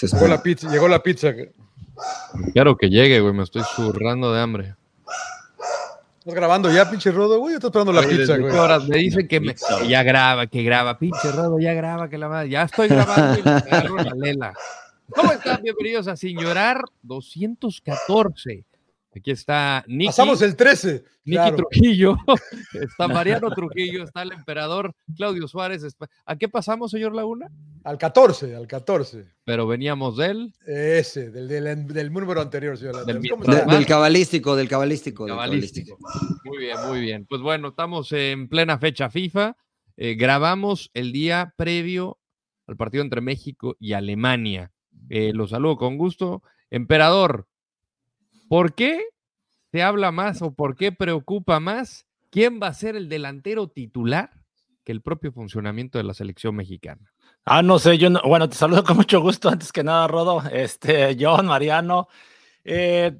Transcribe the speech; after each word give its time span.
Llegó 0.00 0.26
la 0.26 0.42
pizza, 0.42 0.70
llegó 0.70 0.88
la 0.88 1.02
pizza. 1.02 1.32
Quiero 2.52 2.76
que 2.76 2.88
llegue, 2.88 3.20
güey, 3.20 3.34
me 3.34 3.42
estoy 3.42 3.62
zurrando 3.76 4.32
de 4.32 4.40
hambre. 4.40 4.74
¿Estás 6.18 6.34
grabando 6.34 6.72
ya, 6.72 6.88
pinche 6.88 7.10
Rodo, 7.10 7.40
güey? 7.40 7.54
Estás 7.54 7.68
esperando 7.70 7.92
la 7.92 8.06
pizza, 8.06 8.36
güey. 8.36 8.56
Horas 8.56 8.86
me 8.86 8.96
dicen 8.98 9.26
que, 9.26 9.40
me, 9.40 9.54
ya 9.88 10.02
graba, 10.02 10.46
que 10.46 10.62
graba, 10.62 10.98
pinche 10.98 11.30
Rodo, 11.32 11.58
ya 11.58 11.74
graba, 11.74 12.08
que 12.08 12.16
la 12.16 12.28
madre. 12.28 12.48
Ya 12.48 12.62
estoy 12.62 12.88
grabando 12.88 13.40
y 13.40 13.42
me 13.42 13.50
agarro 13.50 13.96
la 13.96 14.14
lela. 14.14 14.54
¿Cómo 15.10 15.32
están? 15.32 15.62
Bienvenidos 15.62 16.08
a 16.08 16.16
Sin 16.16 16.38
Llorar 16.38 16.84
214. 17.02 18.64
Aquí 19.14 19.30
está 19.30 19.84
Nicky. 19.86 20.06
Pasamos 20.06 20.40
el 20.42 20.56
13. 20.56 21.04
Nicky 21.24 21.52
Trujillo, 21.56 22.16
está 22.72 23.08
Mariano 23.08 23.50
Trujillo, 23.50 24.04
está 24.04 24.22
el 24.22 24.32
emperador 24.32 24.94
Claudio 25.16 25.46
Suárez. 25.46 25.84
¿A 26.24 26.36
qué 26.36 26.48
pasamos, 26.48 26.90
señor 26.90 27.14
Laguna? 27.14 27.48
Al 27.84 27.98
14, 27.98 28.54
al 28.54 28.66
14. 28.66 29.26
Pero 29.44 29.66
veníamos 29.66 30.16
del. 30.16 30.52
Ese, 30.66 31.30
del, 31.30 31.48
del, 31.86 32.12
número 32.12 32.40
anterior, 32.40 32.76
señor. 32.76 33.04
Del, 33.04 33.20
del, 33.20 33.86
cabalístico, 33.86 34.54
del 34.56 34.68
cabalístico, 34.68 35.26
cabalístico. 35.26 35.98
Muy 36.44 36.58
bien, 36.58 36.76
muy 36.88 37.00
bien. 37.00 37.26
Pues 37.26 37.40
bueno, 37.40 37.68
estamos 37.68 38.12
en 38.12 38.48
plena 38.48 38.78
fecha 38.78 39.10
FIFA. 39.10 39.56
Eh, 39.96 40.14
grabamos 40.14 40.90
el 40.94 41.12
día 41.12 41.54
previo 41.56 42.18
al 42.66 42.76
partido 42.76 43.02
entre 43.02 43.20
México 43.20 43.76
y 43.80 43.92
Alemania. 43.94 44.72
Eh, 45.08 45.32
los 45.34 45.50
saludo 45.50 45.76
con 45.76 45.98
gusto. 45.98 46.42
Emperador, 46.70 47.46
¿Por 48.52 48.74
qué 48.74 49.06
se 49.70 49.82
habla 49.82 50.12
más 50.12 50.42
o 50.42 50.52
por 50.52 50.76
qué 50.76 50.92
preocupa 50.92 51.58
más 51.58 52.06
quién 52.28 52.60
va 52.62 52.66
a 52.66 52.74
ser 52.74 52.96
el 52.96 53.08
delantero 53.08 53.68
titular 53.68 54.30
que 54.84 54.92
el 54.92 55.00
propio 55.00 55.32
funcionamiento 55.32 55.96
de 55.96 56.04
la 56.04 56.12
selección 56.12 56.56
mexicana? 56.56 57.11
Ah, 57.44 57.60
no 57.60 57.80
sé, 57.80 57.98
yo 57.98 58.08
bueno, 58.24 58.48
te 58.48 58.54
saludo 58.54 58.84
con 58.84 58.96
mucho 58.96 59.20
gusto 59.20 59.48
antes 59.48 59.72
que 59.72 59.82
nada, 59.82 60.06
Rodo, 60.06 60.42
este, 60.52 61.16
John, 61.18 61.46
Mariano. 61.46 62.06
Eh, 62.62 63.16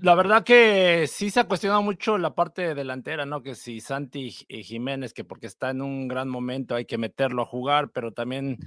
la 0.00 0.14
verdad 0.14 0.42
que 0.42 1.06
sí 1.06 1.28
se 1.30 1.40
ha 1.40 1.44
cuestionado 1.48 1.82
mucho 1.82 2.16
la 2.16 2.34
parte 2.34 2.74
delantera, 2.74 3.26
¿no? 3.26 3.42
Que 3.42 3.54
si 3.54 3.80
Santi 3.80 4.30
Jiménez, 4.30 5.12
que 5.12 5.24
porque 5.24 5.46
está 5.48 5.68
en 5.70 5.82
un 5.82 6.08
gran 6.08 6.30
momento 6.30 6.76
hay 6.76 6.86
que 6.86 6.96
meterlo 6.96 7.42
a 7.42 7.46
jugar, 7.46 7.90
pero 7.90 8.12
también 8.12 8.58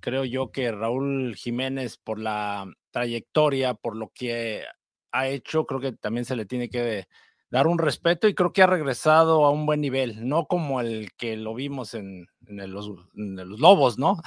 creo 0.00 0.24
yo 0.24 0.52
que 0.52 0.70
Raúl 0.70 1.34
Jiménez 1.34 1.96
por 1.96 2.20
la 2.20 2.72
trayectoria, 2.92 3.74
por 3.74 3.96
lo 3.96 4.12
que 4.14 4.62
ha 5.10 5.26
hecho, 5.28 5.66
creo 5.66 5.80
que 5.80 5.92
también 5.92 6.24
se 6.24 6.36
le 6.36 6.46
tiene 6.46 6.68
que 6.68 7.08
dar 7.50 7.66
un 7.66 7.78
respeto 7.78 8.28
y 8.28 8.34
creo 8.34 8.52
que 8.52 8.62
ha 8.62 8.66
regresado 8.66 9.44
a 9.44 9.50
un 9.50 9.66
buen 9.66 9.80
nivel, 9.80 10.28
no 10.28 10.46
como 10.46 10.80
el 10.80 11.12
que 11.16 11.36
lo 11.36 11.54
vimos 11.54 11.94
en, 11.94 12.26
los, 12.46 12.90
Lobos, 13.14 13.98
¿no? 13.98 14.20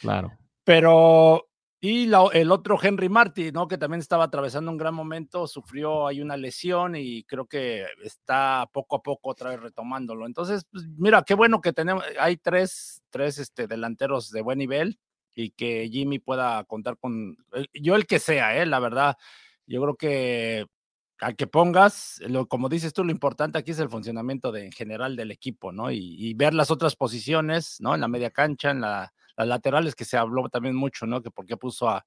claro. 0.00 0.32
Pero, 0.64 1.46
y 1.80 2.10
el 2.32 2.50
otro 2.50 2.76
Henry 2.82 3.08
Martí, 3.08 3.52
¿no? 3.52 3.68
Que 3.68 3.78
también 3.78 4.00
estaba 4.00 4.24
atravesando 4.24 4.72
un 4.72 4.76
gran 4.76 4.92
momento, 4.92 5.46
sufrió 5.46 6.08
ahí 6.08 6.20
una 6.20 6.36
lesión 6.36 6.96
y 6.96 7.22
creo 7.22 7.46
que 7.46 7.86
está 8.02 8.68
poco 8.72 8.96
a 8.96 9.02
poco 9.02 9.30
otra 9.30 9.50
vez 9.50 9.60
retomándolo. 9.60 10.26
Entonces, 10.26 10.66
pues, 10.72 10.84
mira, 10.98 11.22
qué 11.22 11.34
bueno 11.34 11.60
que 11.60 11.72
tenemos, 11.72 12.02
hay 12.18 12.36
tres, 12.36 13.00
tres 13.10 13.38
este, 13.38 13.68
delanteros 13.68 14.32
de 14.32 14.42
buen 14.42 14.58
nivel 14.58 14.98
y 15.36 15.50
que 15.50 15.88
Jimmy 15.88 16.18
pueda 16.18 16.64
contar 16.64 16.98
con, 16.98 17.36
eh, 17.54 17.66
yo 17.74 17.94
el 17.94 18.06
que 18.08 18.18
sea, 18.18 18.60
¿eh? 18.60 18.66
La 18.66 18.80
verdad 18.80 19.16
yo 19.66 19.80
creo 19.82 19.96
que 19.96 20.66
al 21.20 21.36
que 21.36 21.46
pongas, 21.46 22.20
lo, 22.28 22.46
como 22.46 22.68
dices 22.68 22.92
tú, 22.92 23.04
lo 23.04 23.10
importante 23.10 23.58
aquí 23.58 23.70
es 23.70 23.78
el 23.78 23.88
funcionamiento 23.88 24.52
de, 24.52 24.66
en 24.66 24.72
general 24.72 25.16
del 25.16 25.30
equipo, 25.30 25.72
¿no? 25.72 25.90
Y, 25.90 26.34
ver 26.34 26.54
las 26.54 26.70
otras 26.70 26.96
posiciones, 26.96 27.80
¿no? 27.80 27.94
En 27.94 28.00
la 28.00 28.08
media 28.08 28.30
cancha, 28.30 28.70
en 28.70 28.80
las 28.80 29.10
laterales, 29.36 29.94
que 29.94 30.04
se 30.04 30.16
habló 30.16 30.48
también 30.48 30.76
mucho, 30.76 31.06
¿no? 31.06 31.22
Que 31.22 31.30
por 31.30 31.46
qué 31.46 31.56
puso 31.56 31.88
a, 31.88 32.04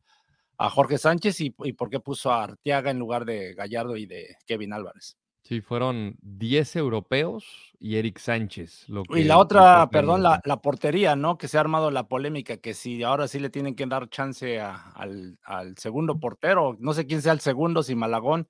Jorge 0.71 0.97
Sánchez 0.97 1.39
y, 1.39 1.55
y, 1.63 1.73
por 1.73 1.89
qué 1.89 2.01
puso 2.01 2.31
a 2.31 2.43
Arteaga 2.43 2.91
en 2.91 2.99
lugar 2.99 3.23
de 3.23 3.53
Gallardo 3.53 3.95
y 3.95 4.05
de 4.05 4.35
Kevin 4.45 4.73
Álvarez. 4.73 5.17
Sí, 5.49 5.61
fueron 5.61 6.15
10 6.21 6.75
europeos 6.75 7.73
y 7.79 7.95
Eric 7.95 8.19
Sánchez. 8.19 8.85
y 9.15 9.23
la 9.23 9.39
otra, 9.39 9.89
perdón, 9.89 10.21
la, 10.21 10.61
portería, 10.61 11.15
¿no? 11.15 11.39
Que 11.39 11.47
se 11.47 11.57
ha 11.57 11.61
armado 11.61 11.89
la 11.89 12.07
polémica, 12.07 12.57
que 12.57 12.75
si 12.75 13.01
ahora 13.01 13.27
sí 13.27 13.39
le 13.39 13.49
tienen 13.49 13.75
que 13.75 13.87
dar 13.87 14.09
chance 14.09 14.59
al, 14.59 15.39
segundo 15.77 16.19
portero, 16.19 16.77
no 16.79 16.93
sé 16.93 17.07
quién 17.07 17.23
sea 17.23 17.33
el 17.33 17.39
segundo, 17.39 17.81
si 17.81 17.95
Malagón, 17.95 18.47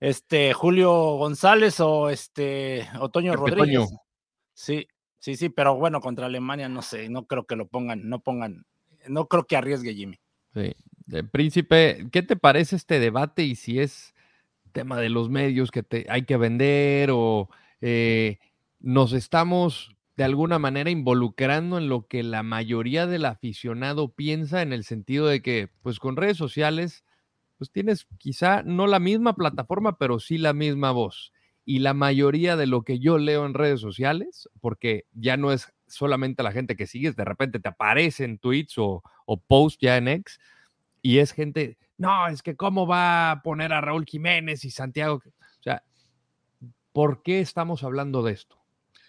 este 0.00 0.52
Julio 0.54 0.90
González 1.16 1.78
o 1.80 2.08
este 2.10 2.88
Otoño 2.98 3.36
Rodríguez. 3.36 3.88
Sí, 4.54 4.88
sí, 5.18 5.36
sí, 5.36 5.48
pero 5.50 5.76
bueno, 5.76 6.00
contra 6.00 6.26
Alemania 6.26 6.68
no 6.68 6.82
sé, 6.82 7.08
no 7.08 7.26
creo 7.26 7.44
que 7.44 7.56
lo 7.56 7.68
pongan, 7.68 8.08
no 8.08 8.20
pongan, 8.20 8.64
no 9.06 9.28
creo 9.28 9.46
que 9.46 9.56
arriesgue 9.56 9.94
Jimmy. 9.94 10.18
Sí. 10.54 10.74
Príncipe, 11.32 12.06
¿qué 12.12 12.22
te 12.22 12.36
parece 12.36 12.76
este 12.76 13.00
debate 13.00 13.42
y 13.42 13.56
si 13.56 13.80
es 13.80 14.14
tema 14.72 14.96
de 14.98 15.08
los 15.08 15.28
medios 15.28 15.70
que 15.70 15.82
te, 15.82 16.06
hay 16.08 16.22
que 16.22 16.36
vender 16.36 17.10
o 17.12 17.50
eh, 17.80 18.38
nos 18.78 19.12
estamos 19.12 19.96
de 20.16 20.24
alguna 20.24 20.58
manera 20.58 20.90
involucrando 20.90 21.78
en 21.78 21.88
lo 21.88 22.06
que 22.06 22.22
la 22.22 22.42
mayoría 22.42 23.06
del 23.06 23.24
aficionado 23.24 24.12
piensa 24.14 24.62
en 24.62 24.72
el 24.72 24.84
sentido 24.84 25.26
de 25.26 25.42
que 25.42 25.68
pues 25.82 25.98
con 25.98 26.16
redes 26.16 26.36
sociales 26.36 27.04
pues 27.60 27.70
tienes 27.70 28.06
quizá 28.16 28.62
no 28.62 28.86
la 28.86 28.98
misma 28.98 29.34
plataforma 29.34 29.98
pero 29.98 30.18
sí 30.18 30.38
la 30.38 30.54
misma 30.54 30.92
voz 30.92 31.32
y 31.66 31.80
la 31.80 31.92
mayoría 31.92 32.56
de 32.56 32.66
lo 32.66 32.82
que 32.82 32.98
yo 32.98 33.18
leo 33.18 33.44
en 33.44 33.52
redes 33.52 33.80
sociales 33.80 34.48
porque 34.60 35.04
ya 35.12 35.36
no 35.36 35.52
es 35.52 35.72
solamente 35.86 36.42
la 36.42 36.52
gente 36.52 36.74
que 36.74 36.86
sigues 36.86 37.16
de 37.16 37.24
repente 37.24 37.60
te 37.60 37.68
aparece 37.68 38.24
en 38.24 38.38
tweets 38.38 38.78
o, 38.78 39.02
o 39.26 39.36
posts 39.36 39.78
ya 39.82 39.98
en 39.98 40.08
X 40.08 40.40
y 41.02 41.18
es 41.18 41.32
gente 41.32 41.76
no, 42.00 42.28
es 42.28 42.42
que 42.42 42.56
cómo 42.56 42.86
va 42.86 43.30
a 43.30 43.42
poner 43.42 43.74
a 43.74 43.82
Raúl 43.82 44.06
Jiménez 44.06 44.64
y 44.64 44.70
Santiago. 44.70 45.16
O 45.16 45.62
sea, 45.62 45.84
¿por 46.94 47.22
qué 47.22 47.40
estamos 47.40 47.84
hablando 47.84 48.22
de 48.22 48.32
esto? 48.32 48.56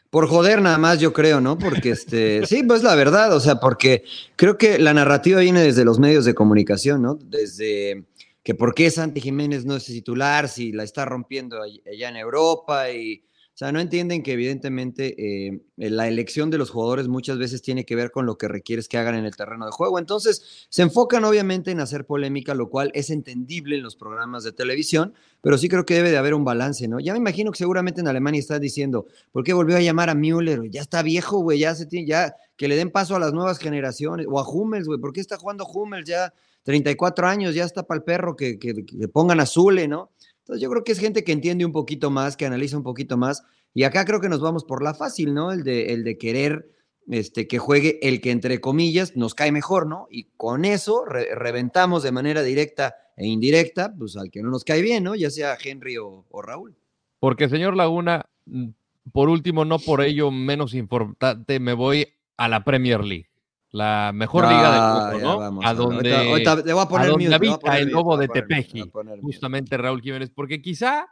Por 0.09 0.28
joder 0.28 0.62
nada 0.62 0.78
más, 0.78 1.00
yo 1.00 1.13
creo, 1.13 1.39
¿no? 1.39 1.57
Porque 1.57 1.91
este, 1.91 2.45
sí, 2.45 2.63
pues 2.63 2.83
la 2.83 2.95
verdad, 2.95 3.33
o 3.33 3.39
sea, 3.39 3.62
porque 3.62 4.03
creo 4.35 4.57
que 4.57 4.78
la 4.78 4.94
narrativa 4.94 5.39
viene 5.39 5.62
desde 5.62 5.85
los 5.85 6.00
medios 6.00 6.25
de 6.25 6.35
comunicación, 6.35 7.01
¿no? 7.01 7.16
Desde 7.16 8.03
que 8.44 8.56
por 8.56 8.74
qué 8.74 8.90
Santi 8.90 9.22
Jiménez 9.22 9.66
no 9.66 9.75
es 9.75 9.85
titular, 9.85 10.50
si 10.50 10.72
la 10.72 10.84
está 10.84 11.06
rompiendo 11.06 11.62
allá 11.62 12.09
en 12.09 12.16
Europa 12.16 12.91
y 12.91 13.24
o 13.53 13.57
sea, 13.63 13.72
no 13.74 13.81
entienden 13.81 14.24
que 14.24 14.31
evidentemente 14.31 15.13
eh, 15.19 15.62
la 15.75 16.07
elección 16.07 16.50
de 16.50 16.57
los 16.57 16.69
jugadores 16.69 17.09
muchas 17.09 17.38
veces 17.38 17.62
tiene 17.62 17.85
que 17.85 17.97
ver 17.97 18.09
con 18.09 18.25
lo 18.25 18.38
que 18.38 18.47
requieres 18.47 18.88
que 18.88 18.97
hagan 18.97 19.13
en 19.13 19.25
el 19.25 19.35
terreno 19.35 19.66
de 19.66 19.72
juego. 19.72 20.00
Entonces, 20.00 20.66
se 20.69 20.81
enfocan 20.81 21.25
obviamente 21.25 21.69
en 21.69 21.81
hacer 21.81 22.06
polémica, 22.06 22.56
lo 22.56 22.69
cual 22.69 22.91
es 22.96 23.09
entendible 23.09 23.75
en 23.75 23.84
los 23.84 23.97
programas 23.97 24.46
de 24.46 24.53
televisión, 24.53 25.13
pero 25.41 25.57
sí 25.57 25.68
creo 25.68 25.85
que 25.85 25.96
debe 25.96 26.12
de 26.12 26.18
haber 26.18 26.34
un 26.34 26.46
balance, 26.46 26.88
¿no? 26.88 27.01
Ya 27.01 27.12
me 27.12 27.19
imagino 27.19 27.51
que 27.51 27.57
seguramente 27.57 28.00
en 28.00 28.07
Alemania 28.07 28.40
está 28.40 28.57
diciendo, 28.57 29.06
¿por 29.34 29.44
qué 29.44 29.51
volvió 29.51 29.75
a 29.75 29.81
llamar 29.81 30.09
a 30.09 30.16
Müller? 30.16 30.72
Ya 30.72 30.81
está 30.81 31.03
viejo, 31.03 31.40
güey, 31.40 31.59
ya 31.59 31.75
se 31.75 31.85
tiene, 31.85 32.07
ya 32.07 32.35
que 32.56 32.69
le 32.69 32.78
den 32.78 32.90
paso 32.90 33.18
a 33.18 33.19
las 33.19 33.34
nuevas 33.34 33.59
generaciones, 33.59 34.28
o 34.30 34.40
a 34.40 34.50
Hummels, 34.50 34.88
güey, 34.88 35.00
¿por 35.00 35.12
qué 35.12 35.19
está 35.19 35.38
jugando 35.38 35.66
Hummels 35.66 36.07
ya 36.07 36.34
34 36.64 37.28
años, 37.28 37.56
ya 37.56 37.64
está 37.64 37.84
para 37.84 37.98
el 37.98 38.04
perro 38.04 38.36
que, 38.36 38.60
que, 38.60 38.86
que 38.86 38.96
le 38.96 39.08
pongan 39.08 39.40
azule, 39.40 39.88
¿no? 39.88 40.12
Entonces 40.40 40.62
yo 40.62 40.70
creo 40.70 40.84
que 40.84 40.92
es 40.92 41.00
gente 41.00 41.24
que 41.24 41.32
entiende 41.32 41.66
un 41.66 41.72
poquito 41.72 42.12
más, 42.12 42.36
que 42.38 42.46
analiza 42.46 42.78
un 42.78 42.84
poquito 42.84 43.18
más. 43.18 43.44
Y 43.74 43.84
acá 43.84 44.06
creo 44.06 44.20
que 44.20 44.30
nos 44.30 44.42
vamos 44.42 44.64
por 44.66 44.84
la 44.84 44.94
fácil, 44.94 45.34
¿no? 45.34 45.52
El 45.52 45.64
de, 45.64 45.94
el 45.94 46.04
de 46.04 46.18
querer 46.18 46.70
este, 47.10 47.48
que 47.48 47.58
juegue 47.58 48.00
el 48.02 48.22
que 48.22 48.32
entre 48.32 48.60
comillas 48.60 49.16
nos 49.16 49.34
cae 49.34 49.52
mejor, 49.52 49.88
¿no? 49.88 50.08
Y 50.10 50.26
con 50.38 50.66
eso 50.66 51.06
reventamos 51.06 52.04
de 52.04 52.12
manera 52.12 52.44
directa 52.44 52.96
e 53.18 53.28
indirecta, 53.28 53.94
pues 53.98 54.18
al 54.18 54.30
que 54.30 54.42
no 54.42 54.50
nos 54.50 54.64
cae 54.64 54.82
bien, 54.82 55.04
¿no? 55.04 55.16
Ya 55.16 55.30
sea 55.30 55.58
Henry 55.62 55.98
o, 55.98 56.26
o 56.30 56.42
Raúl. 56.42 56.76
Porque, 57.20 57.50
señor 57.50 57.76
Laguna, 57.76 58.26
mm, 58.46 58.70
por 59.12 59.30
último, 59.30 59.66
no 59.66 59.80
por 59.80 60.02
ello 60.02 60.32
menos 60.32 60.74
importante, 60.74 61.60
me 61.60 61.74
voy 61.74 62.08
a 62.38 62.48
la 62.48 62.64
Premier 62.64 63.04
League 63.04 63.31
la 63.72 64.12
mejor 64.14 64.44
liga 64.48 65.09
del 65.12 65.22
mundo, 65.22 65.52
¿no? 65.52 65.62
a 65.64 65.74
donde, 65.74 66.14
a 66.14 66.88
poner 66.90 67.34
habita 67.34 67.80
el 67.80 67.90
lobo 67.90 68.18
de 68.18 68.28
Tepeji, 68.28 68.92
justamente 69.22 69.78
Raúl 69.78 70.01
Jiménez, 70.01 70.30
porque 70.30 70.62
quizá 70.62 71.07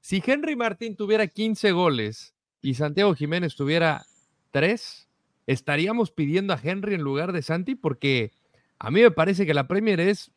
si 0.00 0.22
Henry 0.24 0.54
Martín 0.54 0.96
tuviera 0.96 1.26
15 1.26 1.72
goles 1.72 2.34
y 2.60 2.74
Santiago 2.74 3.14
Jiménez 3.14 3.56
tuviera 3.56 4.04
3, 4.50 5.08
estaríamos 5.46 6.10
pidiendo 6.10 6.52
a 6.52 6.60
Henry 6.62 6.94
en 6.94 7.02
lugar 7.02 7.32
de 7.32 7.42
Santi, 7.42 7.74
porque 7.74 8.32
a 8.78 8.90
mí 8.90 9.00
me 9.00 9.10
parece 9.10 9.46
que 9.46 9.54
la 9.54 9.66
Premier 9.66 10.00
es 10.00 10.30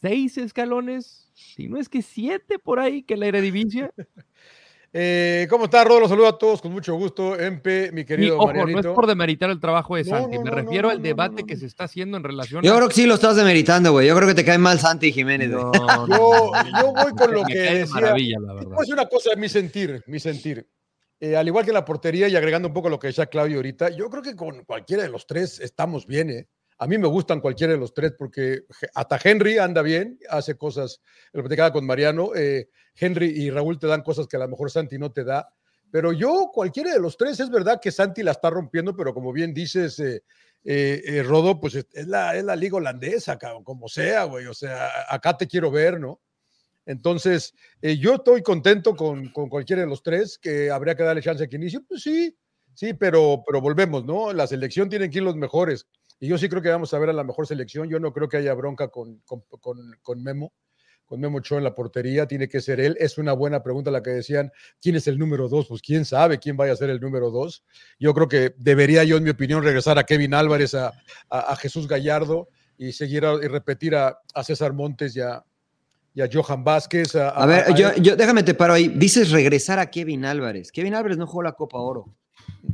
6 0.00 0.38
escalones, 0.38 1.30
si 1.34 1.68
no 1.68 1.78
es 1.78 1.88
que 1.88 2.02
7 2.02 2.58
por 2.58 2.78
ahí, 2.78 3.02
que 3.02 3.16
la 3.16 3.26
Eredivisie. 3.26 3.90
Eh, 4.94 5.46
¿Cómo 5.48 5.64
está, 5.64 5.84
Rodo? 5.84 6.00
Los 6.00 6.10
saludo 6.10 6.26
a 6.26 6.36
todos 6.36 6.60
con 6.60 6.70
mucho 6.70 6.94
gusto. 6.94 7.38
MP, 7.38 7.90
mi 7.92 8.04
querido 8.04 8.38
ojo, 8.38 8.52
No 8.52 8.78
es 8.78 8.86
por 8.86 9.06
demeritar 9.06 9.48
el 9.48 9.58
trabajo 9.58 9.96
de 9.96 10.04
Santi, 10.04 10.38
me 10.38 10.50
refiero 10.50 10.90
al 10.90 11.00
debate 11.00 11.44
que 11.44 11.56
se 11.56 11.66
está 11.66 11.84
haciendo 11.84 12.18
en 12.18 12.24
relación 12.24 12.62
Yo 12.62 12.76
creo 12.76 12.88
que 12.88 12.94
sí 12.94 13.06
lo 13.06 13.14
estás 13.14 13.36
demeritando, 13.36 13.92
güey. 13.92 14.06
Yo 14.08 14.14
creo 14.16 14.28
que 14.28 14.34
te 14.34 14.44
cae 14.44 14.58
mal 14.58 14.78
Santi 14.78 15.10
Jiménez. 15.12 15.50
yo, 15.50 15.72
yo, 16.08 16.92
voy 16.92 17.12
con 17.16 17.32
lo 17.32 17.44
que 17.44 17.58
decía. 17.58 17.94
Maravilla, 17.94 18.36
la 18.40 18.52
verdad. 18.54 18.76
Es 18.82 18.90
una 18.90 19.06
cosa, 19.06 19.30
mi 19.36 19.48
sentir, 19.48 20.02
mi 20.06 20.20
sentir. 20.20 20.68
Eh, 21.20 21.36
al 21.36 21.46
igual 21.46 21.64
que 21.64 21.70
en 21.70 21.74
la 21.74 21.84
portería 21.84 22.28
y 22.28 22.36
agregando 22.36 22.68
un 22.68 22.74
poco 22.74 22.88
lo 22.88 22.98
que 22.98 23.06
decía 23.06 23.26
Claudio 23.26 23.56
ahorita, 23.56 23.90
yo 23.90 24.10
creo 24.10 24.22
que 24.22 24.34
con 24.34 24.64
cualquiera 24.64 25.04
de 25.04 25.08
los 25.08 25.26
tres 25.26 25.60
estamos 25.60 26.06
bien, 26.06 26.30
¿eh? 26.30 26.48
A 26.78 26.86
mí 26.86 26.98
me 26.98 27.06
gustan 27.06 27.40
cualquiera 27.40 27.72
de 27.72 27.78
los 27.78 27.94
tres 27.94 28.12
porque 28.18 28.64
hasta 28.94 29.18
Henry 29.22 29.58
anda 29.58 29.82
bien, 29.82 30.18
hace 30.28 30.56
cosas, 30.56 31.00
lo 31.32 31.42
platicaba 31.42 31.72
con 31.72 31.86
Mariano, 31.86 32.34
eh, 32.34 32.68
Henry 32.94 33.26
y 33.26 33.50
Raúl 33.50 33.78
te 33.78 33.86
dan 33.86 34.02
cosas 34.02 34.26
que 34.26 34.36
a 34.36 34.40
lo 34.40 34.48
mejor 34.48 34.70
Santi 34.70 34.98
no 34.98 35.12
te 35.12 35.24
da, 35.24 35.48
pero 35.90 36.12
yo 36.12 36.50
cualquiera 36.52 36.92
de 36.92 37.00
los 37.00 37.16
tres, 37.16 37.38
es 37.40 37.50
verdad 37.50 37.80
que 37.80 37.90
Santi 37.90 38.22
la 38.22 38.32
está 38.32 38.50
rompiendo, 38.50 38.96
pero 38.96 39.14
como 39.14 39.32
bien 39.32 39.52
dices, 39.52 39.98
eh, 40.00 40.22
eh, 40.64 41.22
Rodo, 41.24 41.60
pues 41.60 41.74
es 41.74 42.06
la, 42.06 42.36
es 42.36 42.44
la 42.44 42.56
liga 42.56 42.76
holandesa, 42.76 43.38
como 43.62 43.88
sea, 43.88 44.24
güey, 44.24 44.46
o 44.46 44.54
sea, 44.54 44.88
acá 45.08 45.36
te 45.36 45.46
quiero 45.46 45.70
ver, 45.70 46.00
¿no? 46.00 46.20
Entonces, 46.84 47.54
yo 47.80 48.14
estoy 48.14 48.42
contento 48.42 48.96
con, 48.96 49.28
con, 49.28 49.48
cualquiera 49.48 49.82
de 49.82 49.88
los 49.88 50.02
tres, 50.02 50.36
que 50.36 50.68
habría 50.68 50.96
que 50.96 51.04
darle 51.04 51.22
chance 51.22 51.44
a 51.44 51.46
que 51.46 51.54
inicie, 51.54 51.80
pues 51.80 52.02
sí, 52.02 52.36
sí, 52.74 52.94
pero, 52.94 53.42
pero 53.46 53.60
volvemos, 53.60 54.04
¿no? 54.04 54.32
La 54.32 54.46
selección 54.46 54.88
tienen 54.88 55.10
que 55.10 55.18
ir 55.18 55.24
los 55.24 55.36
mejores. 55.36 55.86
Y 56.22 56.28
yo 56.28 56.38
sí 56.38 56.48
creo 56.48 56.62
que 56.62 56.68
vamos 56.68 56.94
a 56.94 57.00
ver 57.00 57.10
a 57.10 57.12
la 57.12 57.24
mejor 57.24 57.48
selección. 57.48 57.88
Yo 57.88 57.98
no 57.98 58.12
creo 58.12 58.28
que 58.28 58.36
haya 58.36 58.54
bronca 58.54 58.86
con, 58.86 59.20
con, 59.26 60.22
Memo, 60.22 60.52
con 61.04 61.18
Memo 61.18 61.40
Cho 61.40 61.58
en 61.58 61.64
la 61.64 61.74
portería. 61.74 62.28
Tiene 62.28 62.48
que 62.48 62.60
ser 62.60 62.78
él. 62.78 62.96
Es 63.00 63.18
una 63.18 63.32
buena 63.32 63.64
pregunta 63.64 63.90
la 63.90 64.04
que 64.04 64.10
decían, 64.10 64.52
¿quién 64.80 64.94
es 64.94 65.08
el 65.08 65.18
número 65.18 65.48
dos? 65.48 65.66
Pues 65.66 65.82
quién 65.82 66.04
sabe 66.04 66.38
quién 66.38 66.56
vaya 66.56 66.74
a 66.74 66.76
ser 66.76 66.90
el 66.90 67.00
número 67.00 67.32
dos. 67.32 67.64
Yo 67.98 68.14
creo 68.14 68.28
que 68.28 68.54
debería 68.56 69.02
yo, 69.02 69.16
en 69.16 69.24
mi 69.24 69.30
opinión, 69.30 69.64
regresar 69.64 69.98
a 69.98 70.04
Kevin 70.04 70.32
Álvarez, 70.32 70.76
a, 70.76 70.92
a, 71.28 71.56
Jesús 71.56 71.88
Gallardo 71.88 72.48
y 72.78 72.92
seguir 72.92 73.24
y 73.42 73.48
repetir 73.48 73.96
a, 73.96 74.16
César 74.44 74.74
Montes 74.74 75.16
y 75.16 75.22
a, 75.22 75.44
Johan 76.32 76.62
Vázquez. 76.62 77.16
A, 77.16 77.44
ver, 77.46 77.74
yo, 77.74 77.96
yo, 77.96 78.14
déjame 78.14 78.44
te 78.44 78.54
paro 78.54 78.74
ahí. 78.74 78.86
Dices 78.86 79.32
regresar 79.32 79.80
a 79.80 79.90
Kevin 79.90 80.24
Álvarez. 80.24 80.70
Kevin 80.70 80.94
Álvarez 80.94 81.18
no 81.18 81.26
jugó 81.26 81.42
la 81.42 81.54
Copa 81.54 81.78
Oro. 81.78 82.14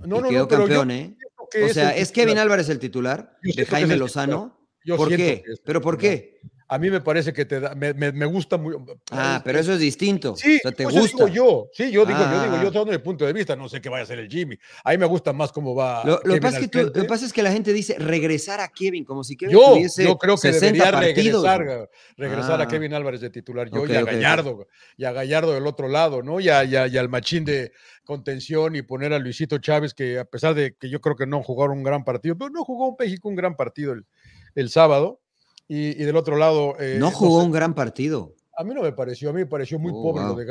No, 0.04 0.20
no, 0.20 0.28
quedó 0.28 0.40
no, 0.40 0.48
campeón, 0.48 0.90
¿eh? 0.90 1.16
O 1.64 1.68
sea, 1.68 1.96
¿es, 1.96 2.12
Kevin 2.12 2.38
Álvarez 2.38 2.68
el 2.68 2.78
titular 2.78 3.36
de 3.42 3.66
Jaime 3.66 3.96
Lozano? 3.96 4.58
¿Por 4.96 5.08
qué? 5.08 5.42
¿Pero 5.64 5.80
por 5.80 5.98
qué? 5.98 6.40
A 6.70 6.78
mí 6.78 6.90
me 6.90 7.00
parece 7.00 7.32
que 7.32 7.46
te 7.46 7.60
da, 7.60 7.74
me, 7.74 7.94
me, 7.94 8.26
gusta 8.26 8.58
muy. 8.58 8.76
Ah, 9.10 9.40
pero 9.42 9.58
eso 9.58 9.72
es 9.72 9.78
distinto. 9.78 10.36
Sí, 10.36 10.56
o 10.56 10.60
sea, 10.60 10.72
te 10.72 10.82
pues 10.82 10.94
gusta. 10.94 11.24
Digo 11.24 11.28
yo, 11.28 11.70
sí, 11.72 11.90
yo 11.90 12.04
digo, 12.04 12.18
yo 12.18 12.42
digo, 12.42 12.62
yo 12.62 12.68
ah. 12.68 12.84
desde 12.84 12.98
mi 12.98 12.98
punto 12.98 13.24
de 13.24 13.32
vista, 13.32 13.56
no 13.56 13.70
sé 13.70 13.80
qué 13.80 13.88
vaya 13.88 14.02
a 14.02 14.06
ser 14.06 14.18
el 14.18 14.28
Jimmy. 14.28 14.58
A 14.84 14.90
mí 14.90 14.98
me 14.98 15.06
gusta 15.06 15.32
más 15.32 15.50
cómo 15.50 15.74
va. 15.74 16.04
Lo, 16.04 16.20
que 16.20 16.40
pasa 16.42 16.60
es 16.60 16.68
que 16.68 16.82
lo, 16.82 16.92
que 16.92 17.04
pasa 17.04 17.24
es 17.24 17.32
que 17.32 17.42
la 17.42 17.52
gente 17.52 17.72
dice 17.72 17.96
regresar 17.98 18.60
a 18.60 18.68
Kevin, 18.68 19.06
como 19.06 19.24
si 19.24 19.34
Kevin 19.34 19.54
yo, 19.54 19.72
tuviese 19.72 20.04
Yo 20.04 20.18
creo 20.18 20.36
que 20.36 20.52
debería 20.52 20.90
regresar, 20.90 21.88
regresar 22.18 22.60
a 22.60 22.64
ah. 22.64 22.68
Kevin 22.68 22.92
Álvarez 22.92 23.22
de 23.22 23.30
titular, 23.30 23.70
yo 23.70 23.86
y 23.86 23.96
a 23.96 24.02
Gallardo, 24.02 24.66
y 24.98 25.06
a 25.06 25.12
Gallardo 25.12 25.54
del 25.54 25.66
otro 25.66 25.88
lado, 25.88 26.22
¿no? 26.22 26.38
Y, 26.38 26.50
a, 26.50 26.64
y, 26.64 26.76
al 26.76 27.08
machín 27.08 27.46
de 27.46 27.72
contención 28.04 28.76
y 28.76 28.82
poner 28.82 29.14
a 29.14 29.18
Luisito 29.18 29.56
Chávez, 29.56 29.94
que 29.94 30.18
a 30.18 30.26
pesar 30.26 30.54
de 30.54 30.76
que 30.78 30.90
yo 30.90 31.00
creo 31.00 31.16
que 31.16 31.26
no 31.26 31.42
jugaron 31.42 31.78
un 31.78 31.82
gran 31.84 32.04
partido, 32.04 32.36
pero 32.36 32.50
no 32.50 32.62
jugó 32.62 32.88
un 32.88 32.96
México 32.98 33.26
un 33.30 33.36
gran 33.36 33.56
partido 33.56 33.94
el, 33.94 34.04
el 34.54 34.68
sábado 34.68 35.22
y, 35.68 35.94
del 35.94 36.16
otro 36.16 36.36
lado. 36.36 36.74
Eh, 36.80 36.96
no 36.98 37.10
jugó 37.10 37.42
un 37.44 37.52
gran 37.52 37.74
partido. 37.74 38.34
A 38.56 38.64
mí 38.64 38.74
no 38.74 38.82
me 38.82 38.92
pareció, 38.92 39.30
a 39.30 39.32
mí 39.32 39.40
me 39.40 39.46
pareció 39.46 39.78
muy 39.78 39.92
oh, 39.94 40.02
pobre 40.02 40.24
lo 40.24 40.34
de 40.34 40.44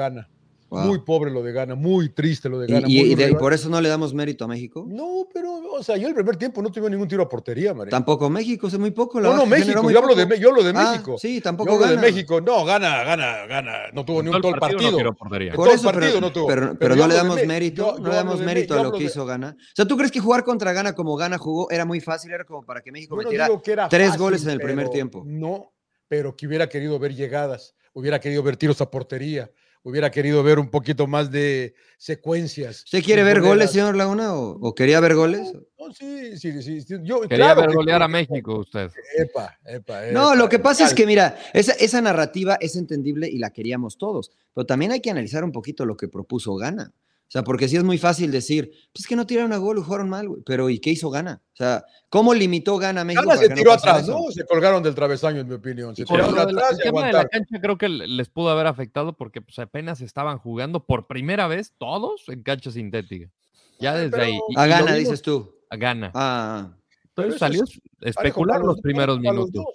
Muy 0.70 1.00
pobre 1.00 1.32
lo 1.32 1.42
de 1.42 1.54
Gana, 1.54 1.76
muy 1.76 2.10
triste 2.10 2.50
lo 2.50 2.60
de 2.60 2.68
Gana. 2.68 2.88
¿Y, 2.90 3.16
por 3.36 3.54
eso 3.54 3.70
no 3.70 3.80
le 3.80 3.88
damos 3.88 4.14
mérito 4.14 4.46
a 4.46 4.48
México? 4.48 4.86
No, 4.88 5.28
pero, 5.34 5.62
o 5.72 5.84
sea, 5.84 5.96
yo 5.98 6.08
el 6.08 6.14
primer 6.14 6.36
tiempo 6.36 6.62
no 6.62 6.72
tuve 6.72 6.90
ningún 6.90 7.08
tiro 7.08 7.24
a 7.24 7.30
portería, 7.30 7.74
María. 7.74 7.92
Tampoco 7.92 8.30
México, 8.30 8.68
es 8.68 8.78
muy 8.78 8.92
poco. 8.92 9.20
La 9.20 9.30
no, 9.30 9.38
no, 9.38 9.46
México, 9.46 9.90
yo 9.90 10.00
hablo, 10.00 10.14
de, 10.14 10.40
yo 10.40 10.50
hablo 10.50 10.64
de 10.64 10.72
ah, 10.76 10.92
México. 10.92 11.18
sí, 11.18 11.40
tampoco 11.40 11.72
yo 11.72 11.76
hablo 11.76 11.96
de 11.96 12.02
México, 12.02 12.42
no, 12.42 12.66
gana, 12.66 13.04
gana, 13.04 13.46
gana. 13.46 13.74
No 13.94 14.04
tuvo 14.04 14.22
ni 14.22 14.30
un 14.30 14.42
todo 14.42 14.54
el 14.54 14.60
partido. 14.60 15.02
No 15.02 15.16
por 15.56 15.70
eso, 15.70 15.92
partido 15.92 16.20
no 16.20 16.32
tuvo. 16.32 16.48
Pero, 16.48 16.78
pero, 16.78 16.96
no 16.96 17.08
le 17.08 17.16
damos 17.16 17.46
mérito, 17.46 17.98
no 18.00 18.10
le 18.10 18.16
damos 18.16 18.42
mérito 18.42 18.80
a 18.80 18.84
lo 18.84 18.92
que 18.92 19.06
hizo 19.06 19.26
Gana. 19.26 19.56
O 19.58 19.76
sea, 19.76 19.86
¿tú 19.86 19.96
crees 19.96 20.12
que 20.12 20.20
jugar 20.20 20.44
contra 20.44 20.74
Gana 20.74 20.94
como 20.94 21.16
Gana 21.16 21.38
jugó 21.38 21.70
era 21.72 21.86
muy 21.86 22.02
fácil? 22.02 22.32
Era 22.32 22.44
como 22.44 22.64
para 22.64 22.82
que 22.82 22.92
México 22.92 23.16
metiera 23.16 23.50
tres 23.90 24.18
goles 24.18 24.44
en 24.44 24.52
el 24.52 24.60
primer 24.60 24.90
tiempo. 24.90 25.24
No, 25.26 25.74
pero 26.08 26.36
que 26.36 26.48
hubiera 26.48 26.68
querido 26.68 27.00
ver 27.00 27.16
llegadas, 27.16 27.76
hubiera 27.94 28.20
querido 28.20 28.44
ver 28.44 28.58
tiros 28.58 28.82
a 28.82 28.90
portería, 28.90 29.52
hubiera 29.84 30.12
querido 30.12 30.44
ver 30.44 30.60
un 30.60 30.70
poquito 30.70 31.08
más 31.08 31.32
de 31.32 31.74
secuencias. 31.98 32.84
¿Usted 32.84 33.04
quiere 33.04 33.24
ver 33.24 33.42
goles, 33.42 33.72
señor 33.72 33.96
Laguna, 33.96 34.36
o, 34.36 34.76
quería 34.76 35.00
ver 35.00 35.16
goles? 35.16 35.54
No, 35.80 35.94
sí, 35.94 36.38
sí, 36.38 36.62
sí. 36.62 36.86
Yo, 37.04 37.22
quería 37.22 37.54
ver 37.54 37.74
golear 37.74 38.02
a 38.02 38.08
México 38.08 38.60
usted. 38.60 38.92
Epa, 39.18 39.58
epa, 39.66 40.08
no, 40.12 40.36
lo 40.36 40.50
que 40.50 40.60
pasa 40.60 40.86
es 40.86 40.94
que, 40.94 41.06
mira, 41.06 41.38
esa, 41.54 41.74
esa 41.74 42.02
narrativa 42.02 42.58
es 42.60 42.76
entendible 42.76 43.28
y 43.28 43.38
la 43.38 43.52
queríamos 43.52 43.98
todos, 43.98 44.32
pero 44.54 44.66
también 44.66 44.92
hay 44.92 45.02
que 45.02 45.12
analizar 45.12 45.44
un 45.44 45.52
poquito 45.52 45.86
lo 45.86 45.98
que 45.98 46.08
propuso 46.08 46.56
Gana. 46.56 46.94
O 47.28 47.30
sea, 47.30 47.44
porque 47.44 47.68
sí 47.68 47.76
es 47.76 47.84
muy 47.84 47.98
fácil 47.98 48.32
decir, 48.32 48.72
pues 48.94 49.06
que 49.06 49.18
no 49.18 49.28
tiraron 49.28 49.52
a 49.52 49.58
gol, 49.58 49.84
jugaron 49.84 50.08
mal, 50.08 50.30
güey. 50.30 50.42
Pero 50.46 50.70
¿y 50.70 50.80
qué 50.80 50.92
hizo 50.92 51.10
Gana? 51.10 51.42
O 51.52 51.56
sea, 51.58 51.84
¿cómo 52.08 52.34
limitó 52.34 52.78
Gana 52.78 53.02
a 53.02 53.04
México? 53.04 53.28
Gana 53.28 53.38
se 53.38 53.50
tiró 53.50 53.74
atrás, 53.74 54.08
¿no? 54.08 54.32
Se 54.32 54.46
colgaron 54.46 54.82
del 54.82 54.96
travesaño, 54.96 55.42
en 55.42 55.48
mi 55.50 55.56
opinión. 55.56 55.94
Se 55.94 56.06
tiraron 56.06 56.40
atrás 56.40 56.72
el 56.72 56.78
tema 56.78 57.06
de 57.06 57.12
la 57.12 57.28
cancha 57.28 57.60
creo 57.60 57.78
que 57.78 57.90
les 57.90 58.30
pudo 58.30 58.50
haber 58.50 58.66
afectado 58.66 59.18
porque 59.18 59.42
pues, 59.42 59.60
apenas 59.60 60.00
estaban 60.00 60.38
jugando 60.38 60.86
por 60.86 61.08
primera 61.08 61.48
vez 61.48 61.74
todos 61.78 62.24
en 62.30 62.44
cancha 62.44 62.72
sintética. 62.72 63.30
Ya 63.78 63.94
desde 63.96 64.22
ahí. 64.22 64.40
a 64.56 64.66
Gana, 64.66 64.94
dices 64.94 65.22
tú. 65.22 65.54
A 65.70 65.76
Gana. 65.76 66.12
Ah. 66.14 66.72
Entonces 67.10 67.40
salió 67.40 67.64
a 67.64 68.10
especular 68.10 68.62
los, 68.62 68.80
primeros 68.80 69.20
minutos. 69.20 69.66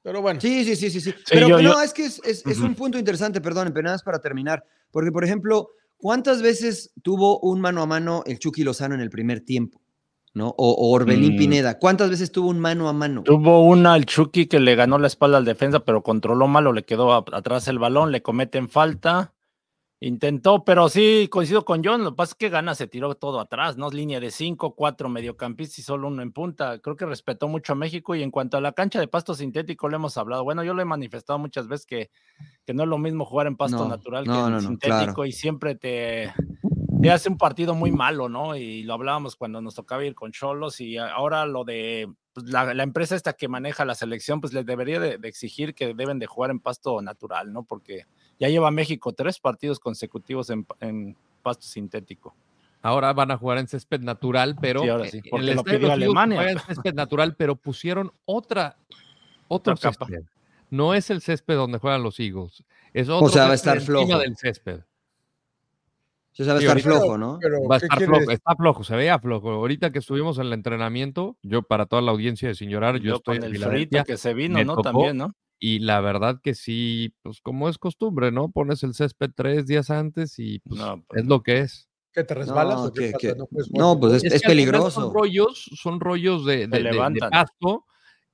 pero 0.00 0.22
bueno. 0.22 0.40
Sí, 0.40 0.64
sí, 0.64 0.76
sí, 0.76 0.90
sí. 0.90 1.00
sí. 1.00 1.14
pero 1.28 1.60
no, 1.60 1.82
es 1.82 1.92
que 1.92 2.04
es, 2.04 2.20
es, 2.24 2.46
es 2.46 2.58
un 2.58 2.76
punto 2.76 2.98
interesante, 2.98 3.40
perdón, 3.40 3.74
nada 3.82 3.98
para 4.04 4.20
terminar. 4.20 4.64
Porque, 4.92 5.10
por 5.10 5.24
ejemplo, 5.24 5.70
¿Cuántas 6.02 6.42
veces 6.42 6.92
tuvo 7.00 7.38
un 7.38 7.60
mano 7.60 7.80
a 7.80 7.86
mano 7.86 8.24
el 8.26 8.40
Chucky 8.40 8.64
Lozano 8.64 8.96
en 8.96 9.00
el 9.00 9.08
primer 9.08 9.44
tiempo? 9.44 9.80
¿No? 10.34 10.52
O, 10.58 10.90
Orbelín 10.90 11.36
mm. 11.36 11.38
Pineda. 11.38 11.78
¿Cuántas 11.78 12.10
veces 12.10 12.32
tuvo 12.32 12.50
un 12.50 12.58
mano 12.58 12.88
a 12.88 12.92
mano? 12.92 13.22
Tuvo 13.22 13.62
una 13.62 13.92
al 13.92 14.04
Chucky 14.04 14.46
que 14.46 14.58
le 14.58 14.74
ganó 14.74 14.98
la 14.98 15.06
espalda 15.06 15.38
al 15.38 15.44
defensa, 15.44 15.84
pero 15.84 16.02
controló 16.02 16.48
mal 16.48 16.66
o 16.66 16.72
le 16.72 16.84
quedó 16.84 17.12
atrás 17.12 17.68
el 17.68 17.78
balón, 17.78 18.10
le 18.10 18.20
cometen 18.20 18.68
falta. 18.68 19.32
Intentó, 20.04 20.64
pero 20.64 20.88
sí 20.88 21.28
coincido 21.30 21.64
con 21.64 21.80
John. 21.84 22.02
Lo 22.02 22.10
que 22.10 22.16
pasa 22.16 22.32
es 22.32 22.34
que 22.34 22.48
Gana 22.48 22.74
se 22.74 22.88
tiró 22.88 23.14
todo 23.14 23.38
atrás, 23.38 23.76
¿no? 23.76 23.88
Línea 23.88 24.18
de 24.18 24.32
cinco, 24.32 24.74
cuatro 24.74 25.08
mediocampistas 25.08 25.78
y 25.78 25.82
solo 25.82 26.08
uno 26.08 26.22
en 26.22 26.32
punta. 26.32 26.80
Creo 26.80 26.96
que 26.96 27.06
respetó 27.06 27.46
mucho 27.46 27.74
a 27.74 27.76
México. 27.76 28.16
Y 28.16 28.24
en 28.24 28.32
cuanto 28.32 28.56
a 28.56 28.60
la 28.60 28.72
cancha 28.72 28.98
de 28.98 29.06
pasto 29.06 29.32
sintético, 29.32 29.88
le 29.88 29.94
hemos 29.94 30.18
hablado. 30.18 30.42
Bueno, 30.42 30.64
yo 30.64 30.74
lo 30.74 30.82
he 30.82 30.84
manifestado 30.84 31.38
muchas 31.38 31.68
veces 31.68 31.86
que, 31.86 32.10
que 32.66 32.74
no 32.74 32.82
es 32.82 32.88
lo 32.88 32.98
mismo 32.98 33.24
jugar 33.24 33.46
en 33.46 33.56
pasto 33.56 33.86
natural 33.86 34.24
que 34.24 34.32
en 34.32 34.60
sintético 34.60 35.24
y 35.24 35.30
siempre 35.30 35.76
te, 35.76 36.32
te 37.00 37.10
hace 37.12 37.28
un 37.28 37.38
partido 37.38 37.76
muy 37.76 37.92
malo, 37.92 38.28
¿no? 38.28 38.56
Y 38.56 38.82
lo 38.82 38.94
hablábamos 38.94 39.36
cuando 39.36 39.62
nos 39.62 39.76
tocaba 39.76 40.04
ir 40.04 40.16
con 40.16 40.32
Cholos 40.32 40.80
y 40.80 40.98
ahora 40.98 41.46
lo 41.46 41.62
de 41.62 42.12
pues, 42.32 42.46
la, 42.46 42.82
empresa 42.82 43.14
esta 43.14 43.34
que 43.34 43.46
maneja 43.46 43.84
la 43.84 43.94
selección, 43.94 44.40
pues 44.40 44.52
les 44.52 44.66
debería 44.66 44.98
de, 44.98 45.18
de 45.18 45.28
exigir 45.28 45.76
que 45.76 45.94
deben 45.94 46.18
de 46.18 46.26
jugar 46.26 46.50
en 46.50 46.58
pasto 46.58 47.00
natural, 47.02 47.52
¿no? 47.52 47.62
Porque 47.62 48.06
ya 48.42 48.48
lleva 48.48 48.72
México 48.72 49.12
tres 49.12 49.38
partidos 49.38 49.78
consecutivos 49.78 50.50
en, 50.50 51.16
pasto 51.42 51.64
sintético. 51.64 52.34
Ahora 52.82 53.12
van 53.12 53.30
a 53.30 53.36
jugar 53.36 53.58
en 53.58 53.68
césped 53.68 54.00
natural, 54.00 54.56
pero 54.60 54.82
sí, 55.04 55.22
porque 55.30 55.54
lo 55.54 55.62
pidió 55.62 55.92
Alemania. 55.92 56.50
En 56.50 56.58
césped 56.58 56.92
natural, 56.92 57.36
pero 57.36 57.54
pusieron 57.54 58.12
otra, 58.24 58.76
otro 59.46 59.76
césped. 59.76 60.24
No 60.70 60.92
es 60.92 61.08
el 61.10 61.20
césped 61.20 61.54
donde 61.54 61.78
juegan 61.78 62.02
los 62.02 62.18
Eagles. 62.18 62.64
Es 62.92 63.08
otro 63.08 63.26
o 63.26 63.30
sea, 63.30 63.44
va 63.44 63.52
a 63.52 63.54
estar 63.54 63.80
flojo. 63.80 64.18
del 64.18 64.36
césped. 64.36 64.80
O 64.80 66.44
sea, 66.44 66.54
va 66.54 66.58
a 66.58 66.62
estar 66.62 66.80
flojo, 66.80 67.16
¿no? 67.16 67.38
va 67.70 67.76
a 67.76 67.78
estar 67.78 68.02
flojo, 68.02 68.30
está 68.30 68.56
flojo, 68.56 68.82
se 68.82 68.96
veía 68.96 69.20
flojo. 69.20 69.50
Ahorita 69.50 69.92
que 69.92 70.00
estuvimos 70.00 70.38
en 70.38 70.46
el 70.46 70.52
entrenamiento, 70.54 71.36
yo 71.42 71.62
para 71.62 71.86
toda 71.86 72.02
la 72.02 72.10
audiencia 72.10 72.48
de 72.48 72.56
sin 72.56 72.70
llorar, 72.70 72.96
yo, 72.98 73.16
estoy 73.16 73.38
con 73.38 73.54
el 73.54 73.62
frito 73.62 74.02
que 74.02 74.16
se 74.16 74.34
vino, 74.34 74.64
¿no? 74.64 74.78
También, 74.78 75.18
¿no? 75.18 75.36
Y 75.64 75.78
la 75.78 76.00
verdad 76.00 76.40
que 76.42 76.56
sí, 76.56 77.14
pues 77.22 77.40
como 77.40 77.68
es 77.68 77.78
costumbre, 77.78 78.32
¿no? 78.32 78.50
Pones 78.50 78.82
el 78.82 78.94
césped 78.94 79.30
tres 79.32 79.64
días 79.64 79.90
antes 79.90 80.40
y 80.40 80.58
pues, 80.58 80.80
es 81.14 81.24
lo 81.24 81.44
que 81.44 81.60
es. 81.60 81.88
¿Que 82.12 82.24
te 82.24 82.34
resbalas 82.34 82.80
no, 82.80 82.84
o 82.86 82.92
qué 82.92 83.12
No, 83.70 84.00
pues 84.00 84.24
es, 84.24 84.42
peligroso. 84.42 84.90
Son 84.90 85.14
rollos, 85.14 85.70
son 85.80 86.00
rollos 86.00 86.44
de, 86.46 86.66
de, 86.66 87.28
pasto 87.30 87.84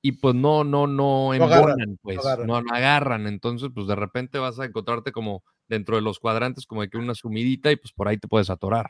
y 0.01 0.13
pues 0.13 0.33
no, 0.33 0.63
no, 0.63 0.87
no 0.87 1.35
embonan, 1.35 1.99
pues, 2.01 2.17
no 2.47 2.57
agarran. 2.57 3.27
Entonces, 3.27 3.69
pues 3.75 3.85
de 3.85 3.95
repente 3.95 4.39
vas 4.39 4.59
a 4.59 4.65
encontrarte 4.65 5.11
como 5.11 5.43
dentro 5.67 5.97
de 5.97 6.01
los 6.01 6.17
cuadrantes, 6.17 6.65
como 6.65 6.81
de 6.81 6.89
que 6.89 6.97
una 6.97 7.13
sumidita 7.13 7.71
y 7.71 7.75
pues 7.75 7.93
por 7.93 8.07
ahí 8.07 8.17
te 8.17 8.27
puedes 8.27 8.49
atorar. 8.49 8.89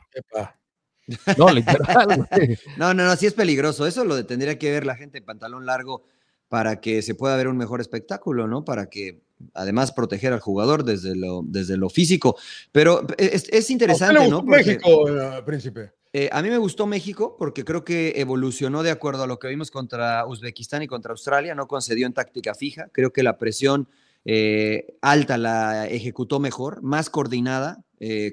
No, 1.36 1.50
literal. 1.50 2.26
no, 2.78 2.94
no, 2.94 3.04
no, 3.04 3.16
sí 3.16 3.26
es 3.26 3.34
peligroso. 3.34 3.86
Eso 3.86 4.02
lo 4.02 4.24
tendría 4.24 4.58
que 4.58 4.70
ver 4.70 4.86
la 4.86 4.96
gente 4.96 5.18
en 5.18 5.26
pantalón 5.26 5.66
largo 5.66 6.04
para 6.50 6.80
que 6.80 7.00
se 7.00 7.14
pueda 7.14 7.36
ver 7.36 7.46
un 7.46 7.56
mejor 7.56 7.80
espectáculo, 7.80 8.48
¿no? 8.48 8.64
Para 8.64 8.90
que 8.90 9.22
además 9.54 9.92
proteger 9.92 10.32
al 10.32 10.40
jugador 10.40 10.82
desde 10.82 11.14
lo, 11.14 11.42
desde 11.44 11.76
lo 11.76 11.88
físico. 11.88 12.36
Pero 12.72 13.06
es, 13.16 13.70
interesante, 13.70 14.28
¿no? 14.28 14.42
México, 14.42 15.08
eh, 15.08 15.42
príncipe. 15.46 15.92
Eh, 16.12 16.28
a 16.32 16.42
mí 16.42 16.50
me 16.50 16.58
gustó 16.58 16.88
México 16.88 17.36
porque 17.38 17.64
creo 17.64 17.84
que 17.84 18.14
evolucionó 18.16 18.82
de 18.82 18.90
acuerdo 18.90 19.22
a 19.22 19.28
lo 19.28 19.38
que 19.38 19.46
vimos 19.46 19.70
contra 19.70 20.26
Uzbekistán 20.26 20.82
y 20.82 20.88
contra 20.88 21.12
Australia, 21.12 21.54
no 21.54 21.68
concedió 21.68 22.04
en 22.04 22.14
táctica 22.14 22.56
fija. 22.56 22.88
Creo 22.90 23.12
que 23.12 23.22
la 23.22 23.38
presión 23.38 23.88
eh, 24.24 24.96
alta 25.02 25.38
la 25.38 25.86
ejecutó 25.86 26.40
mejor, 26.40 26.82
más 26.82 27.10
coordinada. 27.10 27.84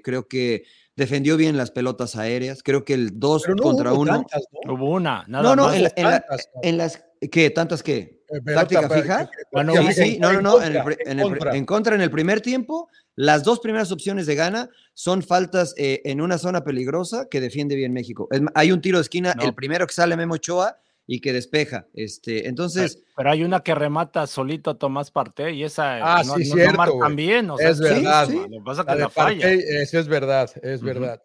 creo 0.03 0.27
que 0.27 0.63
defendió 0.97 1.37
bien 1.37 1.55
las 1.55 1.71
pelotas 1.71 2.15
aéreas. 2.17 2.61
Creo 2.63 2.83
que 2.83 2.93
el 2.95 3.17
2 3.19 3.43
Pero 3.43 3.55
no 3.55 3.63
contra 3.63 3.93
hubo 3.93 4.01
1. 4.01 4.11
tantas, 4.11 4.43
¿no? 4.65 4.73
Hubo 4.73 4.91
una, 4.91 5.23
nada 5.27 5.43
No, 5.43 5.55
no, 5.55 5.65
más. 5.67 5.75
en, 5.75 5.83
la- 5.83 5.93
en 5.95 6.03
la- 6.03 6.83
las. 6.85 7.03
¿Qué? 7.31 7.49
¿Tantas 7.49 7.81
qué? 7.81 8.23
Eh, 8.29 8.41
¿Táctica 8.53 8.81
pelota, 8.81 9.01
fija? 9.01 9.29
Bueno, 9.51 9.73
Sí, 9.73 9.93
sí, 9.93 10.17
no, 10.19 10.33
no, 10.33 10.37
en 10.37 10.43
no. 10.43 10.61
En, 10.61 10.75
el, 10.75 10.83
contra, 10.83 11.11
en 11.11 11.19
el 11.19 11.25
pri- 11.25 11.29
contra. 11.39 11.55
en 11.55 11.65
contra, 11.65 11.95
en 11.95 12.01
el 12.01 12.11
primer 12.11 12.41
tiempo, 12.41 12.89
las 13.15 13.43
dos 13.43 13.59
primeras 13.59 13.91
opciones 13.91 14.25
de 14.27 14.35
gana 14.35 14.69
son 14.93 15.23
faltas 15.23 15.73
eh, 15.77 16.01
en 16.05 16.19
una 16.21 16.37
zona 16.37 16.63
peligrosa 16.63 17.27
que 17.29 17.39
defiende 17.41 17.75
bien 17.75 17.93
México. 17.93 18.27
Hay 18.53 18.71
un 18.71 18.81
tiro 18.81 18.97
de 18.97 19.03
esquina, 19.03 19.33
No. 19.35 19.45
el 19.45 19.53
primero 19.55 19.87
que 19.87 19.93
sale 19.93 20.15
Memo 20.17 20.33
Ochoa 20.35 20.77
y 21.07 21.21
que 21.21 21.31
despeja. 21.33 21.87
Este, 21.93 22.47
entonces, 22.49 23.01
Pero 23.15 23.31
hay 23.31 23.43
una 23.43 23.61
que 23.61 23.73
remata 23.73 24.27
solito 24.27 24.75
Tomás 24.75 25.09
Partey 25.09 25.55
y 25.59 25.63
esa 25.63 26.17
Ah, 26.17 26.23
no, 26.25 26.35
sí, 26.35 26.43
no- 26.43 26.49
no 26.49 26.55
cierto, 26.61 26.77
marcan 26.77 27.15
bien. 27.15 27.49
O 27.49 27.57
sea, 27.57 27.69
Es 27.69 27.79
verdad. 27.79 28.27
sí. 28.27 28.35
Lo 28.35 28.49
que 28.49 28.59
pasa 28.65 28.81
es 28.81 28.87
La 28.87 28.91
que 28.93 28.97
de 28.97 29.03
la 29.03 29.09
falla. 29.09 29.41
Partey, 29.41 29.59
eso 29.81 29.99
es 29.99 30.07
verdad, 30.07 30.51
es 30.61 30.81
verdad. 30.83 31.21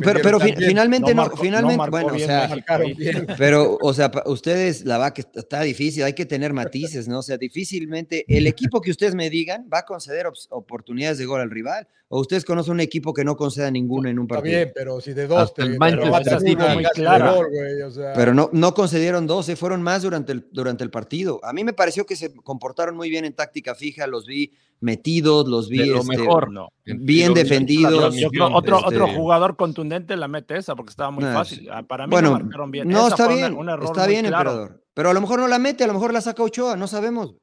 Pero, 0.00 0.20
pero 0.22 0.40
finalmente 0.40 1.12
no, 1.12 1.28
finalmente, 1.30 1.90
bueno, 1.90 2.14
o 2.14 2.18
sea. 2.18 2.48
Pero, 3.36 3.76
o 3.80 3.92
sea, 3.92 4.10
ustedes, 4.26 4.84
la 4.84 4.96
va 4.96 5.12
que 5.12 5.22
está- 5.22 5.40
está 5.40 5.60
difícil, 5.62 6.04
hay 6.04 6.12
que 6.12 6.24
tener 6.24 6.52
matices, 6.52 7.08
¿no? 7.08 7.18
O 7.18 7.22
sea, 7.22 7.36
difícilmente 7.36 8.24
el 8.28 8.46
equipo 8.46 8.80
que 8.80 8.90
ustedes 8.92 9.14
me 9.16 9.28
digan 9.28 9.68
va 9.72 9.78
a 9.80 9.84
conceder 9.84 10.26
ops- 10.26 10.46
oportunidades 10.50 11.18
de 11.18 11.26
gol 11.26 11.40
al 11.40 11.50
rival. 11.50 11.88
O 12.08 12.20
ustedes 12.20 12.44
conocen 12.44 12.74
un 12.74 12.80
equipo 12.80 13.12
que 13.12 13.24
no 13.24 13.34
conceda 13.36 13.68
ninguno 13.68 14.08
en 14.08 14.20
un 14.20 14.26
Está 14.26 14.36
partido. 14.36 14.56
bien, 14.58 14.72
pero 14.72 15.00
si 15.00 15.12
de 15.12 15.26
dos 15.26 15.52
te, 15.52 15.62
el 15.62 15.72
te 15.72 15.78
Manchester 15.78 16.38
una, 16.54 16.74
muy 16.74 16.84
clara. 16.94 17.32
gol, 17.32 17.46
güey, 17.50 17.82
o 17.82 17.90
sea, 17.90 18.12
Pero 18.14 18.32
no, 18.32 18.48
no 18.52 18.72
concedieron 18.74 19.26
dos, 19.26 19.44
se 19.46 19.56
fueron 19.56 19.82
más 19.82 20.02
durante 20.02 20.30
el, 20.30 20.46
durante 20.52 20.84
el 20.84 20.90
partido. 20.90 21.40
A 21.42 21.52
mí 21.52 21.64
me 21.64 21.72
pareció 21.72 22.06
que 22.06 22.14
se 22.14 22.32
comportaron 22.32 22.94
muy 22.96 23.10
bien 23.10 23.24
en 23.24 23.32
táctica 23.32 23.74
fija, 23.74 24.06
los 24.06 24.24
vi 24.24 24.52
metidos, 24.78 25.48
los 25.48 25.68
vi 25.68 25.78
De 25.78 25.86
lo 25.86 26.00
este, 26.02 26.16
mejor. 26.16 26.52
No. 26.52 26.68
bien 26.84 27.34
defendidos. 27.34 28.14
Yo 28.14 28.28
creo 28.30 28.54
otro, 28.54 28.76
este- 28.76 28.88
otro 28.88 29.08
jugador 29.08 29.55
contundente 29.56 30.16
la 30.16 30.28
mete 30.28 30.56
esa 30.56 30.74
porque 30.76 30.90
estaba 30.90 31.10
muy 31.10 31.24
Nah, 31.24 31.32
fácil. 31.34 31.68
Ah, 31.70 31.82
Para 31.82 32.06
mí 32.06 32.10
Bueno, 32.10 32.30
no 32.30 32.44
marcaron 32.44 32.70
bien. 32.70 32.88
no, 32.88 33.06
Esa 33.06 33.16
está 33.16 33.28
bien, 33.28 33.54
un 33.54 33.68
error 33.68 33.84
está 33.84 34.06
bien, 34.06 34.26
claro. 34.26 34.50
emperador. 34.50 34.84
Pero 34.94 35.10
a 35.10 35.14
lo 35.14 35.20
mejor 35.20 35.40
no 35.40 35.48
la 35.48 35.58
mete, 35.58 35.84
a 35.84 35.86
lo 35.86 35.94
mejor 35.94 36.12
la 36.12 36.20
saca 36.20 36.42
Ochoa, 36.42 36.76
no 36.76 36.86
sabemos. 36.86 37.34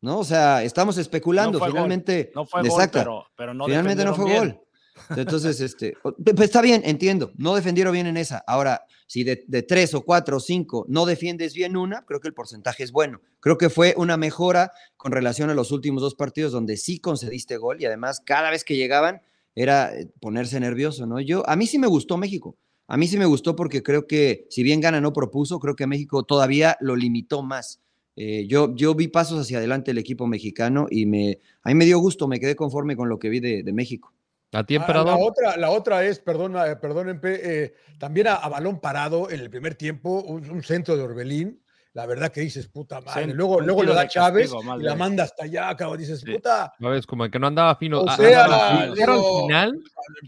¿No? 0.00 0.18
O 0.18 0.24
sea, 0.24 0.62
estamos 0.62 0.96
especulando. 0.98 1.54
No 1.54 1.58
fue 1.58 1.68
gol, 1.68 1.74
Finalmente, 1.76 2.30
No 2.34 2.46
fue 2.46 2.62
gol, 2.68 2.82
pero, 2.92 3.26
pero 3.36 3.52
no 3.54 3.64
Finalmente 3.66 4.04
no 4.04 4.14
fue 4.14 4.26
bien. 4.26 4.38
gol. 4.38 4.60
Entonces, 5.16 5.60
este, 5.60 5.94
pues 6.02 6.14
está 6.40 6.60
bien, 6.60 6.82
entiendo. 6.84 7.30
No 7.36 7.54
defendieron 7.54 7.92
bien 7.92 8.06
en 8.06 8.16
esa. 8.16 8.42
Ahora, 8.46 8.82
si 9.06 9.22
de, 9.24 9.44
de 9.46 9.62
tres 9.62 9.94
o 9.94 10.02
cuatro 10.02 10.36
o 10.38 10.40
cinco 10.40 10.84
no 10.88 11.06
defiendes 11.06 11.54
bien 11.54 11.76
una, 11.76 12.04
creo 12.04 12.20
que 12.20 12.28
el 12.28 12.34
porcentaje 12.34 12.82
es 12.82 12.90
bueno. 12.92 13.20
Creo 13.40 13.58
que 13.58 13.70
fue 13.70 13.94
una 13.96 14.16
mejora 14.16 14.72
con 14.96 15.12
relación 15.12 15.50
a 15.50 15.54
los 15.54 15.70
últimos 15.72 16.02
dos 16.02 16.14
partidos 16.14 16.52
donde 16.52 16.76
sí 16.76 16.98
concediste 17.00 17.56
gol 17.58 17.80
y 17.80 17.86
además 17.86 18.20
cada 18.24 18.50
vez 18.50 18.64
que 18.64 18.76
llegaban 18.76 19.22
era 19.62 19.92
eh, 19.94 20.08
ponerse 20.20 20.60
nervioso, 20.60 21.06
¿no? 21.06 21.20
Yo, 21.20 21.48
a 21.48 21.56
mí 21.56 21.66
sí 21.66 21.78
me 21.78 21.86
gustó 21.86 22.16
México. 22.16 22.56
A 22.86 22.96
mí 22.96 23.06
sí 23.06 23.18
me 23.18 23.26
gustó 23.26 23.54
porque 23.54 23.82
creo 23.82 24.06
que, 24.06 24.46
si 24.48 24.62
bien 24.62 24.80
Gana 24.80 25.00
no 25.00 25.12
propuso, 25.12 25.58
creo 25.58 25.76
que 25.76 25.86
México 25.86 26.22
todavía 26.22 26.76
lo 26.80 26.96
limitó 26.96 27.42
más. 27.42 27.80
Eh, 28.16 28.46
yo, 28.48 28.74
yo 28.74 28.94
vi 28.94 29.08
pasos 29.08 29.40
hacia 29.40 29.58
adelante 29.58 29.90
el 29.90 29.98
equipo 29.98 30.26
mexicano 30.26 30.86
y 30.90 31.06
me, 31.06 31.38
a 31.62 31.68
mí 31.68 31.74
me 31.74 31.84
dio 31.84 31.98
gusto, 31.98 32.28
me 32.28 32.40
quedé 32.40 32.56
conforme 32.56 32.96
con 32.96 33.08
lo 33.08 33.18
que 33.18 33.28
vi 33.28 33.40
de, 33.40 33.62
de 33.62 33.72
México. 33.72 34.12
A 34.52 34.64
ti, 34.64 34.76
Ah, 34.76 35.04
la, 35.04 35.16
otra, 35.16 35.56
la 35.58 35.70
otra 35.70 36.04
es, 36.06 36.18
perdón, 36.20 36.56
eh, 36.56 36.76
perdón, 36.76 37.20
eh, 37.22 37.74
también 37.98 38.28
a, 38.28 38.36
a 38.36 38.48
balón 38.48 38.80
parado 38.80 39.30
en 39.30 39.40
el 39.40 39.50
primer 39.50 39.74
tiempo, 39.74 40.22
un, 40.22 40.48
un 40.48 40.62
centro 40.62 40.96
de 40.96 41.02
Orbelín, 41.02 41.60
la 41.98 42.06
verdad 42.06 42.30
que 42.30 42.42
dices, 42.42 42.68
puta 42.68 43.00
madre. 43.00 43.24
Sí, 43.24 43.32
luego 43.32 43.60
luego 43.60 43.82
le 43.82 43.88
tiro 43.88 43.94
da 43.96 44.06
Chávez 44.06 44.52
castigo, 44.52 44.76
y 44.78 44.82
la 44.84 44.94
manda 44.94 45.24
hasta 45.24 45.42
allá, 45.42 45.74
cabrón, 45.74 45.98
dices, 45.98 46.20
Sí. 46.20 46.32
puta, 46.32 46.72
¿Sabes? 46.80 47.04
Como 47.04 47.28
que 47.28 47.40
no 47.40 47.48
andaba 47.48 47.74
fino. 47.74 48.02
O 48.02 48.08
sea, 48.08 48.24
digo, 48.24 48.40
al 48.40 49.42
final, 49.42 49.82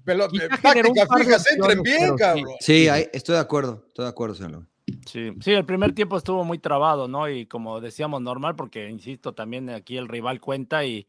eh, 0.05 0.49
generó 0.61 0.89
un 0.89 0.95
táctica 0.97 1.07
par 1.07 1.19
de 1.19 1.25
fija, 1.27 1.37
entren 1.55 1.83
bien, 1.85 2.17
cabrón. 2.17 2.45
Sí, 2.59 2.89
ahí 2.89 3.07
estoy 3.12 3.37
de 3.37 3.41
acuerdo, 3.41 3.85
estoy 3.87 4.05
de 4.05 4.09
acuerdo, 4.09 4.35
señor. 4.35 4.67
Sí, 5.07 5.31
sí, 5.41 5.53
el 5.53 5.65
primer 5.65 5.95
tiempo 5.95 6.17
estuvo 6.17 6.43
muy 6.43 6.59
trabado, 6.59 7.07
¿no? 7.07 7.29
Y 7.29 7.47
como 7.47 7.81
decíamos, 7.81 8.21
normal, 8.21 8.57
porque 8.57 8.91
insisto, 8.91 9.33
también 9.33 9.71
aquí 9.71 9.97
el 9.97 10.09
rival 10.09 10.41
cuenta 10.41 10.85
y, 10.85 11.07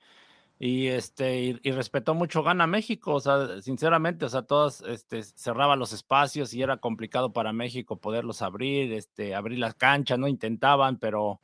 y 0.63 0.88
este, 0.89 1.58
y, 1.63 1.72
respetó 1.72 2.13
mucho 2.13 2.44
gana 2.44 2.68
México, 2.68 3.15
o 3.15 3.20
sea, 3.20 3.60
sinceramente, 3.63 4.25
o 4.25 4.30
sea, 4.30 4.44
todos 4.44 4.82
este, 4.82 5.24
cerraba 5.24 5.75
los 5.75 5.91
espacios 5.91 6.53
y 6.53 6.62
era 6.62 6.77
complicado 6.77 7.34
para 7.34 7.51
México 7.51 7.98
poderlos 8.00 8.44
abrir, 8.44 8.94
este, 8.94 9.34
abrir 9.34 9.58
la 9.58 9.74
cancha, 9.74 10.18
¿no? 10.18 10.27
Intentaban, 10.27 11.00
pero, 11.00 11.41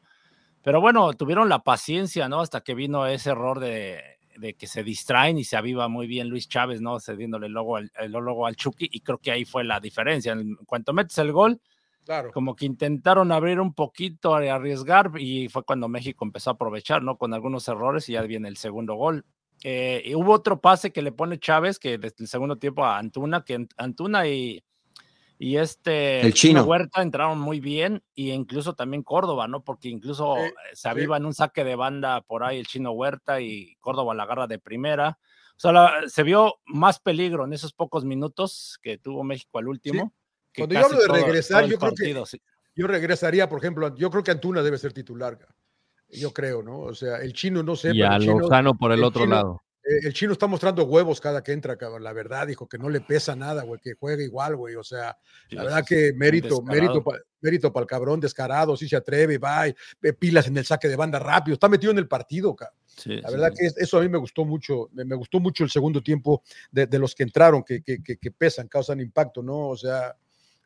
pero 0.64 0.82
bueno, 0.82 1.14
tuvieron 1.14 1.50
la 1.50 1.64
paciencia, 1.64 2.30
¿no? 2.30 2.42
Hasta 2.42 2.62
que 2.62 2.76
vino 2.76 3.08
ese 3.08 3.32
error 3.32 3.60
de, 3.60 4.02
de 4.38 4.54
que 4.56 4.68
se 4.68 4.84
distraen 4.84 5.38
y 5.40 5.46
se 5.46 5.58
aviva 5.58 5.88
muy 5.88 6.08
bien 6.08 6.30
Luis 6.30 6.48
Chávez, 6.50 6.82
¿no? 6.82 7.00
Cediéndole 7.00 7.48
el 7.48 7.54
logo, 7.54 7.78
al- 7.78 7.92
el 8.00 8.12
logo 8.12 8.48
al 8.48 8.56
Chucky, 8.56 8.90
y 8.92 9.02
creo 9.02 9.18
que 9.20 9.32
ahí 9.32 9.46
fue 9.46 9.64
la 9.64 9.80
diferencia. 9.80 10.34
En 10.34 10.56
cuanto 10.68 10.94
metes 10.94 11.18
el 11.20 11.32
gol, 11.32 11.60
Claro. 12.08 12.32
como 12.32 12.56
que 12.56 12.66
intentaron 12.66 13.32
abrir 13.32 13.60
un 13.60 13.74
poquito, 13.74 14.34
arriesgar, 14.34 15.12
y 15.20 15.50
fue 15.50 15.64
cuando 15.64 15.88
México 15.90 16.26
empezó 16.26 16.50
a 16.50 16.54
aprovechar, 16.54 17.04
¿no? 17.04 17.18
Con 17.18 17.34
algunos 17.36 17.68
errores 17.68 18.08
y 18.10 18.14
ya 18.14 18.22
viene 18.24 18.48
el 18.48 18.58
segundo 18.58 18.96
gol. 18.96 19.26
Eh, 19.64 20.02
y 20.06 20.16
hubo 20.16 20.32
otro 20.32 20.62
pase 20.62 20.92
que 20.94 21.02
le 21.02 21.12
pone 21.12 21.38
Chávez, 21.38 21.78
que 21.80 21.98
desde 21.98 22.16
el 22.24 22.28
segundo 22.28 22.56
tiempo 22.58 22.86
a 22.86 22.98
Antuna, 22.98 23.44
que 23.44 23.58
Ant- 23.60 23.74
Antuna 23.76 24.26
y, 24.28 24.64
y 25.40 25.58
este 25.58 26.22
El 26.22 26.34
chino. 26.34 26.64
Huerta 26.64 27.02
entraron 27.02 27.40
muy 27.40 27.60
bien, 27.60 28.02
y 28.16 28.32
incluso 28.32 28.74
también 28.74 29.04
Córdoba, 29.04 29.48
¿no? 29.48 29.64
Porque 29.64 29.90
incluso 29.90 30.38
eh, 30.38 30.54
se 30.74 30.88
aviva 30.90 31.18
en 31.18 31.26
un 31.26 31.34
saque 31.34 31.64
de 31.64 31.76
banda 31.76 32.22
por 32.22 32.44
ahí 32.44 32.58
el 32.60 32.68
chino 32.68 32.92
Huerta 32.92 33.42
y 33.42 33.76
Córdoba 33.82 34.14
la 34.16 34.24
agarra 34.24 34.48
de 34.48 34.60
primera. 34.60 35.20
O 35.58 35.60
sea, 35.60 35.72
la- 35.74 35.94
se 36.08 36.24
vio 36.24 36.56
más 36.68 37.00
peligro 37.00 37.44
en 37.44 37.52
esos 37.54 37.74
pocos 37.74 38.06
minutos 38.06 38.80
que 38.82 38.98
tuvo 38.98 39.24
México 39.24 39.58
al 39.58 39.68
último. 39.68 40.14
Que 40.58 40.62
Cuando 40.64 40.74
yo 40.74 40.86
hablo 40.86 40.98
de 41.00 41.22
regresar, 41.24 41.62
todo 41.62 41.72
yo 41.72 41.78
creo 41.78 41.92
que- 41.92 42.26
sí. 42.26 42.42
Yo 42.76 42.88
regresaría, 42.88 43.48
por 43.50 43.60
ejemplo, 43.60 43.96
yo 43.96 44.10
creo 44.10 44.24
que 44.24 44.32
Antuna 44.32 44.62
debe 44.64 44.78
ser 44.78 44.92
titular. 44.94 45.38
Yo 46.10 46.32
creo, 46.34 46.64
¿no? 46.64 46.80
O 46.80 46.96
sea, 46.96 47.18
el 47.18 47.34
chino 47.34 47.62
no 47.64 47.76
sé, 47.76 47.92
y 47.94 48.02
a 48.02 48.18
Lozano 48.18 48.74
por 48.76 48.92
el 48.92 49.00
el 49.00 49.06
otro 49.06 49.24
chino- 49.24 49.36
lado. 49.36 49.64
eh, 49.84 50.00
el 50.08 50.14
chino 50.14 50.32
está 50.32 50.48
mostrando 50.48 50.84
huevos 50.86 51.20
cada 51.22 51.44
que 51.44 51.52
entra, 51.54 51.76
cabrón. 51.78 52.04
La 52.04 52.14
verdad, 52.14 52.48
dijo 52.48 52.68
que 52.68 52.78
no 52.78 52.90
le 52.90 53.02
pesa 53.02 53.36
nada, 53.36 53.64
güey, 53.64 53.80
que 53.82 53.94
juega 53.94 54.22
igual, 54.24 54.56
güey. 54.56 54.76
O 54.76 54.84
sea, 54.84 55.18
la 55.50 55.64
verdad 55.64 55.84
que 55.86 56.14
mérito, 56.14 56.62
mérito, 56.62 57.04
pa- 57.04 57.18
mérito 57.42 57.74
para 57.74 57.84
el 57.84 57.88
cabrón, 57.88 58.20
descarado, 58.20 58.78
sí 58.78 58.88
se 58.88 58.96
atreve, 58.96 59.38
va, 59.38 59.66
pilas 60.20 60.48
en 60.48 60.58
el 60.58 60.66
saque 60.66 60.88
de 60.88 60.96
banda 60.96 61.20
rápido, 61.20 61.54
está 61.54 61.68
metido 61.70 61.92
en 61.92 61.98
el 62.00 62.08
partido, 62.08 62.56
cabrón. 62.56 62.78
La 63.22 63.30
verdad 63.32 63.52
que 63.58 63.66
es- 63.68 63.78
eso 63.78 63.98
a 63.98 64.02
mí 64.02 64.10
me 64.10 64.18
gustó 64.18 64.44
mucho, 64.46 64.90
me, 64.94 65.16
gustó 65.16 65.40
mucho 65.40 65.64
el 65.64 65.70
segundo 65.70 66.02
tiempo 66.02 66.42
de, 66.72 66.86
de 66.88 67.00
los 67.00 67.14
que 67.16 67.24
entraron, 67.24 67.64
que, 67.64 67.82
que- 67.82 68.02
que 68.02 68.32
pesan, 68.32 68.68
causan 68.68 69.00
impacto, 69.02 69.42
¿no? 69.44 69.70
O 69.70 69.78
sea, 69.78 70.16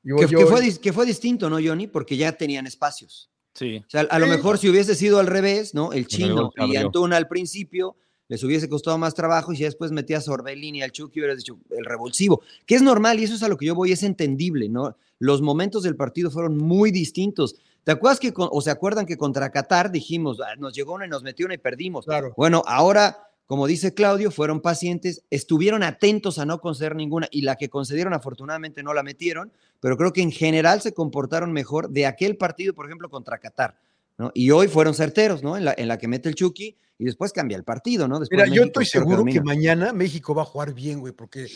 yo, 0.03 0.15
Que, 0.17 0.27
yo- 0.27 0.39
que 0.39 0.45
fue, 0.45 0.79
que 0.79 0.93
fue 0.93 1.05
distinto, 1.05 1.49
¿no, 1.49 1.57
Johnny? 1.63 1.87
Porque 1.87 2.17
ya 2.17 2.31
tenían 2.33 2.67
espacios. 2.67 3.29
Sí. 3.53 3.77
O 3.85 3.89
sea, 3.89 4.01
a 4.09 4.19
lo 4.19 4.25
Sí. 4.25 4.31
mejor 4.31 4.57
si 4.57 4.69
hubiese 4.69 4.95
sido 4.95 5.19
al 5.19 5.27
revés, 5.27 5.73
¿no? 5.73 5.91
El 5.93 6.07
chino 6.07 6.51
y. 6.67 6.75
Antuna 6.77 7.17
al 7.17 7.27
principio 7.27 7.97
les 8.29 8.41
hubiese 8.45 8.69
costado 8.69 8.97
más 8.97 9.13
trabajo 9.13 9.51
y 9.51 9.57
si 9.57 9.63
después 9.63 9.91
metías 9.91 10.25
a 10.27 10.31
Orbelín 10.31 10.75
y 10.75 10.81
al 10.83 10.91
Chucky 10.93 11.19
hubieras 11.19 11.37
dicho 11.37 11.59
el 11.69 11.83
revulsivo, 11.83 12.41
que 12.65 12.75
es 12.75 12.81
normal 12.81 13.19
y 13.19 13.25
eso 13.25 13.33
es 13.35 13.43
a 13.43 13.49
lo 13.49 13.57
que 13.57 13.65
yo 13.65 13.75
voy, 13.75 13.91
es 13.91 14.03
entendible, 14.03 14.69
¿no? 14.69 14.95
Los 15.19 15.41
momentos 15.41 15.83
del 15.83 15.97
partido 15.97 16.31
fueron 16.31 16.57
muy 16.57 16.91
distintos. 16.91 17.55
¿Te 17.83 17.91
acuerdas 17.91 18.19
que, 18.21 18.31
con- 18.31 18.47
o 18.51 18.61
se 18.61 18.71
acuerdan 18.71 19.05
que 19.05 19.17
contra 19.17 19.51
Qatar 19.51 19.91
dijimos, 19.91 20.39
"Ah, 20.39 20.55
nos 20.57 20.73
llegó 20.73 20.93
una 20.93 21.05
y 21.05 21.09
nos 21.09 21.23
metió 21.23 21.45
una 21.45 21.55
y 21.55 21.57
perdimos? 21.57 22.05
Claro. 22.05 22.33
Bueno, 22.37 22.63
ahora, 22.65 23.17
como 23.51 23.67
dice 23.67 23.93
Claudio, 23.93 24.31
fueron 24.31 24.61
pacientes, 24.61 25.25
estuvieron 25.29 25.83
atentos 25.83 26.39
a 26.39 26.45
no 26.45 26.61
conceder 26.61 26.95
ninguna 26.95 27.27
y 27.31 27.41
la 27.41 27.57
que 27.57 27.67
concedieron 27.69 28.13
afortunadamente 28.13 28.81
no 28.81 28.93
la 28.93 29.03
metieron, 29.03 29.51
pero 29.81 29.97
creo 29.97 30.13
que 30.13 30.21
en 30.21 30.31
general 30.31 30.79
se 30.79 30.93
comportaron 30.93 31.51
mejor 31.51 31.89
de 31.89 32.05
aquel 32.05 32.37
partido, 32.37 32.73
por 32.73 32.85
ejemplo, 32.85 33.09
contra 33.09 33.39
Qatar. 33.39 33.77
¿no? 34.17 34.31
Y 34.33 34.51
hoy 34.51 34.69
fueron 34.69 34.93
certeros, 34.93 35.43
¿no? 35.43 35.57
En 35.57 35.65
la, 35.65 35.75
en 35.77 35.89
la 35.89 35.97
que 35.97 36.07
mete 36.07 36.29
el 36.29 36.35
Chucky 36.35 36.77
y 36.97 37.03
después 37.03 37.33
cambia 37.33 37.57
el 37.57 37.65
partido, 37.65 38.07
¿no? 38.07 38.21
Después 38.21 38.41
Mira, 38.41 38.55
yo 38.55 38.63
estoy 38.63 38.85
seguro 38.85 39.17
que 39.25 39.33
domina. 39.39 39.43
mañana 39.43 39.91
México 39.91 40.33
va 40.33 40.43
a 40.43 40.45
jugar 40.45 40.73
bien, 40.73 41.01
güey, 41.01 41.11
porque... 41.11 41.47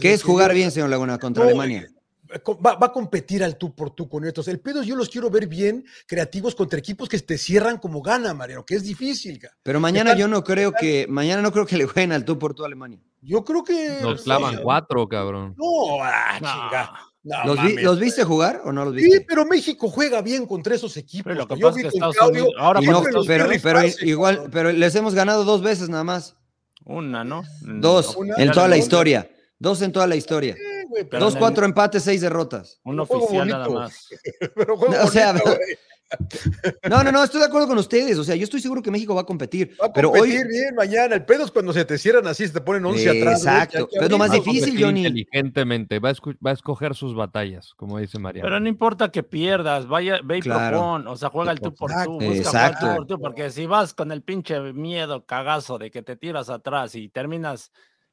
¿Qué 0.00 0.12
es 0.14 0.20
que 0.22 0.28
jugar 0.28 0.50
yo- 0.52 0.54
bien, 0.54 0.70
señor 0.70 0.90
Laguna, 0.90 1.18
contra 1.18 1.42
No, 1.42 1.48
Alemania? 1.48 1.88
Va, 2.64 2.74
va 2.76 2.86
a 2.86 2.92
competir 2.92 3.42
al 3.44 3.56
tú 3.58 3.74
por 3.74 3.90
tú 3.90 4.08
con 4.08 4.24
estos. 4.24 4.48
El 4.48 4.60
pedo 4.60 4.82
yo 4.82 4.96
los 4.96 5.08
quiero 5.08 5.30
ver 5.30 5.46
bien, 5.46 5.84
creativos 6.06 6.54
contra 6.54 6.78
equipos 6.78 7.08
que 7.08 7.18
te 7.18 7.36
cierran 7.38 7.78
como 7.78 8.00
gana, 8.02 8.32
Mariano, 8.34 8.64
que 8.64 8.74
es 8.76 8.82
difícil. 8.84 9.38
ca. 9.38 9.50
Pero 9.62 9.80
mañana 9.80 10.14
yo 10.16 10.28
no 10.28 10.42
creo 10.44 10.72
que, 10.72 11.06
mañana 11.08 11.42
no 11.42 11.52
creo 11.52 11.66
que 11.66 11.76
le 11.76 11.86
jueguen 11.86 12.12
al 12.12 12.24
tú 12.24 12.38
por 12.38 12.54
tú 12.54 12.62
a 12.62 12.66
Alemania. 12.66 12.98
Yo 13.20 13.44
creo 13.44 13.62
que... 13.62 13.98
Nos 14.02 14.22
clavan 14.22 14.56
sí. 14.56 14.60
cuatro, 14.62 15.08
cabrón. 15.08 15.54
No, 15.56 16.02
ah, 16.02 16.34
chinga. 16.38 16.92
No, 17.24 17.44
¿Los, 17.44 17.56
vi- 17.62 17.68
mames, 17.68 17.84
¿Los 17.84 17.96
güey. 17.98 18.04
viste 18.06 18.24
jugar 18.24 18.62
o 18.64 18.72
no 18.72 18.84
los 18.84 18.96
Sí, 18.96 19.02
viste? 19.04 19.24
pero 19.28 19.46
México 19.46 19.88
juega 19.88 20.22
bien 20.22 20.44
contra 20.44 20.74
esos 20.74 20.96
equipos. 20.96 21.24
Pero 21.24 21.36
lo 21.36 21.46
que 21.46 21.54
ca. 21.54 21.60
Yo 21.60 21.66
pasa 21.68 21.76
vi 21.80 21.86
es 21.86 21.92
que 21.92 21.98
con 22.00 22.08
Estados 22.10 22.16
Claudio, 22.16 22.42
Unidos- 22.46 22.60
ahora 22.60 22.80
no, 22.80 23.02
pero, 23.24 23.46
pero 23.62 23.80
igual, 24.00 24.48
pero 24.50 24.72
les 24.72 24.94
hemos 24.96 25.14
ganado 25.14 25.44
dos 25.44 25.62
veces 25.62 25.88
nada 25.88 26.02
más. 26.02 26.34
Una, 26.84 27.22
¿no? 27.22 27.44
Dos 27.60 28.16
Una- 28.16 28.34
en 28.38 28.50
toda 28.50 28.66
la 28.66 28.76
historia. 28.76 29.30
Dos 29.62 29.80
en 29.82 29.92
toda 29.92 30.06
la 30.08 30.16
historia. 30.16 30.54
Sí, 30.56 30.60
güey, 30.88 31.04
pero- 31.04 31.08
Pero 31.10 31.24
Dos, 31.26 31.36
cuatro 31.36 31.64
empates, 31.64 32.02
seis 32.02 32.20
derrotas. 32.20 32.80
Un 32.82 32.98
oficial 32.98 33.46
nada 33.46 33.68
más. 33.68 34.08
pero 34.56 34.76
juego 34.76 34.94
O 35.04 35.06
sea, 35.06 35.32
bonito. 35.32 35.56
No, 36.90 37.02
no, 37.02 37.10
no, 37.10 37.24
estoy 37.24 37.40
de 37.40 37.46
acuerdo 37.46 37.66
con 37.68 37.78
ustedes. 37.78 38.18
O 38.18 38.24
sea, 38.24 38.34
yo 38.36 38.44
estoy 38.44 38.60
seguro 38.60 38.82
que 38.82 38.90
México 38.90 39.14
va 39.14 39.22
a 39.22 39.24
competir. 39.24 39.74
Va 39.80 39.86
a 39.86 39.92
pero 39.94 40.10
competir 40.10 40.40
hoy. 40.44 40.48
bien 40.48 40.74
mañana. 40.74 41.14
El 41.14 41.24
pedo 41.24 41.42
es 41.46 41.50
cuando 41.50 41.72
se 41.72 41.86
te 41.86 41.96
cierran 41.96 42.26
así, 42.26 42.46
se 42.46 42.52
te 42.52 42.60
ponen 42.60 42.84
11 42.84 43.08
atrás. 43.08 43.22
güey, 43.22 43.32
Exacto. 43.56 43.88
que 43.88 43.94
Pero 43.94 44.04
es 44.04 44.10
lo 44.10 44.18
más. 44.18 44.30
Va 44.30 44.34
difícil, 44.34 44.78
Johnny. 44.84 45.06
Inteligentemente, 45.06 46.00
va 46.00 46.10
a, 46.10 46.14
escu- 46.14 46.36
va 46.44 46.50
a 46.50 46.52
escoger 46.52 46.94
sus 46.94 47.14
batallas, 47.14 47.72
como 47.76 47.98
dice 47.98 48.18
Mariano. 48.18 48.44
Pero 48.46 48.60
no 48.60 48.68
importa 48.68 49.10
que 49.10 49.22
pierdas, 49.22 49.88
vaya, 49.88 50.20
ve 50.22 50.36
y 50.36 50.40
Claro. 50.42 50.76
propon, 50.76 51.06
o 51.08 51.16
sea, 51.16 51.30
juega 51.30 51.50
el 51.52 51.60
tú 51.60 51.74
por 51.74 51.90
tú, 51.90 51.94
Exacto. 51.96 52.10
busca 52.10 52.26
jugar 52.26 52.34
el 52.34 52.38
Exacto. 52.40 52.86
tú 52.90 52.96
por 52.96 53.06
tú, 53.06 53.20
porque 53.22 53.50
si 53.50 53.64
vas 53.64 53.94
con 53.94 54.12
el 54.12 54.20
pinche 54.22 54.60
miedo, 54.74 55.24
cagazo 55.24 55.78
de 55.78 55.90
que 55.90 56.02
te 56.02 56.16
tiras 56.16 56.50
atrás 56.50 56.94
y 56.94 57.08
terminas 57.08 57.72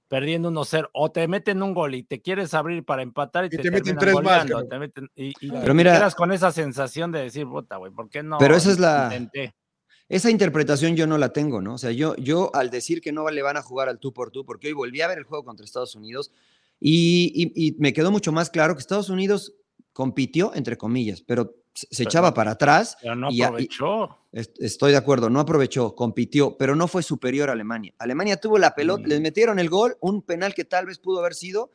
perdiendo 0.10 0.52
1-0 0.52 0.90
o 0.92 1.12
te 1.12 1.26
meten 1.30 1.64
un 1.64 1.74
gol 1.74 1.96
y 1.96 2.04
te 2.04 2.22
quieres 2.22 2.54
abrir 2.54 2.84
para 2.84 3.02
empatar 3.04 3.46
y, 3.46 3.48
Y 3.48 3.50
te, 3.52 3.58
te 3.60 3.72
meten 3.72 3.96
tres 3.98 4.14
más, 4.16 4.24
goleando, 4.50 4.66
te 4.68 4.76
meten- 4.78 5.10
y, 5.16 5.28
y 5.40 5.50
Pero 5.52 5.64
te 5.64 5.74
mira- 5.74 5.94
quedas 5.98 6.16
con 6.16 6.34
esa 6.34 6.52
sensación 6.52 7.12
de 7.14 7.22
decir, 7.22 7.46
puta, 7.48 7.78
güey, 7.78 7.94
¿por 7.94 8.10
qué 8.10 8.22
no? 8.24 8.38
Pero 8.40 8.56
esa 8.58 8.72
es 8.72 8.80
la- 8.80 9.10
intenté?" 9.14 9.56
Esa 10.10 10.32
interpretación 10.32 10.96
yo 10.96 11.06
no 11.06 11.20
la 11.20 11.30
tengo, 11.32 11.62
¿no? 11.62 11.76
O 11.76 11.78
sea, 11.78 11.92
yo, 11.92 12.16
yo 12.16 12.50
al 12.56 12.72
decir 12.72 13.00
que 13.00 13.12
no 13.12 13.30
le 13.30 13.44
van 13.44 13.58
a 13.58 13.62
jugar 13.62 13.88
al 13.90 14.00
tú 14.00 14.12
por 14.12 14.32
tú, 14.32 14.44
porque 14.44 14.68
hoy 14.68 14.74
volví 14.74 15.02
a 15.02 15.08
ver 15.08 15.20
el 15.20 15.24
juego 15.24 15.46
contra 15.46 15.64
Estados 15.64 15.94
Unidos 15.96 16.32
y, 16.80 17.32
y- 17.56 17.68
y 17.68 17.76
me 17.80 17.94
quedó 17.94 18.10
mucho 18.12 18.32
más 18.32 18.50
claro 18.50 18.74
que 18.74 18.80
Estados 18.80 19.10
Unidos 19.10 19.54
compitió, 19.94 20.54
entre 20.56 20.78
comillas, 20.78 21.22
pero 21.22 21.54
se 21.74 21.88
Pero 21.98 22.10
echaba 22.10 22.34
para 22.34 22.52
atrás. 22.52 22.98
Pero 23.02 23.16
no 23.16 23.30
y 23.32 23.42
a- 23.42 23.46
y- 23.46 23.48
aprovechó. 23.48 24.18
Est- 24.32 24.62
Estoy 24.62 24.92
de 24.92 24.98
acuerdo, 24.98 25.30
no 25.30 25.40
aprovechó, 25.40 25.96
compitió, 25.96 26.58
pero 26.58 26.76
no 26.76 26.88
fue 26.88 27.02
superior 27.04 27.50
a 27.50 27.54
Alemania. 27.54 27.94
Alemania 27.98 28.38
tuvo 28.38 28.58
la 28.58 28.76
pelota, 28.76 29.04
Mm. 29.06 29.10
les 29.10 29.22
metieron 29.22 29.60
el 29.60 29.70
gol, 29.70 29.98
un 30.02 30.22
penal 30.22 30.54
que 30.54 30.66
tal 30.66 30.86
vez 30.86 31.00
pudo 31.00 31.20
haber 31.20 31.34
sido, 31.34 31.72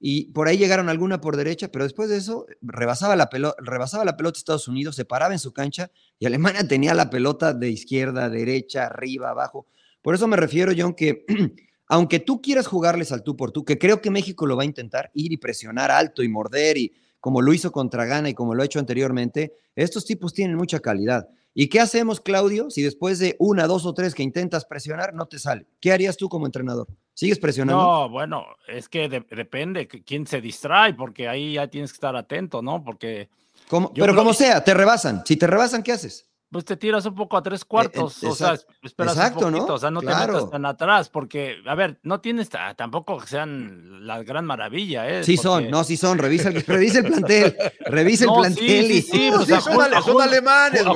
y 0.00 0.30
por 0.32 0.46
ahí 0.46 0.56
llegaron 0.58 0.88
alguna 0.88 1.20
por 1.20 1.36
derecha, 1.36 1.68
pero 1.72 1.84
después 1.84 2.08
de 2.08 2.16
eso 2.18 2.46
rebasaba 2.62 3.16
la, 3.16 3.28
pelota, 3.28 3.56
rebasaba 3.60 4.04
la 4.04 4.16
pelota 4.16 4.38
Estados 4.38 4.68
Unidos, 4.68 4.94
se 4.94 5.04
paraba 5.04 5.32
en 5.34 5.40
su 5.40 5.52
cancha 5.52 5.90
y 6.20 6.26
Alemania 6.26 6.60
tenía 6.72 6.94
la 6.94 7.10
pelota 7.10 7.52
de 7.52 7.68
izquierda, 7.70 8.30
derecha, 8.30 8.86
arriba, 8.86 9.30
abajo. 9.30 9.66
Por 10.00 10.14
eso 10.14 10.28
me 10.28 10.36
refiero, 10.36 10.72
John, 10.76 10.94
que 10.94 11.24
aunque 11.88 12.20
tú 12.20 12.40
quieras 12.40 12.66
jugarles 12.68 13.10
al 13.12 13.22
tú 13.24 13.36
por 13.36 13.50
tú, 13.50 13.64
que 13.64 13.76
creo 13.76 14.00
que 14.00 14.10
México 14.10 14.46
lo 14.46 14.56
va 14.56 14.62
a 14.62 14.66
intentar, 14.66 15.10
ir 15.14 15.32
y 15.32 15.36
presionar 15.36 15.90
alto 15.90 16.22
y 16.22 16.28
morder 16.28 16.78
y 16.78 16.92
como 17.20 17.42
lo 17.42 17.52
hizo 17.52 17.72
contra 17.72 18.04
Ghana 18.06 18.28
y 18.28 18.34
como 18.34 18.54
lo 18.54 18.62
ha 18.62 18.66
hecho 18.66 18.78
anteriormente, 18.78 19.52
estos 19.76 20.04
tipos 20.04 20.32
tienen 20.32 20.56
mucha 20.56 20.80
calidad. 20.80 21.28
¿Y 21.54 21.68
qué 21.68 21.80
hacemos, 21.80 22.20
Claudio, 22.20 22.70
si 22.70 22.82
después 22.82 23.18
de 23.18 23.34
una, 23.40 23.66
dos 23.66 23.84
o 23.84 23.92
tres 23.92 24.14
que 24.14 24.22
intentas 24.22 24.64
presionar 24.64 25.12
no 25.14 25.26
te 25.26 25.40
sale? 25.40 25.66
¿Qué 25.80 25.90
harías 25.92 26.16
tú 26.16 26.28
como 26.28 26.46
entrenador? 26.46 26.86
¿Sigues 27.14 27.40
presionando? 27.40 27.82
No, 27.82 28.08
bueno, 28.08 28.44
es 28.68 28.88
que 28.88 29.08
de- 29.08 29.26
depende 29.30 29.88
quién 29.88 30.24
se 30.26 30.40
distrae, 30.40 30.94
porque 30.94 31.26
ahí 31.26 31.54
ya 31.54 31.66
tienes 31.66 31.90
que 31.90 31.96
estar 31.96 32.14
atento, 32.14 32.62
¿no? 32.62 32.84
Porque 32.84 33.28
Como- 33.68 33.92
pero 33.92 34.14
como 34.14 34.30
que- 34.30 34.36
sea, 34.36 34.62
te 34.62 34.72
rebasan. 34.72 35.22
Si 35.26 35.36
te 35.36 35.48
rebasan, 35.48 35.82
¿qué 35.82 35.90
haces? 35.92 36.27
Pues 36.50 36.64
te 36.64 36.76
tiras 36.76 37.04
un 37.06 37.14
poco 37.14 37.36
a 37.36 37.42
tres 37.42 37.64
cuartos, 37.64 38.22
o 38.24 38.34
sea, 38.34 38.56
esperas 38.82 39.14
exacto, 39.14 39.46
un 39.46 39.52
¿no? 39.52 39.58
poquito, 39.58 39.74
o 39.74 39.78
sea, 39.78 39.90
no 39.90 40.00
te 40.00 40.06
metas 40.06 40.50
tan 40.50 40.64
atrás, 40.64 41.08
porque, 41.10 41.56
a 41.66 41.74
ver, 41.74 41.98
no 42.02 42.20
tienes 42.20 42.48
ta- 42.48 42.74
tampoco 42.74 43.18
que 43.18 43.26
sean 43.26 44.06
la 44.06 44.22
gran 44.22 44.46
maravilla, 44.46 45.08
¿eh? 45.08 45.24
Sí 45.24 45.36
son, 45.36 45.70
no, 45.70 45.84
sí 45.84 45.96
son. 45.96 46.16
Revisa 46.18 46.48
el, 46.48 46.62
revisa 46.66 47.00
el 47.00 47.06
plantel. 47.06 47.56
Revisa 47.80 48.24
el 48.24 48.28
No, 48.30 48.36
plantel. 48.40 48.86
sí, 48.86 48.92
y- 48.98 49.02
sí, 49.02 49.28
No, 49.30 49.36
pues, 49.36 49.48
sí, 49.48 49.52
a 49.54 49.60
son, 49.60 49.72
a 49.82 50.00
alemanes, 50.20 50.80
a 50.80 50.84
lo 50.84 50.94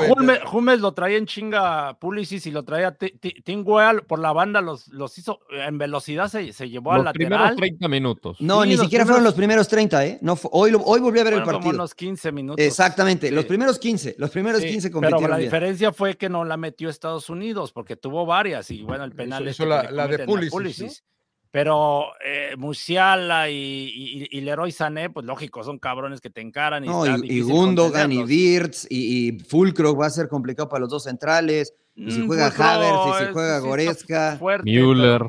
traía 0.95 1.19
en 1.19 1.27
chinga 1.27 1.99
Pulisic 1.99 2.47
y 2.47 2.51
lo 2.51 2.63
traía 2.65 2.93
Ti- 2.95 3.13
Ti- 3.21 3.43
Tim 3.45 3.63
por 4.07 4.19
la 4.19 4.33
banda, 4.33 4.61
los, 4.61 4.89
los 4.89 5.17
hizo 5.19 5.41
en 5.51 5.77
velocidad, 5.79 6.29
se, 6.29 6.53
se 6.53 6.69
llevó 6.71 6.93
al 6.93 7.05
Los 7.05 7.13
primeros 7.13 7.39
lateral. 7.39 7.57
30 7.57 7.89
minutos. 7.89 8.37
No, 8.41 8.63
Sí, 8.63 8.71
ni 8.71 8.77
siquiera 8.79 9.05
fueron 9.05 9.23
los 9.25 9.35
primeros 9.35 9.69
30, 9.69 10.07
¿eh? 10.07 10.19
No, 10.23 10.39
hoy, 10.51 10.71
lo- 10.71 10.81
hoy 10.81 11.01
volví 11.01 11.21
a 11.21 11.25
ver 11.25 11.35
el 11.35 11.41
Fueron 11.41 11.61
como 11.61 11.65
partido. 11.67 11.83
unos 11.83 11.95
15 11.95 12.33
minutos. 12.33 12.65
Exactamente, 12.65 13.31
los 13.31 13.45
primeros 13.45 13.79
15. 13.79 14.17
Los 14.19 14.31
primeros 14.31 14.63
Sí, 14.63 14.69
15 14.69 14.89
pero 14.89 15.01
compitieron. 15.01 15.42
Diferencia 15.45 15.93
fue 15.93 16.17
que 16.17 16.29
no 16.29 16.45
la 16.45 16.57
metió 16.57 16.89
Estados 16.89 17.29
Unidos, 17.31 17.73
porque 17.73 17.97
tuvo 17.97 18.25
varias, 18.27 18.71
y 18.71 18.83
bueno, 18.83 19.05
el 19.05 19.13
penal 19.13 19.43
Hizo- 19.45 19.51
este 19.51 19.67
la- 19.67 19.91
la 19.91 20.07
de 20.09 20.25
Pulisic, 20.27 20.87
¿no? 20.87 20.93
Pero 21.51 22.07
eh, 22.25 22.55
Musiala 22.57 23.51
y, 23.51 23.55
y, 23.95 24.27
y 24.39 24.41
Leroy 24.41 24.73
Sané, 24.73 25.11
pues 25.11 25.27
lógico, 25.27 25.63
son 25.63 25.79
cabrones 25.79 26.23
que 26.23 26.31
te 26.31 26.41
encaran. 26.41 26.83
Y, 26.83 26.89
No, 26.89 27.05
y, 27.07 27.43
Gundogan 27.43 28.11
y. 28.11 28.23
Wirtz 28.23 28.87
y, 28.89 29.29
y 29.29 29.39
Fulcro 29.41 29.95
va 29.95 30.07
a 30.07 30.11
ser 30.11 30.29
complicado 30.29 30.71
para 30.71 30.81
los 30.81 30.89
dos 30.89 31.03
centrales. 31.05 31.75
Y 31.95 32.11
si 32.11 32.21
Mm, 32.21 32.27
juega 32.27 32.51
Fulcro 32.51 32.65
Havertz 32.65 33.01
y 33.07 33.19
si 33.19 33.25
es- 33.25 33.31
juega 33.33 33.59
Goretzka. 33.59 34.37
fuerte, 34.39 34.65
Müller. 34.71 35.23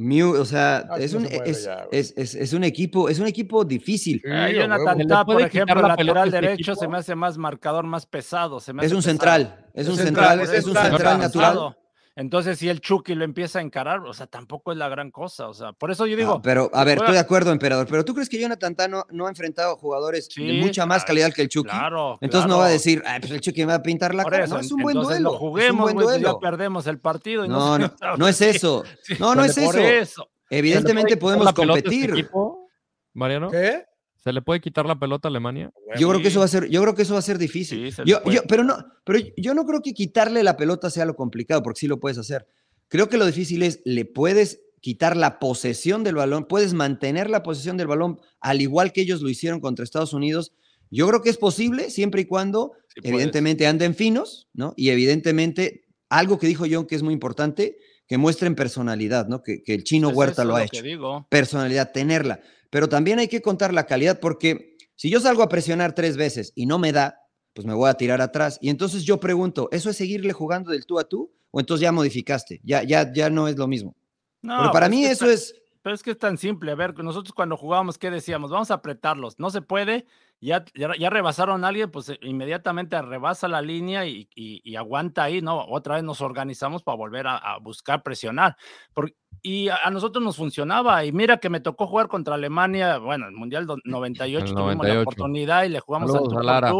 Mew, 0.00 0.30
o 0.40 0.44
sea, 0.44 0.86
Ah, 0.90 0.96
es, 0.98 1.12
no 1.12 1.20
un, 1.20 1.28
se 1.28 1.42
es, 1.44 1.64
ya, 1.64 1.86
es- 1.92 2.14
es- 2.16 2.34
es 2.34 2.52
un 2.52 2.64
equipo, 2.64 3.08
es 3.08 3.18
un 3.18 3.26
equipo 3.26 3.64
difícil. 3.64 4.20
Sí, 4.24 4.30
Ah, 4.30 4.44
a 4.46 4.50
Jonathan. 4.50 4.98
¿Se 4.98 5.04
Tah, 5.06 5.24
por 5.24 5.42
ejemplo, 5.42 5.82
la 5.82 5.88
lateral 5.88 6.28
este 6.28 6.40
derecho, 6.40 6.74
se 6.74 6.80
equipo? 6.80 6.90
me 6.92 6.98
hace 6.98 7.14
más 7.14 7.36
marcador, 7.38 7.84
más 7.86 8.06
pesado. 8.06 8.60
Se 8.60 8.72
me 8.72 8.82
Es 8.82 8.86
hace 8.86 8.94
un 8.94 8.98
pesado. 9.00 9.12
central, 9.12 9.66
es 9.74 9.82
Es 9.86 9.88
un 9.90 9.96
central, 9.96 10.28
central, 10.38 10.40
es 10.40 10.48
es 10.50 10.66
un 10.66 10.72
central, 10.72 10.90
central 10.90 11.16
pesado. 11.20 11.44
natural. 11.70 11.76
Entonces, 12.20 12.58
si 12.58 12.68
el 12.68 12.80
Chucky 12.82 13.14
lo 13.14 13.24
empieza 13.24 13.60
a 13.60 13.62
encarar, 13.62 14.00
o 14.00 14.12
sea, 14.12 14.26
tampoco 14.26 14.72
es 14.72 14.78
la 14.78 14.88
gran 14.90 15.10
cosa. 15.10 15.48
O 15.48 15.54
sea, 15.54 15.72
por 15.72 15.90
eso 15.90 16.06
yo 16.06 16.16
digo, 16.16 16.34
No, 16.34 16.42
pero, 16.42 16.70
a 16.74 16.84
ver, 16.84 16.98
estoy 16.98 17.14
de 17.14 17.18
acuerdo, 17.20 17.50
emperador. 17.50 17.86
Pero 17.88 18.04
tú 18.04 18.12
crees 18.12 18.28
que 18.28 18.38
Jonathan 18.38 18.74
Tano 18.76 19.06
no 19.10 19.26
ha 19.26 19.30
enfrentado 19.30 19.76
jugadores 19.76 20.28
de 20.36 20.52
mucha 20.60 20.84
más 20.84 21.04
calidad 21.04 21.32
que 21.32 21.40
el 21.42 21.48
Chucky? 21.48 21.70
claro. 21.70 22.18
Entonces 22.20 22.46
no 22.48 22.58
va 22.58 22.66
a 22.66 22.68
decir, 22.68 23.02
"Ay, 23.06 23.20
pues 23.20 23.32
el 23.32 23.40
Chucky 23.40 23.60
me 23.62 23.68
va 23.68 23.74
a 23.76 23.82
pintar 23.82 24.14
la 24.14 24.22
Por 24.24 24.32
cara. 24.32 24.44
eso, 24.44 24.54
no, 24.54 24.60
es 24.60 24.70
un 24.70 24.82
buen 24.82 24.94
duelo. 24.96 25.08
no 25.08 25.30
es 25.30 25.32
un 25.34 25.38
juguemos, 25.38 25.82
buen 25.82 25.94
pues 25.94 26.06
ya 26.08 26.12
duelo. 26.20 26.38
perdemos 26.40 26.86
el 26.86 26.98
partido. 27.00 27.44
Y 27.44 27.48
No, 27.48 27.78
no, 27.78 27.90
no 28.18 28.28
es 28.28 28.40
eso. 28.42 28.84
Sí, 29.02 29.14
No, 29.18 29.34
no 29.34 29.42
es 29.44 29.56
eso. 29.56 29.78
eso. 29.78 30.30
Evidentemente 30.50 31.10
¿Se 31.10 31.14
le 31.14 31.20
puede 31.20 31.36
podemos 31.38 31.54
este 31.58 31.66
competir. 31.66 32.10
equipo, 32.10 32.68
Mariano? 33.14 33.50
¿Qué? 33.50 33.84
¿Se 34.22 34.32
le 34.32 34.42
puede 34.42 34.60
quitar 34.60 34.84
la 34.86 34.98
pelota 34.98 35.28
a 35.28 35.30
Alemania? 35.30 35.70
Yo 35.98 36.08
creo 36.08 36.20
que 36.20 36.28
eso 36.28 36.40
va 36.40 36.44
a 36.44 36.48
ser, 36.48 36.68
yo 36.68 36.82
creo 36.82 36.94
que 36.94 37.02
eso 37.02 37.14
va 37.14 37.20
a 37.20 37.22
ser 37.22 37.38
difícil. 37.38 37.86
Sí, 37.86 37.90
se 37.92 38.04
le 38.04 38.10
yo, 38.10 38.22
yo- 38.30 38.42
pero 38.48 38.64
no, 38.64 38.76
pero 39.04 39.18
yo 39.36 39.54
no 39.54 39.64
creo 39.64 39.80
que 39.80 39.92
quitarle 39.94 40.42
la 40.42 40.56
pelota 40.56 40.90
sea 40.90 41.04
lo 41.06 41.16
complicado, 41.16 41.62
porque 41.62 41.80
sí 41.80 41.86
lo 41.86 41.98
puedes 42.00 42.18
hacer. 42.18 42.46
Creo 42.88 43.08
que 43.08 43.16
lo 43.16 43.24
difícil 43.24 43.62
es, 43.62 43.80
le 43.84 44.04
puedes 44.04 44.60
quitar 44.80 45.16
la 45.16 45.38
posesión 45.38 46.04
del 46.04 46.16
balón, 46.16 46.44
puedes 46.46 46.74
mantener 46.74 47.30
la 47.30 47.42
posesión 47.42 47.76
del 47.76 47.86
balón, 47.86 48.18
al 48.40 48.60
igual 48.60 48.92
que 48.92 49.00
ellos 49.02 49.22
lo 49.22 49.28
hicieron 49.28 49.60
contra 49.60 49.84
Estados 49.84 50.12
Unidos. 50.12 50.52
Yo 50.90 51.06
creo 51.06 51.22
que 51.22 51.30
es 51.30 51.36
posible, 51.38 51.88
siempre 51.90 52.22
y 52.22 52.24
cuando, 52.24 52.72
Sí 52.88 53.00
puedes. 53.00 53.14
evidentemente, 53.14 53.66
anden 53.66 53.94
finos, 53.94 54.48
¿no? 54.52 54.74
Y 54.76 54.88
evidentemente, 54.90 55.82
algo 56.08 56.38
que 56.38 56.46
dijo 56.46 56.64
John 56.70 56.86
que 56.86 56.94
es 56.96 57.02
muy 57.02 57.14
importante, 57.14 57.78
que 58.08 58.18
muestren 58.18 58.54
personalidad, 58.56 59.28
¿no? 59.28 59.42
Que, 59.42 59.62
que 59.62 59.72
el 59.74 59.84
chino 59.84 60.10
Es 60.10 60.16
Huerta 60.16 60.44
lo 60.44 60.56
ha 60.56 60.60
que 60.66 60.78
hecho 60.78 60.82
digo. 60.82 61.26
personalidad, 61.30 61.92
tenerla. 61.92 62.40
Pero 62.70 62.88
también 62.88 63.18
hay 63.18 63.28
que 63.28 63.42
contar 63.42 63.74
la 63.74 63.86
calidad, 63.86 64.20
porque 64.20 64.76
si 64.96 65.10
yo 65.10 65.20
salgo 65.20 65.42
a 65.42 65.48
presionar 65.48 65.94
tres 65.94 66.16
veces 66.16 66.52
y 66.54 66.66
no 66.66 66.78
me 66.78 66.92
da, 66.92 67.20
pues 67.52 67.66
me 67.66 67.74
voy 67.74 67.90
a 67.90 67.94
tirar 67.94 68.20
atrás. 68.20 68.58
Y 68.62 68.70
entonces 68.70 69.02
yo 69.02 69.18
pregunto, 69.18 69.68
¿eso 69.72 69.90
es 69.90 69.96
seguirle 69.96 70.32
jugando 70.32 70.70
del 70.70 70.86
tú 70.86 70.98
a 70.98 71.04
tú? 71.04 71.32
¿O 71.50 71.60
entonces 71.60 71.82
ya 71.82 71.92
modificaste? 71.92 72.60
Ya, 72.62 72.82
ya, 72.82 73.12
ya 73.12 73.28
no 73.28 73.48
es 73.48 73.56
lo 73.56 73.66
mismo. 73.66 73.96
No, 74.42 74.56
Pero 74.58 74.72
para 74.72 74.86
pues 74.86 74.98
mí 74.98 75.04
eso 75.04 75.28
es... 75.28 75.54
Pero 75.82 75.94
es 75.94 76.02
que 76.02 76.10
es 76.10 76.18
tan 76.18 76.36
simple. 76.36 76.70
A 76.70 76.74
ver, 76.74 76.96
nosotros 77.02 77.32
cuando 77.32 77.56
jugábamos, 77.56 77.96
¿qué 77.98 78.10
decíamos? 78.10 78.50
Vamos 78.50 78.70
a 78.70 78.74
apretarlos. 78.74 79.38
No 79.38 79.50
se 79.50 79.62
puede. 79.62 80.06
Ya, 80.42 80.64
ya, 80.74 80.90
ya 80.98 81.10
rebasaron 81.10 81.64
a 81.64 81.68
alguien, 81.68 81.90
pues 81.90 82.08
eh, 82.08 82.18
inmediatamente 82.22 83.00
rebasa 83.02 83.46
la 83.46 83.60
línea 83.60 84.06
y, 84.06 84.26
y- 84.34 84.62
y 84.64 84.76
aguanta 84.76 85.24
ahí, 85.24 85.42
¿no? 85.42 85.66
Otra 85.66 85.96
vez 85.96 86.04
nos 86.04 86.22
organizamos 86.22 86.82
para 86.82 86.96
volver 86.96 87.26
a, 87.26 87.36
a 87.36 87.58
buscar 87.58 88.02
presionar. 88.02 88.56
Por- 88.94 89.14
y 89.42 89.68
a, 89.68 89.76
a 89.84 89.90
nosotros 89.90 90.24
nos 90.24 90.36
funcionaba. 90.36 91.04
Y 91.04 91.12
mira 91.12 91.36
que 91.36 91.50
me 91.50 91.60
tocó 91.60 91.86
jugar 91.86 92.08
contra 92.08 92.36
Alemania, 92.36 92.96
bueno, 92.98 93.26
el 93.26 93.32
Mundial 93.34 93.66
do- 93.66 93.76
98 93.84 94.44
El 94.46 94.50
tuvimos 94.52 94.68
la 94.86 94.94
98. 94.94 95.00
oportunidad 95.02 95.64
y 95.64 95.68
le 95.68 95.80
jugamos 95.80 96.10
Saludos 96.12 96.36
al 96.38 96.46
Lara. 96.46 96.72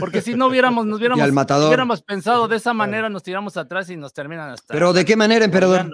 Porque 0.00 0.20
si 0.22 0.34
no 0.34 0.46
hubiéramos, 0.48 0.86
nos 0.86 0.98
hubiéramos, 0.98 1.22
hubiéramos 1.68 2.02
pensado 2.02 2.48
de 2.48 2.56
esa 2.56 2.72
manera, 2.74 3.08
nos 3.08 3.22
tiramos 3.22 3.56
atrás 3.56 3.88
y 3.90 3.96
nos 3.96 4.12
terminan 4.12 4.50
hasta. 4.50 4.74
Pero 4.74 4.92
¿de 4.92 5.04
qué 5.04 5.14
manera, 5.16 5.44
emperador? 5.44 5.88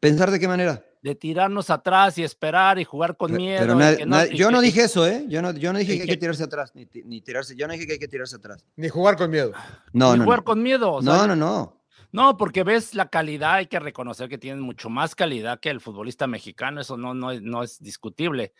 ¿Pensar 0.00 0.30
de 0.30 0.38
qué 0.40 0.48
manera? 0.48 0.84
de 1.00 1.14
tirarnos 1.14 1.70
atrás 1.70 2.18
y 2.18 2.24
esperar 2.24 2.76
y 2.80 2.84
jugar 2.84 3.16
con 3.16 3.28
Pero- 3.30 3.40
miedo. 3.40 3.60
Pero 3.60 3.74
nadie- 3.76 4.04
nadie- 4.04 4.34
yo 4.36 4.48
que- 4.48 4.52
no 4.52 4.60
dije 4.60 4.82
eso, 4.82 5.06
¿eh? 5.06 5.24
Yo 5.28 5.40
no, 5.40 5.52
yo 5.52 5.72
no 5.72 5.78
dije 5.78 5.94
que 5.94 6.02
hay 6.02 6.08
que- 6.08 6.16
tirarse 6.16 6.42
atrás, 6.42 6.72
ni, 6.74 6.86
ti- 6.86 7.02
ni 7.04 7.20
tirarse. 7.20 7.54
Yo 7.54 7.68
no 7.68 7.72
dije 7.72 7.86
que 7.86 7.92
hay 7.94 7.98
que 8.00 8.08
tirarse 8.08 8.34
atrás. 8.34 8.66
Ni 8.74 8.88
jugar 8.88 9.16
con 9.16 9.30
miedo. 9.30 9.52
No, 9.92 10.16
no. 10.16 10.24
jugar 10.24 10.40
No, 10.40 10.44
con 10.44 10.60
miedo. 10.62 10.92
o 10.94 11.00
sea, 11.02 11.12
no, 11.12 11.26
no. 11.28 11.36
no. 11.36 11.80
no, 12.10 12.36
porque 12.36 12.64
ves 12.64 12.94
la 12.96 13.08
calidad, 13.08 13.54
hay 13.54 13.66
que 13.66 13.78
reconocer 13.78 14.28
que 14.28 14.38
tienen 14.38 14.60
mucho 14.60 14.90
más 14.90 15.14
calidad 15.14 15.60
que 15.60 15.70
el 15.70 15.80
futbolista 15.80 16.26
mexicano, 16.26 16.80
eso 16.80 16.96
no, 16.96 17.14
no, 17.14 17.30
es, 17.30 17.42
no 17.42 17.62
es 17.62 17.78
discutible. 17.80 18.52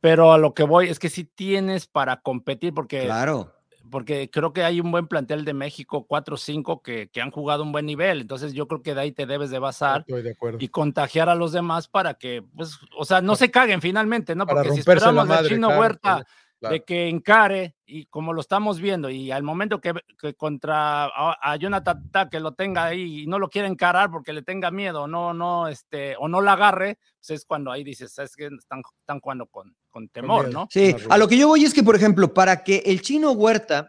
Pero 0.00 0.32
a 0.32 0.38
lo 0.38 0.54
que 0.54 0.62
voy 0.62 0.88
es 0.88 0.98
que 1.00 1.10
sí 1.10 1.24
tienes 1.24 1.86
para 1.88 2.20
competir, 2.20 2.72
porque, 2.72 3.04
Claro. 3.04 3.52
Porque 3.90 4.30
creo 4.30 4.52
que 4.52 4.64
hay 4.64 4.80
un 4.80 4.90
buen 4.90 5.06
plantel 5.06 5.44
de 5.44 5.52
México, 5.52 6.06
4 6.06 6.34
o 6.34 6.38
5, 6.38 6.82
que, 6.82 7.08
que 7.08 7.20
han 7.20 7.30
jugado 7.30 7.62
un 7.62 7.72
buen 7.72 7.86
nivel. 7.86 8.20
Entonces 8.20 8.52
yo 8.52 8.66
creo 8.68 8.82
que 8.82 8.94
de 8.94 9.00
ahí 9.00 9.12
te 9.12 9.26
debes 9.26 9.50
de 9.50 9.58
basar 9.58 10.04
de 10.06 10.36
y 10.58 10.68
contagiar 10.68 11.28
a 11.28 11.34
los 11.34 11.52
demás 11.52 11.88
para 11.88 12.14
que, 12.14 12.42
pues, 12.56 12.78
o 12.96 13.04
sea, 13.04 13.20
no 13.20 13.36
se 13.36 13.50
caguen 13.50 13.80
finalmente, 13.80 14.34
¿no? 14.34 14.46
Para 14.46 14.62
Porque 14.62 14.80
si 14.80 14.86
la 14.86 14.94
esperamos 14.94 15.26
madre, 15.26 15.48
chino 15.48 15.68
claro, 15.68 15.80
Huerta 15.80 16.00
claro. 16.00 16.24
De 16.60 16.84
que 16.84 17.08
encare 17.08 17.74
y 17.86 18.06
como 18.06 18.32
lo 18.32 18.40
estamos 18.40 18.80
viendo 18.80 19.08
y 19.08 19.30
al 19.30 19.42
momento 19.42 19.80
que, 19.80 19.94
que 20.18 20.34
contra 20.34 21.04
a, 21.04 21.36
a 21.40 21.56
Jonathan 21.56 22.10
que 22.30 22.40
lo 22.40 22.52
tenga 22.52 22.84
ahí 22.84 23.22
y 23.22 23.26
no 23.26 23.38
lo 23.38 23.48
quiere 23.48 23.68
encarar 23.68 24.10
porque 24.10 24.32
le 24.32 24.42
tenga 24.42 24.70
miedo, 24.70 25.06
no, 25.06 25.32
no, 25.32 25.68
este, 25.68 26.16
o 26.18 26.28
no 26.28 26.40
la 26.40 26.52
agarre, 26.52 26.98
pues 27.18 27.30
es 27.30 27.44
cuando 27.46 27.72
ahí 27.72 27.82
dices, 27.82 28.18
es 28.18 28.36
que 28.36 28.46
están, 28.46 28.82
están 29.00 29.20
jugando 29.20 29.46
con, 29.46 29.74
con 29.90 30.08
temor. 30.08 30.52
¿no? 30.52 30.68
Sí, 30.70 30.94
a 31.08 31.16
lo 31.16 31.28
que 31.28 31.38
yo 31.38 31.48
voy 31.48 31.64
es 31.64 31.72
que, 31.72 31.82
por 31.82 31.96
ejemplo, 31.96 32.34
para 32.34 32.62
que 32.62 32.82
el 32.86 33.00
chino 33.00 33.32
Huerta 33.32 33.88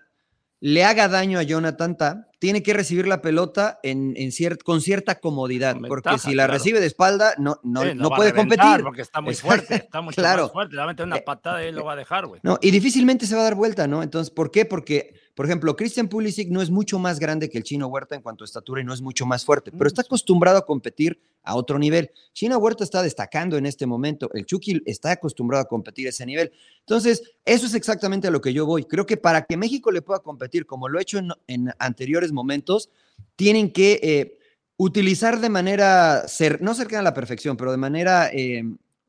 le 0.63 0.83
haga 0.85 1.07
daño 1.07 1.39
a 1.39 1.43
Jonathan 1.43 1.97
Ta, 1.97 2.27
tiene 2.39 2.61
que 2.63 2.73
recibir 2.73 3.07
la 3.07 3.21
pelota 3.21 3.79
en, 3.83 4.13
en 4.15 4.29
cier- 4.29 4.61
con 4.63 4.79
cierta 4.81 5.15
comodidad, 5.19 5.73
Con 5.73 5.87
porque 5.87 6.17
si 6.19 6.29
la 6.35 6.43
claro. 6.45 6.53
recibe 6.53 6.79
de 6.79 6.85
espalda, 6.85 7.33
no, 7.39 7.59
no, 7.63 7.81
Sí, 7.81 7.89
no 7.95 8.09
puede 8.11 8.33
competir. 8.33 8.81
Porque 8.83 9.01
está 9.01 9.21
muy 9.21 9.33
fuerte, 9.35 9.75
está 9.75 10.01
mucho 10.01 10.15
Claro. 10.21 10.43
más 10.43 10.51
fuerte. 10.51 10.73
Le 10.75 10.77
va 10.79 10.83
a 10.85 10.87
meter 10.87 11.05
una 11.05 11.17
Eh, 11.17 11.23
patada 11.25 11.63
y 11.63 11.67
él 11.67 11.75
lo 11.75 11.83
va 11.85 11.93
a 11.93 11.95
dejar, 11.95 12.27
güey. 12.27 12.41
No, 12.43 12.57
y 12.61 12.69
difícilmente 12.71 13.25
se 13.25 13.33
va 13.35 13.41
a 13.41 13.45
dar 13.45 13.55
vuelta, 13.55 13.87
¿no? 13.87 14.01
Entonces, 14.03 14.31
¿por 14.31 14.49
qué? 14.51 14.65
Porque, 14.65 15.13
por 15.41 15.47
ejemplo, 15.47 15.75
Christian 15.75 16.07
Pulisic 16.07 16.49
no 16.51 16.61
es 16.61 16.69
mucho 16.69 16.99
más 16.99 17.17
grande 17.17 17.49
que 17.49 17.57
el 17.57 17.63
Chino 17.63 17.87
Huerta 17.87 18.13
en 18.13 18.21
cuanto 18.21 18.43
a 18.43 18.45
estatura 18.45 18.79
y 18.79 18.83
no 18.83 18.93
es 18.93 19.01
mucho 19.01 19.25
más 19.25 19.43
fuerte, 19.43 19.71
pero 19.71 19.85
Mm, 19.85 19.87
está 19.87 20.03
acostumbrado 20.03 20.59
a 20.59 20.65
competir 20.67 21.19
a 21.41 21.55
otro 21.55 21.79
nivel. 21.79 22.11
Chino 22.31 22.59
Huerta 22.59 22.83
está 22.83 23.01
destacando 23.01 23.57
en 23.57 23.65
este 23.65 23.87
momento, 23.87 24.29
el 24.35 24.45
Chucky 24.45 24.83
está 24.85 25.09
acostumbrado 25.13 25.63
a 25.63 25.67
competir 25.67 26.05
a 26.05 26.09
ese 26.11 26.27
nivel. 26.27 26.51
Entonces, 26.81 27.23
eso 27.43 27.65
es 27.65 27.73
exactamente 27.73 28.27
a 28.27 28.29
lo 28.29 28.39
que 28.39 28.53
yo 28.53 28.67
voy. 28.67 28.83
Creo 28.83 29.07
que 29.07 29.17
para 29.17 29.41
que 29.41 29.57
México 29.57 29.89
le 29.89 30.03
pueda 30.03 30.19
competir 30.19 30.67
como 30.67 30.87
lo 30.87 30.99
ha 30.99 31.01
hecho 31.01 31.17
en, 31.17 31.29
en 31.47 31.73
anteriores 31.79 32.31
momentos, 32.31 32.91
tienen 33.35 33.73
que 33.73 33.99
eh, 34.03 34.37
utilizar 34.77 35.39
de 35.39 35.49
manera, 35.49 36.25
cer- 36.27 36.59
no 36.59 36.75
cercana 36.75 36.99
a 36.99 37.03
la 37.05 37.15
perfección, 37.15 37.57
pero 37.57 37.71
de 37.71 37.77
manera 37.77 38.29
eh, 38.31 38.61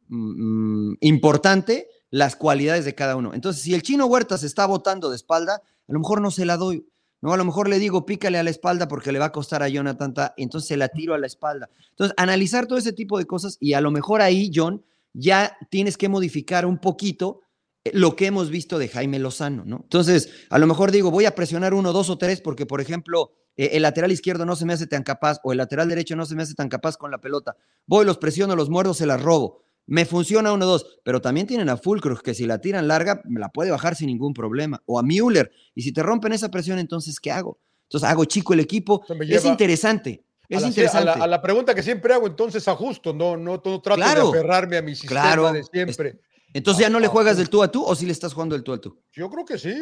mm, 0.08 0.94
importante 1.00 1.88
las 2.08 2.36
cualidades 2.36 2.86
de 2.86 2.94
cada 2.94 3.16
uno. 3.16 3.34
Entonces, 3.34 3.62
si 3.62 3.74
el 3.74 3.82
chino 3.82 4.06
Huerta 4.06 4.38
se 4.38 4.46
está 4.46 4.64
botando 4.64 5.10
de 5.10 5.16
espalda, 5.16 5.60
a 5.88 5.92
lo 5.92 5.98
mejor 5.98 6.20
no 6.20 6.30
se 6.30 6.44
la 6.44 6.56
doy. 6.56 6.86
No, 7.20 7.32
a 7.32 7.36
lo 7.36 7.44
mejor 7.44 7.68
le 7.68 7.78
digo, 7.78 8.04
pícale 8.04 8.38
a 8.38 8.42
la 8.42 8.50
espalda 8.50 8.88
porque 8.88 9.12
le 9.12 9.20
va 9.20 9.26
a 9.26 9.32
costar 9.32 9.62
a 9.62 9.68
Jonathan, 9.68 10.12
Ta, 10.12 10.34
entonces 10.36 10.66
se 10.66 10.76
la 10.76 10.88
tiro 10.88 11.14
a 11.14 11.18
la 11.18 11.28
espalda. 11.28 11.70
Entonces, 11.90 12.14
analizar 12.16 12.66
todo 12.66 12.78
ese 12.78 12.92
tipo 12.92 13.16
de 13.16 13.26
cosas 13.26 13.58
y 13.60 13.74
a 13.74 13.80
lo 13.80 13.92
mejor 13.92 14.22
ahí, 14.22 14.50
John, 14.52 14.84
ya 15.12 15.56
tienes 15.70 15.96
que 15.96 16.08
modificar 16.08 16.66
un 16.66 16.78
poquito 16.78 17.42
eh, 17.84 17.92
lo 17.94 18.16
que 18.16 18.26
hemos 18.26 18.50
visto 18.50 18.76
de 18.78 18.88
Jaime 18.88 19.20
Lozano, 19.20 19.64
¿no? 19.64 19.80
Entonces, 19.84 20.30
a 20.50 20.58
lo 20.58 20.66
mejor 20.66 20.90
digo, 20.90 21.12
voy 21.12 21.24
a 21.24 21.34
presionar 21.36 21.74
uno, 21.74 21.92
dos 21.92 22.10
o 22.10 22.18
tres 22.18 22.40
porque, 22.40 22.66
por 22.66 22.80
ejemplo, 22.80 23.32
eh, 23.56 23.70
el 23.74 23.82
lateral 23.82 24.10
izquierdo 24.10 24.44
no 24.44 24.56
se 24.56 24.64
me 24.64 24.72
hace 24.72 24.88
tan 24.88 25.04
capaz 25.04 25.38
o 25.44 25.52
el 25.52 25.58
lateral 25.58 25.88
derecho 25.88 26.16
no 26.16 26.26
se 26.26 26.34
me 26.34 26.42
hace 26.42 26.54
tan 26.54 26.68
capaz 26.68 26.96
con 26.96 27.12
la 27.12 27.18
pelota. 27.18 27.56
Voy, 27.86 28.04
los 28.04 28.18
presiono, 28.18 28.56
los 28.56 28.68
muerdo, 28.68 28.94
se 28.94 29.06
las 29.06 29.22
robo. 29.22 29.62
Me 29.86 30.04
funciona 30.04 30.52
uno, 30.52 30.64
dos, 30.64 31.00
pero 31.04 31.20
también 31.20 31.46
tienen 31.46 31.68
a 31.68 31.76
Fulcruz 31.76 32.22
que 32.22 32.34
si 32.34 32.46
la 32.46 32.60
tiran 32.60 32.86
larga, 32.88 33.20
me 33.24 33.40
la 33.40 33.48
puede 33.50 33.70
bajar 33.70 33.96
sin 33.96 34.06
ningún 34.06 34.32
problema. 34.32 34.80
O 34.86 34.98
a 34.98 35.02
Müller. 35.02 35.50
Y 35.74 35.82
si 35.82 35.92
te 35.92 36.02
rompen 36.02 36.32
esa 36.32 36.50
presión, 36.50 36.78
entonces, 36.78 37.18
¿qué 37.20 37.32
hago? 37.32 37.58
Entonces, 37.84 38.08
hago 38.08 38.24
chico 38.24 38.54
el 38.54 38.60
equipo. 38.60 39.04
Es 39.28 39.44
interesante. 39.44 40.24
a 40.44 40.46
Es 40.56 40.64
a, 40.64 40.68
interesante. 40.68 41.04
la, 41.06 41.12
a 41.14 41.26
la 41.26 41.42
pregunta 41.42 41.74
que 41.74 41.82
siempre 41.82 42.14
hago, 42.14 42.26
entonces 42.26 42.66
ajusto, 42.68 43.12
no, 43.12 43.36
no, 43.36 43.60
no 43.64 43.80
trato 43.80 43.96
Claro. 43.96 44.30
de 44.30 44.38
aferrarme 44.38 44.76
a 44.78 44.82
mi 44.82 44.94
sistema 44.94 45.20
Claro. 45.20 45.52
de 45.52 45.62
siempre. 45.64 46.20
Entonces, 46.54 46.82
¿ya 46.82 46.90
no 46.90 47.00
le 47.00 47.06
Ah, 47.06 47.10
juegas 47.10 47.36
del 47.36 47.48
tú 47.50 47.62
a 47.62 47.68
tú 47.70 47.82
o 47.84 47.94
si 47.94 48.06
le 48.06 48.12
estás 48.12 48.32
jugando 48.34 48.54
del 48.54 48.62
tú 48.62 48.72
al 48.72 48.80
tú? 48.80 48.98
Yo 49.12 49.28
creo 49.30 49.44
que 49.44 49.58
sí. 49.58 49.74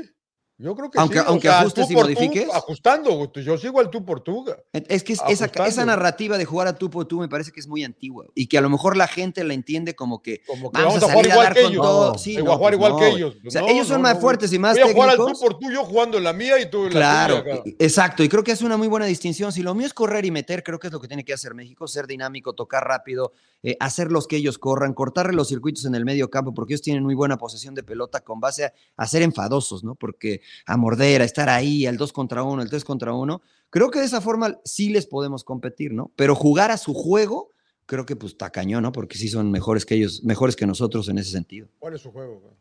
Yo 0.62 0.76
creo 0.76 0.90
que 0.90 0.98
Aunque- 1.00 1.18
sí. 1.18 1.24
o 1.24 1.28
aunque 1.28 1.48
sea, 1.48 1.60
ajustes 1.60 1.86
tú 1.86 1.92
y 1.92 1.94
por 1.96 2.06
tú, 2.06 2.12
modifiques. 2.12 2.48
ajustando, 2.54 3.12
güey. 3.14 3.30
yo 3.44 3.56
sigo 3.56 3.80
al 3.80 3.88
tú 3.90 4.04
por 4.04 4.20
tú. 4.20 4.44
Es 4.72 5.02
que 5.02 5.14
es- 5.14 5.20
esa, 5.28 5.46
esa 5.66 5.84
narrativa 5.86 6.36
de 6.36 6.44
jugar 6.44 6.68
a 6.68 6.74
tú 6.76 6.90
por 6.90 7.06
tú 7.06 7.18
me 7.20 7.28
parece 7.28 7.50
que 7.50 7.60
es 7.60 7.66
muy 7.66 7.82
antigua 7.82 8.26
y 8.34 8.46
que 8.46 8.58
a 8.58 8.60
lo 8.60 8.68
mejor 8.68 8.96
la 8.96 9.08
gente 9.08 9.42
la 9.42 9.54
entiende 9.54 9.94
como 9.96 10.22
que 10.22 10.42
Como 10.46 10.70
que 10.70 10.78
vamos, 10.82 11.00
vamos, 11.00 11.02
a, 11.02 11.06
a 11.06 11.10
jugar 11.12 11.24
a 11.26 11.28
igual 11.32 11.44
dar 11.46 11.54
que 11.54 11.60
ellos. 11.60 11.82
todo. 11.82 12.12
No, 12.12 12.18
Sí, 12.18 12.36
a 12.36 12.40
jugar 12.42 12.58
pues 12.58 12.72
igual 12.74 12.92
no, 12.92 12.98
que 12.98 13.08
ellos. 13.08 13.36
O 13.46 13.50
sea, 13.50 13.62
ellos 13.68 13.86
son 13.86 14.02
más 14.02 14.20
fuertes 14.20 14.52
y 14.52 14.58
más 14.58 14.74
Voy 14.78 14.90
a 14.90 14.92
jugar 14.92 15.10
al 15.10 15.16
tú 15.16 15.32
por 15.40 15.58
tú, 15.58 15.70
yo 15.72 15.84
jugando 15.84 16.18
en 16.18 16.24
la 16.24 16.32
mía 16.34 16.60
y 16.60 16.68
tú 16.70 16.78
en 16.86 16.92
la 16.94 17.00
Claro, 17.00 17.36
cabrón. 17.44 17.62
e- 17.64 17.76
exacto. 17.78 18.22
Y 18.22 18.28
creo 18.28 18.44
que 18.44 18.52
es 18.52 18.60
una 18.62 18.76
muy 18.76 18.88
buena 18.88 19.06
distinción. 19.06 19.52
Si 19.52 19.62
lo 19.62 19.74
mío 19.74 19.86
es 19.86 19.94
correr 19.94 20.24
y 20.26 20.30
meter, 20.30 20.62
creo 20.62 20.78
que 20.78 20.88
es 20.88 20.92
lo 20.92 21.00
que 21.00 21.08
tiene 21.08 21.24
que 21.24 21.32
hacer 21.32 21.54
México, 21.54 21.88
ser 21.88 22.06
dinámico, 22.06 22.52
tocar 22.52 22.84
rápido, 22.86 23.32
eh, 23.62 23.76
hacer 23.80 24.10
los 24.12 24.26
que 24.26 24.36
ellos 24.36 24.58
corran, 24.58 24.92
cortarle 24.94 25.32
los 25.34 25.48
circuitos 25.48 25.84
en 25.86 25.94
el 25.94 26.04
medio 26.04 26.28
campo, 26.30 26.52
porque 26.54 26.74
ellos 26.74 26.82
tienen 26.82 27.02
muy 27.02 27.14
buena 27.14 27.36
posesión 27.38 27.74
de 27.74 27.82
pelota 27.82 28.20
con 28.20 28.40
base 28.40 28.64
a, 28.66 28.72
a 28.96 29.06
ser 29.06 29.22
enfadosos, 29.22 29.84
¿no? 29.84 29.94
Porque 29.94 30.40
a 30.66 30.76
morder, 30.76 31.22
a 31.22 31.24
estar 31.24 31.48
ahí, 31.48 31.86
al 31.86 31.96
2 31.96 32.12
contra 32.12 32.42
1, 32.42 32.62
el 32.62 32.70
3 32.70 32.84
contra 32.84 33.12
1, 33.12 33.42
creo 33.70 33.90
que 33.90 34.00
de 34.00 34.06
esa 34.06 34.20
forma 34.20 34.58
sí 34.64 34.90
les 34.90 35.06
podemos 35.06 35.44
competir, 35.44 35.92
¿no? 35.92 36.12
Pero 36.16 36.34
jugar 36.34 36.70
a 36.70 36.76
su 36.76 36.94
juego, 36.94 37.50
creo 37.86 38.06
que 38.06 38.16
pues 38.16 38.32
está 38.32 38.50
cañón, 38.50 38.82
¿no? 38.82 38.92
Porque 38.92 39.18
sí 39.18 39.28
son 39.28 39.50
mejores 39.50 39.84
que 39.84 39.94
ellos, 39.94 40.22
mejores 40.24 40.56
que 40.56 40.66
nosotros 40.66 41.08
en 41.08 41.18
ese 41.18 41.30
sentido 41.30 41.68
¿Cuál 41.78 41.94
es 41.94 42.00
su 42.00 42.10
juego? 42.10 42.40
güey? 42.40 42.54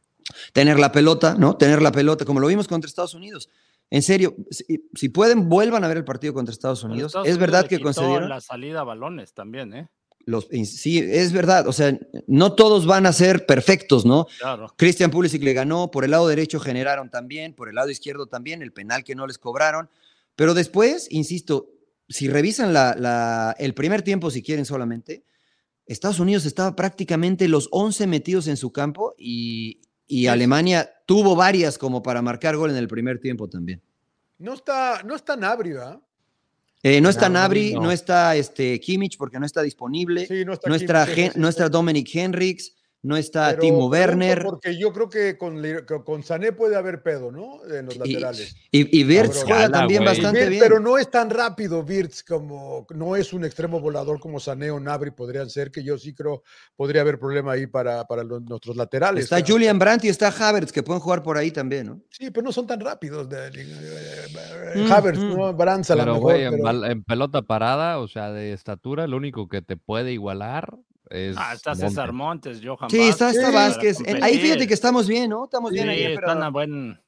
tener 0.53 0.79
la 0.79 0.91
pelota, 0.91 1.35
¿no? 1.35 1.55
Tener 1.57 1.81
la 1.81 1.91
pelota, 1.91 2.25
como 2.25 2.39
lo 2.39 2.47
vimos 2.47 2.67
contra 2.67 2.87
Estados 2.87 3.13
Unidos. 3.13 3.49
En 3.89 4.03
serio, 4.03 4.35
si, 4.51 4.87
si 4.93 5.09
pueden, 5.09 5.49
vuelvan 5.49 5.83
a 5.83 5.87
ver 5.87 5.97
el 5.97 6.05
partido 6.05 6.33
contra 6.33 6.53
Estados 6.53 6.83
Unidos. 6.83 7.09
Estados 7.09 7.27
es 7.27 7.35
Unidos 7.35 7.51
verdad 7.51 7.67
que 7.67 7.79
concedieron 7.79 8.29
la 8.29 8.41
salida 8.41 8.81
a 8.81 8.83
balones 8.83 9.33
también, 9.33 9.73
¿eh? 9.73 9.89
Los. 10.25 10.47
Sí, 10.65 10.99
es 10.99 11.31
verdad. 11.31 11.67
O 11.67 11.73
sea, 11.73 11.97
no 12.27 12.53
todos 12.53 12.85
van 12.85 13.05
a 13.05 13.13
ser 13.13 13.45
perfectos, 13.45 14.05
¿no? 14.05 14.27
Claro. 14.39 14.73
Christian 14.77 15.11
Pulisic 15.11 15.41
le 15.43 15.53
ganó, 15.53 15.89
por 15.91 16.03
el 16.05 16.11
lado 16.11 16.27
derecho 16.27 16.59
generaron 16.59 17.09
también, 17.09 17.53
por 17.53 17.69
el 17.69 17.75
lado 17.75 17.89
izquierdo 17.89 18.27
también, 18.27 18.61
el 18.61 18.71
penal 18.73 19.03
que 19.03 19.15
no 19.15 19.25
les 19.27 19.37
cobraron. 19.37 19.89
Pero 20.35 20.53
después, 20.53 21.07
insisto, 21.09 21.69
si 22.07 22.27
revisan 22.27 22.73
la, 22.73 22.95
la- 22.97 23.55
el 23.59 23.73
primer 23.73 24.01
tiempo, 24.01 24.31
si 24.31 24.41
quieren 24.41 24.65
solamente, 24.65 25.23
Estados 25.85 26.19
Unidos 26.19 26.45
estaba 26.45 26.75
prácticamente 26.75 27.47
los 27.47 27.67
11 27.71 28.05
metidos 28.07 28.47
en 28.47 28.57
su 28.57 28.71
campo 28.71 29.15
y, 29.17 29.81
y 30.07 30.27
Alemania 30.27 30.91
tuvo 31.07 31.35
varias 31.35 31.77
como 31.79 32.03
para 32.03 32.21
marcar 32.21 32.55
gol 32.55 32.69
en 32.69 32.77
el 32.77 32.87
primer 32.87 33.19
tiempo 33.19 33.49
también. 33.49 33.81
No 34.37 34.53
está, 34.53 35.01
no 35.03 35.15
está 35.15 35.35
Nabri, 35.35 35.71
¿verdad? 35.71 35.99
Eh, 36.81 37.01
no 37.01 37.09
está 37.09 37.27
Nabri, 37.27 37.73
no. 37.73 37.81
no. 37.83 37.91
está 37.91 38.35
este, 38.37 38.79
Kimmich 38.79 39.17
porque 39.17 39.37
no 39.39 39.45
está 39.45 39.61
disponible, 39.61 40.25
Sí, 40.25 40.45
no 40.45 40.53
está 40.53 40.69
no, 40.69 40.75
está 40.75 41.05
Kimmich, 41.05 41.19
Hen- 41.19 41.33
sí, 41.33 41.39
no 41.39 41.47
sí, 41.47 41.49
está 41.49 41.69
Dominic 41.69 42.09
Henriks, 42.15 42.73
no 43.01 43.15
está 43.15 43.51
Pero 43.51 43.61
Timo 43.61 43.87
Werner. 43.87 44.43
Porque 44.43 44.77
yo 44.77 44.91
creo 44.91 45.09
que 45.09 45.37
con, 45.37 45.61
con 46.03 46.21
Sané 46.23 46.51
puede 46.51 46.75
haber 46.75 47.01
pedo, 47.01 47.31
¿no? 47.31 47.59
En 47.73 47.85
los 47.85 47.95
laterales. 47.97 48.55
y, 48.71 48.99
y 49.01 49.03
juega 49.05 49.69
también 49.69 50.03
bastante 50.03 50.49
bien. 50.49 50.61
Pero 50.61 50.79
no 50.81 50.97
es 50.97 51.09
tan 51.09 51.29
rápido 51.29 51.81
Virts 51.83 52.23
como 52.23 52.85
no 52.93 53.15
es 53.15 53.31
un 53.31 53.45
extremo 53.45 53.79
volador 53.79 54.19
como 54.19 54.39
Sané 54.39 54.69
o 54.71 54.79
Nabri 54.79 55.11
podrían 55.11 55.49
ser, 55.49 55.71
que 55.71 55.83
yo 55.83 55.97
sí 55.97 56.13
creo 56.13 56.43
podría 56.75 57.01
haber 57.01 57.17
problema 57.19 57.53
ahí 57.53 57.67
para, 57.67 58.05
para 58.05 58.23
los- 58.23 58.41
nuestros 58.41 58.75
laterales. 58.75 59.23
Está. 59.25 59.39
Julian 59.45 59.79
Brandt 59.79 60.03
y 60.05 60.09
está 60.09 60.27
Havertz 60.27 60.71
que 60.73 60.83
pueden 60.83 60.99
jugar 61.01 61.23
por 61.23 61.37
ahí 61.37 61.51
también, 61.51 61.87
¿no? 61.87 62.01
Sí, 62.09 62.29
pero 62.31 62.43
no 62.45 62.51
son 62.51 62.67
tan 62.67 62.79
rápidos. 62.81 63.29
de- 63.29 63.49
de- 63.49 63.65
Mm, 64.75 64.91
Havertz, 64.91 65.19
mm. 65.19 65.35
¿no? 65.37 65.53
Brands 65.53 65.89
a 65.91 65.95
lo 65.95 66.01
Pero, 66.03 66.13
mejor. 66.15 66.35
en, 66.35 66.51
pero- 66.51 66.63
bal- 66.63 66.91
en 66.91 67.03
pelota 67.03 67.41
parada, 67.41 67.99
o 67.99 68.07
sea, 68.07 68.31
de 68.31 68.53
estatura, 68.53 69.07
lo 69.07 69.17
único 69.17 69.47
que 69.47 69.61
te 69.61 69.77
puede 69.77 70.11
igualar 70.11 70.77
es. 71.09 71.35
Ah, 71.37 71.53
está 71.53 71.71
Montes. 71.71 71.89
César 71.89 72.13
Montes, 72.13 72.61
Johan 72.63 72.89
Sí, 72.89 73.01
está, 73.01 73.29
está 73.31 73.49
Sí, 73.49 73.53
Vázquez. 73.55 73.97
para 74.03 74.17
Eh, 74.17 74.21
Ahí 74.23 74.37
fíjate 74.39 74.67
que 74.67 74.73
estamos 74.73 75.07
bien, 75.07 75.29
¿no? 75.29 75.45
Estamos 75.45 75.69
Sí, 75.71 75.75
bien 75.75 75.89
ahí. 75.89 76.03
pero- 76.15 76.19
están 76.27 76.43
a 76.43 76.49
buen. 76.49 76.99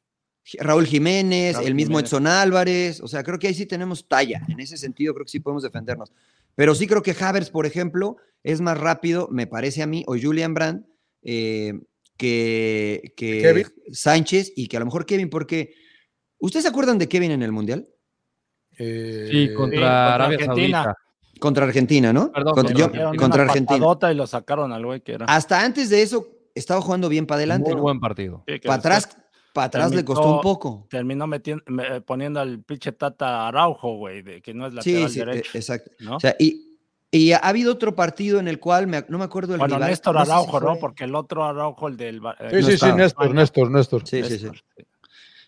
Raúl 0.60 0.88
Jiménez, 0.88 1.54
Raúl 1.56 1.68
el 1.68 1.76
mismo 1.76 1.98
Jiménez. 1.98 2.12
Edson 2.12 2.28
Álvarez. 2.28 3.00
O 3.02 3.08
sea, 3.08 3.24
creo 3.24 3.38
que 3.38 3.48
ahí 3.48 3.54
sí 3.54 3.66
tenemos 3.68 4.08
talla. 4.08 4.42
En 4.50 4.60
ese 4.60 4.76
sentido, 4.78 5.14
creo 5.14 5.26
que 5.26 5.32
sí 5.32 5.40
podemos 5.40 5.62
defendernos. 5.64 6.12
Pero 6.56 6.74
sí 6.76 6.88
creo 6.88 7.04
que 7.04 7.16
Havertz, 7.18 7.50
por 7.52 7.66
ejemplo, 7.66 8.18
es 8.44 8.60
más 8.60 8.78
rápido, 8.78 9.28
me 9.32 9.46
parece 9.48 9.84
a 9.84 9.88
mí, 9.88 10.04
o 10.08 10.16
Julian 10.20 10.54
Brandt, 10.56 10.86
eh, 11.24 11.80
que, 12.18 13.14
que 13.16 13.42
Kevin. 13.42 13.68
Sánchez 13.92 14.52
y 14.56 14.68
que 14.68 14.78
a 14.78 14.80
lo 14.80 14.86
mejor 14.88 15.06
Kevin, 15.06 15.30
porque. 15.30 15.74
¿Ustedes 16.40 16.64
se 16.64 16.70
acuerdan 16.70 16.98
de 16.98 17.08
Kevin 17.08 17.32
en 17.32 17.44
el 17.44 17.52
Mundial? 17.52 17.88
eh, 18.80 19.28
Sí, 19.30 19.54
contra, 19.54 19.80
contra 19.80 20.14
Arabia 20.16 20.38
Argentina. 20.40 20.84
Saudita. 20.84 21.02
Contra 21.42 21.66
Argentina, 21.66 22.14
¿no? 22.14 22.32
Perdón, 22.32 22.54
contra, 22.54 22.74
contra 22.74 22.78
yo- 22.78 22.86
Argentina. 22.86 23.20
contra 23.24 23.44
Argentina. 23.44 24.12
y 24.12 24.16
lo 24.16 24.28
sacaron 24.28 24.72
al 24.72 24.86
güey 24.86 25.02
que 25.02 25.14
era. 25.14 25.26
Hasta 25.26 25.66
antes 25.66 25.90
de 25.90 26.04
eso, 26.04 26.28
estaba 26.54 26.82
jugando 26.82 27.10
bien 27.10 27.26
para 27.26 27.38
adelante, 27.40 27.72
Muy 27.72 27.78
¿no? 27.78 27.82
buen 27.82 28.00
partido. 28.00 28.44
Sí, 28.48 28.60
Para 28.60 28.76
atrás, 28.76 29.18
para 29.52 29.66
atrás 29.66 29.92
le 29.92 30.06
costó 30.06 30.36
un 30.36 30.42
poco. 30.42 30.86
Terminó 30.92 31.26
metiendo, 31.26 31.64
me- 31.66 31.96
eh, 31.98 32.02
poniendo 32.02 32.40
al 32.40 32.60
pinche 32.62 32.92
Tata 32.92 33.48
Araujo, 33.48 33.98
güey, 33.98 34.22
de 34.22 34.40
que 34.44 34.54
no 34.54 34.68
es 34.68 34.74
Sí, 34.84 34.94
lateral 34.94 35.10
sí, 35.10 35.20
derecho. 35.20 35.50
eh, 35.56 35.58
exacto. 35.58 35.92
¿no? 36.00 36.18
O 36.18 36.20
sea, 36.20 36.36
y, 36.38 36.78
y 37.10 37.32
ha 37.32 37.38
habido 37.38 37.74
otro 37.74 37.96
partido 37.96 38.40
en 38.40 38.48
el 38.48 38.60
cual, 38.60 38.86
me- 38.86 39.04
no 39.10 39.18
me 39.18 39.24
acuerdo 39.26 39.54
el 39.56 39.60
bueno, 39.60 39.78
rival, 39.78 39.90
Néstor 39.90 40.14
no 40.14 40.20
sé 40.22 40.26
si 40.28 40.32
Araujo, 40.32 40.60
¿no? 40.62 40.78
Porque 40.78 41.06
el 41.06 41.16
otro 41.16 41.44
Araujo, 41.44 41.88
el 41.88 41.98
del. 41.98 42.18
Eh, 42.40 42.50
Sí, 42.52 42.56
no 42.62 42.68
sí, 42.68 42.78
sí. 42.78 42.94
Néstor, 42.94 43.34
Néstor, 43.34 43.72
Néstor. 43.72 44.08
Sí, 44.08 44.24
sí, 44.24 44.38
sí. 44.38 44.48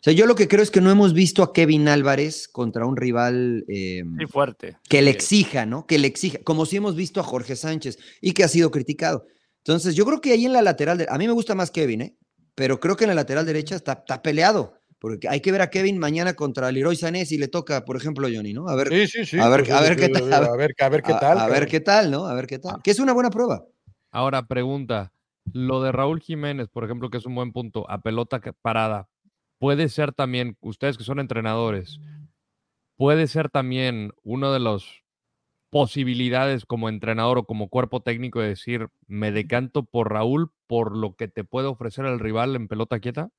O 0.03 0.05
sea, 0.05 0.11
yo 0.11 0.25
lo 0.25 0.35
que 0.35 0.49
creo 0.49 0.61
es 0.61 0.69
que 0.69 0.81
no 0.81 0.91
hemos 0.91 1.13
visto 1.13 1.43
a 1.43 1.53
Kevin 1.53 1.87
Álvarez 1.87 2.49
contra 2.49 2.85
un 2.85 2.97
rival 2.97 3.63
eh, 3.69 4.03
Sí, 4.19 4.25
fuerte. 4.27 4.77
que 4.89 5.01
le 5.01 5.09
exija, 5.11 5.65
¿no? 5.65 5.87
Que 5.87 5.97
le 5.97 6.07
exija, 6.07 6.39
como 6.43 6.65
si 6.65 6.75
hemos 6.75 6.97
visto 6.97 7.21
a 7.21 7.23
Jorge 7.23 7.55
Sánchez 7.55 7.97
y 8.19 8.33
que 8.33 8.43
ha 8.43 8.49
sido 8.49 8.69
criticado. 8.69 9.25
Entonces, 9.59 9.95
yo 9.95 10.05
creo 10.05 10.19
que 10.19 10.33
ahí 10.33 10.45
en 10.45 10.51
la 10.51 10.61
lateral, 10.61 10.97
de- 10.97 11.07
a 11.09 11.17
mí 11.17 11.25
me 11.25 11.31
gusta 11.31 11.55
más 11.55 11.71
Kevin, 11.71 12.01
¿eh? 12.01 12.17
Pero 12.53 12.81
creo 12.81 12.97
que 12.97 13.05
en 13.05 13.11
la 13.11 13.15
lateral 13.15 13.45
derecha 13.45 13.77
está, 13.77 13.93
está 13.93 14.21
peleado, 14.21 14.73
porque 14.99 15.29
hay 15.29 15.39
que 15.39 15.53
ver 15.53 15.61
a 15.61 15.69
Kevin 15.69 15.97
mañana 15.97 16.33
contra 16.33 16.69
Leroy 16.69 16.97
Sané 16.97 17.25
si 17.25 17.37
le 17.37 17.47
toca, 17.47 17.85
por 17.85 17.95
ejemplo, 17.95 18.27
Johnny, 18.29 18.51
¿no? 18.51 18.67
A 18.67 18.75
ver, 18.75 18.89
Sí, 18.89 19.07
sí, 19.07 19.25
sí. 19.25 19.39
A 19.39 19.47
ver- 19.47 19.61
pues, 19.61 19.71
a 19.71 19.79
ver 19.79 19.93
sí, 19.93 19.99
qué 20.01 20.09
tal, 20.09 20.33
A 20.33 20.39
ver, 20.41 20.49
a 20.49 20.89
ver 20.89 21.01
qué 21.01 21.13
a- 21.13 21.19
tal. 21.21 21.37
a, 21.39 21.45
ver 21.45 21.53
cabrón. 21.53 21.69
qué 21.69 21.79
tal, 21.79 22.11
¿no? 22.11 22.25
A 22.25 22.33
ver 22.33 22.47
qué 22.47 22.59
tal. 22.59 22.81
Que 22.83 22.91
es 22.91 22.99
una 22.99 23.13
buena 23.13 23.29
prueba. 23.29 23.63
Ahora, 24.11 24.45
pregunta. 24.47 25.13
Lo 25.53 25.81
de 25.81 25.93
Raúl 25.93 26.19
Jiménez, 26.19 26.67
por 26.67 26.83
ejemplo, 26.83 27.09
que 27.09 27.19
es 27.19 27.25
un 27.25 27.35
buen 27.35 27.53
punto, 27.53 27.89
a 27.89 28.01
pelota 28.01 28.41
que- 28.41 28.51
parada, 28.51 29.07
puede 29.63 29.87
ser 29.87 30.11
también, 30.11 30.57
ustedes 30.59 30.97
que 30.97 31.05
son 31.05 31.21
entrenadores, 31.21 32.01
puede 32.97 33.27
ser 33.27 33.49
también 33.49 34.11
una 34.21 34.51
de 34.51 34.59
las 34.59 34.83
posibilidades 35.69 36.65
como 36.65 36.89
entrenador 36.89 37.37
o 37.37 37.43
como 37.45 37.69
cuerpo 37.69 38.01
técnico 38.01 38.41
de 38.41 38.49
decir, 38.49 38.89
me 39.07 39.31
decanto 39.31 39.83
por 39.83 40.11
Raúl 40.11 40.51
por 40.67 40.97
lo 40.97 41.15
que 41.15 41.29
te 41.29 41.45
puede 41.45 41.67
ofrecer 41.67 42.03
el 42.03 42.19
rival 42.19 42.57
en 42.57 42.67
pelota 42.67 42.99
quieta. 42.99 43.29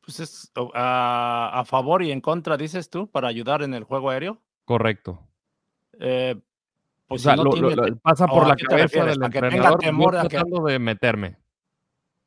pues 0.00 0.20
es 0.20 0.50
a, 0.72 1.50
a, 1.60 1.64
favor 1.66 2.02
y 2.02 2.10
en 2.10 2.22
contra, 2.22 2.56
dices 2.56 2.88
tú, 2.88 3.10
para 3.10 3.28
ayudar 3.28 3.60
en 3.60 3.74
el 3.74 3.84
juego 3.84 4.08
aéreo. 4.08 4.40
Correcto. 4.64 5.28
Eh, 5.98 6.40
pues 7.06 7.20
o 7.20 7.24
sea, 7.24 7.36
lo, 7.36 7.52
lo, 7.52 7.96
pasa 7.96 8.26
por 8.26 8.48
la 8.48 8.56
cabeza 8.56 9.04
del 9.04 9.22
entrenador. 9.22 9.78
Que 9.78 9.86
temor 9.88 10.16
a 10.16 10.26
tratando 10.26 10.64
que, 10.64 10.72
de 10.72 10.78
meterme. 10.78 11.36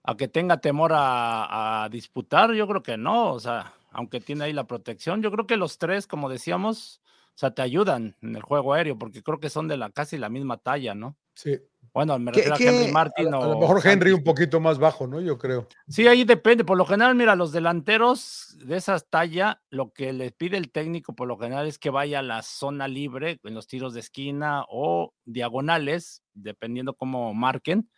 A 0.04 0.18
que 0.18 0.28
tenga 0.28 0.58
temor 0.58 0.92
a, 0.94 1.84
a, 1.84 1.90
disputar, 1.90 2.54
yo 2.54 2.68
creo 2.68 2.84
que 2.84 2.98
no. 2.98 3.32
O 3.32 3.40
sea, 3.40 3.74
aunque 3.92 4.20
tiene 4.20 4.46
ahí 4.46 4.54
la 4.54 4.66
protección, 4.66 5.22
yo 5.22 5.32
creo 5.32 5.48
que 5.48 5.58
los 5.58 5.78
tres, 5.78 6.08
como 6.08 6.30
decíamos, 6.30 7.02
o 7.36 7.38
sea, 7.38 7.52
te 7.52 7.62
ayudan 7.62 8.16
en 8.22 8.36
el 8.36 8.42
juego 8.44 8.74
aéreo, 8.74 8.98
porque 8.98 9.24
creo 9.24 9.40
que 9.40 9.50
son 9.50 9.68
de 9.68 9.78
la 9.78 9.90
casi 9.90 10.18
la 10.18 10.30
misma 10.30 10.58
talla, 10.58 10.94
¿no? 10.94 11.16
Sí. 11.34 11.60
Bueno, 11.92 12.18
me 12.18 12.32
refiero 12.32 12.56
a 12.56 12.58
Henry 12.58 12.92
Martin. 12.92 13.34
A, 13.34 13.38
a, 13.38 13.48
lo 13.48 13.60
mejor 13.60 13.82
Henry 13.86 14.12
un 14.12 14.24
poquito 14.24 14.60
más 14.60 14.80
bajo, 14.80 15.08
¿no? 15.08 15.20
Yo 15.22 15.38
creo. 15.38 15.68
Sí, 15.88 16.08
ahí 16.08 16.24
depende. 16.24 16.64
Por 16.64 16.78
lo 16.78 16.86
general, 16.86 17.16
mira, 17.16 17.36
los 17.36 17.52
delanteros 17.52 18.56
de 18.64 18.78
esa 18.78 19.00
talla, 19.00 19.62
lo 19.70 19.92
que 19.92 20.14
les 20.14 20.32
pide 20.32 20.58
el 20.58 20.72
técnico 20.72 21.14
por 21.14 21.28
lo 21.28 21.38
general 21.38 21.68
es 21.68 21.78
que 21.78 21.92
vaya 21.92 22.20
a 22.20 22.24
la 22.24 22.42
zona 22.42 22.88
libre 22.88 23.40
en 23.44 23.54
los 23.54 23.68
tiros 23.68 23.94
de 23.94 24.00
esquina 24.00 24.64
o 24.70 25.14
diagonales, 25.26 26.24
dependiendo 26.34 26.96
cómo 26.96 27.34
marquen. 27.34 27.90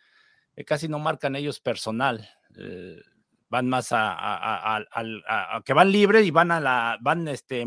Eh, 0.56 0.64
casi 0.64 0.88
no 0.88 0.98
marcan 0.98 1.36
ellos 1.36 1.60
personal. 1.60 2.28
Eh, 2.58 3.00
van 3.48 3.68
más 3.68 3.92
a, 3.92 4.12
a, 4.12 4.76
a, 4.78 5.62
que 5.64 5.72
van 5.72 5.92
libre 5.92 6.22
y 6.22 6.30
van 6.30 6.50
a 6.50 6.60
la, 6.60 6.98
van 7.00 7.28
este, 7.28 7.64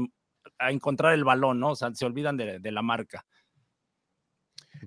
a 0.58 0.71
encontrar 0.71 1.13
el 1.13 1.23
balón, 1.23 1.60
¿no? 1.60 1.71
O 1.71 1.75
sea, 1.75 1.93
se 1.93 2.06
olvidan 2.06 2.36
de, 2.36 2.60
de 2.60 2.71
la 2.71 2.82
marca. 2.82 3.25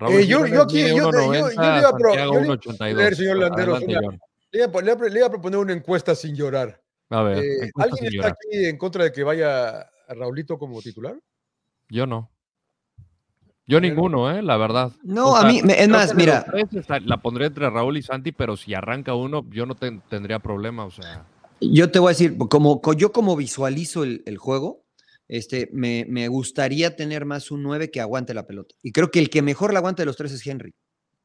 Eh, 0.08 0.26
yo, 0.26 0.46
yo, 0.46 0.62
aquí, 0.62 0.80
yo, 0.88 1.10
le 1.10 1.26
iba 1.26 1.88
a 1.88 1.92
proponer, 1.92 3.14
señor 3.14 3.36
una, 3.36 3.48
le, 3.48 3.62
iba, 4.52 4.80
le, 4.80 5.10
le, 5.10 5.18
iba, 5.18 5.26
a 5.26 5.30
proponer 5.30 5.58
una 5.58 5.72
encuesta 5.72 6.14
sin 6.14 6.34
llorar. 6.34 6.82
A 7.10 7.22
ver, 7.22 7.38
eh, 7.38 7.70
¿Alguien 7.76 8.04
está 8.06 8.16
llorar. 8.16 8.32
aquí 8.32 8.64
en 8.66 8.78
contra 8.78 9.04
de 9.04 9.12
que 9.12 9.22
vaya 9.22 9.80
a 9.80 10.14
Raulito 10.14 10.58
como 10.58 10.80
titular? 10.80 11.18
Yo 11.88 12.06
no. 12.06 12.30
Yo 13.66 13.81
ninguno, 13.81 14.31
¿eh? 14.31 14.42
La 14.42 14.57
verdad. 14.57 14.92
No, 15.03 15.31
o 15.31 15.38
sea, 15.38 15.48
a 15.48 15.53
mí, 15.53 15.62
es 15.64 15.88
más, 15.88 16.14
mira. 16.14 16.44
La 17.05 17.22
pondré 17.22 17.46
entre 17.46 17.70
Raúl 17.70 17.96
y 17.96 18.03
Santi, 18.03 18.33
pero 18.33 18.57
si 18.57 18.75
arranca 18.75 19.14
uno, 19.14 19.44
yo 19.51 19.66
no 19.66 19.75
te, 19.75 20.01
tendría 20.09 20.40
problema, 20.40 20.85
o 20.85 20.90
sea. 20.90 21.27
Yo 21.61 21.90
te 21.90 22.01
voy 22.01 22.09
a 22.09 22.14
decir, 22.14 22.37
como 22.37 22.81
yo 22.94 23.12
como 23.12 23.37
visualizo 23.37 24.03
el, 24.03 24.22
el 24.27 24.37
juego, 24.37 24.85
este, 25.29 25.68
me, 25.72 26.05
me, 26.09 26.27
gustaría 26.27 26.96
tener 26.96 27.25
más 27.25 27.53
un 27.53 27.62
9 27.62 27.90
que 27.90 28.01
aguante 28.01 28.35
la 28.35 28.46
pelota. 28.46 28.75
Y 28.83 28.90
creo 28.90 29.11
que 29.11 29.20
el 29.20 29.31
que 29.31 29.42
mejor 29.42 29.72
la 29.72 29.79
aguanta 29.79 30.03
de 30.03 30.07
los 30.07 30.16
tres 30.16 30.33
es 30.33 30.44
Henry, 30.44 30.75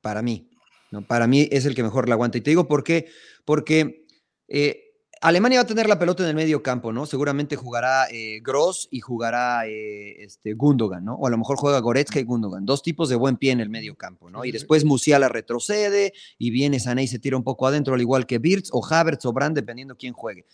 para 0.02 0.22
mí. 0.22 0.48
¿no? 0.92 1.02
Para 1.06 1.28
mí 1.28 1.48
es 1.52 1.66
el 1.66 1.76
que 1.76 1.84
mejor 1.84 2.08
la 2.08 2.16
aguanta. 2.16 2.38
Y 2.38 2.42
te 2.42 2.52
digo 2.52 2.68
por 2.68 2.84
qué, 2.84 3.08
porque 3.46 4.06
eh, 4.48 4.87
Alemania 5.22 5.60
va 5.60 5.64
a 5.64 5.68
tener 5.68 5.88
la 5.88 5.98
pelota 5.98 6.24
en 6.24 6.30
el 6.30 6.36
medio 6.36 6.62
campo, 6.62 6.92
¿no? 6.94 7.06
Seguramente 7.06 7.56
jugará 7.56 8.08
eh, 8.10 8.40
Gross 8.44 8.88
y 8.92 9.00
jugará 9.00 9.68
eh, 9.68 10.24
este, 10.24 10.54
Gundogan, 10.54 11.06
¿no? 11.06 11.16
O 11.16 11.28
a 11.28 11.30
lo 11.30 11.38
mejor 11.38 11.58
juega 11.58 11.80
Goretzka 11.80 12.20
y 12.20 12.24
Gundogan, 12.24 12.66
dos 12.66 12.84
tipos 12.84 13.10
de 13.10 13.16
buen 13.16 13.38
pie 13.38 13.52
en 13.52 13.60
el 13.60 13.70
medio 13.70 13.96
campo, 13.96 14.30
¿no? 14.30 14.46
Y 14.46 14.52
después 14.52 14.86
Musiala 14.86 15.30
retrocede 15.30 16.14
y 16.38 16.52
viene 16.52 16.80
Sané 16.80 17.04
y 17.04 17.08
se 17.08 17.20
tira 17.20 17.38
un 17.38 17.44
poco 17.44 17.68
adentro, 17.68 17.96
al 17.96 18.02
igual 18.02 18.26
que 18.26 18.38
Birz 18.38 18.70
o 18.72 18.86
Havertz 18.86 19.26
o 19.26 19.34
Brand, 19.34 19.56
dependiendo 19.56 19.98
quién 19.98 20.14
juegue. 20.14 20.46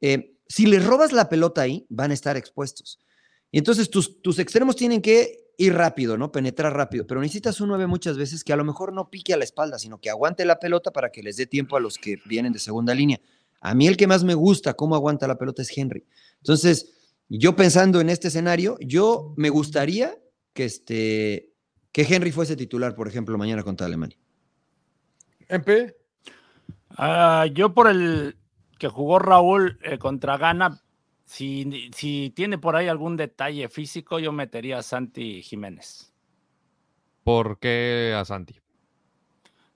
Eh, 0.00 0.36
si 0.48 0.66
les 0.66 0.84
robas 0.84 1.12
la 1.12 1.28
pelota 1.28 1.62
ahí, 1.62 1.86
van 1.88 2.10
a 2.10 2.14
estar 2.14 2.36
expuestos. 2.36 2.98
Y 3.50 3.58
entonces 3.58 3.90
tus, 3.90 4.20
tus 4.22 4.38
extremos 4.38 4.76
tienen 4.76 5.00
que 5.00 5.50
ir 5.56 5.74
rápido, 5.74 6.16
¿no? 6.16 6.32
Penetrar 6.32 6.74
rápido, 6.74 7.06
pero 7.06 7.20
necesitas 7.20 7.60
un 7.60 7.68
9 7.68 7.86
muchas 7.86 8.16
veces 8.16 8.44
que 8.44 8.52
a 8.52 8.56
lo 8.56 8.64
mejor 8.64 8.92
no 8.92 9.10
pique 9.10 9.34
a 9.34 9.36
la 9.36 9.44
espalda, 9.44 9.78
sino 9.78 10.00
que 10.00 10.08
aguante 10.08 10.44
la 10.44 10.58
pelota 10.58 10.90
para 10.90 11.10
que 11.10 11.22
les 11.22 11.36
dé 11.36 11.46
tiempo 11.46 11.76
a 11.76 11.80
los 11.80 11.98
que 11.98 12.16
vienen 12.24 12.52
de 12.52 12.58
segunda 12.58 12.94
línea. 12.94 13.20
A 13.60 13.74
mí 13.74 13.86
el 13.86 13.96
que 13.96 14.06
más 14.06 14.24
me 14.24 14.34
gusta 14.34 14.74
cómo 14.74 14.94
aguanta 14.94 15.28
la 15.28 15.38
pelota 15.38 15.62
es 15.62 15.76
Henry. 15.76 16.04
Entonces, 16.38 16.92
yo 17.28 17.54
pensando 17.54 18.00
en 18.00 18.10
este 18.10 18.28
escenario, 18.28 18.76
yo 18.80 19.34
me 19.36 19.50
gustaría 19.50 20.16
que, 20.52 20.64
este, 20.64 21.52
que 21.92 22.02
Henry 22.02 22.32
fuese 22.32 22.56
titular, 22.56 22.94
por 22.94 23.06
ejemplo, 23.06 23.38
mañana 23.38 23.62
contra 23.62 23.86
Alemania. 23.86 24.18
¿MP? 25.48 25.94
Uh, 26.98 27.46
yo 27.52 27.72
por 27.72 27.88
el, 27.88 28.36
que 28.78 28.88
jugó 28.88 29.18
Raúl 29.18 29.78
eh, 29.82 29.98
contra 29.98 30.38
Ghana, 30.38 30.82
si, 31.24 31.90
si, 31.94 32.30
tiene 32.34 32.58
por 32.58 32.74
ahí 32.74 32.88
algún 32.88 33.16
detalle 33.16 33.68
físico, 33.68 34.18
yo 34.18 34.32
metería 34.32 34.78
a 34.78 34.82
Santi 34.82 35.42
Jiménez. 35.42 36.12
¿Por 37.22 37.58
qué 37.60 38.16
a 38.16 38.24
Santi? 38.24 38.59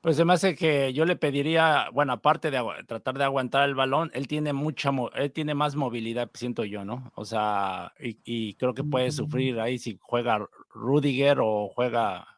Pues 0.05 0.19
se 0.19 0.27
me 0.27 0.35
hace 0.35 0.55
que 0.55 0.93
yo 0.93 1.07
le 1.07 1.17
pediría, 1.17 1.89
bueno, 1.91 2.13
aparte 2.13 2.51
de 2.51 2.61
tratar 2.87 3.17
de 3.17 3.25
aguantar 3.25 3.67
el 3.67 3.75
balón, 3.75 4.11
él 4.13 4.29
tiene 4.29 4.53
mucha, 4.53 4.91
él 5.15 5.33
tiene 5.33 5.55
más 5.55 5.77
movilidad, 5.77 6.31
siento 6.35 6.63
yo, 6.67 6.85
¿no? 6.85 7.11
O 7.15 7.25
sea, 7.25 7.95
y, 7.99 8.19
y 8.23 8.53
creo 8.57 8.75
que 8.75 8.85
puede 8.85 9.11
sufrir 9.13 9.59
ahí 9.61 9.79
si 9.79 9.99
juega 10.03 10.47
Rudiger 10.75 11.39
o 11.41 11.71
juega 11.75 12.34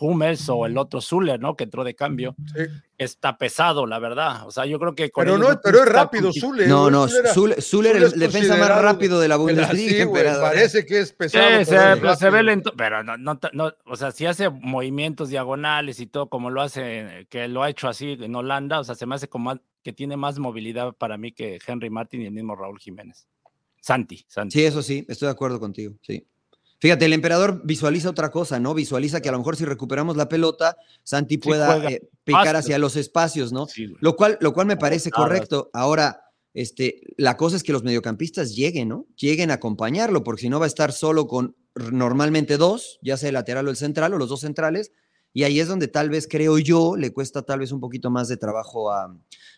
Hummels 0.00 0.48
o 0.48 0.66
el 0.66 0.76
otro 0.78 1.00
Zuller, 1.00 1.40
¿no? 1.40 1.56
Que 1.56 1.64
entró 1.64 1.84
de 1.84 1.94
cambio. 1.94 2.34
Sí. 2.54 2.62
Está 2.96 3.38
pesado, 3.38 3.86
la 3.86 3.98
verdad. 3.98 4.46
O 4.46 4.50
sea, 4.50 4.66
yo 4.66 4.78
creo 4.78 4.94
que. 4.94 5.10
pero 5.14 5.38
no, 5.38 5.60
pero 5.62 5.82
es 5.82 5.88
rápido, 5.88 6.32
Zuller. 6.32 6.68
No, 6.68 6.90
no, 6.90 7.08
Zuller, 7.08 7.62
Zuller 7.62 7.96
es 7.96 8.12
el 8.12 8.20
defensa 8.20 8.56
más 8.56 8.82
rápido 8.82 9.20
de 9.20 9.28
la 9.28 9.36
Bundesliga. 9.36 10.04
Sí, 10.04 10.10
parece 10.40 10.84
que 10.84 11.00
es 11.00 11.12
pesado. 11.12 11.58
Sí, 11.58 11.64
se, 11.64 12.16
se, 12.16 12.30
ve 12.30 12.42
lento, 12.42 12.72
pero 12.76 13.02
no, 13.02 13.16
no, 13.16 13.38
no, 13.52 13.72
o 13.86 13.96
sea, 13.96 14.10
si 14.10 14.26
hace 14.26 14.48
movimientos 14.50 15.28
diagonales 15.28 16.00
y 16.00 16.06
todo 16.06 16.28
como 16.28 16.50
lo 16.50 16.60
hace, 16.60 17.26
que 17.30 17.48
lo 17.48 17.62
ha 17.62 17.70
hecho 17.70 17.88
así 17.88 18.16
en 18.20 18.34
Holanda, 18.34 18.80
o 18.80 18.84
sea, 18.84 18.94
se 18.94 19.06
me 19.06 19.14
hace 19.14 19.28
como 19.28 19.58
que 19.82 19.92
tiene 19.92 20.16
más 20.16 20.38
movilidad 20.38 20.92
para 20.94 21.16
mí 21.16 21.32
que 21.32 21.58
Henry 21.66 21.90
Martin 21.90 22.22
y 22.22 22.26
el 22.26 22.32
mismo 22.32 22.56
Raúl 22.56 22.78
Jiménez. 22.78 23.28
Santi, 23.80 24.24
Santi. 24.28 24.58
Sí, 24.58 24.64
eso 24.64 24.82
sí, 24.82 25.06
estoy 25.08 25.26
de 25.26 25.32
acuerdo 25.32 25.60
contigo, 25.60 25.94
sí. 26.02 26.26
Fíjate, 26.80 27.06
el 27.06 27.12
emperador 27.12 27.60
visualiza 27.64 28.10
otra 28.10 28.30
cosa, 28.30 28.60
¿no? 28.60 28.72
Visualiza 28.72 29.20
que 29.20 29.28
a 29.28 29.32
lo 29.32 29.38
mejor 29.38 29.56
si 29.56 29.64
recuperamos 29.64 30.16
la 30.16 30.28
pelota, 30.28 30.76
Santi 31.02 31.38
pueda 31.38 31.90
eh, 31.90 32.08
picar 32.22 32.54
hacia 32.54 32.78
los 32.78 32.96
espacios, 32.96 33.52
¿no? 33.52 33.66
Sí, 33.66 33.94
lo, 34.00 34.14
cual, 34.14 34.38
lo 34.40 34.52
cual 34.52 34.66
me 34.66 34.76
parece 34.76 35.10
correcto. 35.10 35.70
Ahora, 35.72 36.22
este, 36.54 37.00
la 37.16 37.36
cosa 37.36 37.56
es 37.56 37.64
que 37.64 37.72
los 37.72 37.82
mediocampistas 37.82 38.54
lleguen, 38.54 38.88
¿no? 38.88 39.06
Lleguen 39.16 39.50
a 39.50 39.54
acompañarlo, 39.54 40.22
porque 40.22 40.42
si 40.42 40.48
no 40.48 40.60
va 40.60 40.66
a 40.66 40.68
estar 40.68 40.92
solo 40.92 41.26
con 41.26 41.56
normalmente 41.74 42.56
dos, 42.56 42.98
ya 43.02 43.16
sea 43.16 43.28
el 43.28 43.34
lateral 43.34 43.66
o 43.66 43.70
el 43.70 43.76
central 43.76 44.14
o 44.14 44.18
los 44.18 44.28
dos 44.28 44.40
centrales, 44.40 44.92
y 45.32 45.42
ahí 45.44 45.60
es 45.60 45.68
donde 45.68 45.88
tal 45.88 46.10
vez 46.10 46.26
creo 46.28 46.58
yo 46.58 46.96
le 46.96 47.12
cuesta 47.12 47.42
tal 47.42 47.60
vez 47.60 47.70
un 47.72 47.80
poquito 47.80 48.10
más 48.10 48.28
de 48.28 48.36
trabajo 48.36 48.90
a, 48.90 49.14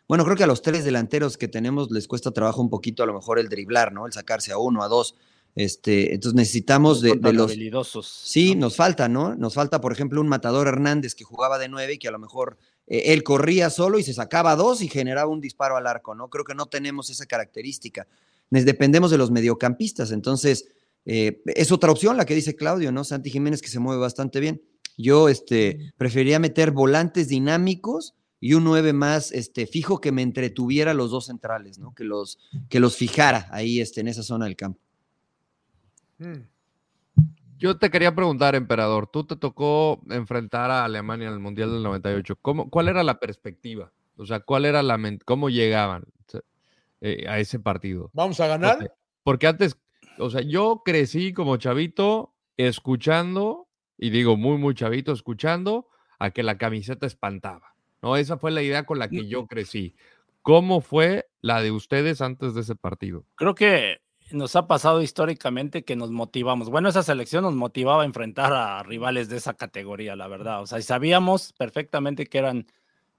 bueno, 0.09 0.25
creo 0.25 0.37
que 0.37 0.45
a 0.45 0.49
los 0.49 0.63
tres 0.63 0.85
delanteros 0.85 1.39
que 1.39 1.49
tenemos 1.49 1.91
les 1.91 2.09
cuesta 2.09 2.33
trabajo 2.33 2.61
un 2.61 2.69
poquito 2.69 3.03
a 3.03 3.07
lo 3.07 3.15
mejor 3.15 3.39
el 3.39 3.49
driblar, 3.49 3.93
¿no? 3.93 4.07
El 4.07 4.13
sacarse 4.13 4.53
a 4.53 4.59
uno, 4.59 4.83
a 4.83 4.89
dos. 4.89 5.15
Este, 5.55 6.15
entonces 6.15 6.37
necesitamos 6.37 7.01
de, 7.01 7.17
de, 7.17 7.33
los 7.33 7.51
habilidosos. 7.51 8.07
Sí, 8.25 8.55
¿no? 8.55 8.63
nos 8.63 8.77
falta, 8.77 9.09
¿no? 9.09 9.35
Nos 9.35 9.55
falta, 9.55 9.81
por 9.81 9.93
ejemplo, 9.93 10.21
un 10.21 10.29
matador 10.29 10.69
Hernández 10.69 11.15
que 11.15 11.25
jugaba 11.25 11.59
de 11.59 11.69
nueve 11.69 11.95
y 11.95 11.99
que 11.99 12.09
a 12.09 12.13
lo 12.13 12.19
mejor 12.19 12.57
eh, 12.87 13.13
él 13.13 13.23
corría 13.23 13.71
solo 13.71 13.99
y 13.99 14.03
se 14.03 14.15
sacaba 14.15 14.57
dos 14.57 14.83
y 14.83 14.89
generaba 14.89 15.31
un 15.31 15.41
disparo 15.41 15.77
al 15.77 15.87
arco, 15.87 16.15
¿no? 16.15 16.29
Creo 16.29 16.45
que 16.45 16.55
no 16.55 16.67
tenemos 16.67 17.11
esa 17.11 17.27
característica. 17.27 18.07
Dependemos 18.51 19.11
de 19.13 19.19
los 19.19 19.31
mediocampistas, 19.31 20.11
entonces 20.11 20.69
eh, 21.05 21.41
es 21.47 21.71
otra 21.71 21.93
opción 21.93 22.17
la 22.17 22.27
que 22.27 22.35
dice 22.35 22.57
Claudio, 22.57 22.91
¿no? 22.93 23.05
Santi 23.05 23.31
Jiménez 23.31 23.63
que 23.63 23.69
se 23.69 23.79
mueve 23.79 24.01
bastante 24.01 24.41
bien. 24.41 24.63
Yo 24.99 25.29
este, 25.29 25.93
preferiría 25.97 26.39
meter 26.39 26.73
volantes 26.73 27.29
dinámicos 27.29 28.15
y 28.41 28.55
un 28.55 28.65
9 28.65 28.93
más 28.93 29.33
este, 29.33 29.67
fijo 29.67 30.01
que 30.01 30.13
me 30.13 30.23
entretuviera 30.23 30.95
los 30.95 31.11
dos 31.11 31.27
centrales, 31.27 31.79
¿no? 31.79 31.95
Que 31.95 32.05
los, 32.05 32.39
que 32.69 32.81
los 32.81 32.97
fijara 32.97 33.49
ahí 33.51 33.81
este, 33.81 34.01
en 34.01 34.09
esa 34.09 34.23
zona 34.23 34.47
del 34.47 34.57
campo. 34.57 34.81
Hmm. 36.21 36.43
Yo 37.59 37.77
te 37.79 37.91
quería 37.91 38.15
preguntar, 38.15 38.55
emperador, 38.55 39.09
tú 39.09 39.25
te 39.25 39.37
tocó 39.37 40.01
enfrentar 40.11 40.71
a 40.71 40.85
Alemania 40.85 41.29
en 41.29 41.35
el 41.35 41.41
Mundial 41.41 41.73
del 41.73 41.83
98. 41.83 42.37
¿Cómo, 42.41 42.71
¿Cuál 42.71 42.89
era 42.89 43.03
la 43.03 43.19
perspectiva? 43.19 43.93
O 44.17 44.25
sea, 44.25 44.41
¿cuál 44.41 44.65
era 44.65 44.83
la 44.83 44.99
cómo 45.25 45.51
llegaban 45.51 46.05
eh, 47.01 47.27
a 47.29 47.39
ese 47.39 47.59
partido? 47.59 48.11
¿Vamos 48.13 48.41
a 48.41 48.47
ganar? 48.47 48.79
Porque, 48.79 48.93
porque, 49.23 49.47
antes, 49.47 49.79
o 50.19 50.31
sea, 50.31 50.43
yo 50.43 50.83
crecí 50.85 51.33
como 51.33 51.57
chavito 51.57 52.35
escuchando, 52.57 53.69
y 53.99 54.11
digo 54.11 54.37
muy, 54.37 54.59
muy 54.59 54.75
chavito, 54.75 55.13
escuchando 55.13 55.89
a 56.19 56.31
que 56.31 56.43
la 56.43 56.59
camiseta 56.59 57.07
espantaba. 57.07 57.75
¿no? 58.03 58.17
Esa 58.17 58.39
fue 58.39 58.51
la 58.51 58.63
idea 58.63 58.85
con 58.85 58.99
la 58.99 59.09
que 59.09 59.27
yo 59.27 59.47
crecí. 59.47 59.95
¿Cómo 60.43 60.81
fue 60.81 61.29
la 61.41 61.61
de 61.61 61.71
ustedes 61.71 62.21
antes 62.21 62.55
de 62.55 62.63
ese 62.63 62.75
partido? 62.75 63.27
Creo 63.35 63.55
que 63.55 64.01
nos 64.33 64.57
ha 64.57 64.67
pasado 64.67 65.03
históricamente 65.03 65.85
que 65.85 65.97
nos 65.97 66.11
motivamos. 66.11 66.71
Bueno, 66.71 66.89
esa 66.89 67.03
selección 67.03 67.45
nos 67.45 67.55
motivaba 67.55 68.03
a 68.03 68.07
enfrentar 68.07 68.53
a 68.53 68.83
rivales 68.83 69.29
de 69.29 69.37
esa 69.37 69.55
categoría, 69.55 70.17
la 70.17 70.29
verdad. 70.29 70.63
O 70.63 70.67
sea, 70.67 70.79
y 70.79 70.83
sabíamos 70.83 71.53
perfectamente 71.55 72.27
que 72.27 72.39
eran 72.39 72.67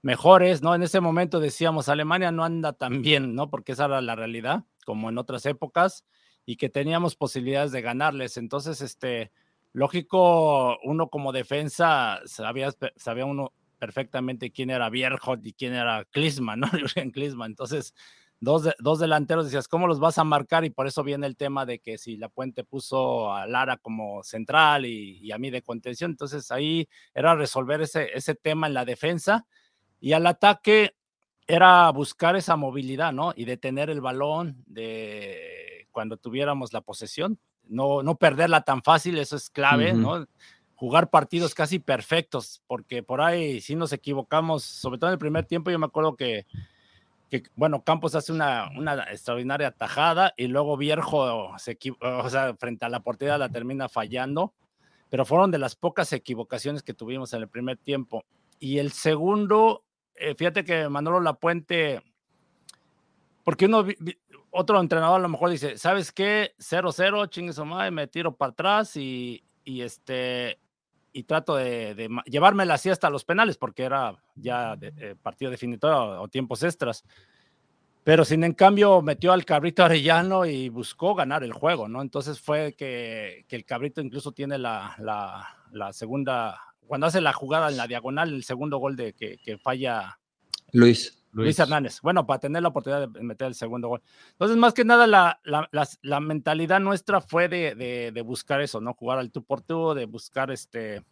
mejores, 0.02 0.62
¿no? 0.62 0.74
En 0.74 0.82
ese 0.82 1.00
momento 1.00 1.40
decíamos, 1.40 1.88
Alemania 1.88 2.32
no 2.32 2.44
anda 2.44 2.72
tan 2.72 3.02
bien, 3.02 3.34
¿no? 3.34 3.50
Porque 3.50 3.72
esa 3.72 3.84
era 3.86 4.00
la 4.00 4.16
realidad, 4.16 4.64
como 4.84 5.08
en 5.08 5.18
otras 5.18 5.46
épocas, 5.46 6.04
y 6.44 6.56
que 6.56 6.68
teníamos 6.68 7.16
posibilidades 7.16 7.72
de 7.72 7.82
ganarles. 7.82 8.36
Entonces, 8.36 8.80
este, 8.80 9.30
lógico, 9.72 10.78
uno 10.82 11.08
como 11.08 11.32
defensa, 11.32 12.20
sabía, 12.26 12.70
sabía 12.96 13.24
uno 13.24 13.52
perfectamente 13.78 14.50
quién 14.50 14.70
era 14.70 14.90
Bierhoff 14.90 15.38
y 15.42 15.52
quién 15.52 15.74
era 15.74 16.04
Klinsmann, 16.04 16.60
¿no? 16.60 16.66
Jürgen 16.72 17.10
Klinsmann. 17.10 17.52
Entonces, 17.52 17.94
dos, 18.42 18.68
dos 18.80 18.98
delanteros, 18.98 19.44
decías, 19.44 19.68
¿cómo 19.68 19.86
los 19.86 20.00
vas 20.00 20.18
a 20.18 20.24
marcar? 20.24 20.64
Y 20.64 20.70
por 20.70 20.88
eso 20.88 21.04
viene 21.04 21.28
el 21.28 21.36
tema 21.36 21.64
de 21.64 21.78
que 21.78 21.96
si 21.96 22.16
la 22.16 22.28
Puente 22.28 22.64
puso 22.64 23.32
a 23.32 23.46
Lara 23.46 23.76
como 23.76 24.24
central 24.24 24.84
y, 24.84 25.30
a 25.30 25.38
mí 25.38 25.48
de 25.50 25.62
contención, 25.62 26.10
entonces 26.10 26.50
ahí 26.50 26.88
era 27.14 27.36
resolver 27.36 27.80
ese, 27.82 28.10
ese 28.12 28.34
tema 28.34 28.66
en 28.66 28.74
la 28.74 28.84
defensa 28.84 29.46
y 30.00 30.12
al 30.12 30.26
ataque 30.26 30.96
era 31.46 31.88
buscar 31.90 32.34
esa 32.34 32.56
movilidad, 32.56 33.12
¿no? 33.12 33.32
Y 33.36 33.44
detener 33.44 33.90
el 33.90 34.00
balón 34.00 34.64
de 34.66 35.86
cuando 35.92 36.16
tuviéramos 36.16 36.72
la 36.72 36.80
posesión, 36.80 37.38
no, 37.62 38.02
no 38.02 38.16
perderla 38.16 38.62
tan 38.62 38.82
fácil, 38.82 39.18
eso 39.18 39.36
es 39.36 39.50
clave, 39.50 39.92
¿no? 39.92 40.26
Jugar 40.74 41.10
partidos 41.10 41.54
casi 41.54 41.78
perfectos, 41.78 42.60
porque 42.66 43.04
por 43.04 43.20
ahí 43.20 43.60
si 43.60 43.76
nos 43.76 43.92
equivocamos, 43.92 44.64
sobre 44.64 44.98
todo 44.98 45.10
en 45.10 45.14
el 45.14 45.20
primer 45.20 45.44
tiempo, 45.44 45.70
yo 45.70 45.78
me 45.78 45.86
acuerdo 45.86 46.16
que 46.16 46.44
que, 47.32 47.50
bueno, 47.56 47.82
Campos 47.82 48.14
hace 48.14 48.30
una, 48.30 48.70
una 48.76 49.04
extraordinaria 49.04 49.70
tajada 49.70 50.34
y 50.36 50.48
luego 50.48 50.76
Vierjo 50.76 51.56
se 51.56 51.78
o 51.98 52.28
sea, 52.28 52.54
frente 52.56 52.84
a 52.84 52.90
la 52.90 53.00
portería 53.00 53.38
la 53.38 53.48
termina 53.48 53.88
fallando, 53.88 54.52
pero 55.08 55.24
fueron 55.24 55.50
de 55.50 55.56
las 55.56 55.74
pocas 55.74 56.12
equivocaciones 56.12 56.82
que 56.82 56.92
tuvimos 56.92 57.32
en 57.32 57.40
el 57.40 57.48
primer 57.48 57.78
tiempo. 57.78 58.26
Y 58.60 58.80
el 58.80 58.92
segundo, 58.92 59.82
eh, 60.14 60.34
fíjate 60.34 60.62
que 60.62 60.90
Manolo 60.90 61.20
Lapuente, 61.20 62.02
porque 63.44 63.64
uno, 63.64 63.86
otro 64.50 64.78
entrenador 64.78 65.18
a 65.18 65.22
lo 65.22 65.30
mejor 65.30 65.48
dice, 65.48 65.78
¿sabes 65.78 66.12
qué? 66.12 66.54
0-0, 66.58 67.30
chingue 67.30 67.54
su 67.54 67.64
madre, 67.64 67.92
me 67.92 68.08
tiro 68.08 68.36
para 68.36 68.52
atrás 68.52 68.94
y, 68.94 69.42
y 69.64 69.80
este, 69.80 70.58
y 71.12 71.24
trato 71.24 71.56
de, 71.56 71.94
de, 71.94 72.08
llevármela 72.26 72.74
así 72.74 72.90
hasta 72.90 73.10
los 73.10 73.24
penales, 73.24 73.56
porque 73.56 73.82
era 73.82 74.16
ya 74.34 74.76
de, 74.76 74.92
eh, 74.96 75.14
partido 75.20 75.50
definitorio 75.50 76.22
o, 76.22 76.28
tiempos 76.28 76.62
extras. 76.62 77.04
Pero 78.04 78.24
sin 78.24 78.42
en 78.42 78.54
cambio 78.54 79.00
metió 79.00 79.32
al 79.32 79.44
cabrito 79.44 79.84
Arellano 79.84 80.44
y 80.44 80.68
buscó 80.68 81.14
ganar 81.14 81.44
el 81.44 81.52
juego, 81.52 81.88
¿no? 81.88 82.02
Entonces 82.02 82.40
fue 82.40 82.74
que, 82.76 83.44
que 83.46 83.56
el 83.56 83.64
cabrito 83.64 84.00
incluso 84.00 84.32
tiene 84.32 84.58
la, 84.58 84.96
la, 84.98 85.92
segunda, 85.92 86.58
cuando 86.86 87.06
hace 87.06 87.20
la 87.20 87.32
jugada 87.32 87.68
en 87.68 87.76
la 87.76 87.86
diagonal, 87.86 88.34
el 88.34 88.42
segundo 88.42 88.78
gol 88.78 88.96
de 88.96 89.12
que 89.12 89.58
falla 89.62 90.18
Luis. 90.72 91.21
Luis. 91.32 91.58
Hernández. 91.58 92.00
Bueno, 92.02 92.26
para 92.26 92.40
tener 92.40 92.62
la 92.62 92.68
oportunidad 92.68 93.08
de 93.08 93.22
meter 93.22 93.48
el 93.48 93.54
segundo 93.54 93.88
gol. 93.88 94.02
Entonces, 94.32 94.56
más 94.56 94.74
que 94.74 94.84
nada, 94.84 95.06
la, 95.06 95.40
la, 95.44 95.68
la, 96.02 96.20
mentalidad 96.20 96.80
nuestra 96.80 97.20
fue 97.20 97.48
de, 97.48 97.74
de, 97.74 98.12
de, 98.12 98.22
buscar 98.22 98.60
eso, 98.60 98.80
¿no? 98.80 98.94
Jugar 98.94 99.18
al 99.18 99.30
tú 99.30 99.42
por 99.42 99.62
tú, 99.62 99.94
de 99.94 100.04
buscar 100.04 100.50
este. 100.50 101.02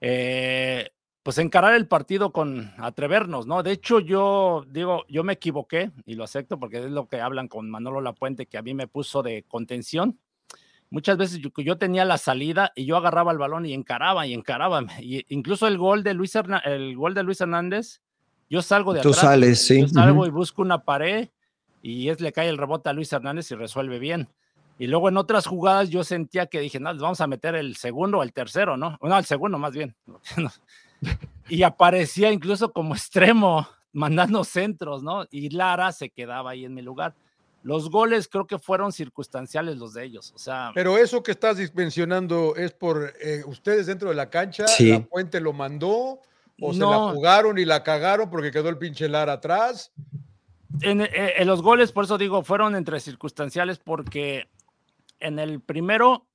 Eh, 0.00 0.90
pues 1.22 1.36
encarar 1.36 1.74
el 1.74 1.86
partido 1.86 2.32
con 2.32 2.72
atrevernos, 2.78 3.46
¿no? 3.46 3.62
De 3.62 3.72
hecho, 3.72 4.00
yo 4.00 4.64
digo, 4.68 5.04
yo 5.08 5.22
me 5.22 5.34
equivoqué 5.34 5.92
y 6.06 6.14
lo 6.14 6.24
acepto 6.24 6.58
porque 6.58 6.78
es 6.78 6.90
lo 6.90 7.08
que 7.08 7.20
hablan 7.20 7.48
con 7.48 7.68
Manolo 7.70 8.00
Lapuente, 8.00 8.46
que 8.46 8.56
a 8.56 8.62
mí 8.62 8.72
me 8.72 8.88
puso 8.88 9.22
de 9.22 9.44
contención. 9.46 10.18
Muchas 10.88 11.18
veces 11.18 11.38
yo, 11.38 11.50
yo 11.58 11.76
tenía 11.76 12.06
la 12.06 12.16
salida 12.16 12.72
y 12.74 12.86
yo 12.86 12.96
agarraba 12.96 13.32
el 13.32 13.38
balón 13.38 13.66
y 13.66 13.74
encaraba 13.74 14.26
y 14.26 14.32
encaraba. 14.32 14.82
Y 15.00 15.26
incluso 15.28 15.68
el 15.68 15.76
gol 15.76 16.02
de 16.02 16.14
Luis, 16.14 16.34
el 16.64 16.96
gol 16.96 17.12
de 17.12 17.22
Luis 17.22 17.40
Hernández 17.42 18.00
yo 18.50 18.60
salgo 18.62 18.92
de 18.92 19.00
Tú 19.00 19.14
sales, 19.14 19.64
sí. 19.64 19.80
Yo 19.80 19.88
salgo 19.88 20.26
y 20.26 20.30
busco 20.30 20.60
una 20.60 20.82
pared 20.84 21.28
y 21.82 22.08
es 22.08 22.20
le 22.20 22.32
cae 22.32 22.48
el 22.48 22.58
rebote 22.58 22.90
a 22.90 22.92
Luis 22.92 23.12
Hernández 23.12 23.50
y 23.52 23.54
resuelve 23.54 23.98
bien. 23.98 24.28
Y 24.78 24.86
luego 24.86 25.08
en 25.08 25.16
otras 25.18 25.46
jugadas 25.46 25.90
yo 25.90 26.02
sentía 26.04 26.46
que 26.46 26.58
dije, 26.58 26.80
no, 26.80 26.94
vamos 26.96 27.20
a 27.20 27.26
meter 27.26 27.54
el 27.54 27.76
segundo 27.76 28.18
o 28.18 28.22
el 28.22 28.32
tercero, 28.32 28.76
¿no? 28.76 28.98
No, 29.00 29.18
el 29.18 29.24
segundo 29.24 29.58
más 29.58 29.72
bien. 29.72 29.94
y 31.48 31.62
aparecía 31.62 32.32
incluso 32.32 32.72
como 32.72 32.94
extremo, 32.94 33.68
mandando 33.92 34.42
centros, 34.42 35.02
¿no? 35.02 35.26
Y 35.30 35.50
Lara 35.50 35.92
se 35.92 36.10
quedaba 36.10 36.50
ahí 36.50 36.64
en 36.64 36.74
mi 36.74 36.82
lugar. 36.82 37.14
Los 37.62 37.90
goles 37.90 38.26
creo 38.26 38.46
que 38.46 38.58
fueron 38.58 38.90
circunstanciales 38.90 39.76
los 39.76 39.92
de 39.92 40.04
ellos, 40.04 40.32
o 40.34 40.38
sea. 40.38 40.72
Pero 40.74 40.96
eso 40.96 41.22
que 41.22 41.32
estás 41.32 41.58
mencionando 41.74 42.56
es 42.56 42.72
por 42.72 43.12
eh, 43.20 43.42
ustedes 43.46 43.86
dentro 43.86 44.08
de 44.08 44.14
la 44.14 44.30
cancha, 44.30 44.66
sí. 44.66 44.92
la 44.92 45.00
Puente 45.00 45.40
lo 45.40 45.52
mandó, 45.52 46.20
¿O 46.60 46.72
se 46.72 46.80
la 46.80 47.12
jugaron 47.12 47.58
y 47.58 47.64
la 47.64 47.82
cagaron 47.82 48.30
porque 48.30 48.50
quedó 48.50 48.68
el 48.68 48.78
pinche 48.78 49.08
Lara 49.08 49.34
atrás? 49.34 49.92
En, 50.82 51.00
eh, 51.00 51.34
en, 51.36 51.46
los 51.46 51.62
goles, 51.62 51.92
por 51.92 52.04
eso 52.04 52.18
digo, 52.18 52.42
fueron 52.42 52.76
entre 52.76 53.00
circunstanciales 53.00 53.78
porque 53.78 54.48
en 55.18 55.38
el 55.38 55.60
primero 55.60 56.26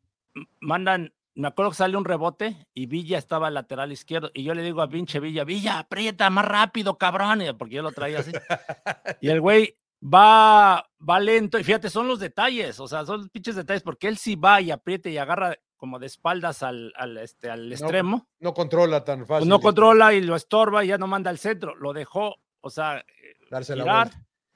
mandan, 0.59 1.13
me 1.33 1.47
acuerdo 1.47 1.71
que 1.71 1.77
sale 1.77 1.97
un 1.97 2.05
rebote 2.05 2.67
y 2.73 2.85
Villa 2.85 3.17
estaba 3.17 3.47
al 3.47 3.53
lateral 3.53 3.91
izquierdo 3.91 4.31
y 4.33 4.43
yo 4.43 4.53
le 4.53 4.63
digo 4.63 4.81
a 4.81 4.89
pinche 4.89 5.19
Villa, 5.19 5.43
Villa, 5.43 5.79
aprieta 5.79 6.29
más 6.29 6.45
rápido, 6.45 6.97
cabrón, 6.97 7.41
porque 7.57 7.75
yo 7.75 7.81
lo 7.81 7.91
traía 7.91 8.19
así. 8.19 8.31
y 9.21 9.29
el 9.29 9.41
güey 9.41 9.77
va, 10.01 10.89
va 11.07 11.19
lento 11.19 11.57
y 11.57 11.63
fíjate, 11.63 11.89
son 11.89 12.07
los 12.07 12.19
detalles, 12.19 12.79
o 12.79 12.87
sea, 12.87 13.05
son 13.05 13.19
los 13.19 13.29
pinches 13.29 13.55
detalles 13.55 13.83
porque 13.83 14.07
él 14.07 14.17
sí 14.17 14.35
va 14.35 14.61
y 14.61 14.71
aprieta 14.71 15.09
y 15.09 15.17
agarra 15.17 15.57
como 15.85 15.99
de 15.99 16.07
espaldas 16.07 16.63
al, 16.63 16.91
al, 16.97 17.15
este, 17.19 17.47
al 17.47 17.71
extremo. 17.71 18.27
No, 18.39 18.55
controla 18.55 19.03
tan 19.03 19.19
pues 19.19 19.27
fácil. 19.27 19.47
no 19.47 19.59
controla 19.59 20.15
y 20.15 20.21
lo 20.21 20.35
estorba 20.35 20.83
y 20.83 20.87
ya 20.87 20.97
no 20.97 21.05
manda 21.05 21.29
al 21.29 21.37
centro. 21.37 21.75
Lo 21.75 21.93
dejó, 21.93 22.37
o 22.61 22.71
sea, 22.71 22.97
eh, 22.97 23.05
darse 23.51 23.75
la 23.75 24.09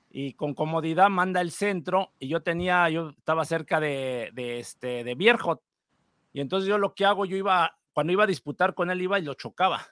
y 0.09 0.33
con 0.33 0.55
comodidad 0.55 1.07
manda 1.09 1.39
el 1.39 1.51
centro. 1.51 2.13
Y 2.17 2.29
yo 2.29 2.41
tenía, 2.41 2.89
yo 2.89 3.09
estaba 3.09 3.45
cerca 3.45 3.79
de, 3.79 4.31
de 4.33 4.57
este, 4.57 5.03
de 5.03 5.13
Bierhot. 5.13 5.61
Y 6.33 6.41
entonces 6.41 6.67
yo 6.67 6.79
lo 6.79 6.95
que 6.95 7.05
hago, 7.05 7.25
yo 7.25 7.37
iba, 7.37 7.77
cuando 7.93 8.11
iba 8.11 8.23
a 8.23 8.27
disputar 8.27 8.73
con 8.73 8.89
él, 8.89 8.99
iba 8.99 9.19
y 9.19 9.21
lo 9.21 9.35
chocaba 9.35 9.85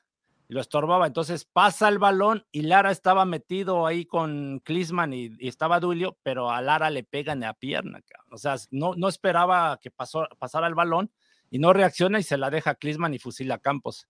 y 0.49 0.55
lo 0.55 0.61
estorbaba. 0.61 1.05
Entonces 1.05 1.45
pasa 1.45 1.87
el 1.87 1.99
balón 1.99 2.47
y 2.51 2.61
Lara 2.61 2.89
estaba 2.89 3.25
metido 3.25 3.85
ahí 3.85 4.05
con 4.05 4.59
Klisman 4.61 5.13
y, 5.13 5.35
y, 5.37 5.47
estaba 5.47 5.79
Duilio, 5.79 6.17
pero 6.23 6.49
a 6.49 6.61
Lara 6.63 6.89
le 6.89 7.03
pegan 7.03 7.43
a 7.43 7.53
pierna. 7.53 8.01
O 8.31 8.37
sea, 8.37 8.55
no, 8.71 8.95
no 8.95 9.07
esperaba 9.07 9.77
que 9.79 9.91
pasó, 9.91 10.27
pasara 10.39 10.67
el 10.67 10.75
balón 10.75 11.11
y 11.49 11.59
no 11.59 11.73
reacciona 11.73 12.19
y 12.19 12.23
se 12.23 12.37
la 12.37 12.49
deja 12.49 12.71
a 12.71 12.75
Klisman 12.75 13.13
y 13.13 13.19
fusila 13.19 13.55
a 13.55 13.59
Campos. 13.59 14.07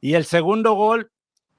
Y 0.00 0.14
el 0.14 0.24
segundo 0.24 0.74
gol 0.74 1.10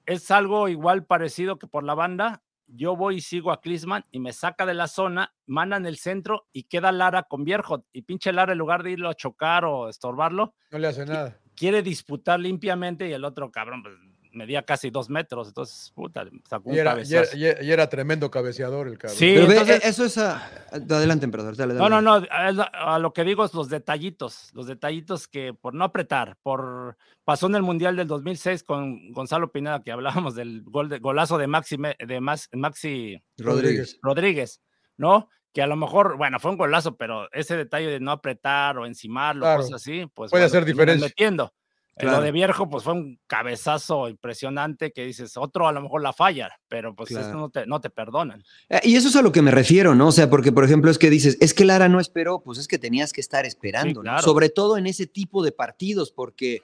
es 0.05 0.31
algo 0.31 0.67
igual 0.67 1.05
parecido 1.05 1.59
que 1.59 1.67
por 1.67 1.83
la 1.83 1.93
banda. 1.93 2.43
Yo 2.67 2.95
voy 2.95 3.17
y 3.17 3.21
sigo 3.21 3.51
a 3.51 3.61
Klisman 3.61 4.05
y 4.11 4.19
me 4.19 4.33
saca 4.33 4.65
de 4.65 4.73
la 4.73 4.87
zona, 4.87 5.33
mandan 5.45 5.85
el 5.85 5.97
centro 5.97 6.47
y 6.51 6.63
queda 6.63 6.91
Lara 6.91 7.23
con 7.23 7.43
Vierjot. 7.43 7.85
Y 7.93 8.03
pinche 8.03 8.33
Lara, 8.33 8.53
en 8.53 8.57
lugar 8.57 8.83
de 8.83 8.91
irlo 8.91 9.09
a 9.09 9.13
chocar 9.13 9.65
o 9.65 9.89
estorbarlo, 9.89 10.55
no 10.71 10.79
le 10.79 10.87
hace 10.87 11.05
nada 11.05 11.39
quiere 11.55 11.81
disputar 11.81 12.39
limpiamente 12.39 13.07
y 13.07 13.13
el 13.13 13.25
otro 13.25 13.51
cabrón 13.51 13.83
pues, 13.83 13.95
medía 14.33 14.63
casi 14.63 14.89
dos 14.89 15.09
metros, 15.09 15.47
entonces, 15.47 15.91
puta, 15.95 16.25
sacó 16.47 16.69
un 16.69 16.75
y, 16.75 16.79
era, 16.79 16.97
y, 17.01 17.13
era, 17.13 17.63
y 17.63 17.71
era, 17.71 17.87
tremendo 17.87 18.29
cabeceador 18.29 18.87
el 18.87 18.97
cabrón. 18.97 19.17
Sí, 19.17 19.33
Pero 19.35 19.51
entonces, 19.51 19.81
ve, 19.81 19.89
eso 19.89 20.05
es 20.05 20.17
a... 20.17 20.49
Adelante, 20.71 21.25
emperador. 21.25 21.55
Dale, 21.55 21.73
dale. 21.73 21.89
No, 21.89 22.01
no, 22.01 22.19
no, 22.19 22.27
a, 22.29 22.99
lo 22.99 23.13
que 23.13 23.23
digo 23.23 23.45
es 23.45 23.53
los 23.53 23.69
detallitos, 23.69 24.49
los 24.53 24.67
detallitos 24.67 25.27
que 25.27 25.53
por 25.53 25.73
no 25.73 25.85
apretar, 25.85 26.37
por 26.43 26.97
pasó 27.23 27.47
en 27.47 27.55
el 27.55 27.61
Mundial 27.61 27.95
del 27.95 28.07
2006 28.07 28.63
con 28.63 29.11
Gonzalo 29.11 29.51
Pineda, 29.51 29.81
que 29.83 29.91
hablábamos 29.91 30.35
del 30.35 30.63
gol 30.63 30.89
de, 30.89 30.99
golazo 30.99 31.37
de 31.37 31.47
Maxi, 31.47 31.77
de 31.77 32.19
Maxi 32.19 33.21
Rodríguez. 33.37 33.99
Rodríguez, 34.01 34.61
¿no? 34.97 35.29
que 35.53 35.61
a 35.61 35.67
lo 35.67 35.75
mejor, 35.75 36.17
bueno, 36.17 36.39
fue 36.39 36.51
un 36.51 36.57
golazo, 36.57 36.97
pero 36.97 37.31
ese 37.31 37.55
detalle 37.55 37.87
de 37.87 37.99
no 37.99 38.11
apretar 38.11 38.77
o 38.79 38.87
encimarlo, 38.87 39.41
claro. 39.41 39.61
cosas 39.61 39.75
así, 39.75 40.07
pues 40.13 40.31
puede 40.31 40.45
hacer 40.45 40.65
diferencia. 40.65 41.07
Metiendo. 41.07 41.53
Claro. 41.95 42.17
Lo 42.17 42.23
de 42.23 42.31
Viejo, 42.31 42.69
pues 42.69 42.83
fue 42.83 42.93
un 42.93 43.19
cabezazo 43.27 44.09
impresionante 44.09 44.91
que 44.91 45.05
dices, 45.05 45.37
otro 45.37 45.67
a 45.67 45.71
lo 45.71 45.81
mejor 45.81 46.01
la 46.01 46.11
falla, 46.11 46.49
pero 46.67 46.95
pues 46.95 47.09
claro. 47.09 47.37
no, 47.37 47.49
te, 47.49 47.67
no 47.67 47.81
te 47.81 47.91
perdonan. 47.91 48.43
Eh, 48.69 48.79
y 48.83 48.95
eso 48.95 49.09
es 49.09 49.15
a 49.15 49.21
lo 49.21 49.31
que 49.31 49.43
me 49.43 49.51
refiero, 49.51 49.93
¿no? 49.93 50.07
O 50.07 50.11
sea, 50.11 50.27
porque 50.27 50.51
por 50.51 50.63
ejemplo 50.63 50.89
es 50.89 50.97
que 50.97 51.11
dices, 51.11 51.37
es 51.39 51.53
que 51.53 51.65
Lara 51.65 51.89
no 51.89 51.99
esperó, 51.99 52.41
pues 52.41 52.57
es 52.57 52.67
que 52.67 52.79
tenías 52.79 53.13
que 53.13 53.21
estar 53.21 53.45
esperando, 53.45 54.01
sí, 54.01 54.03
claro. 54.03 54.17
¿no? 54.17 54.23
sobre 54.23 54.49
todo 54.49 54.77
en 54.77 54.87
ese 54.87 55.05
tipo 55.05 55.43
de 55.43 55.51
partidos, 55.51 56.11
porque 56.11 56.63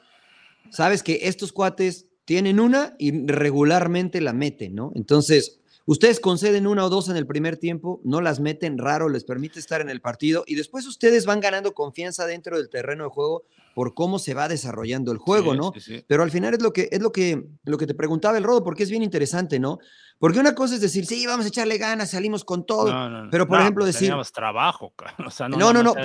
sabes 0.71 1.03
que 1.03 1.19
estos 1.23 1.53
cuates 1.53 2.07
tienen 2.25 2.59
una 2.59 2.95
y 2.97 3.25
regularmente 3.27 4.21
la 4.21 4.33
meten, 4.33 4.73
¿no? 4.73 4.91
Entonces, 4.95 5.59
Ustedes 5.89 6.19
conceden 6.19 6.67
una 6.67 6.86
o 6.86 6.89
dos 6.89 7.10
en 7.10 7.17
el 7.17 7.25
primer 7.25 7.58
tiempo, 7.58 7.99
no 8.04 8.21
las 8.21 8.39
meten 8.39 8.78
raro, 8.78 9.10
les 9.10 9.23
permite 9.23 9.60
estar 9.60 9.82
en 9.82 9.89
el 9.89 10.02
partido 10.02 10.43
y 10.45 10.54
después 10.54 10.86
ustedes 10.86 11.25
van 11.25 11.39
ganando 11.39 11.73
confianza 11.73 12.28
dentro 12.28 12.58
del 12.58 12.69
terreno 12.69 13.06
de 13.06 13.10
juego 13.10 13.43
por 13.73 13.95
cómo 13.95 14.19
se 14.19 14.36
va 14.36 14.47
desarrollando 14.47 15.12
el 15.12 15.17
juego, 15.17 15.54
Sí, 15.54 15.58
¿no? 15.58 15.71
sí, 15.73 15.82
sí. 15.82 16.06
Pero 16.08 16.21
al 16.21 16.30
final 16.30 16.54
es 16.54 16.62
lo 16.62 16.71
que 16.73 16.89
es 16.91 17.02
lo 17.02 17.12
que 17.12 17.43
lo 17.63 17.80
que 17.80 17.88
te 17.88 17.95
preguntaba 17.95 18.38
el 18.38 18.43
Rodo, 18.43 18.63
porque 18.63 18.84
es 18.84 18.91
bien 18.91 19.02
interesante, 19.02 19.58
¿no? 19.60 19.80
Porque 20.19 20.38
una 20.38 20.54
cosa 20.54 20.75
es 20.75 20.82
decir, 20.82 21.08
sí, 21.08 21.25
vamos 21.25 21.45
a 21.45 21.49
echarle 21.49 21.80
ganas, 21.80 22.11
salimos 22.11 22.45
con 22.45 22.68
todo, 22.68 22.91
No, 22.93 23.09
no, 23.09 23.24
no. 23.24 23.32
pero 23.32 23.47
por 23.47 23.59
ejemplo 23.59 23.84
pues 23.84 23.95
decir, 23.95 24.13
trabajo, 24.32 24.93
o 25.26 25.32
sea, 25.32 25.49
no, 25.49 25.74
no, 25.74 25.82
no, 25.82 25.95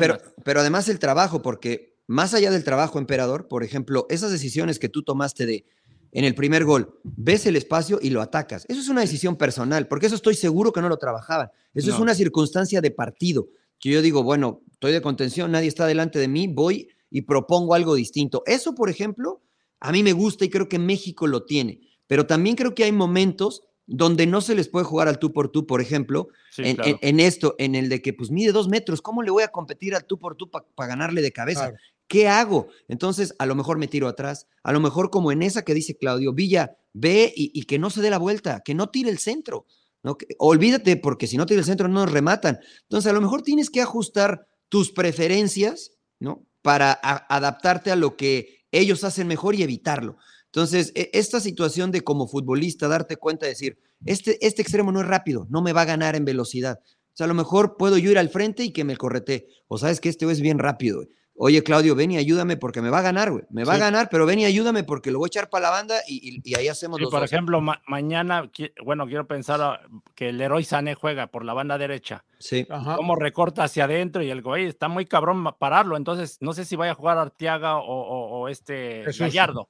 pero, 0.00 0.16
pero 0.44 0.60
además 0.60 0.88
el 0.88 0.98
trabajo, 0.98 1.42
porque 1.42 1.94
más 2.06 2.32
allá 2.32 2.50
del 2.50 2.64
trabajo, 2.64 2.98
emperador, 2.98 3.48
por 3.48 3.64
ejemplo, 3.64 4.06
esas 4.08 4.30
decisiones 4.30 4.78
que 4.78 4.88
tú 4.88 5.02
tomaste 5.02 5.44
de 5.44 5.66
en 6.12 6.24
el 6.24 6.34
primer 6.34 6.64
gol, 6.64 6.98
ves 7.04 7.46
el 7.46 7.56
espacio 7.56 7.98
y 8.00 8.10
lo 8.10 8.22
atacas. 8.22 8.64
Eso 8.68 8.80
es 8.80 8.88
una 8.88 9.00
decisión 9.02 9.36
personal, 9.36 9.86
porque 9.88 10.06
eso 10.06 10.14
estoy 10.14 10.34
seguro 10.34 10.72
que 10.72 10.80
no 10.80 10.88
lo 10.88 10.96
trabajaban. 10.98 11.50
Eso 11.74 11.90
es 11.90 11.98
una 11.98 12.14
circunstancia 12.14 12.80
de 12.80 12.90
partido, 12.90 13.48
que 13.78 13.90
yo 13.90 14.00
digo, 14.02 14.22
bueno, 14.22 14.62
estoy 14.72 14.92
de 14.92 15.02
contención, 15.02 15.52
nadie 15.52 15.68
está 15.68 15.86
delante 15.86 16.18
de 16.18 16.28
mí, 16.28 16.46
voy 16.48 16.88
y 17.10 17.22
propongo 17.22 17.74
algo 17.74 17.94
distinto. 17.94 18.42
Eso, 18.46 18.74
por 18.74 18.88
ejemplo, 18.90 19.42
a 19.80 19.92
mí 19.92 20.02
me 20.02 20.12
gusta 20.12 20.44
y 20.44 20.48
creo 20.48 20.68
que 20.68 20.78
México 20.78 21.26
lo 21.26 21.44
tiene, 21.44 21.80
pero 22.06 22.26
también 22.26 22.56
creo 22.56 22.74
que 22.74 22.84
hay 22.84 22.92
momentos 22.92 23.62
donde 23.88 24.26
no 24.26 24.40
se 24.40 24.54
les 24.56 24.68
puede 24.68 24.84
jugar 24.84 25.06
al 25.06 25.18
tú 25.20 25.32
por 25.32 25.48
tú, 25.50 25.66
por 25.66 25.80
ejemplo, 25.80 26.28
Sí, 26.50 26.62
en, 26.64 26.76
claro. 26.76 26.90
en- 26.90 26.98
en 27.08 27.20
esto, 27.20 27.54
en 27.58 27.74
el 27.74 27.88
de 27.88 28.02
que 28.02 28.12
pues 28.12 28.30
mide 28.30 28.50
dos 28.52 28.68
metros, 28.68 29.00
¿cómo 29.02 29.22
le 29.22 29.30
voy 29.30 29.42
a 29.44 29.48
competir 29.48 29.94
al 29.94 30.04
tú 30.06 30.18
por 30.18 30.34
tú 30.34 30.50
para 30.50 30.88
ganarle 30.88 31.20
de 31.22 31.30
cabeza? 31.32 31.68
Claro. 31.68 31.76
¿Qué 32.08 32.28
hago? 32.28 32.68
Entonces, 32.88 33.34
a 33.38 33.46
lo 33.46 33.54
mejor 33.54 33.78
me 33.78 33.88
tiro 33.88 34.08
atrás, 34.08 34.46
a 34.62 34.72
lo 34.72 34.80
mejor 34.80 35.10
como 35.10 35.32
en 35.32 35.42
esa 35.42 35.62
que 35.62 35.74
dice 35.74 35.96
Claudio, 35.96 36.32
Villa, 36.32 36.76
ve 36.92 37.32
y, 37.34 37.62
que 37.64 37.78
no 37.78 37.90
se 37.90 38.00
dé 38.00 38.10
la 38.10 38.18
vuelta, 38.18 38.62
que 38.64 38.74
no 38.74 38.88
tire 38.90 39.10
el 39.10 39.18
centro. 39.18 39.66
¿no? 40.02 40.16
Olvídate, 40.38 40.96
porque 40.96 41.26
si 41.26 41.36
no 41.36 41.46
tira 41.46 41.60
el 41.60 41.66
centro 41.66 41.88
no 41.88 42.00
nos 42.00 42.12
rematan. 42.12 42.58
Entonces, 42.82 43.10
a 43.10 43.14
lo 43.14 43.20
mejor 43.20 43.42
tienes 43.42 43.70
que 43.70 43.80
ajustar 43.80 44.46
tus 44.68 44.92
preferencias, 44.92 45.92
¿no? 46.20 46.46
Para 46.62 46.92
adaptarte 46.92 47.90
a 47.90 47.96
lo 47.96 48.16
que 48.16 48.64
ellos 48.70 49.04
hacen 49.04 49.26
mejor 49.26 49.54
y 49.54 49.62
evitarlo. 49.62 50.16
Entonces, 50.46 50.92
e- 50.94 51.10
esta 51.12 51.40
situación 51.40 51.90
de 51.90 52.02
como 52.02 52.28
futbolista 52.28 52.88
darte 52.88 53.16
cuenta 53.16 53.46
de 53.46 53.50
decir, 53.50 53.78
este, 54.04 54.44
este 54.46 54.62
extremo 54.62 54.92
no 54.92 55.00
es 55.00 55.06
rápido, 55.06 55.46
no 55.50 55.60
me 55.62 55.72
va 55.72 55.82
a 55.82 55.86
ganar 55.86 56.16
en 56.16 56.24
velocidad. 56.24 56.80
O 56.82 57.16
sea, 57.16 57.24
a 57.24 57.28
lo 57.28 57.34
mejor 57.34 57.76
puedo 57.76 57.98
yo 57.98 58.10
ir 58.10 58.18
al 58.18 58.28
frente 58.28 58.62
y 58.62 58.72
que 58.72 58.84
me 58.84 58.96
correte. 58.96 59.48
O 59.68 59.78
sabes 59.78 60.00
que 60.00 60.08
este 60.08 60.30
es 60.30 60.40
bien 60.40 60.58
rápido. 60.58 61.02
Oye, 61.38 61.62
Claudio, 61.62 61.94
ven 61.94 62.12
y 62.12 62.16
ayúdame 62.16 62.56
porque 62.56 62.80
me 62.80 62.88
va 62.88 63.00
a 63.00 63.02
ganar, 63.02 63.30
güey. 63.30 63.44
Me 63.50 63.64
va 63.64 63.74
a 63.74 63.78
ganar, 63.78 64.08
pero 64.10 64.24
ven 64.24 64.38
y 64.38 64.44
ayúdame 64.46 64.84
porque 64.84 65.10
lo 65.10 65.18
voy 65.18 65.26
a 65.26 65.28
echar 65.28 65.50
para 65.50 65.64
la 65.64 65.70
banda 65.70 65.96
y, 66.08 66.36
y- 66.36 66.40
y 66.42 66.54
ahí 66.58 66.68
hacemos 66.68 66.96
Sí, 66.96 67.02
los 67.02 67.10
por 67.10 67.20
dos. 67.20 67.30
ejemplo, 67.30 67.60
ma- 67.60 67.82
mañana, 67.86 68.50
bueno, 68.82 69.06
quiero 69.06 69.26
pensar 69.26 69.60
ah, 69.60 69.80
que 70.14 70.30
el 70.30 70.40
héroe 70.40 70.64
Sané 70.64 70.94
juega 70.94 71.26
por 71.26 71.44
la 71.44 71.52
banda 71.52 71.76
derecha. 71.76 72.24
Sí. 72.38 72.66
Ajá. 72.70 72.96
Cómo 72.96 73.16
recorta 73.16 73.64
hacia 73.64 73.84
adentro 73.84 74.22
y 74.22 74.30
el 74.30 74.40
güey 74.40 74.64
está 74.66 74.88
muy 74.88 75.04
cabrón 75.04 75.44
pararlo. 75.58 75.96
Entonces, 75.98 76.38
no 76.40 76.54
sé 76.54 76.64
si 76.64 76.74
vaya 76.74 76.92
a 76.92 76.94
jugar 76.94 77.18
Arteaga 77.18 77.76
o, 77.76 77.82
o- 77.84 78.40
o 78.40 78.48
este 78.48 79.02
Jesús. 79.04 79.20
Gallardo. 79.20 79.68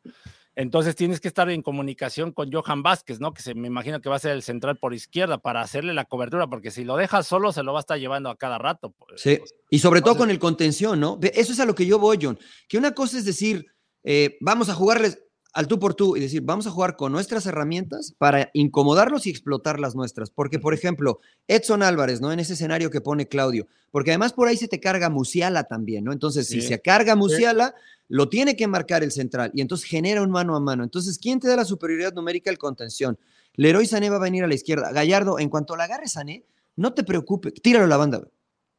Entonces 0.57 0.97
tienes 0.97 1.21
que 1.21 1.29
estar 1.29 1.51
en 1.51 1.61
comunicación 1.61 2.33
con 2.33 2.51
Johan 2.51 2.83
Vázquez, 2.83 3.21
¿no? 3.21 3.35
Que 3.35 3.43
se 3.43 3.55
me 3.55 3.69
imagino 3.69 4.01
que 4.01 4.09
va 4.09 4.17
a 4.17 4.19
ser 4.19 4.33
el 4.33 4.43
central 4.43 4.79
por 4.79 4.95
izquierda 4.95 5.37
para 5.37 5.61
hacerle 5.61 5.93
la 5.93 6.07
cobertura, 6.07 6.47
porque 6.47 6.71
si 6.71 6.83
lo 6.83 6.97
dejas 6.97 7.27
solo 7.27 7.53
se 7.53 7.63
lo 7.63 7.75
va 7.75 7.81
a 7.81 7.81
estar 7.81 7.99
llevando 7.99 8.31
a 8.31 8.37
cada 8.37 8.57
rato. 8.57 8.91
pues. 8.91 9.21
Sí, 9.21 9.39
y 9.69 9.79
sobre 9.79 10.01
todo 10.01 10.17
con 10.17 10.31
el 10.31 10.39
contención, 10.39 10.99
¿no? 10.99 11.19
Eso 11.23 11.53
es 11.53 11.61
a 11.61 11.67
lo 11.67 11.75
que 11.75 11.85
yo 11.85 11.99
voy, 11.99 12.19
John. 12.21 12.39
Que 12.69 12.79
una 12.79 12.93
cosa 12.93 13.19
es 13.19 13.27
decir, 13.27 13.67
eh, 14.03 14.39
vamos 14.41 14.71
a 14.71 14.75
jugarles 14.75 15.23
al 15.57 15.69
tú 15.69 15.79
por 15.79 15.95
tú 15.95 16.17
y 16.17 16.21
decir, 16.21 16.43
vamos 16.43 16.67
a 16.67 16.71
jugar 16.71 16.97
con 16.97 17.13
nuestras 17.13 17.47
herramientas 17.47 18.15
para 18.19 18.51
incomodarlos 18.53 19.27
y 19.27 19.31
explotar 19.31 19.81
las 19.81 19.95
nuestras. 19.95 20.29
Porque, 20.29 20.59
por 20.59 20.75
ejemplo, 20.75 21.21
Edson 21.49 21.83
Álvarez, 21.83 22.21
¿no? 22.21 22.31
En 22.31 22.41
ese 22.41 22.53
escenario 22.53 22.91
que 22.91 23.01
pone 23.01 23.27
Claudio, 23.27 23.67
porque 23.91 24.11
además 24.11 24.35
por 24.35 24.49
ahí 24.49 24.59
se 24.59 24.69
te 24.69 24.81
carga 24.81 25.09
Musiala 25.09 25.65
también, 25.65 26.05
¿no? 26.05 26.13
Entonces, 26.13 26.47
si 26.47 26.61
se 26.61 26.83
carga 26.83 27.17
Musiala, 27.17 27.75
lo 28.07 28.29
tiene 28.29 28.55
que 28.55 28.67
marcar 28.67 29.03
el 29.03 29.13
central 29.13 29.51
y 29.55 29.63
entonces 29.63 29.89
genera 29.89 30.21
un 30.21 30.31
mano 30.31 30.57
a 30.57 30.61
mano. 30.61 30.85
Entonces, 30.85 31.19
¿quién 31.19 31.41
te 31.41 31.49
da 31.49 31.57
la 31.57 31.65
superioridad 31.65 32.13
numérica? 32.13 32.51
El 32.51 32.59
contención. 32.59 33.19
Leroy 33.55 33.87
Sané 33.87 34.11
va 34.11 34.17
a 34.17 34.21
venir 34.21 34.45
a 34.45 34.49
la 34.49 34.55
izquierda. 34.55 34.93
Gallardo, 34.93 35.39
en 35.39 35.49
cuanto 35.49 35.75
la 35.75 35.85
agarre 35.85 36.07
Sané, 36.07 36.45
no 36.77 36.93
te 36.93 37.03
preocupes, 37.03 37.55
tíralo 37.63 37.87
a 37.87 37.89
la 37.89 37.97
banda, 37.97 38.29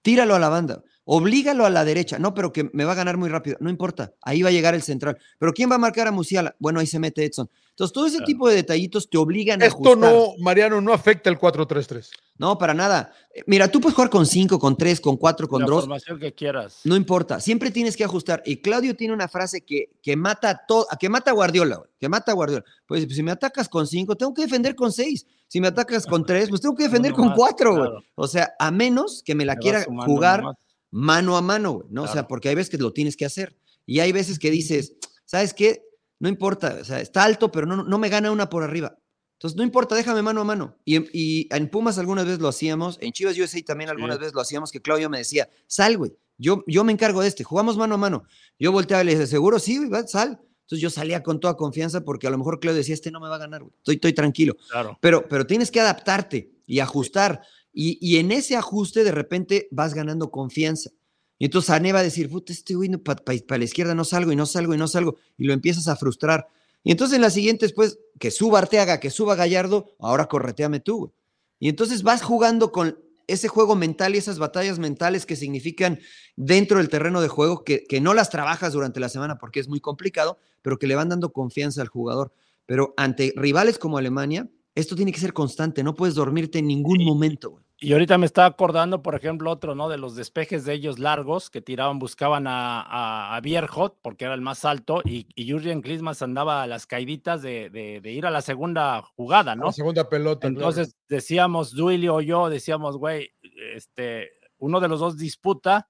tíralo 0.04 0.36
a 0.36 0.40
la 0.40 0.50
banda, 0.50 0.84
oblígalo 1.10 1.66
a 1.66 1.70
la 1.70 1.86
derecha, 1.86 2.20
no, 2.20 2.34
pero 2.34 2.52
que 2.52 2.70
me 2.74 2.84
va 2.84 2.92
a 2.92 2.96
ganar 2.96 3.16
muy 3.16 3.30
rápido, 3.30 3.56
no 3.62 3.70
importa, 3.70 4.14
ahí 4.22 4.42
va 4.42 4.50
a 4.50 4.52
llegar 4.52 4.76
el 4.76 4.82
central, 4.82 5.18
pero 5.40 5.54
¿quién 5.54 5.72
va 5.72 5.76
a 5.76 5.80
marcar 5.80 6.06
a 6.08 6.12
Musiala? 6.12 6.54
Bueno, 6.60 6.82
ahí 6.82 6.86
se 6.88 7.00
mete 7.00 7.24
Edson. 7.24 7.50
Entonces, 7.70 7.94
todo 7.94 8.08
ese 8.08 8.16
Claro. 8.18 8.26
tipo 8.26 8.50
de 8.50 8.56
detallitos 8.56 9.08
te 9.08 9.18
obligan 9.20 9.62
a 9.62 9.68
Esto 9.68 9.96
no, 9.96 10.34
Mariano, 10.40 10.82
no 10.82 10.92
afecta 10.94 11.30
el 11.30 11.38
4-3-3. 11.38 12.10
No, 12.40 12.58
para 12.58 12.74
nada. 12.74 13.12
Eh, 13.34 13.44
Mira, 13.46 13.68
tú 13.68 13.80
puedes 13.80 13.94
jugar 13.96 14.10
con 14.10 14.26
cinco, 14.26 14.58
con 14.58 14.76
tres, 14.76 15.00
con 15.00 15.16
cuatro, 15.16 15.48
con 15.48 15.62
la 15.62 15.68
dos, 15.68 15.82
formación 15.82 16.20
que 16.20 16.34
quieras. 16.34 16.80
no 16.86 16.96
importa, 16.96 17.40
siempre 17.40 17.70
tienes 17.70 17.96
que 17.96 18.04
ajustar. 18.04 18.42
Y 18.46 18.58
Claudio 18.58 18.96
tiene 18.96 19.14
una 19.14 19.28
frase 19.28 19.62
que, 19.62 19.92
que 20.02 20.16
mata 20.16 20.50
a 20.50 20.66
todo, 20.66 20.88
que 21.00 21.08
mata 21.08 21.30
a 21.32 21.34
Guardiola, 21.36 21.76
güey, 21.78 21.90
que 22.00 22.10
mata 22.10 22.32
a 22.32 22.36
Guardiola. 22.36 22.66
Pues 22.88 23.06
si 23.14 23.22
me 23.24 23.32
atacas 23.32 23.70
con 23.70 23.86
cinco, 23.86 24.16
tengo 24.16 24.34
que 24.34 24.42
defender 24.42 24.76
con 24.76 24.92
seis. 24.92 25.28
Si 25.48 25.62
me 25.62 25.68
atacas 25.68 26.06
con 26.08 26.26
tres, 26.26 26.50
pues 26.50 26.60
tengo 26.62 26.76
que 26.76 26.84
defender 26.84 27.14
con 27.14 27.28
más, 27.28 27.38
cuatro, 27.38 27.72
güey. 27.76 27.84
claro. 27.90 28.04
O 28.16 28.28
sea, 28.28 28.54
a 28.60 28.72
menos 28.72 29.22
que 29.24 29.36
me 29.36 29.46
la 29.46 29.56
quiera 29.56 29.84
sumando 29.84 30.12
jugar 30.12 30.42
nomás. 30.42 30.58
Mano 30.92 31.38
a 31.38 31.42
mano, 31.42 31.72
güey, 31.74 31.88
¿no? 31.90 32.04
O 32.04 32.08
sea, 32.08 32.28
porque 32.28 32.50
hay 32.50 32.56
veces 32.56 32.70
que 32.70 32.78
lo 32.78 32.94
tienes 32.94 33.16
que 33.18 33.26
hacer. 33.26 33.58
Y 33.86 34.00
hay 34.00 34.12
veces 34.12 34.40
que 34.40 34.52
dices, 34.52 34.94
¿sabes 35.26 35.54
qué? 35.54 35.84
No 36.20 36.30
importa, 36.30 36.78
o 36.82 36.84
sea, 36.86 37.00
está 37.00 37.24
alto, 37.24 37.52
pero 37.52 37.66
no, 37.68 37.84
no 37.84 37.98
me 38.00 38.10
gana 38.10 38.32
una 38.32 38.50
por 38.50 38.64
arriba. 38.64 38.98
Entonces, 39.34 39.56
no 39.56 39.64
importa, 39.64 39.94
déjame 39.96 40.22
mano 40.24 40.42
a 40.42 40.44
mano. 40.44 40.78
Y, 40.84 40.96
en- 40.96 41.08
y 41.14 41.48
en 41.56 41.70
Pumas 41.70 41.98
algunas 42.00 42.26
veces 42.26 42.40
lo 42.40 42.48
hacíamos, 42.48 42.98
en 43.02 43.12
Chivas 43.12 43.38
USA 43.38 43.62
también 43.64 43.90
algunas 43.90 44.16
Sí. 44.16 44.20
veces 44.22 44.34
lo 44.34 44.42
hacíamos, 44.42 44.72
que 44.72 44.82
Claudio 44.82 45.10
me 45.12 45.20
decía, 45.20 45.48
sal, 45.68 45.98
güey, 45.98 46.12
yo, 46.40 46.64
yo 46.68 46.84
me 46.84 46.92
encargo 46.92 47.22
de 47.22 47.28
este, 47.28 47.44
jugamos 47.44 47.78
mano 47.78 47.96
a 47.96 47.98
mano. 48.00 48.24
Yo 48.60 48.72
volteaba 48.72 49.04
y 49.04 49.06
le 49.06 49.12
decía, 49.14 49.28
¿seguro? 49.28 49.60
Sí, 49.60 49.78
güey, 49.86 50.08
sal. 50.08 50.40
Entonces 50.62 50.82
yo 50.82 50.90
salía 50.90 51.22
con 51.24 51.40
toda 51.40 51.56
confianza 51.56 52.02
porque 52.04 52.28
a 52.28 52.30
lo 52.32 52.38
mejor 52.40 52.60
Claudio 52.60 52.78
decía, 52.80 52.94
este 52.96 53.12
no 53.12 53.20
me 53.20 53.30
va 53.30 53.36
a 53.36 53.40
ganar, 53.40 53.62
güey, 53.62 53.74
estoy, 53.78 53.96
estoy 53.96 54.14
tranquilo. 54.14 54.56
Claro. 54.72 54.98
Pero, 55.02 55.28
pero 55.30 55.46
tienes 55.46 55.70
que 55.72 55.80
adaptarte 55.80 56.52
y 56.66 56.80
ajustar. 56.80 57.42
Y, 57.80 58.00
y 58.02 58.18
en 58.18 58.32
ese 58.32 58.56
ajuste 58.56 59.04
de 59.04 59.12
repente 59.12 59.68
vas 59.70 59.94
ganando 59.94 60.32
confianza. 60.32 60.90
Y 61.38 61.46
entonces 61.46 61.68
Sané 61.68 61.94
va 61.94 62.00
a 62.00 62.04
decir, 62.04 62.28
puta, 62.28 62.52
este 62.52 62.74
güey 62.74 62.90
para 62.98 63.60
la 63.60 63.64
izquierda 63.64 63.94
no 63.94 64.04
salgo 64.04 64.32
y 64.32 64.36
no 64.36 64.48
salgo 64.48 64.74
y 64.74 64.80
no 64.80 64.88
salgo. 64.88 65.18
Y 65.38 65.44
lo 65.44 65.54
empiezas 65.54 65.88
a 65.88 65.96
frustrar. 65.96 66.48
Y 66.84 66.90
entonces 66.90 67.18
en 67.18 67.22
las 67.22 67.36
siguientes, 67.36 67.74
pues, 67.74 68.00
que 68.18 68.32
suba 68.32 68.58
Arteaga, 68.58 69.00
que 69.00 69.12
suba 69.12 69.36
Gallardo, 69.36 69.92
ahora 70.00 70.26
correteame 70.26 70.80
tú. 70.80 70.98
güey. 70.98 71.12
Y 71.60 71.70
entonces 71.70 72.02
vas 72.02 72.24
jugando 72.24 72.72
con 72.72 72.98
ese 73.28 73.48
juego 73.48 73.76
mental 73.76 74.16
y 74.16 74.18
esas 74.18 74.40
batallas 74.40 74.80
mentales 74.80 75.28
que 75.28 75.36
significan 75.36 76.00
dentro 76.36 76.80
del 76.80 76.90
terreno 76.90 77.22
de 77.22 77.28
juego, 77.28 77.64
que, 77.64 77.84
que 77.84 78.02
no 78.02 78.16
las 78.16 78.32
trabajas 78.32 78.74
durante 78.74 79.00
la 79.00 79.10
semana 79.10 79.38
porque 79.38 79.60
es 79.60 79.68
muy 79.68 79.82
complicado, 79.82 80.40
pero 80.64 80.80
que 80.80 80.88
le 80.88 80.96
van 80.96 81.10
dando 81.10 81.32
confianza 81.32 81.84
al 81.84 81.90
jugador. 81.90 82.34
Pero 82.66 82.96
ante 82.98 83.34
rivales 83.36 83.78
como 83.78 84.00
Alemania, 84.00 84.50
esto 84.74 84.96
tiene 84.96 85.12
que 85.12 85.20
ser 85.20 85.34
constante, 85.34 85.84
no 85.84 85.94
puedes 85.94 86.16
dormirte 86.16 86.58
en 86.58 86.66
ningún 86.66 87.04
momento. 87.04 87.52
güey. 87.52 87.67
Y 87.80 87.94
ahorita 87.94 88.18
me 88.18 88.26
estaba 88.26 88.48
acordando, 88.48 89.04
por 89.04 89.14
ejemplo, 89.14 89.52
otro, 89.52 89.76
¿no? 89.76 89.88
De 89.88 90.00
los 90.00 90.16
despejes 90.16 90.66
de 90.66 90.74
ellos 90.74 90.98
largos 90.98 91.52
que 91.52 91.62
tiraban, 91.62 92.00
buscaban 92.00 92.48
a, 92.48 92.82
a, 92.82 93.36
a 93.36 93.42
Bierhot 93.42 94.00
porque 94.02 94.26
era 94.26 94.34
el 94.34 94.42
más 94.42 94.66
alto 94.66 95.02
y, 95.06 95.28
y 95.36 95.52
Jurgen 95.52 95.84
Klinsmann 95.84 96.16
andaba 96.22 96.64
a 96.64 96.68
las 96.68 96.88
caiditas 96.88 97.44
de, 97.44 97.70
de- 97.70 98.02
de 98.02 98.12
ir 98.12 98.26
a 98.26 98.32
la 98.32 98.42
segunda 98.42 99.04
jugada, 99.16 99.56
¿no? 99.56 99.66
La 99.68 99.72
segunda 99.74 100.10
pelota. 100.10 100.40
claro. 100.48 100.56
Entonces 100.56 100.96
decíamos, 101.08 101.72
Duilio 101.76 102.16
o 102.16 102.22
yo, 102.22 102.50
decíamos, 102.50 102.98
güey, 102.98 103.30
este, 103.76 104.32
uno 104.58 104.80
de 104.80 104.88
los 104.88 105.00
dos 105.00 105.16
disputa 105.18 105.88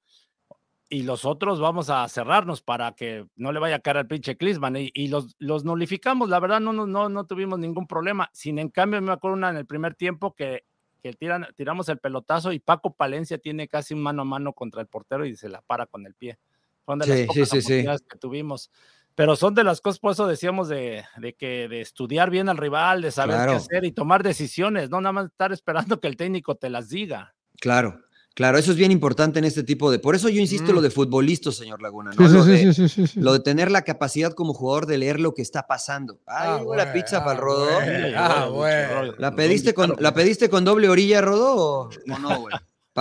y 0.90 1.04
los 1.04 1.24
otros 1.24 1.62
vamos 1.62 1.90
a 1.90 2.06
cerrarnos 2.10 2.62
para 2.62 2.94
que 2.96 3.28
no 3.38 3.54
le 3.54 3.60
vaya 3.60 3.78
a 3.78 3.80
caer 3.80 3.98
al 3.98 4.08
pinche 4.08 4.36
Klinsmann 4.36 4.76
y, 4.76 4.92
y 4.94 5.08
los, 5.08 5.36
los 5.40 5.64
nulificamos, 5.64 6.28
la 6.28 6.42
verdad 6.42 6.60
no, 6.60 6.74
no, 6.74 6.86
no, 6.86 7.08
no 7.08 7.26
tuvimos 7.26 7.60
ningún 7.60 7.88
problema. 7.88 8.30
Sin 8.34 8.60
en 8.60 8.68
cambio, 8.70 9.02
me 9.02 9.14
acuerdo 9.14 9.38
una 9.38 9.50
en 9.52 9.56
el 9.58 9.66
primer 9.66 9.96
tiempo 9.96 10.34
que, 10.36 10.64
que 11.12 11.18
tiran, 11.18 11.48
tiramos 11.56 11.90
el 11.90 11.98
pelotazo 11.98 12.52
y 12.52 12.60
Paco 12.60 12.94
Palencia 12.94 13.38
tiene 13.38 13.68
casi 13.68 13.94
un 13.94 14.02
mano 14.02 14.22
a 14.24 14.26
mano 14.26 14.54
contra 14.54 14.82
el 14.82 14.88
portero 14.88 15.26
y 15.26 15.36
se 15.36 15.50
la 15.50 15.62
para 15.62 15.86
con 15.86 16.06
el 16.06 16.14
pie. 16.14 16.38
Fueron 16.86 17.00
de 17.00 17.06
Sí, 17.06 17.12
las 17.12 17.20
sí, 17.20 17.26
pocas 17.28 17.50
sí, 17.50 17.50
sí. 17.50 17.58
oportunidades 17.74 18.02
que 18.10 18.18
tuvimos. 18.18 18.72
Pero 19.16 19.36
son 19.36 19.56
de 19.56 19.64
las 19.64 19.82
cosas, 19.82 20.00
por 20.00 20.12
eso 20.12 20.28
decíamos 20.28 20.70
de, 20.70 21.04
de 21.18 21.34
que 21.34 21.68
de 21.68 21.82
estudiar 21.82 22.30
bien 22.30 22.50
al 22.50 22.58
rival, 22.58 23.02
de 23.02 23.10
saber 23.12 23.36
Claro. 23.38 23.52
qué 23.54 23.58
hacer 23.58 23.84
y 23.86 23.92
tomar 23.92 24.22
decisiones, 24.22 24.90
no 24.92 25.02
nada 25.02 25.12
más 25.14 25.26
estar 25.26 25.52
esperando 25.52 26.00
que 26.00 26.08
el 26.08 26.16
técnico 26.18 26.56
te 26.56 26.70
las 26.70 26.90
diga. 26.90 27.34
Claro, 27.60 28.00
claro, 28.38 28.60
eso 28.60 28.70
es 28.72 28.78
bien 28.78 28.92
importante 28.92 29.40
en 29.40 29.46
este 29.46 29.64
tipo 29.64 29.90
de... 29.90 29.98
Por 29.98 30.14
eso 30.16 30.30
yo 30.30 30.40
insisto 30.40 30.72
Mm. 30.72 30.76
lo 30.76 30.82
de 30.82 30.92
futbolista, 30.92 31.52
señor 31.52 31.82
Laguna, 31.82 32.12
Sí, 32.14 32.18
¿no? 32.20 32.28
sí, 32.30 32.36
lo, 32.36 32.44
sí, 32.46 32.52
de, 32.52 32.58
sí, 32.58 32.74
sí, 32.74 32.90
sí, 32.90 33.08
sí. 33.08 33.20
lo 33.20 33.34
de 33.34 33.40
tener 33.40 33.72
la 33.72 33.82
capacidad 33.82 34.32
como 34.34 34.54
jugador 34.54 34.86
de 34.86 35.00
leer 35.00 35.20
lo 35.20 35.34
que 35.34 35.42
está 35.42 35.66
pasando. 35.66 36.20
Ay, 36.28 36.48
Ah, 36.50 36.62
la 36.78 36.94
pizza 36.94 37.18
ah, 37.18 37.24
para 37.26 37.34
el 37.34 37.42
Rodo. 37.42 37.68
Ah, 38.16 38.48
bueno. 38.54 39.14
¿La 39.18 39.36
pediste, 39.36 39.74
con, 39.74 39.96
¿La 40.00 40.14
pediste 40.14 40.50
con 40.50 40.64
doble 40.64 40.88
orilla, 40.88 41.20
Rodo? 41.22 41.56
¿O, 41.58 41.90
o 41.90 42.20
no, 42.20 42.42
güey? 42.42 42.56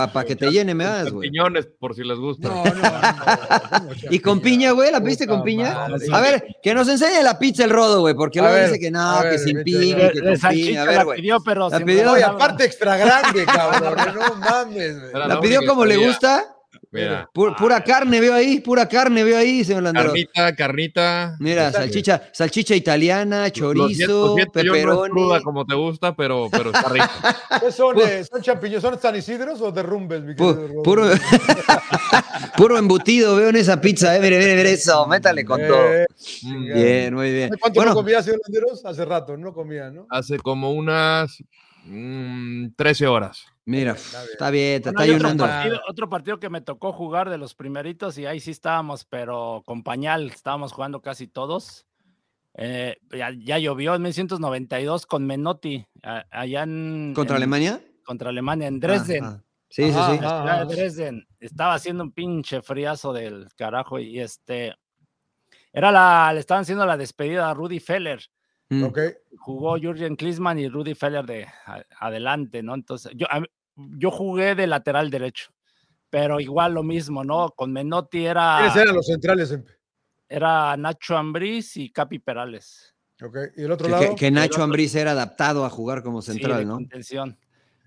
Para 0.05 0.23
que 0.27 0.35
te 0.35 0.51
llene, 0.51 0.75
me 0.75 0.83
das, 0.83 1.11
güey. 1.11 1.27
Champiñones, 1.27 1.67
por 1.79 1.95
si 1.95 2.03
les 2.03 2.19
gusta. 2.19 2.49
No, 2.49 2.63
no, 2.63 2.71
no. 2.73 3.89
¿Y 4.11 4.19
con 4.19 4.39
piña, 4.41 4.69
güey? 4.71 4.91
¿La 4.91 5.01
pediste 5.01 5.25
con 5.25 5.41
piña? 5.43 5.73
madre. 5.73 6.05
A 6.13 6.21
ver, 6.21 6.45
que 6.61 6.75
nos 6.75 6.87
enseñe 6.87 7.23
la 7.23 7.39
pizza 7.39 7.63
el 7.63 7.71
Rodo, 7.71 8.01
güey, 8.01 8.13
porque 8.13 8.39
luego 8.39 8.55
dice 8.55 8.79
que 8.79 8.91
no, 8.91 9.21
que 9.23 9.39
sin 9.39 9.63
piña, 9.63 10.11
que 10.11 10.21
con 10.21 10.49
piña. 10.51 10.83
A 10.83 10.85
ver, 10.85 10.95
la 10.97 11.03
güey. 11.03 11.17
pidió, 11.21 11.37
pero 11.43 11.69
La 11.69 11.79
pidió- 11.79 12.19
y 12.19 12.21
aparte 12.21 12.65
extra 12.65 12.95
grande, 12.95 13.43
cabrón. 13.47 13.95
No 14.13 14.35
mames, 14.35 14.99
güey. 15.11 15.27
¿La 15.27 15.39
pidió 15.39 15.65
como 15.65 15.83
le 15.83 15.97
gusta? 15.97 16.45
Mira, 17.01 17.29
pura 17.33 17.83
carne 17.83 18.19
veo 18.19 18.33
ahí, 18.33 18.59
pura 18.59 18.87
carne 18.87 19.23
veo 19.23 19.37
ahí, 19.37 19.63
señor 19.63 19.83
Landero. 19.83 20.07
carnita, 20.09 20.55
carnita. 20.55 21.35
Mira, 21.39 21.71
salchicha, 21.71 22.21
salchicha 22.33 22.75
italiana, 22.75 23.49
chorizo, 23.51 24.05
yo 24.05 24.35
no 24.35 24.37
es 24.41 24.47
pepperoni. 24.49 25.11
cruda 25.11 25.41
como 25.41 25.65
te 25.65 25.75
gusta, 25.75 26.15
pero, 26.15 26.49
pero 26.51 26.71
está 26.71 26.89
rico. 26.89 27.05
¿Qué 27.61 27.71
son? 27.71 27.95
Pu- 27.95 28.07
eh, 28.07 28.23
¿Son 28.23 28.41
champiñones? 28.41 28.81
¿Son 28.81 28.99
San 28.99 29.15
Isidros 29.15 29.61
o 29.61 29.71
derrumbes, 29.71 30.21
mi 30.23 30.35
querido 30.35 30.83
puro, 30.83 31.05
puro 32.57 32.77
embutido 32.77 33.35
veo 33.35 33.49
en 33.49 33.55
esa 33.55 33.79
pizza, 33.79 34.15
eh. 34.15 34.19
Mire, 34.19 34.37
mire, 34.39 34.55
mire 34.55 34.71
eso, 34.73 35.07
métale 35.07 35.43
con 35.45 35.59
todo. 35.67 35.93
Eh, 35.93 36.05
Mm, 36.43 36.73
Bien, 36.73 37.13
muy 37.15 37.31
bien. 37.31 37.49
¿Cuánto 37.59 37.79
Bueno, 37.79 37.91
no 37.91 37.95
comía, 37.97 38.21
señor 38.21 38.39
Landeros? 38.45 38.85
Hace 38.85 39.05
rato, 39.05 39.37
no 39.37 39.53
comía, 39.53 39.89
¿no? 39.89 40.05
Hace 40.09 40.37
como 40.37 40.71
unas 40.71 41.41
mm, 41.85 42.67
13 42.75 43.07
horas. 43.07 43.45
Mira, 43.67 43.91
Está 43.91 44.21
bien. 44.21 44.31
está 44.31 44.49
bien, 44.49 44.81
te 44.81 44.91
Bueno, 44.91 45.03
está 45.03 45.15
otro 45.15 45.27
ayunando. 45.27 45.45
partido, 45.45 45.81
otro 45.87 46.09
partido 46.09 46.39
que 46.39 46.49
me 46.49 46.61
tocó 46.61 46.91
jugar 46.91 47.29
de 47.29 47.37
los 47.37 47.53
primeritos 47.53 48.17
y 48.17 48.25
ahí 48.25 48.39
sí 48.39 48.51
estábamos, 48.51 49.05
pero 49.05 49.61
con 49.65 49.83
pañal, 49.83 50.27
estábamos 50.27 50.73
jugando 50.73 51.01
casi 51.01 51.27
todos. 51.27 51.85
Eh, 52.59 52.97
ya, 53.15 53.31
ya, 53.37 53.59
llovió 53.59 53.93
en 53.93 54.01
1992 54.01 55.05
con 55.05 55.27
Menotti, 55.27 55.85
allá 56.01 56.63
en... 56.63 57.13
¿Contra 57.13 57.35
Alemania? 57.35 57.79
Contra 58.03 58.29
Alemania, 58.29 58.67
en 58.67 58.79
Dresden. 58.79 59.43
Sí, 59.69 59.91
sí, 59.91 59.93
sí. 59.93 60.19
Dresden. 60.67 61.27
Estaba 61.39 61.75
haciendo 61.75 62.03
un 62.03 62.11
pinche 62.11 62.63
friazo 62.63 63.13
del 63.13 63.47
carajo 63.55 63.99
y 63.99 64.19
este... 64.19 64.73
Era 65.71 65.91
la, 65.91 66.31
le 66.33 66.39
estaban 66.39 66.63
haciendo 66.63 66.85
la 66.87 66.97
despedida 66.97 67.47
a 67.47 67.53
Rudy 67.53 67.79
Feller. 67.79 68.19
Mm. 68.69 68.83
Okay. 68.85 69.11
Jugó 69.37 69.77
Jürgen 69.77 70.15
Klinsmann 70.15 70.57
y 70.57 70.67
Rudy 70.67 70.95
Feller 70.95 71.25
de 71.25 71.47
adelante, 71.99 72.63
¿no? 72.63 72.73
Entonces, 72.73 73.11
yo, 73.15 73.27
yo 73.77 74.11
jugué 74.11 74.55
de 74.55 74.67
lateral 74.67 75.09
derecho, 75.09 75.51
pero 76.09 76.39
igual 76.39 76.73
lo 76.73 76.83
mismo, 76.83 77.23
¿no? 77.23 77.49
Con 77.51 77.71
Menotti 77.71 78.25
era. 78.25 78.57
¿Quiénes 78.59 78.75
eran 78.75 78.95
los 78.95 79.05
centrales? 79.05 79.59
Era 80.29 80.75
Nacho 80.75 81.15
Ambriz 81.15 81.77
y 81.77 81.89
Capi 81.91 82.19
Perales. 82.19 82.93
Ok, 83.23 83.37
¿y 83.55 83.63
el 83.63 83.71
otro 83.71 83.87
lado? 83.87 84.15
Que, 84.15 84.29
Nacho 84.29 84.61
Ambriz 84.61 84.93
era 84.95 85.11
adaptado 85.11 85.65
a 85.65 85.69
jugar 85.69 86.03
como 86.03 86.21
central, 86.21 86.67
¿no? 86.67 86.75
Contención. 86.75 87.37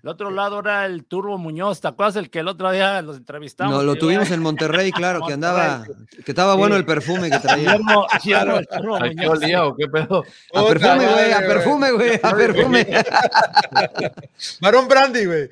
El 0.03 0.09
otro 0.09 0.31
lado 0.31 0.59
era 0.59 0.87
el 0.87 1.05
Turbo 1.05 1.37
Muñoz, 1.37 1.79
¿te 1.79 1.87
acuerdas 1.87 2.15
el 2.15 2.31
que 2.31 2.39
el 2.39 2.47
otro 2.47 2.71
día 2.71 3.03
los 3.03 3.17
entrevistamos? 3.17 3.71
No, 3.71 3.83
lo 3.83 3.95
tuvimos 3.95 4.31
en 4.31 4.41
Monterrey, 4.41 4.91
claro, 4.91 5.21
que 5.27 5.33
andaba, 5.33 5.85
que 6.25 6.31
estaba 6.31 6.55
bueno 6.55 6.75
el 6.75 6.85
perfume 6.85 7.29
que 7.29 7.37
traía. 7.37 7.75
o 9.63 9.75
qué 9.75 9.87
pedo? 9.87 10.23
A 10.55 10.63
perfume, 10.65 11.07
güey, 11.07 11.31
a 11.31 11.39
perfume, 11.39 11.91
güey, 11.91 12.19
a 12.23 12.31
perfume. 12.35 12.87
Marón 14.61 14.87
Brandy, 14.87 15.25
güey. 15.25 15.49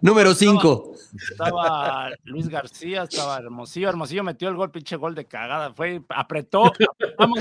Número 0.00 0.34
5. 0.34 0.94
Estaba 1.32 2.10
Luis 2.24 2.48
García, 2.48 3.02
estaba 3.02 3.36
Hermosillo. 3.36 3.90
Hermosillo 3.90 4.24
metió 4.24 4.48
el 4.48 4.56
gol, 4.56 4.70
pinche 4.70 4.96
gol 4.96 5.14
de 5.14 5.26
cagada. 5.26 5.74
Fue, 5.74 6.00
apretó, 6.08 6.66
apretamos, 6.66 7.40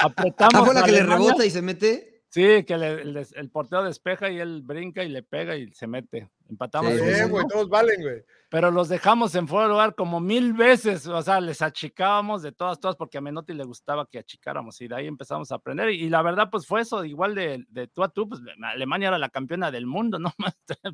apretamos. 0.00 0.54
¿Ah, 0.54 0.64
fue 0.64 0.74
la 0.74 0.84
que 0.84 0.92
le 0.92 1.02
rebota 1.02 1.44
y 1.44 1.50
se 1.50 1.60
mete? 1.60 2.13
Sí, 2.34 2.64
que 2.64 2.74
el, 2.74 3.50
portero 3.52 3.84
despeja 3.84 4.28
y 4.28 4.40
él 4.40 4.62
brinca 4.62 5.04
y 5.04 5.08
le 5.08 5.22
pega 5.22 5.56
y 5.56 5.72
se 5.72 5.86
mete. 5.86 6.28
Empatamos. 6.50 6.92
Sí, 6.92 7.28
güey, 7.28 7.46
todos 7.46 7.68
valen, 7.68 8.02
güey. 8.02 8.24
Pero 8.48 8.72
los 8.72 8.88
dejamos 8.88 9.36
en 9.36 9.46
fuera 9.46 9.66
de 9.66 9.70
lugar 9.70 9.94
como 9.94 10.18
mil 10.18 10.52
veces, 10.52 11.06
o 11.06 11.22
sea, 11.22 11.40
les 11.40 11.62
achicábamos 11.62 12.42
de 12.42 12.50
todas, 12.50 12.80
todas, 12.80 12.96
porque 12.96 13.18
a 13.18 13.20
Menotti 13.20 13.52
le 13.52 13.62
gustaba 13.62 14.08
que 14.10 14.18
achicáramos 14.18 14.80
y 14.80 14.88
de 14.88 14.96
ahí 14.96 15.06
empezamos 15.06 15.52
a 15.52 15.54
aprender. 15.54 15.90
Y, 15.90 16.08
la 16.08 16.22
verdad, 16.22 16.48
pues 16.50 16.66
fue 16.66 16.80
eso, 16.80 17.04
igual 17.04 17.36
de, 17.36 17.64
de, 17.68 17.86
tú 17.86 18.02
a 18.02 18.08
tú, 18.08 18.28
pues 18.28 18.40
Alemania 18.64 19.08
era 19.08 19.18
la 19.18 19.28
campeona 19.28 19.70
del 19.70 19.86
mundo, 19.86 20.18
¿no? 20.18 20.34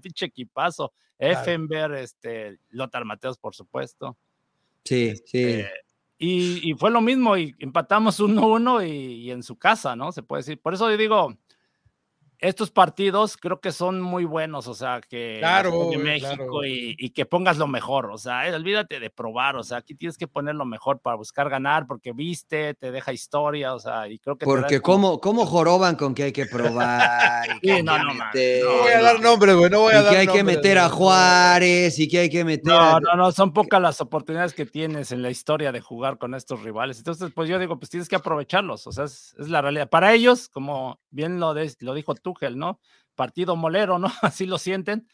Pinche 0.03 0.27
equipazo. 0.27 0.93
Effenberg, 1.19 1.95
este, 1.95 2.59
Lothar 2.69 3.07
Mateos, 3.07 3.39
por 3.39 3.55
supuesto. 3.55 4.19
Sí, 4.85 5.15
sí. 5.25 5.65
Este, 6.21 6.69
y, 6.69 6.75
fue 6.75 6.91
lo 6.91 7.01
mismo, 7.01 7.37
y 7.37 7.57
empatamos 7.59 8.21
1-1 8.21 8.87
y, 8.87 8.91
y, 9.25 9.31
en 9.31 9.43
su 9.43 9.57
casa, 9.57 9.97
¿no? 9.97 10.13
Se 10.13 10.23
puede 10.23 10.41
decir. 10.41 10.61
Por 10.61 10.75
eso 10.75 10.91
yo 10.91 10.97
digo, 10.99 11.35
estos 12.41 12.71
partidos 12.71 13.37
creo 13.37 13.61
que 13.61 13.71
son 13.71 14.01
muy 14.01 14.25
buenos, 14.25 14.67
o 14.67 14.75
sea, 14.75 15.01
que 15.07 15.37
claro, 15.41 15.91
de 15.91 15.99
México 15.99 16.65
y, 16.65 17.11
que 17.11 17.27
pongas 17.27 17.59
lo 17.59 17.67
mejor, 17.67 18.11
o 18.11 18.19
sea, 18.19 18.49
eh, 18.49 18.55
olvídate 18.55 19.01
de 19.01 19.11
probar, 19.11 19.57
o 19.57 19.63
sea, 19.63 19.79
aquí 19.79 19.95
tienes 19.95 20.17
que 20.17 20.27
poner 20.27 20.55
lo 20.55 20.65
mejor 20.65 21.01
para 21.01 21.17
buscar 21.17 21.51
ganar, 21.51 21.87
porque 21.87 22.13
viste, 22.13 22.75
te 22.75 22.91
deja 22.91 23.13
historia, 23.13 23.75
o 23.75 23.79
sea, 23.79 24.09
y 24.09 24.19
creo 24.19 24.37
que... 24.37 24.47
Porque 24.47 24.81
cómo, 24.81 25.21
cómo 25.21 25.45
joroban 25.45 25.97
con 25.97 26.15
que 26.15 26.25
hay 26.25 26.33
que 26.33 26.47
probar. 26.47 27.47
Y 27.61 27.69
no, 27.83 27.99
no, 27.99 28.15
no, 28.15 28.25
voy 28.33 28.93
a 28.93 29.03
dar 29.03 29.21
nombre, 29.21 29.55
güey, 29.55 29.71
no 29.71 29.81
voy 29.81 29.95
a 29.95 30.01
y 30.01 30.05
dar 30.05 30.13
que 30.13 30.19
hay 30.21 30.27
que 30.29 30.45
meter 30.45 30.79
a 30.79 30.89
Juárez 30.89 31.99
y 31.99 32.09
que 32.09 32.21
hay 32.21 32.31
que 32.31 32.45
meter... 32.45 32.67
No, 32.67 33.01
no, 33.01 33.17
no, 33.17 33.33
son 33.33 33.53
pocas 33.53 33.83
las 33.83 34.01
oportunidades 34.01 34.55
que 34.55 34.67
tienes 34.67 35.13
en 35.13 35.21
la 35.21 35.31
historia 35.31 35.73
de 35.73 35.81
jugar 35.81 36.17
con 36.17 36.35
estos 36.35 36.63
rivales, 36.63 36.99
entonces, 36.99 37.31
pues 37.35 37.49
yo 37.49 37.59
digo, 37.59 37.79
pues 37.79 37.91
tienes 37.91 38.09
que 38.09 38.17
aprovecharlos, 38.17 38.87
o 38.87 38.93
sea, 38.93 39.05
es, 39.05 39.35
es 39.39 39.49
la 39.49 39.61
realidad. 39.61 39.91
Para 39.91 40.15
ellos, 40.15 40.49
como 40.49 41.01
bien 41.11 41.41
lo, 41.41 41.55
de, 41.55 41.71
lo 41.81 41.95
dijo 41.95 42.15
tú, 42.15 42.30
¿no? 42.57 42.81
Partido 43.15 43.57
molero, 43.57 43.99
¿no? 43.99 44.09
Así 44.23 44.47
lo 44.47 44.59
sienten. 44.59 45.07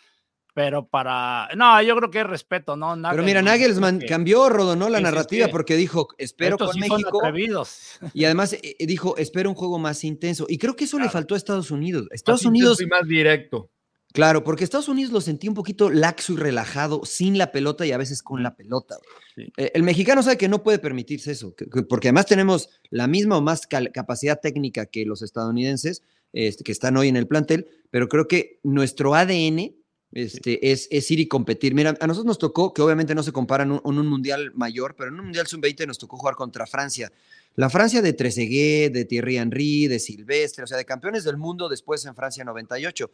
Pero 0.55 0.89
para. 0.89 1.51
No, 1.55 1.83
yo 1.83 1.95
creo 1.97 2.11
que 2.11 2.21
es 2.21 2.27
respeto, 2.27 2.77
¿no? 2.77 2.97
pero 3.11 3.23
mira, 3.23 3.43
Nagelsmann 3.43 4.01
cambió, 4.01 4.49
Rodonó 4.49 4.89
la 4.89 5.01
narrativa 5.01 5.49
porque 5.49 5.77
dijo, 5.77 6.09
espero 6.17 6.57
con 6.57 6.79
México. 6.81 7.21
Y 8.15 8.25
además 8.25 8.55
eh, 8.55 8.75
eh, 8.79 8.87
dijo, 8.87 9.19
espero 9.19 9.51
un 9.51 9.55
juego 9.55 9.79
más 9.79 10.03
intenso. 10.03 10.47
Y 10.49 10.57
creo 10.57 10.75
que 10.75 10.85
eso 10.85 10.99
le 10.99 11.11
faltó 11.11 11.35
a 11.35 11.37
Estados 11.37 11.71
Unidos. 11.71 12.09
Estados 12.11 12.47
Unidos. 12.47 12.79
más 12.89 13.07
directo. 13.07 13.71
Claro, 14.17 14.45
porque 14.45 14.65
Estados 14.65 14.89
Unidos 14.89 15.13
lo 15.13 15.21
sentí 15.21 15.47
un 15.47 15.53
poquito 15.53 15.91
laxo 15.91 16.33
y 16.33 16.37
relajado, 16.37 17.03
sin 17.05 17.37
la 17.37 17.53
pelota 17.53 17.85
y 17.85 17.93
a 17.93 17.99
veces 17.99 18.23
con 18.23 18.43
la 18.43 18.57
pelota. 18.57 18.97
Eh, 19.37 19.73
el 19.75 19.83
mexicano 19.83 20.23
sabe 20.23 20.39
que 20.39 20.49
no 20.49 20.63
puede 20.63 20.79
permitirse 20.79 21.33
eso, 21.33 21.55
porque 21.87 22.09
además 22.09 22.25
tenemos 22.25 22.71
la 22.89 23.09
misma 23.09 23.37
o 23.37 23.43
más 23.43 23.67
capacidad 23.67 24.41
técnica 24.41 24.87
que 24.87 25.05
los 25.05 25.21
estadounidenses, 25.21 26.03
este, 26.37 26.65
que 26.65 26.73
están 26.73 26.99
hoy 26.99 27.09
en 27.09 27.17
el 27.17 27.27
plantel, 27.27 27.67
pero 27.91 28.09
creo 28.09 28.29
que 28.29 28.61
nuestro 28.63 29.15
ADN 29.15 29.75
este, 30.13 30.71
es, 30.71 30.87
es, 30.91 31.11
ir 31.11 31.19
y 31.19 31.29
competir. 31.29 31.75
Mira, 31.75 31.97
a 31.99 32.07
nosotros 32.07 32.27
nos 32.27 32.39
tocó, 32.39 32.75
que 32.75 32.83
obviamente 32.83 33.15
no 33.15 33.23
se 33.23 33.33
compara 33.33 33.65
en 33.65 33.81
un, 33.83 34.07
mundial 34.07 34.53
mayor, 34.55 34.95
pero 34.97 35.09
en 35.09 35.19
un 35.19 35.25
mundial 35.27 35.47
sub-20 35.47 35.87
nos 35.87 35.97
tocó 35.97 36.19
jugar 36.19 36.35
contra 36.35 36.67
Francia. 36.67 37.11
La 37.55 37.71
Francia 37.71 38.03
de 38.03 38.13
Trezeguet, 38.13 38.93
de 38.93 39.07
Thierry 39.07 39.39
Henry, 39.39 39.87
de 39.87 39.99
Silvestre, 39.99 40.65
o 40.65 40.67
sea, 40.67 40.77
de 40.77 40.85
campeones 40.85 41.25
del 41.25 41.39
mundo 41.39 41.71
después 41.71 42.05
en 42.05 42.15
Francia 42.15 42.45
98. 42.45 43.11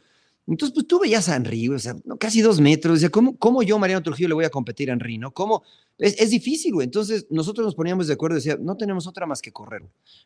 Entonces, 0.47 0.75
pues 0.75 0.87
tú 0.89 0.99
veías 0.99 1.29
a 1.29 1.37
Henry, 1.37 1.69
o 1.69 1.79
sea, 1.79 1.95
casi 2.19 2.41
dos 2.41 2.61
metros. 2.61 2.97
O 2.97 3.01
sea, 3.01 3.11
¿cómo, 3.11 3.37
¿cómo, 3.37 3.63
yo, 3.63 3.79
Mariano 3.79 4.03
Trujillo, 4.03 4.29
le 4.29 4.35
voy 4.35 4.45
a 4.45 4.51
competir 4.51 4.91
a 4.91 4.95
Henry, 4.95 5.17
no? 5.17 5.31
¿Cómo? 5.31 5.63
Es, 5.99 6.21
es, 6.21 6.31
difícil, 6.31 6.75
güey. 6.75 6.85
Entonces, 6.85 7.27
nosotros 7.31 7.65
nos 7.65 7.77
poníamos 7.77 8.09
de 8.09 8.15
acuerdo 8.15 8.37
y 8.37 8.41
decía, 8.41 8.59
no 8.61 8.77
tenemos 8.77 9.07
otra 9.07 9.25
más 9.25 9.41
que 9.41 9.53
correr. 9.53 9.83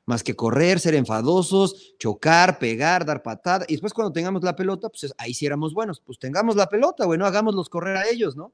Más 0.07 0.23
que 0.23 0.35
correr, 0.35 0.81
ser 0.81 0.95
enfadosos, 0.95 1.95
chocar, 1.99 2.59
pegar, 2.59 3.05
dar 3.05 3.23
patada. 3.23 3.67
Y 3.69 3.73
después, 3.73 3.93
cuando 3.93 4.11
tengamos 4.13 4.43
la 4.43 4.57
pelota, 4.57 4.89
pues 4.89 5.13
ahí 5.19 5.35
sí 5.35 5.45
éramos 5.45 5.75
buenos. 5.75 6.01
Pues 6.01 6.19
tengamos 6.19 6.57
la 6.57 6.67
pelota, 6.67 7.05
güey, 7.05 7.19
no 7.19 7.27
hagámoslos 7.27 7.69
correr 7.69 7.99
a 7.99 8.09
ellos, 8.09 8.37
¿no? 8.37 8.53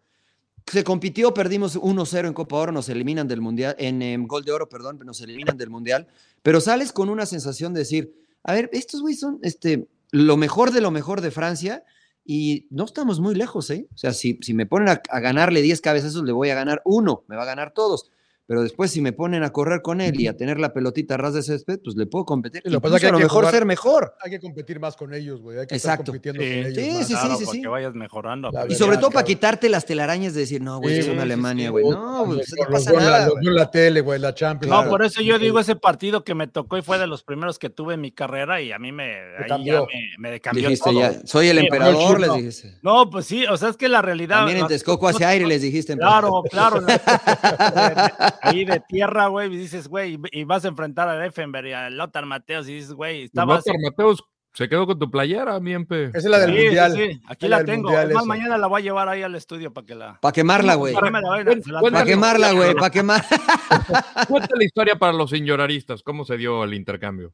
Se 0.66 0.82
compitió, 0.84 1.32
perdimos 1.34 1.76
1-0 1.76 2.26
en 2.26 2.34
Copa 2.34 2.56
Oro, 2.56 2.72
nos 2.72 2.88
eliminan 2.88 3.26
del 3.28 3.40
Mundial, 3.40 3.74
en 3.78 4.26
Gol 4.26 4.44
de 4.44 4.52
Oro, 4.52 4.68
perdón, 4.68 5.00
nos 5.04 5.20
eliminan 5.20 5.56
del 5.56 5.70
Mundial. 5.70 6.08
Pero 6.42 6.60
sales 6.60 6.92
con 6.92 7.08
una 7.08 7.26
sensación 7.26 7.72
de 7.72 7.80
decir, 7.80 8.14
a 8.44 8.52
ver, 8.52 8.70
estos 8.72 9.00
güey 9.00 9.14
son, 9.14 9.38
este, 9.42 9.86
lo 10.12 10.36
mejor 10.36 10.70
de 10.70 10.80
lo 10.80 10.92
mejor 10.92 11.20
de 11.20 11.32
Francia 11.32 11.84
y 12.24 12.68
no 12.70 12.84
estamos 12.84 13.18
muy 13.18 13.34
lejos, 13.34 13.68
¿eh? 13.70 13.88
O 13.92 13.98
sea, 13.98 14.12
si, 14.12 14.38
si 14.42 14.54
me 14.54 14.66
ponen 14.66 14.88
a, 14.88 15.02
a 15.10 15.18
ganarle 15.20 15.62
10 15.62 15.80
cabezazos, 15.80 16.22
le 16.22 16.30
voy 16.32 16.50
a 16.50 16.54
ganar 16.54 16.80
uno, 16.84 17.24
me 17.26 17.34
va 17.34 17.42
a 17.42 17.46
ganar 17.46 17.72
todos 17.74 18.11
pero 18.46 18.62
después 18.62 18.90
si 18.90 19.00
me 19.00 19.12
ponen 19.12 19.42
a 19.44 19.50
correr 19.50 19.82
con 19.82 20.00
él 20.00 20.20
y 20.20 20.26
a 20.26 20.36
tener 20.36 20.58
la 20.58 20.72
pelotita 20.72 21.16
ras 21.16 21.34
de 21.34 21.42
césped, 21.42 21.80
pues 21.82 21.96
le 21.96 22.06
puedo 22.06 22.24
competir. 22.24 22.62
Lo 22.64 22.80
pasa 22.80 22.98
que 22.98 23.06
a 23.06 23.12
lo 23.12 23.18
mejor 23.18 23.50
ser 23.50 23.64
mejor. 23.64 24.14
Hay 24.20 24.30
que 24.30 24.40
competir 24.40 24.80
más 24.80 24.96
con 24.96 25.14
ellos, 25.14 25.40
güey. 25.40 25.58
Hay 25.58 25.66
que 25.66 25.74
Exacto. 25.76 26.12
estar 26.12 26.32
compitiendo 26.32 26.42
sí. 26.42 26.48
con 26.48 26.58
ellos. 26.58 26.84
Sí, 26.84 26.90
más. 26.90 27.06
sí, 27.06 27.12
claro, 27.14 27.36
sí, 27.36 27.46
sí, 27.46 27.62
que 27.62 27.68
vayas 27.68 27.94
mejorando. 27.94 28.50
Y 28.68 28.74
sobre 28.74 28.98
todo 28.98 29.10
para 29.10 29.24
quitarte 29.24 29.68
las 29.68 29.86
telarañas 29.86 30.34
de 30.34 30.40
decir, 30.40 30.60
no, 30.60 30.80
güey, 30.80 30.98
es 30.98 31.08
una 31.08 31.22
Alemania, 31.22 31.70
güey. 31.70 31.88
No, 31.88 32.26
güey, 32.26 32.40
no 32.40 32.66
pasa 32.70 32.92
nada. 32.92 33.30
La 33.40 33.70
tele, 33.70 34.00
güey, 34.00 34.18
la 34.18 34.34
Champions. 34.34 34.72
No, 34.72 34.88
por 34.88 35.04
eso 35.04 35.22
yo 35.22 35.38
digo 35.38 35.58
ese 35.58 35.76
partido 35.76 36.24
que 36.24 36.34
me 36.34 36.46
tocó 36.46 36.76
y 36.78 36.82
fue 36.82 36.98
de 36.98 37.06
los 37.06 37.22
primeros 37.22 37.58
que 37.58 37.70
tuve 37.70 37.94
en 37.94 38.00
mi 38.00 38.12
carrera 38.12 38.60
y 38.60 38.72
a 38.72 38.78
mí 38.78 38.92
me, 38.92 39.14
ahí 39.38 39.48
cambió. 39.48 39.86
ya 39.88 40.18
me, 40.18 40.30
me 40.30 40.40
cambió 40.40 40.68
dijiste 40.68 40.90
todo. 40.90 41.00
ya, 41.00 41.26
soy 41.26 41.48
el 41.48 41.58
Sí, 41.58 41.64
emperador, 41.64 42.20
no, 42.20 42.26
les 42.26 42.34
dijiste. 42.34 42.78
No, 42.82 43.10
pues 43.10 43.26
sí, 43.26 43.44
o 43.46 43.56
sea, 43.56 43.68
es 43.68 43.76
que 43.76 43.88
la 43.88 44.02
realidad. 44.02 44.38
También 44.38 44.58
en 44.58 44.66
Texcoco 44.66 45.08
hacia 45.08 45.28
aire 45.28 45.46
les 45.46 45.62
dijiste. 45.62 45.96
Claro, 45.96 46.42
claro. 46.50 46.80
ahí 48.40 48.64
de 48.64 48.80
tierra, 48.88 49.26
güey, 49.28 49.52
y 49.52 49.56
dices, 49.56 49.88
güey, 49.88 50.18
y 50.30 50.44
vas 50.44 50.64
a 50.64 50.68
enfrentar 50.68 51.08
a 51.08 51.26
Effenberg 51.26 51.66
y 51.66 51.72
a 51.72 51.90
Lothar 51.90 52.26
Mateos 52.26 52.68
y 52.68 52.74
dices, 52.74 52.92
güey, 52.94 53.24
estaba. 53.24 53.56
Lothar 53.56 53.76
Mateos 53.82 54.24
se 54.54 54.68
quedó 54.68 54.86
con 54.86 54.98
tu 54.98 55.10
playera, 55.10 55.58
miempe. 55.60 56.06
Esa 56.06 56.18
es 56.18 56.24
la 56.26 56.38
del 56.40 56.50
Sí, 56.50 56.56
sí, 56.58 56.64
Mundial. 56.66 56.92
sí, 56.92 57.20
aquí 57.26 57.46
Es 57.46 57.50
la 57.50 57.64
tengo. 57.64 57.84
Mundial 57.88 58.08
Es 58.08 58.14
más, 58.14 58.22
esa. 58.24 58.28
mañana 58.28 58.58
la 58.58 58.66
voy 58.66 58.80
a 58.80 58.84
llevar 58.84 59.08
ahí 59.08 59.22
al 59.22 59.34
estudio 59.34 59.72
para 59.72 59.86
que 59.86 59.94
la. 59.94 60.18
Para 60.20 60.32
quemarla, 60.32 60.74
güey. 60.74 60.94
Para 60.94 62.04
quemarla, 62.04 62.52
güey, 62.52 62.74
para 62.74 62.90
quemar. 62.90 63.24
Cuenta 64.28 64.54
la 64.56 64.64
historia 64.64 64.96
para 64.96 65.12
los 65.12 65.30
señoraristas, 65.30 66.02
¿cómo 66.02 66.24
se 66.24 66.36
dio 66.36 66.64
el 66.64 66.74
intercambio? 66.74 67.32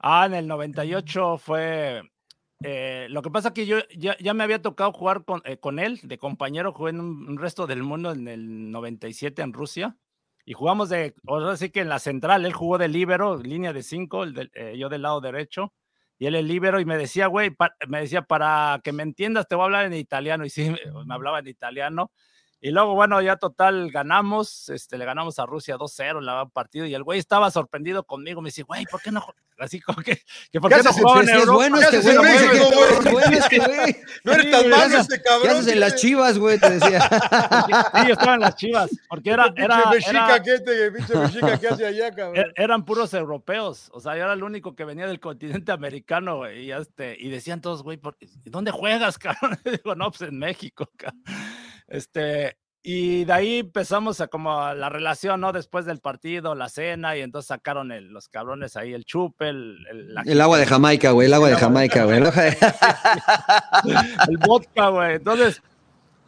Ah, 0.00 0.26
en 0.26 0.34
el 0.34 0.48
98 0.48 1.38
fue. 1.38 2.02
eh, 2.64 3.06
lo 3.10 3.22
que 3.22 3.30
pasa 3.30 3.54
que 3.54 3.66
yo 3.66 3.78
ya, 3.96 4.16
ya 4.18 4.34
me 4.34 4.42
había 4.42 4.60
tocado 4.60 4.92
jugar 4.92 5.24
con, 5.24 5.42
eh, 5.44 5.58
con 5.58 5.78
él, 5.78 6.00
de 6.02 6.18
compañero, 6.18 6.72
jugué 6.72 6.90
en 6.90 7.00
un, 7.00 7.28
un 7.28 7.38
resto 7.38 7.68
del 7.68 7.84
mundo 7.84 8.10
en 8.12 8.26
el 8.26 8.70
97 8.72 9.42
en 9.42 9.52
Rusia. 9.52 9.96
Y 10.44 10.54
jugamos 10.54 10.88
de, 10.88 11.14
ahora 11.26 11.56
sí 11.56 11.70
que 11.70 11.80
en 11.80 11.88
la 11.88 11.98
central, 11.98 12.44
él 12.46 12.52
jugó 12.52 12.78
de 12.78 12.88
líbero, 12.88 13.36
línea 13.38 13.72
de 13.72 13.82
cinco, 13.82 14.24
el 14.24 14.50
eh, 14.54 14.76
yo 14.78 14.88
del 14.88 15.02
lado 15.02 15.20
derecho, 15.20 15.72
y 16.18 16.26
él 16.26 16.34
el 16.34 16.48
líbero, 16.48 16.80
y 16.80 16.84
me 16.84 16.96
decía, 16.98 17.26
güey, 17.28 17.50
pa- 17.50 17.74
me 17.88 18.00
decía, 18.00 18.22
para 18.22 18.80
que 18.84 18.92
me 18.92 19.02
entiendas, 19.02 19.46
te 19.48 19.54
voy 19.54 19.62
a 19.62 19.64
hablar 19.66 19.84
en 19.86 19.94
italiano, 19.94 20.44
y 20.44 20.50
sí, 20.50 20.70
me, 20.94 21.04
me 21.04 21.14
hablaba 21.14 21.38
en 21.40 21.48
italiano, 21.48 22.10
Y 22.60 22.70
luego, 22.70 22.94
bueno, 22.94 23.20
ya 23.22 23.36
total 23.36 23.90
ganamos, 23.90 24.68
este, 24.68 24.96
le 24.98 25.04
ganamos 25.04 25.38
a 25.40 25.46
Rusia 25.46 25.76
2-0 25.76 26.18
en 26.20 26.26
la 26.26 26.46
partido 26.46 26.86
y 26.86 26.94
el 26.94 27.02
güey 27.02 27.18
estaba 27.18 27.50
sorprendido 27.50 28.04
conmigo. 28.04 28.40
Me 28.40 28.48
dice, 28.48 28.62
güey, 28.62 28.84
¿por 28.86 29.02
qué 29.02 29.10
no? 29.10 29.24
Así 29.62 29.80
como 29.80 30.02
que, 30.02 30.20
que 30.50 30.60
¿por 30.60 30.70
qué, 30.72 30.82
no 30.82 30.92
jugaba 30.92 31.22
en 31.22 31.28
Europa? 31.28 31.52
bueno 31.52 31.80
este 31.80 32.00
¿Qué 32.00 32.16
güey, 32.18 32.58
todo 32.58 32.70
güey? 32.70 33.12
bueno 33.12 33.36
este 33.38 33.58
güey. 33.66 33.96
No 34.24 34.32
eres 34.32 34.50
tan 34.50 34.60
güey, 34.62 34.70
malo 34.70 34.90
¿Qué 34.90 34.96
este 35.00 35.16
¿Qué 35.16 35.22
cabrón. 35.22 35.50
haces 35.50 35.66
en 35.68 35.80
las 35.80 35.94
chivas, 35.96 36.38
güey? 36.38 36.58
Te 36.58 36.70
decía. 36.70 37.00
Sí, 37.00 38.06
yo 38.08 38.12
estaba 38.12 38.34
en 38.34 38.40
las 38.40 38.56
chivas, 38.56 38.90
porque 39.08 39.30
era, 39.30 39.52
era, 39.56 39.90
mexica 39.90 40.42
que 40.42 40.54
este, 40.54 40.90
pinche 40.92 41.16
mexica 41.16 41.58
que 41.60 41.68
hace 41.68 41.86
allá, 41.86 42.10
cabrón. 42.14 42.36
er- 42.36 42.52
eran 42.56 42.84
puros 42.84 43.14
europeos, 43.14 43.88
o 43.92 44.00
sea, 44.00 44.16
yo 44.16 44.22
era 44.24 44.32
el 44.32 44.42
único 44.42 44.74
que 44.74 44.84
venía 44.84 45.06
del 45.06 45.20
continente 45.20 45.72
americano, 45.72 46.38
güey, 46.38 46.64
y, 46.66 46.72
este, 46.72 47.16
y 47.18 47.28
decían 47.30 47.60
todos, 47.60 47.82
güey, 47.82 47.96
¿por- 47.98 48.16
¿dónde 48.44 48.70
juegas, 48.72 49.18
cabrón? 49.18 49.58
Y 49.64 49.70
digo, 49.70 49.94
no, 49.94 50.10
pues 50.10 50.22
en 50.28 50.38
México, 50.38 50.90
cabrón. 50.96 51.22
Este, 51.88 52.56
y 52.84 53.24
de 53.24 53.32
ahí 53.32 53.58
empezamos 53.60 54.20
a 54.20 54.26
como 54.26 54.74
la 54.74 54.88
relación, 54.88 55.40
¿no? 55.40 55.52
Después 55.52 55.84
del 55.86 56.00
partido, 56.00 56.54
la 56.56 56.68
cena, 56.68 57.16
y 57.16 57.20
entonces 57.20 57.46
sacaron 57.48 57.92
el- 57.92 58.08
los 58.08 58.28
cabrones 58.28 58.76
ahí, 58.76 58.92
el 58.92 59.04
chupe, 59.04 59.48
el, 59.50 59.78
el, 59.90 60.14
la 60.14 60.22
El 60.26 60.40
agua 60.40 60.58
de 60.58 60.66
Jamaica, 60.66 61.12
güey. 61.12 61.26
El 61.28 61.34
agua 61.34 61.48
de 61.50 61.56
Jamaica, 61.56 62.04
güey. 62.04 62.16
El 62.18 62.26
agua 62.26 62.42
de- 62.42 62.56
el 64.28 64.36
vodka, 64.38 64.88
güey. 64.88 65.14
Entonces, 65.16 65.62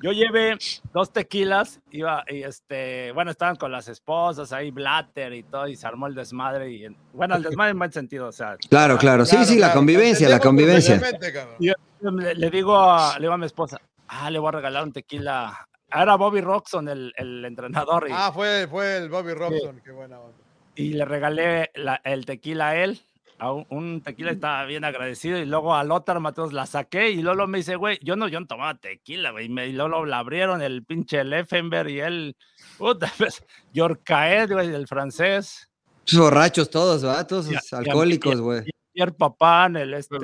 yo 0.03 0.13
llevé 0.13 0.57
dos 0.93 1.13
tequilas, 1.13 1.81
iba, 1.91 2.25
y 2.29 2.43
este, 2.43 3.11
bueno, 3.13 3.31
estaban 3.31 3.57
con 3.57 3.73
las 3.73 3.89
esposas 3.89 4.53
ahí, 4.53 4.71
Blatter 4.71 5.33
y 5.33 5.43
todo, 5.45 5.67
y 5.67 5.77
se 5.77 5.87
armó 5.87 6.07
el 6.07 6.15
desmadre, 6.15 6.71
y 6.73 6.85
en- 6.85 6.97
bueno, 7.15 7.37
el 7.37 7.43
desmadre 7.43 7.71
en 7.73 7.79
buen 7.79 7.93
sentido, 7.93 8.29
o 8.29 8.33
sea, 8.33 8.57
Claro, 8.69 8.99
claro. 8.99 9.25
Sí, 9.25 9.31
Claro, 9.37 9.45
sí, 9.47 9.55
la 9.55 9.67
claro, 9.69 9.79
convivencia, 9.81 10.29
la 10.29 10.41
convivencia. 10.41 11.01
cabrón. 11.33 12.19
le, 12.23 12.35
le 12.35 12.51
digo 12.51 12.79
a, 12.79 13.15
le 13.15 13.23
digo 13.23 13.33
a 13.33 13.39
mi 13.39 13.47
esposa, 13.47 13.81
ah, 14.09 14.31
le 14.31 14.39
voy 14.39 14.49
a 14.49 14.53
regalar 14.53 14.85
un 14.85 14.93
tequila. 14.93 15.67
Era 16.03 16.17
Bobby 16.17 16.41
Roxon, 16.41 16.89
el, 16.89 17.13
el 17.17 17.45
entrenador, 17.45 18.07
y, 18.09 18.13
Ah, 18.13 18.31
fue, 18.33 18.67
fue 18.69 18.97
el 18.99 19.09
Bobby 19.09 19.33
Robson, 19.35 19.81
qué 19.85 19.93
buena 19.93 20.19
onda. 20.21 20.37
y 20.75 20.95
le 20.95 21.05
regalé 21.05 21.71
la- 21.75 22.01
el 22.05 22.25
tequila 22.27 22.71
a 22.71 22.77
él. 22.83 23.01
A 23.37 23.51
un, 23.53 23.67
un 23.69 24.01
tequila 24.01 24.31
estaba 24.31 24.65
bien 24.65 24.85
agradecido 24.85 25.39
y 25.39 25.45
luego 25.45 25.75
a 25.75 25.83
Lothar 25.83 26.21
Mateos 26.21 26.53
la 26.53 26.67
saqué 26.67 27.11
y 27.11 27.21
Lolo 27.21 27.49
me 27.49 27.59
dice, 27.59 27.75
güey, 27.75 27.99
yo 28.01 28.15
no, 28.15 28.29
yo 28.29 28.39
no 28.39 28.47
tomaba 28.47 28.77
tequila, 28.77 29.33
güey, 29.33 29.47
y, 29.47 29.49
me, 29.49 29.67
y 29.67 29.73
Lolo 29.73 30.05
la 30.07 30.19
abrieron 30.21 30.63
el 30.63 30.85
pinche 30.85 31.23
Leffenberg 31.25 31.89
y 31.91 32.01
él, 32.01 32.37
puta, 32.79 33.13
pues, 33.19 33.45
Yorcaed, 33.73 34.53
güey, 34.53 34.73
el 34.73 34.87
francés, 34.87 35.69
Borrachos 36.13 36.71
todos, 36.71 37.03
¿verdad? 37.03 37.27
Todos 37.27 37.49
ya, 37.49 37.61
alcohólicos, 37.73 38.41
güey. 38.41 38.63
Pierre 38.93 39.13
Papán, 39.13 39.77
el 39.77 39.95
este... 39.95 40.17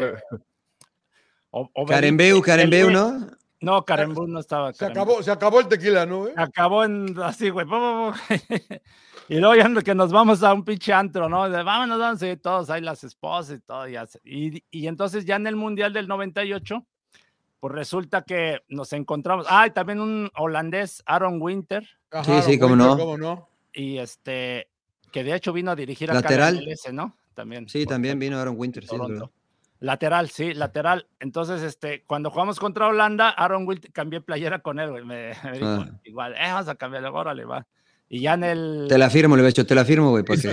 o- 1.51 1.69
o- 1.75 1.87
Carembeu, 1.87 2.41
Carembeu, 2.43 2.89
el- 2.89 2.93
¿no? 2.95 3.27
No, 3.61 3.85
Carembeu 3.85 4.27
no 4.27 4.41
estaba. 4.41 4.73
Se 4.73 4.87
acabó, 4.87 5.23
se 5.23 5.31
acabó 5.31 5.61
el 5.61 5.69
tequila, 5.69 6.07
¿no? 6.07 6.21
güey? 6.21 6.33
acabó 6.37 6.83
en 6.85 7.19
así, 7.21 7.51
güey. 7.51 7.67
y 9.29 9.37
luego 9.37 9.55
ya 9.55 9.83
que 9.83 9.95
nos 9.95 10.13
vamos 10.13 10.43
a 10.43 10.55
un 10.55 10.65
pinche 10.65 10.93
antro, 10.93 11.29
¿no? 11.29 11.49
De, 11.49 11.63
vámonos, 11.63 11.99
vámonos, 11.99 12.23
y 12.23 12.37
todos 12.37 12.71
ahí 12.71 12.81
las 12.81 13.05
esposas 13.05 13.59
y 13.59 13.61
todo. 13.61 13.87
Y, 13.87 13.97
así. 13.97 14.19
y, 14.25 14.65
y 14.71 14.87
entonces 14.87 15.27
ya 15.27 15.37
en 15.37 15.47
el 15.47 15.57
Mundial 15.57 15.93
del 15.93 16.09
98, 16.09 16.87
pues 17.61 17.75
resulta 17.75 18.23
que 18.23 18.61
nos 18.69 18.95
encontramos. 18.95 19.47
Ah, 19.51 19.67
y 19.67 19.71
también 19.73 20.01
un 20.01 20.31
holandés, 20.37 21.03
Aaron 21.05 21.41
Winter, 21.41 21.87
Sí, 22.25 22.43
sí, 22.43 22.59
cómo 22.59 22.75
Winter, 22.75 22.89
no. 22.89 22.97
cómo 22.99 23.19
no. 23.19 23.49
y 23.73 23.99
este, 23.99 24.69
que 25.13 25.23
de 25.23 25.35
hecho 25.35 25.53
vino 25.53 25.71
a 25.71 25.77
dirigir 25.77 26.11
acá 26.11 26.23
Lateral. 26.23 26.57
en 26.59 26.65
la 26.65 26.71
MLS, 26.71 26.93
¿no? 26.93 27.17
También. 27.35 27.69
Sí, 27.69 27.87
también 27.87 28.19
vino 28.19 28.39
Aaron 28.39 28.55
Winter, 28.59 28.85
sí. 28.87 28.97
Lateral, 29.81 30.29
sí, 30.29 30.53
lateral. 30.53 31.09
Entonces, 31.21 31.63
este, 31.63 32.05
cuando 32.05 32.31
jugamos 32.31 32.61
contra 32.61 32.87
Holanda, 32.89 33.31
Aaron 33.31 33.67
Wilt 33.67 33.91
cambié 33.93 34.21
playera 34.21 34.59
con 34.61 34.79
él, 34.79 34.91
güey. 34.91 35.05
Me, 35.05 35.33
me 35.45 35.53
dijo, 35.53 35.67
Ah. 35.67 35.89
igual, 36.05 36.35
eh, 36.35 36.53
vamos 36.53 36.69
a 36.69 36.75
cambiarle, 36.75 37.09
órale, 37.09 37.45
va. 37.47 37.67
Y 38.13 38.23
ya 38.23 38.35
en 38.35 38.43
el. 38.43 38.87
Te 38.89 38.99
la 38.99 39.09
firmo, 39.09 39.37
le 39.37 39.45
he 39.45 39.49
hecho, 39.49 39.65
te 39.65 39.73
la 39.77 39.85
firmo, 39.85 40.11
güey, 40.11 40.25
porque, 40.25 40.49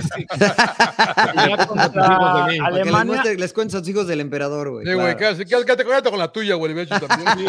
les, 1.48 2.60
Alemania, 2.60 3.04
muestre- 3.22 3.36
les 3.38 3.52
cuentes 3.52 3.74
a 3.74 3.78
sus 3.80 3.88
hijos 3.88 4.06
del 4.06 4.20
emperador, 4.20 4.70
güey. 4.70 4.86
Sí, 4.86 4.92
güey, 4.92 5.16
claro. 5.16 5.36
quédate, 5.44 5.84
quédate, 5.84 6.10
con 6.10 6.18
la 6.18 6.30
tuya, 6.30 6.54
güey, 6.54 6.72
le 6.72 6.80
hubiera 6.80 6.96
hecho 6.96 7.06
también. 7.06 7.48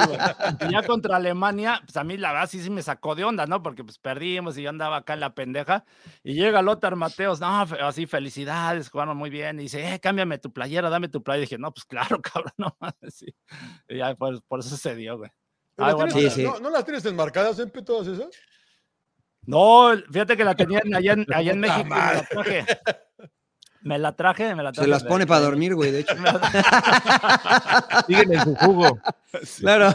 y 0.68 0.72
ya 0.72 0.84
contra 0.84 1.16
Alemania, 1.18 1.82
pues 1.86 1.96
a 1.98 2.04
mí 2.04 2.18
la 2.18 2.32
verdad 2.34 2.50
sí, 2.50 2.62
sí 2.62 2.70
me 2.70 2.82
sacó 2.82 3.16
de 3.16 3.24
onda, 3.24 3.46
¿no? 3.46 3.62
Porque 3.62 3.84
pues 3.84 3.98
perdimos 4.00 4.58
y 4.58 4.64
yo 4.64 4.70
andaba 4.70 4.98
acá 4.98 5.14
en 5.14 5.20
la 5.20 5.34
pendeja. 5.36 5.86
Y 6.24 6.34
llega 6.34 6.62
Lothar 6.62 6.96
Mateos, 6.96 7.40
no, 7.40 7.62
así, 7.62 8.06
felicidades, 8.08 8.90
jugaron 8.90 9.16
muy 9.18 9.30
bien. 9.30 9.60
Y 9.60 9.64
dice, 9.64 9.94
eh, 9.94 10.00
cámbiame 10.00 10.38
tu 10.40 10.52
playera, 10.52 10.90
dame 10.90 11.10
tu 11.10 11.22
playera. 11.24 11.44
Y 11.44 11.46
dije, 11.46 11.58
no, 11.58 11.72
pues 11.72 11.86
claro, 11.86 12.20
cabrón, 12.22 12.54
no 12.58 12.76
mames, 12.80 13.14
sí. 13.16 13.28
Y 13.88 13.98
ya, 13.98 14.16
por, 14.16 14.42
por 14.48 14.62
eso 14.62 14.76
se 14.76 14.96
dio, 14.96 15.18
güey. 15.20 15.30
¿No, 15.78 15.86
Ay, 15.86 15.92
las 15.92 15.96
bueno. 15.96 16.14
tienes- 16.14 16.34
Sí, 16.34 16.42
sí. 16.42 16.48
no- 16.48 16.60
¿No 16.60 16.70
las 16.72 16.84
tienes 16.84 17.06
enmarcadas, 17.06 17.60
Empe, 17.60 17.82
todas 17.84 18.08
esas? 18.08 18.28
No, 19.50 19.90
fíjate 20.12 20.38
que 20.38 20.44
la 20.44 20.54
tenían 20.56 20.94
allá 20.94 21.14
en, 21.14 21.26
allá 21.34 21.52
en 21.54 21.60
México. 21.62 21.90
Me 21.90 21.98
la 21.98 22.24
traje. 22.30 22.66
Me 23.82 23.98
la 23.98 24.12
traje, 24.16 24.56
me 24.56 24.62
la 24.64 24.72
traje. 24.72 24.86
Se 24.86 24.92
las 24.92 25.04
pone 25.04 25.26
para 25.26 25.42
dormir, 25.42 25.74
güey, 25.74 25.92
de 25.92 26.02
hecho. 26.02 26.14
Siguen 28.08 28.34
en 28.34 28.42
su 28.44 28.56
jugo. 28.56 29.00
Claro. 29.60 29.92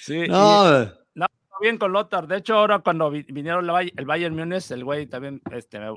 Sí, 0.00 0.24
y 0.24 0.28
No, 0.28 1.26
bien 1.60 1.78
con 1.78 1.92
Lothar. 1.92 2.26
De 2.26 2.38
hecho, 2.38 2.54
ahora 2.56 2.80
cuando 2.80 3.10
vi- 3.10 3.26
vinieron 3.28 3.68
el 3.96 4.04
Bayern 4.06 4.34
Múnich, 4.34 4.70
el 4.72 4.84
güey 4.84 5.06
también 5.06 5.40
este, 5.52 5.78
me, 5.78 5.94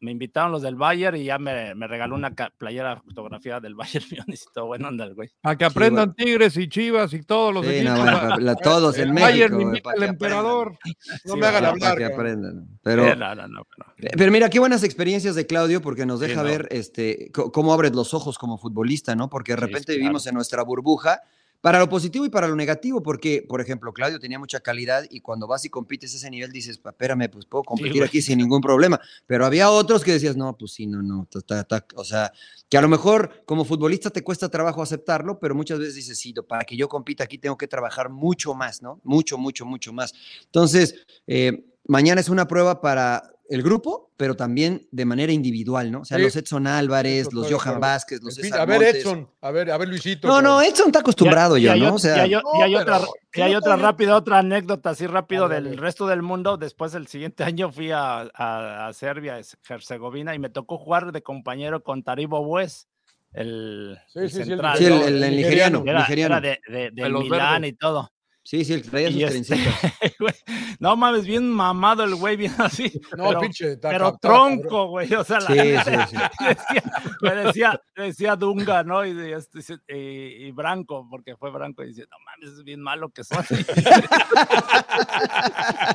me 0.00 0.12
invitaron 0.12 0.52
los 0.52 0.62
del 0.62 0.76
Bayern 0.76 1.16
y 1.16 1.24
ya 1.24 1.38
me, 1.38 1.74
me 1.74 1.86
regaló 1.88 2.14
una 2.14 2.30
playera 2.30 3.00
fotografiada 3.00 3.60
del 3.60 3.74
Bayern 3.74 4.04
Múnich 4.28 4.40
bueno 4.64 4.88
anda 4.88 5.04
el 5.04 5.14
güey. 5.14 5.28
A 5.42 5.56
que 5.56 5.64
aprendan 5.64 6.14
Tigres 6.14 6.56
y 6.56 6.68
Chivas 6.68 7.12
y 7.14 7.22
todos 7.22 7.52
los 7.52 7.66
sí, 7.66 7.82
no, 7.82 7.90
equipos. 7.96 7.98
bueno, 8.12 8.28
pa- 8.28 8.40
la- 8.40 8.54
todos 8.56 8.96
en 8.98 9.08
El 9.08 9.12
México. 9.14 9.28
Bayern 9.56 9.82
pa' 9.82 9.92
al 9.92 10.02
emperador. 10.04 10.78
No 11.24 11.34
Sí, 11.34 11.40
me 11.40 11.46
hagan 11.46 11.64
hablar, 11.64 11.98
que 11.98 12.04
aprendan. 12.04 12.68
Pero, 12.82 13.06
Eh, 13.06 13.16
no, 13.16 13.34
no, 13.34 13.48
no, 13.48 13.62
pero- 13.96 14.12
Pero 14.16 14.32
mira, 14.32 14.48
qué 14.48 14.58
buenas 14.60 14.84
experiencias 14.84 15.34
de 15.34 15.46
Claudio 15.46 15.80
porque 15.82 16.06
nos 16.06 16.20
Sí, 16.20 16.26
deja 16.28 16.42
no. 16.42 16.48
ver 16.48 16.68
este, 16.70 17.30
cómo 17.32 17.72
abres 17.72 17.92
los 17.94 18.14
ojos 18.14 18.38
como 18.38 18.56
futbolista, 18.58 19.16
¿no? 19.16 19.28
Porque 19.28 19.52
de 19.52 19.58
Sí, 19.58 19.64
repente 19.66 19.86
claro. 19.86 19.98
vivimos 20.00 20.26
en 20.28 20.34
nuestra 20.34 20.62
burbuja 20.62 21.20
para 21.60 21.78
lo 21.78 21.88
positivo 21.88 22.24
y 22.24 22.30
para 22.30 22.46
lo 22.46 22.54
negativo, 22.54 23.02
porque, 23.02 23.44
por 23.48 23.60
ejemplo, 23.60 23.92
Claudio 23.92 24.20
tenía 24.20 24.38
mucha 24.38 24.60
calidad 24.60 25.04
y 25.10 25.20
cuando 25.20 25.46
vas 25.46 25.64
y 25.64 25.70
compites 25.70 26.14
ese 26.14 26.30
nivel 26.30 26.52
dices, 26.52 26.78
"Pa, 26.78 26.90
espérame, 26.90 27.28
pues 27.30 27.46
puedo 27.46 27.64
competir 27.64 28.02
aquí 28.04 28.22
sin 28.22 28.38
ningún 28.38 28.60
problema. 28.60 29.00
Pero 29.26 29.44
había 29.44 29.70
otros 29.70 30.04
que 30.04 30.12
decías, 30.12 30.36
no, 30.36 30.56
pues 30.56 30.72
sí, 30.72 30.86
no, 30.86 31.02
no, 31.02 31.26
ta, 31.30 31.40
ta, 31.40 31.64
ta", 31.64 31.86
o 31.96 32.04
sea, 32.04 32.32
que 32.68 32.78
a 32.78 32.82
lo 32.82 32.88
mejor 32.88 33.42
como 33.44 33.64
futbolista 33.64 34.10
te 34.10 34.22
cuesta 34.22 34.48
trabajo 34.48 34.82
aceptarlo, 34.82 35.38
pero 35.40 35.54
muchas 35.54 35.78
veces 35.78 35.94
dices, 35.96 36.18
sí, 36.18 36.32
para 36.46 36.64
que 36.64 36.76
yo 36.76 36.88
compita 36.88 37.24
aquí 37.24 37.38
tengo 37.38 37.56
que 37.58 37.66
trabajar 37.66 38.08
mucho 38.10 38.54
más, 38.54 38.82
¿no? 38.82 39.00
Mucho, 39.04 39.36
mucho, 39.38 39.66
mucho 39.66 39.92
más. 39.92 40.14
Entonces, 40.44 40.94
eh, 41.26 41.64
mañana 41.86 42.20
es 42.20 42.28
una 42.28 42.46
prueba 42.46 42.80
para 42.80 43.34
el 43.48 43.62
grupo, 43.62 44.12
pero 44.16 44.36
también 44.36 44.86
de 44.90 45.04
manera 45.06 45.32
individual, 45.32 45.90
¿no? 45.90 46.00
O 46.00 46.04
sea, 46.04 46.18
Sí. 46.18 46.24
los 46.24 46.36
Edson 46.36 46.66
Álvarez, 46.66 47.28
Eso 47.28 47.30
los 47.32 47.50
Johan. 47.52 47.80
Vázquez, 47.80 48.20
los 48.22 48.36
En 48.36 48.42
fin, 48.42 48.52
César 48.52 48.60
a 48.60 48.66
ver, 48.66 48.80
Montes. 48.82 48.96
Edson, 48.96 49.30
a 49.40 49.50
ver, 49.50 49.70
a 49.70 49.78
ver, 49.78 49.88
Luisito. 49.88 50.28
No, 50.28 50.42
no. 50.42 50.60
Edson 50.60 50.86
está 50.88 50.98
acostumbrado 51.00 51.56
ya, 51.56 51.72
hay 51.72 51.80
¿no? 51.80 51.94
O 51.94 51.98
sea, 51.98 52.16
y 52.18 52.20
hay, 52.20 52.34
o- 52.34 52.42
y 52.58 52.62
hay 52.62 52.72
No, 52.74 52.80
otra, 52.80 52.98
pero- 52.98 53.12
y 53.34 53.40
hay 53.40 53.52
no, 53.52 53.58
otra 53.58 53.76
no. 53.76 53.82
rápida, 53.82 54.16
otra 54.16 54.38
anécdota 54.40 54.90
así 54.90 55.06
rápido 55.06 55.48
del 55.48 55.76
resto 55.78 56.06
del 56.06 56.22
mundo. 56.22 56.56
Después, 56.58 56.92
el 56.94 57.06
siguiente 57.06 57.42
año 57.44 57.72
fui 57.72 57.90
a, 57.90 58.28
a, 58.34 58.86
a 58.88 58.92
Serbia, 58.92 59.40
Herzegovina, 59.68 60.34
y 60.34 60.38
me 60.38 60.50
tocó 60.50 60.76
jugar 60.78 61.10
de 61.12 61.22
compañero 61.22 61.82
con 61.82 62.02
Taribo 62.02 62.44
Bues, 62.44 62.86
el, 63.32 63.98
Sí, 64.08 64.18
el 64.20 64.28
sí, 64.30 64.34
sí, 64.36 64.40
el- 64.42 64.46
central. 64.48 64.78
sí, 64.78 64.84
el, 64.86 64.92
el- 64.92 65.22
el 65.22 65.36
nigeriano, 65.36 65.82
Era, 65.86 66.00
nigeriano. 66.00 66.36
era 66.38 66.40
de, 66.40 66.60
de, 66.72 66.90
de 66.92 67.08
Milán 67.10 67.62
verdes. 67.62 67.70
y 67.70 67.72
todo. 67.76 68.10
Sí, 68.48 68.64
sí, 68.64 68.72
el 68.72 68.82
que 68.82 68.88
traía 68.88 69.28
sus 69.30 69.50
este, 69.50 69.56
güey, 70.18 70.32
no 70.80 70.96
mames, 70.96 71.26
bien 71.26 71.50
mamado 71.50 72.02
el 72.04 72.14
güey, 72.14 72.34
bien 72.38 72.54
así. 72.56 72.90
No, 73.18 73.28
pero, 73.28 73.40
pinche. 73.40 73.72
está 73.72 73.90
pero 73.90 74.16
tronco, 74.18 74.86
güey. 74.88 75.12
O 75.12 75.22
sea, 75.22 75.40
la 75.40 75.48
Sí, 75.48 75.52
neta, 75.52 76.06
sí, 76.06 76.16
sí. 76.16 76.46
decía, 76.48 76.82
me 77.20 77.34
decía, 77.34 77.82
me 77.94 78.04
decía 78.04 78.36
Dunga, 78.36 78.82
¿no? 78.84 79.04
Y, 79.04 79.12
de- 79.12 79.34
este, 79.34 79.58
y, 79.88 80.46
y 80.46 80.50
Branco, 80.52 81.06
porque 81.10 81.36
fue 81.36 81.50
Branco, 81.50 81.82
y 81.84 81.88
dice, 81.88 82.06
no 82.10 82.16
mames, 82.24 82.58
es 82.58 82.64
bien 82.64 82.80
malo 82.80 83.10
que 83.10 83.22
son. 83.22 83.44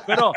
pero, 0.06 0.32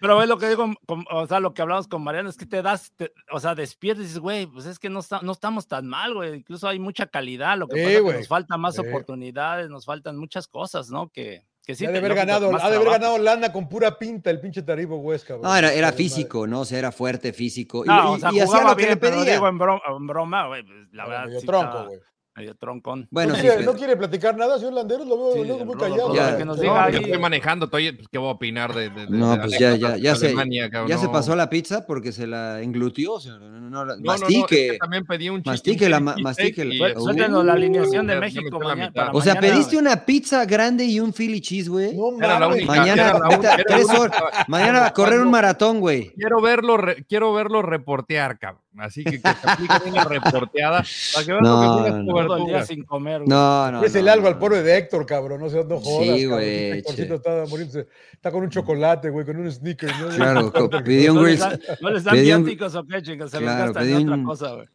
pero 0.00 0.22
es 0.22 0.28
lo 0.28 0.36
que 0.38 0.48
digo, 0.48 0.70
con- 0.86 1.06
o 1.10 1.26
sea, 1.26 1.40
lo 1.40 1.54
que 1.54 1.62
hablamos 1.62 1.88
con 1.88 2.04
Mariano, 2.04 2.28
es 2.28 2.36
que 2.36 2.44
te 2.46 2.60
das, 2.60 2.92
te- 2.96 3.12
o 3.30 3.40
sea, 3.40 3.54
despiertas 3.54 4.02
y 4.02 4.06
dices, 4.06 4.18
güey, 4.20 4.46
pues 4.46 4.66
es 4.66 4.78
que 4.78 4.90
no, 4.90 5.00
está- 5.00 5.20
no 5.22 5.32
estamos 5.32 5.66
tan 5.66 5.86
mal, 5.86 6.12
güey. 6.14 6.34
Incluso 6.34 6.68
hay 6.68 6.78
mucha 6.78 7.06
calidad, 7.06 7.56
lo 7.56 7.68
que 7.68 7.76
Sí, 7.76 7.82
pasa 7.84 7.96
es 7.98 8.02
que 8.12 8.18
nos 8.18 8.28
falta 8.28 8.56
más 8.58 8.74
Sí. 8.74 8.82
oportunidades, 8.82 9.70
nos 9.70 9.84
faltan 9.86 10.16
muchas 10.18 10.46
cosas, 10.46 10.90
¿no? 10.90 11.08
Que, 11.08 11.21
que 11.64 11.74
sí. 11.74 11.86
ha 11.86 11.90
de 11.90 11.98
haber 11.98 12.14
ganado, 12.14 12.50
ha 12.60 12.70
de 12.70 12.76
haber 12.76 12.88
ganado 12.90 13.18
lana 13.18 13.52
con 13.52 13.68
pura 13.68 13.98
pinta 13.98 14.30
el 14.30 14.40
pinche 14.40 14.62
Taribo 14.62 14.96
Huesca. 14.98 15.36
No, 15.40 15.54
era, 15.56 15.72
era 15.72 15.92
físico, 15.92 16.46
¿no? 16.46 16.60
O 16.60 16.64
sea, 16.64 16.78
era 16.78 16.90
fuerte, 16.92 17.32
físico. 17.32 17.84
Y, 17.84 17.88
No, 17.88 17.94
y- 18.12 18.16
o 18.16 18.18
sea, 18.18 18.32
y 18.32 18.40
hacía 18.40 18.62
lo 18.62 18.68
que 18.70 18.74
bien, 18.76 18.88
le 18.90 18.96
pedía. 18.96 19.32
digo 19.34 19.48
en 19.48 19.58
broma, 19.58 19.80
en 19.96 20.06
broma, 20.06 20.46
güey, 20.48 20.62
pues, 20.64 20.76
la 20.92 21.06
verdad. 21.06 21.24
medio 21.26 21.40
sí 21.40 21.46
tronco, 21.46 21.84
güey. 21.86 21.98
Medio 22.34 22.54
troncón. 22.54 23.06
Bueno, 23.10 23.30
¿No, 23.30 23.34
sí, 23.34 23.42
quiere, 23.42 23.56
pero- 23.58 23.72
no 23.72 23.78
quiere 23.78 23.94
platicar 23.96 24.34
nada, 24.38 24.56
señor 24.58 24.72
Landeros? 24.72 25.06
Lo 25.06 25.18
veo 25.18 25.32
Sí, 25.34 25.44
luego 25.46 25.64
muy 25.66 25.76
callado. 25.76 26.08
Rodo, 26.08 26.14
Ya. 26.14 26.36
que 26.38 26.44
nos 26.46 26.56
No, 26.56 26.62
diga 26.62 26.90
yo 26.90 26.98
estoy 27.00 27.18
manejando, 27.18 27.66
estoy, 27.66 27.92
pues, 27.92 28.08
¿qué 28.08 28.16
voy 28.16 28.28
a 28.28 28.32
opinar 28.32 28.72
de, 28.74 28.88
de- 28.88 29.04
de- 29.06 29.18
No, 29.18 29.32
de 29.32 29.38
pues 29.42 29.58
ya, 29.58 29.76
ya, 29.76 29.98
ya 29.98 30.16
se, 30.16 30.28
Alemania, 30.28 30.70
cabrón? 30.70 30.88
ya 30.88 30.96
se 30.96 31.10
pasó 31.10 31.36
la 31.36 31.50
pizza 31.50 31.86
porque 31.86 32.10
se 32.10 32.26
la 32.26 32.62
englutió. 32.62 33.20
señor. 33.20 33.40
No, 33.42 33.50
no, 33.50 33.60
no, 33.60 33.68
No, 33.70 33.84
no, 33.84 33.84
no, 33.84 33.92
es 34.14 34.20
mastique. 34.20 34.46
que 34.72 34.78
también 34.78 35.04
pedí 35.04 35.28
un 35.28 35.42
mastique 35.44 35.88
la- 35.90 36.00
mastique 36.00 36.64
la- 36.64 36.74
y- 36.74 36.78
Suel- 36.78 36.94
Suéltenos 36.98 37.44
la 37.44 37.52
alineación 37.52 38.06
de 38.06 38.16
México 38.16 38.58
mañana. 38.60 39.10
o 39.12 39.20
sea, 39.20 39.34
pediste 39.38 39.76
una 39.76 39.96
pizza 40.06 40.46
grande 40.46 40.84
y 40.84 41.00
un 41.00 41.12
Philly 41.12 41.40
cheese, 41.42 41.68
güey. 41.68 41.94
No 41.94 42.16
Era 42.18 42.38
la 42.40 42.48
mames. 42.48 42.56
única, 42.66 42.72
Mañana, 42.76 43.20
tres 43.66 43.90
horas. 43.90 44.22
Mañana 44.48 44.80
va 44.80 44.86
a 44.86 44.92
correr 44.94 45.20
un 45.20 45.30
maratón, 45.30 45.80
güey. 45.80 46.12
Quiero 46.14 46.40
verlo, 46.40 46.78
re- 46.78 47.04
quiero 47.06 47.34
verlo 47.34 47.60
reportear, 47.60 48.38
cabrón. 48.38 48.61
Así 48.78 49.04
que 49.04 49.12
que 49.12 49.18
te 49.18 49.28
apliquen 49.28 49.92
una 49.92 50.04
reporteada 50.04 50.82
para 51.12 51.26
que 51.26 51.32
vean 51.32 51.42
No, 51.42 51.78
lo 51.80 51.84
que 51.84 52.10
coberturas. 52.10 52.66
sin 52.68 52.84
comer. 52.84 53.22
No, 53.26 53.70
no. 53.70 53.84
Es 53.84 53.94
el 53.94 54.06
no, 54.06 54.12
algo 54.12 54.28
al 54.28 54.38
pobre 54.38 54.62
de 54.62 54.76
Héctor, 54.78 55.04
cabrón. 55.04 55.40
No 55.40 55.50
sé, 55.50 55.62
no 55.64 55.78
jodas. 55.78 56.06
Sí, 56.18 56.24
güey, 56.26 56.70
Héctorcito 56.78 57.14
está 57.16 57.44
muriéndose. 57.48 57.86
Está 58.12 58.30
con 58.30 58.42
un 58.44 58.48
chocolate, 58.50 59.10
güey, 59.10 59.26
con 59.26 59.36
un 59.36 59.52
sneaker. 59.52 59.90
¿no? 60.00 60.08
Claro, 60.08 60.52
co- 60.70 60.70
pidió 60.84 61.12
un 61.12 61.18
¿No 61.20 61.26
les 61.26 61.38
grill. 61.40 61.50
dan, 61.66 61.76
no 61.80 61.90
les 61.90 62.04
dan 62.04 62.14
viáticos 62.22 62.74
o 62.74 62.84
qué, 62.86 63.02
chicos? 63.02 63.30
Se 63.30 63.38
Claro, 63.38 63.66
los 63.66 63.74
gastan 63.74 63.88
en 63.94 64.02
otra 64.04 64.14
un- 64.16 64.24
cosa, 64.24 64.52
güey. 64.54 64.66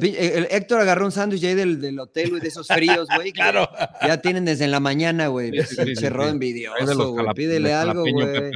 Pi- 0.00 0.14
el 0.18 0.46
Héctor 0.50 0.80
agarró 0.82 1.06
un 1.06 1.12
sándwich 1.12 1.42
ahí 1.44 1.54
del, 1.54 1.80
del 1.80 1.98
hotel, 1.98 2.28
güey, 2.28 2.42
de 2.42 2.48
esos 2.48 2.66
fríos, 2.68 3.08
güey. 3.16 3.32
que 3.32 3.40
Claro. 3.40 3.68
Ya 4.06 4.18
tienen 4.20 4.44
desde 4.44 4.68
la 4.68 4.80
mañana, 4.80 5.28
güey. 5.28 5.50
Sí, 5.50 5.62
sí, 5.66 5.74
sí, 5.76 5.84
Pinche 5.84 6.00
sí, 6.02 6.08
rodo 6.10 6.24
sí. 6.24 6.24
Ahí 6.24 6.26
de 6.26 6.32
envidioso, 6.32 7.10
güey. 7.12 7.26
Pídele 7.34 7.68
de 7.70 7.74
algo, 7.74 8.02
güey. 8.02 8.50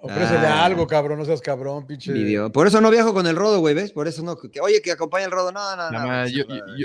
Ofrécele 0.00 0.46
Ah. 0.46 0.64
algo, 0.64 0.86
cabrón. 0.86 1.18
No 1.18 1.24
seas 1.24 1.40
cabrón, 1.40 1.86
pinche. 1.86 2.12
Por 2.50 2.66
eso 2.66 2.80
no 2.80 2.90
viajo 2.90 3.12
con 3.12 3.26
el 3.26 3.34
rodo, 3.36 3.58
güey, 3.60 3.74
¿ves? 3.74 3.92
Por 3.92 4.06
eso 4.08 4.22
no. 4.22 4.36
que- 4.36 4.60
oye, 4.60 4.80
que 4.80 4.92
acompaña 4.92 5.24
el 5.26 5.30
rodo. 5.32 5.50
No, 5.52 5.76
no, 5.76 5.90
no. 5.90 6.06
Güey, 6.06 6.32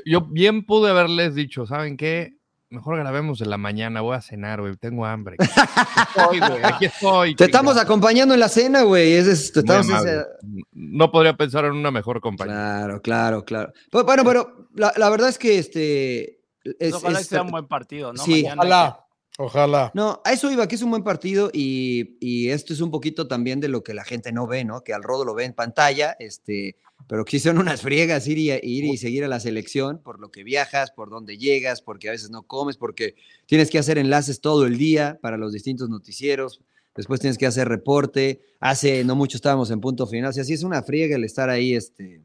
yo, 0.06 0.22
bien 0.22 0.66
pude 0.66 0.90
haberles 0.90 1.36
dicho, 1.36 1.66
¿saben 1.68 1.96
qué? 1.98 2.38
Mejor 2.70 2.98
grabemos 2.98 3.40
en 3.42 3.52
la 3.52 3.58
mañana, 3.60 4.02
voy 4.02 4.16
a 4.16 4.22
cenar, 4.22 4.60
güey, 4.62 4.76
tengo 4.78 5.06
hambre. 5.06 5.36
Aquí 5.40 6.08
estoy, 6.18 6.40
güey, 6.40 6.64
aquí 6.64 6.86
estoy. 6.86 7.36
Te 7.36 7.46
estamos 7.46 7.78
acompañando 7.78 8.34
en 8.34 8.40
la 8.40 8.50
cena, 8.50 8.82
güey. 8.82 9.14
es- 9.14 9.28
es- 9.28 9.52
te 9.54 9.60
estamos 9.60 9.88
ese- 9.88 10.26
No 10.72 11.12
podría 11.12 11.38
pensar 11.38 11.66
en 11.66 11.74
una 11.74 11.92
mejor 11.92 12.20
compañía. 12.20 12.56
Claro, 12.56 13.02
claro, 13.04 13.46
claro. 13.46 13.74
Pues, 13.92 14.04
bueno, 14.06 14.24
pero 14.26 14.68
la, 14.74 14.92
la 14.98 15.10
verdad 15.12 15.30
es 15.30 15.38
que 15.38 15.60
este. 15.60 16.40
es- 16.80 16.94
Ojalá 16.96 17.20
es- 17.20 17.28
sea 17.28 17.44
un 17.44 17.52
buen 17.52 17.68
partido, 17.68 18.12
¿no? 18.12 18.24
Sí. 18.24 18.42
Mañana 18.44 18.62
hay 18.64 18.68
Ojalá. 18.70 19.03
Ojalá. 19.40 19.92
No, 19.96 20.22
a 20.24 20.32
eso 20.32 20.52
iba, 20.52 20.68
que 20.68 20.76
es 20.76 20.82
un 20.84 20.92
buen 20.92 21.04
partido 21.04 21.50
y, 21.52 22.18
y 22.20 22.50
esto 22.50 22.72
es 22.72 22.82
un 22.82 22.92
poquito 22.92 23.28
también 23.28 23.60
de 23.60 23.68
lo 23.68 23.84
que 23.84 23.96
la 23.96 24.04
gente 24.04 24.32
no 24.32 24.46
ve, 24.46 24.64
¿no? 24.64 24.84
Que 24.84 24.94
al 24.94 25.02
Rodo 25.02 25.26
lo 25.26 25.34
ve 25.34 25.46
en 25.46 25.54
pantalla, 25.54 26.16
este, 26.20 26.78
pero 27.08 27.26
que 27.26 27.32
sí 27.32 27.40
son 27.40 27.58
unas 27.58 27.82
friegas 27.82 28.28
ir 28.28 28.38
y, 28.38 28.52
ir 28.52 28.86
y 28.86 28.98
seguir 28.98 29.24
a 29.24 29.28
la 29.28 29.40
selección 29.40 30.02
por 30.02 30.20
lo 30.20 30.32
que 30.32 30.44
viajas, 30.44 30.92
por 30.92 31.10
dónde 31.10 31.38
llegas, 31.38 31.82
porque 31.82 32.10
a 32.10 32.12
veces 32.12 32.30
no 32.30 32.44
comes, 32.44 32.78
porque 32.78 33.16
tienes 33.46 33.70
que 33.70 33.80
hacer 33.80 33.98
enlaces 33.98 34.40
todo 34.40 34.66
el 34.66 34.78
día 34.78 35.20
para 35.22 35.38
los 35.38 35.52
distintos 35.52 35.90
noticieros, 35.90 36.62
después 36.96 37.20
tienes 37.20 37.38
que 37.38 37.48
hacer 37.48 37.68
reporte, 37.68 38.42
hace 38.60 39.04
no 39.04 39.16
mucho 39.16 39.38
estábamos 39.38 39.72
en 39.72 39.82
punto 39.82 40.08
final, 40.08 40.30
o 40.30 40.34
sea, 40.34 40.44
sí 40.44 40.54
es 40.54 40.64
una 40.64 40.84
friega 40.84 41.16
el 41.16 41.24
estar 41.24 41.50
ahí, 41.50 41.76
este, 41.76 42.22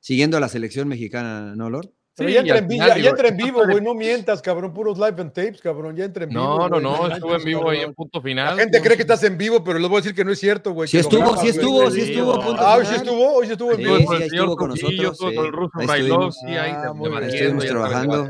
siguiendo 0.00 0.36
a 0.36 0.40
la 0.40 0.48
selección 0.48 0.88
mexicana, 0.88 1.54
¿no, 1.56 1.70
Lord? 1.70 1.90
Pero 2.14 2.28
Sí, 2.28 2.34
ya 2.34 2.40
entra, 2.40 2.58
en, 2.58 2.68
vi- 2.68 2.74
final, 2.74 2.88
ya- 2.88 2.94
ya 2.94 3.00
digo, 3.00 3.08
entra 3.10 3.28
en 3.28 3.34
esto 3.34 3.46
vivo, 3.46 3.64
güey. 3.64 3.80
No 3.80 3.94
mientas, 3.94 4.42
cabrón. 4.42 4.74
Puros 4.74 4.98
live 4.98 5.14
and 5.18 5.32
tapes, 5.32 5.60
cabrón. 5.62 5.96
Ya 5.96 6.04
entra 6.04 6.24
en 6.24 6.30
vivo. 6.30 6.42
No, 6.42 6.68
no, 6.68 6.78
no, 6.80 7.08
estuvo 7.08 7.34
en 7.36 7.42
vivo 7.44 7.70
ahí 7.70 7.80
en 7.80 7.94
punto 7.94 8.20
final. 8.20 8.54
La 8.56 8.62
gente 8.62 8.78
no, 8.78 8.84
cree 8.84 8.96
que 8.96 9.02
estás 9.02 9.22
en 9.24 9.38
vivo, 9.38 9.64
pero 9.64 9.78
les 9.78 9.88
voy 9.88 9.96
a 9.98 10.00
decir 10.02 10.14
que 10.14 10.24
no 10.24 10.30
es 10.32 10.38
cierto, 10.38 10.72
güey. 10.72 10.88
Sí 10.88 10.98
lo 10.98 11.00
estuvo, 11.02 11.36
sí 11.38 11.48
estuvo, 11.48 11.90
sí 11.90 12.00
sí, 12.02 12.12
estuvo. 12.12 12.34
Ah, 12.58 12.76
hoy 12.76 12.84
sí 12.86 12.94
estuvo, 12.96 13.34
hoy 13.34 13.46
sí 13.46 13.52
estuvo 13.52 13.70
en 13.72 13.76
Sí, 13.78 13.82
vivo. 13.84 14.16
Sí, 14.16 14.22
estuvo 14.24 14.56
con 14.56 14.68
nosotros, 14.70 15.18
sí. 15.18 15.34
con 15.36 15.46
el 15.46 15.52
ruso 15.52 15.70
Ahí 15.78 15.84
estuvimos. 15.86 16.38
Brailovsky, 16.42 16.56
ahí 16.56 16.72
Ah, 16.74 16.92
muy 16.92 17.08
Estuvimos 17.24 17.64
trabajando. 17.66 18.28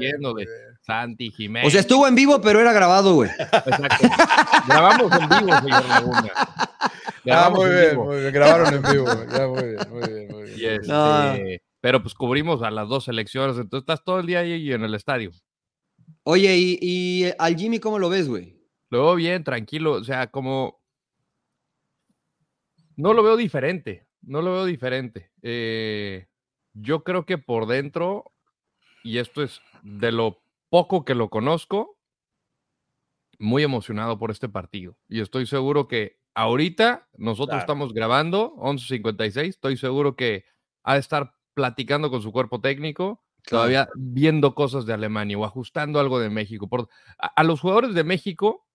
Santi 0.84 1.30
Jiménez. 1.30 1.68
O 1.68 1.70
sea, 1.70 1.80
estuvo 1.80 2.06
en 2.08 2.14
vivo, 2.14 2.40
pero 2.40 2.60
era 2.60 2.72
grabado, 2.72 3.14
güey. 3.14 3.30
Exacto. 3.38 4.08
Grabamos 4.68 5.12
en 5.12 5.28
vivo, 5.28 5.58
señor 5.60 5.88
Laguna. 5.88 6.32
Ah, 6.36 6.90
Grabamos 7.24 7.58
muy 7.60 7.68
en 7.68 7.76
bien, 7.76 7.90
vivo. 7.90 8.04
muy 8.04 8.16
bien. 8.20 8.32
Grabaron 8.32 8.74
en 8.74 8.82
vivo, 8.82 9.04
güey. 9.04 9.28
Ya, 9.28 9.46
muy 9.46 9.62
bien, 9.62 9.78
muy 9.90 10.08
bien, 10.08 10.28
muy 10.30 10.42
bien. 10.42 10.54
Y 10.58 10.64
este. 10.66 11.61
Pero 11.82 12.00
pues 12.00 12.14
cubrimos 12.14 12.62
a 12.62 12.70
las 12.70 12.88
dos 12.88 13.04
selecciones, 13.04 13.56
entonces 13.58 13.82
estás 13.82 14.02
todo 14.04 14.20
el 14.20 14.26
día 14.26 14.38
ahí 14.38 14.72
en 14.72 14.84
el 14.84 14.94
estadio. 14.94 15.32
Oye, 16.22 16.56
¿y, 16.56 16.78
y 16.80 17.30
al 17.38 17.56
Jimmy 17.56 17.80
cómo 17.80 17.98
lo 17.98 18.08
ves, 18.08 18.28
güey? 18.28 18.56
Luego 18.88 19.14
bien, 19.16 19.42
tranquilo, 19.44 19.92
o 19.94 20.04
sea, 20.04 20.28
como... 20.28 20.80
No 22.96 23.14
lo 23.14 23.22
veo 23.22 23.36
diferente, 23.36 24.06
no 24.20 24.42
lo 24.42 24.52
veo 24.52 24.64
diferente. 24.64 25.32
Eh, 25.42 26.26
yo 26.74 27.02
creo 27.02 27.26
que 27.26 27.38
por 27.38 27.66
dentro, 27.66 28.32
y 29.02 29.18
esto 29.18 29.42
es 29.42 29.60
de 29.82 30.12
lo 30.12 30.42
poco 30.68 31.04
que 31.04 31.14
lo 31.14 31.30
conozco, 31.30 31.98
muy 33.38 33.62
emocionado 33.64 34.18
por 34.18 34.30
este 34.30 34.48
partido. 34.48 34.96
Y 35.08 35.20
estoy 35.20 35.46
seguro 35.46 35.88
que 35.88 36.20
ahorita 36.34 37.08
nosotros 37.16 37.48
Claro. 37.48 37.60
estamos 37.60 37.92
grabando 37.92 38.54
11.56, 38.56 39.48
estoy 39.48 39.76
seguro 39.76 40.14
que 40.14 40.44
ha 40.84 40.94
de 40.94 41.00
estar 41.00 41.34
platicando 41.54 42.10
con 42.10 42.22
su 42.22 42.32
cuerpo 42.32 42.60
técnico, 42.60 43.22
todavía 43.48 43.88
viendo 43.94 44.54
cosas 44.54 44.86
de 44.86 44.92
Alemania 44.94 45.38
o 45.38 45.44
ajustando 45.44 46.00
algo 46.00 46.18
de 46.20 46.30
México. 46.30 46.68
Por, 46.68 46.88
a, 47.18 47.26
a 47.28 47.44
los 47.44 47.60
jugadores 47.60 47.94
de 47.94 48.04
México 48.04 48.66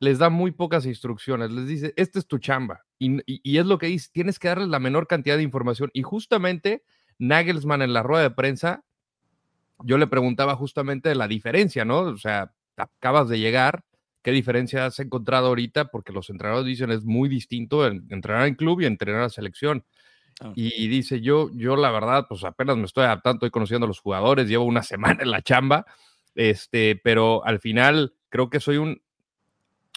les 0.00 0.18
da 0.18 0.30
muy 0.30 0.50
pocas 0.52 0.84
instrucciones, 0.86 1.50
les 1.52 1.66
dice, 1.68 1.94
esta 1.96 2.18
es 2.18 2.26
tu 2.26 2.38
chamba. 2.38 2.82
Y, 2.98 3.16
y- 3.32 3.40
y 3.44 3.58
es 3.58 3.66
lo 3.66 3.78
que 3.78 3.86
dice, 3.86 4.10
tienes 4.12 4.38
que 4.38 4.48
darles 4.48 4.68
la 4.68 4.80
menor 4.80 5.06
cantidad 5.06 5.36
de 5.36 5.42
información. 5.44 5.90
Y 5.94 6.02
justamente 6.02 6.84
Nagelsmann 7.18 7.82
en 7.82 7.92
la 7.92 8.02
rueda 8.02 8.24
de 8.24 8.30
prensa, 8.30 8.84
yo 9.84 9.98
le 9.98 10.06
preguntaba 10.06 10.54
justamente 10.56 11.08
de 11.08 11.14
la 11.14 11.28
diferencia, 11.28 11.84
¿no? 11.84 12.00
O 12.00 12.16
sea, 12.16 12.52
acabas 12.76 13.28
de 13.28 13.38
llegar, 13.38 13.84
¿qué 14.22 14.30
diferencia 14.30 14.86
has 14.86 14.98
encontrado 15.00 15.48
ahorita? 15.48 15.86
Porque 15.86 16.12
los 16.12 16.30
entrenadores 16.30 16.66
dicen 16.66 16.90
es 16.90 17.04
muy 17.04 17.28
distinto 17.28 17.86
entrenar 17.86 18.46
en 18.46 18.54
club 18.54 18.80
y 18.80 18.86
entrenar 18.86 19.22
a 19.22 19.28
selección. 19.30 19.84
Y 20.54 20.88
dice, 20.88 21.20
yo, 21.20 21.50
yo 21.54 21.76
la 21.76 21.90
verdad, 21.90 22.26
pues 22.28 22.44
apenas 22.44 22.76
me 22.76 22.84
estoy 22.84 23.04
adaptando, 23.04 23.36
estoy 23.36 23.50
conociendo 23.50 23.84
a 23.84 23.88
los 23.88 24.00
jugadores, 24.00 24.48
llevo 24.48 24.64
una 24.64 24.82
semana 24.82 25.22
en 25.22 25.30
la 25.30 25.42
chamba, 25.42 25.86
este, 26.34 27.00
pero 27.02 27.44
al 27.44 27.60
final 27.60 28.14
creo 28.28 28.50
que 28.50 28.60
soy 28.60 28.76
un, 28.78 29.00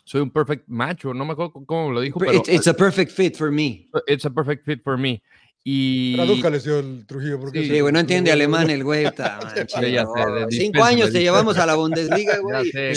soy 0.04 0.22
un 0.22 0.32
perfect 0.32 0.68
match, 0.68 1.06
o 1.06 1.14
no 1.14 1.26
me 1.26 1.34
acuerdo 1.34 1.52
cómo 1.66 1.92
lo 1.92 2.02
dijo, 2.02 2.20
pero 2.20 2.34
It's, 2.34 2.50
it's 2.50 2.68
a 2.68 2.74
perfect 2.74 3.12
fit 3.12 3.36
for 3.36 3.52
me. 3.52 3.90
it's 4.08 4.26
a 4.26 4.30
perfect 4.30 4.66
fit 4.66 4.84
for 4.84 4.98
me. 4.98 5.22
Y 5.68 6.16
Tradúzcale, 6.16 6.60
señor 6.60 6.86
Trujillo. 7.08 7.40
Porque 7.40 7.64
Sí, 7.64 7.70
Sí, 7.72 7.80
güey, 7.80 7.92
no 7.92 8.00
entiende 8.00 8.32
alemán 8.32 8.70
el 8.70 8.84
güey. 8.84 9.04
ya 9.92 10.06
sé, 10.06 10.32
de- 10.32 10.48
Cinco 10.52 10.84
años 10.84 11.12
te 11.12 11.22
llevamos 11.22 11.58
a 11.58 11.66
la 11.66 11.74
Bundesliga, 11.74 12.38
güey. 12.38 12.72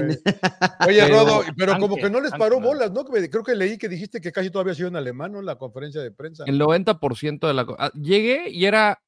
güey. 0.00 0.18
Oye, 0.86 1.02
Pero- 1.02 1.08
Rodo, 1.08 1.42
pero 1.56 1.76
como 1.78 1.96
que 1.96 2.08
no 2.08 2.20
les 2.20 2.30
paró 2.30 2.60
bolas, 2.60 2.92
¿no? 2.92 3.04
Creo 3.04 3.42
que 3.42 3.56
leí 3.56 3.78
que 3.78 3.88
dijiste 3.88 4.20
que 4.20 4.30
casi 4.30 4.50
todavía 4.50 4.74
ha 4.74 4.76
sido 4.76 4.86
en 4.88 4.94
alemán, 4.96 5.32
¿no? 5.32 5.40
En 5.40 5.46
la 5.46 5.56
conferencia 5.56 6.00
de 6.00 6.12
prensa. 6.12 6.44
El 6.46 6.60
90% 6.60 7.48
de 7.48 7.52
la... 7.54 7.66
ah, 7.78 7.90
Llegué 8.00 8.48
y 8.50 8.64
era 8.66 9.02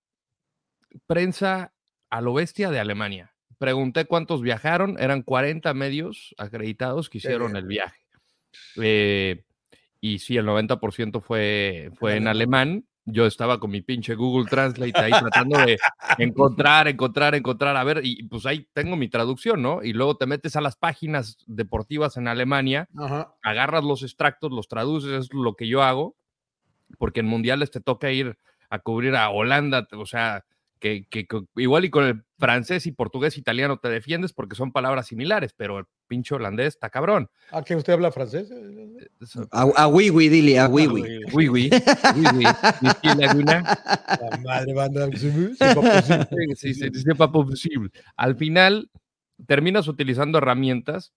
prensa 1.06 1.72
a 2.10 2.20
lo 2.20 2.34
bestia 2.34 2.72
de 2.72 2.80
Alemania. 2.80 3.32
Pregunté 3.58 4.04
cuántos 4.06 4.42
viajaron, 4.42 4.96
eran 4.98 5.22
40 5.22 5.72
medios 5.74 6.34
acreditados 6.38 7.08
que 7.08 7.18
hicieron 7.18 7.56
el 7.56 7.66
viaje. 7.66 8.00
Eh, 8.82 9.44
y 10.06 10.18
sí, 10.18 10.36
el 10.36 10.44
90% 10.44 11.22
fue, 11.22 11.90
fue 11.98 12.16
en 12.16 12.26
alemán. 12.28 12.84
Yo 13.06 13.24
estaba 13.26 13.58
con 13.58 13.70
mi 13.70 13.80
pinche 13.80 14.14
Google 14.14 14.46
Translate 14.50 15.02
ahí 15.02 15.12
tratando 15.12 15.58
de 15.64 15.78
encontrar, 16.18 16.88
encontrar, 16.88 17.34
encontrar, 17.34 17.76
a 17.76 17.84
ver, 17.84 18.00
y 18.04 18.22
pues 18.24 18.44
ahí 18.46 18.66
tengo 18.72 18.96
mi 18.96 19.08
traducción, 19.08 19.62
¿no? 19.62 19.82
Y 19.82 19.92
luego 19.94 20.16
te 20.16 20.26
metes 20.26 20.56
a 20.56 20.60
las 20.60 20.76
páginas 20.76 21.38
deportivas 21.46 22.16
en 22.18 22.28
Alemania 22.28 22.88
Ajá. 22.96 23.34
agarras 23.42 23.82
los 23.84 24.02
extractos, 24.02 24.50
los 24.52 24.68
traduces, 24.68 25.10
es 25.26 25.28
lo 25.32 25.54
que 25.54 25.68
yo 25.68 25.82
hago, 25.82 26.16
porque 26.98 27.20
en 27.20 27.26
mundiales 27.26 27.70
te 27.70 27.80
toca 27.80 28.10
ir 28.10 28.38
a 28.70 28.78
cubrir 28.80 29.16
a 29.16 29.30
Holanda, 29.30 29.86
o 29.96 30.06
sea, 30.06 30.44
que, 30.80 31.06
que- 31.08 31.26
que 31.26 31.40
igual 31.56 31.84
y 31.86 31.90
con 31.90 32.04
el 32.04 32.24
francés 32.44 32.86
y 32.86 32.92
portugués 32.92 33.38
italiano 33.38 33.78
te 33.78 33.88
defiendes 33.88 34.32
porque 34.34 34.54
son 34.54 34.70
palabras 34.70 35.06
similares, 35.06 35.54
pero 35.56 35.78
el 35.78 35.84
pinche 36.06 36.34
holandés 36.34 36.68
está 36.74 36.90
cabrón. 36.90 37.30
¿Ah, 37.50 37.62
que 37.62 37.74
usted 37.74 37.94
habla 37.94 38.12
francés? 38.12 38.50
A, 39.50 39.62
a 39.62 39.88
Wiwi, 39.88 40.28
dile, 40.28 40.58
a 40.58 40.68
Wiwi. 40.68 41.02
Oui, 41.34 41.48
oui, 41.48 41.70
oui, 42.14 42.26
oui. 42.36 42.44
Monsieur 42.80 43.16
Laguna. 43.16 43.64
La 44.20 44.36
madre 44.38 44.74
banda. 44.74 45.10
Sí, 45.16 45.30
sí, 46.54 46.74
sí, 46.74 47.14
posible. 47.16 47.90
Al 48.16 48.36
final, 48.36 48.90
terminas 49.46 49.88
utilizando 49.88 50.38
herramientas 50.38 51.12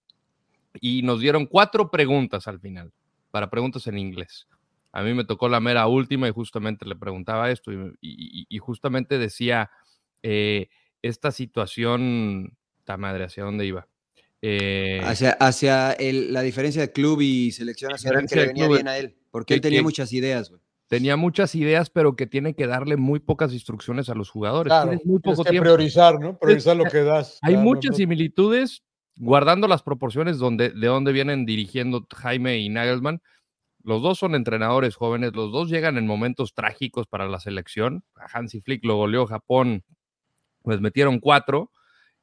y 0.80 1.02
nos 1.02 1.20
dieron 1.20 1.46
cuatro 1.46 1.92
preguntas 1.92 2.48
al 2.48 2.60
final, 2.60 2.92
para 3.32 3.50
preguntas 3.50 3.86
en 3.88 3.98
inglés. 3.98 4.48
A 4.94 5.04
mí 5.04 5.14
me 5.14 5.26
tocó 5.26 5.50
la 5.50 5.60
mera 5.60 5.88
última 5.88 6.28
y 6.28 6.32
justamente 6.32 6.86
le 6.86 6.96
preguntaba 6.96 7.52
esto 7.52 7.72
y, 7.74 7.76
y- 8.02 8.46
y 8.50 8.58
justamente 8.60 9.18
decía 9.18 9.70
eh, 10.24 10.70
esta 11.02 11.32
situación, 11.32 12.58
ta 12.84 12.98
madre, 12.98 13.26
¿hacia 13.26 13.44
dónde 13.44 13.66
iba? 13.66 13.88
Eh, 14.42 15.02
Hacia, 15.04 15.32
hacia 15.32 15.92
el- 15.94 16.32
la 16.34 16.42
diferencia 16.42 16.82
de 16.82 16.92
club 16.92 17.22
y 17.22 17.52
selección 17.52 17.92
nacional 17.92 18.28
que 18.28 18.36
le 18.36 18.48
venía 18.48 18.66
club, 18.66 18.76
bien 18.78 18.88
a 18.88 18.98
él. 18.98 19.16
Porque 19.32 19.56
él 19.56 19.62
tenía 19.62 19.80
que- 19.80 19.84
muchas 19.84 20.14
ideas, 20.14 20.50
güey. 20.50 20.62
tenía 20.90 21.18
muchas 21.18 21.54
ideas, 21.56 21.90
pero 21.90 22.16
que 22.16 22.28
tiene 22.28 22.54
que 22.56 22.66
darle 22.66 22.96
muy 22.96 23.20
pocas 23.20 23.52
instrucciones 23.52 24.08
a 24.10 24.16
los 24.16 24.30
jugadores. 24.30 24.72
Claro, 24.72 24.90
Tienes 24.92 25.06
muy 25.06 25.20
poco 25.20 25.44
que 25.44 25.50
tiempo. 25.50 25.64
priorizar, 25.66 26.18
¿no? 26.20 26.38
Priorizar 26.40 26.78
lo 26.78 26.86
que 26.86 27.00
das. 27.04 27.40
Hay 27.42 27.58
muchas 27.58 27.92
no. 27.92 27.98
similitudes, 27.98 28.84
guardando 29.18 29.68
las 29.68 29.84
proporciones 29.84 30.38
donde, 30.38 30.70
de 30.70 30.88
donde 30.88 31.12
vienen 31.12 31.46
dirigiendo 31.46 32.08
Jaime 32.16 32.60
y 32.60 32.70
Nagelsmann. 32.70 33.22
Los 33.84 34.02
dos 34.02 34.18
son 34.20 34.34
entrenadores 34.36 34.96
jóvenes, 34.96 35.34
los 35.36 35.52
dos 35.52 35.70
llegan 35.70 35.98
en 35.98 36.08
momentos 36.08 36.54
trágicos 36.54 37.06
para 37.08 37.28
la 37.28 37.40
selección. 37.42 38.04
A 38.16 38.38
Hansi 38.38 38.62
Flick 38.62 38.86
lo 38.86 38.96
goleó 38.96 39.26
Japón, 39.26 39.84
pues 40.68 40.82
metieron 40.82 41.22
cuatro 41.22 41.72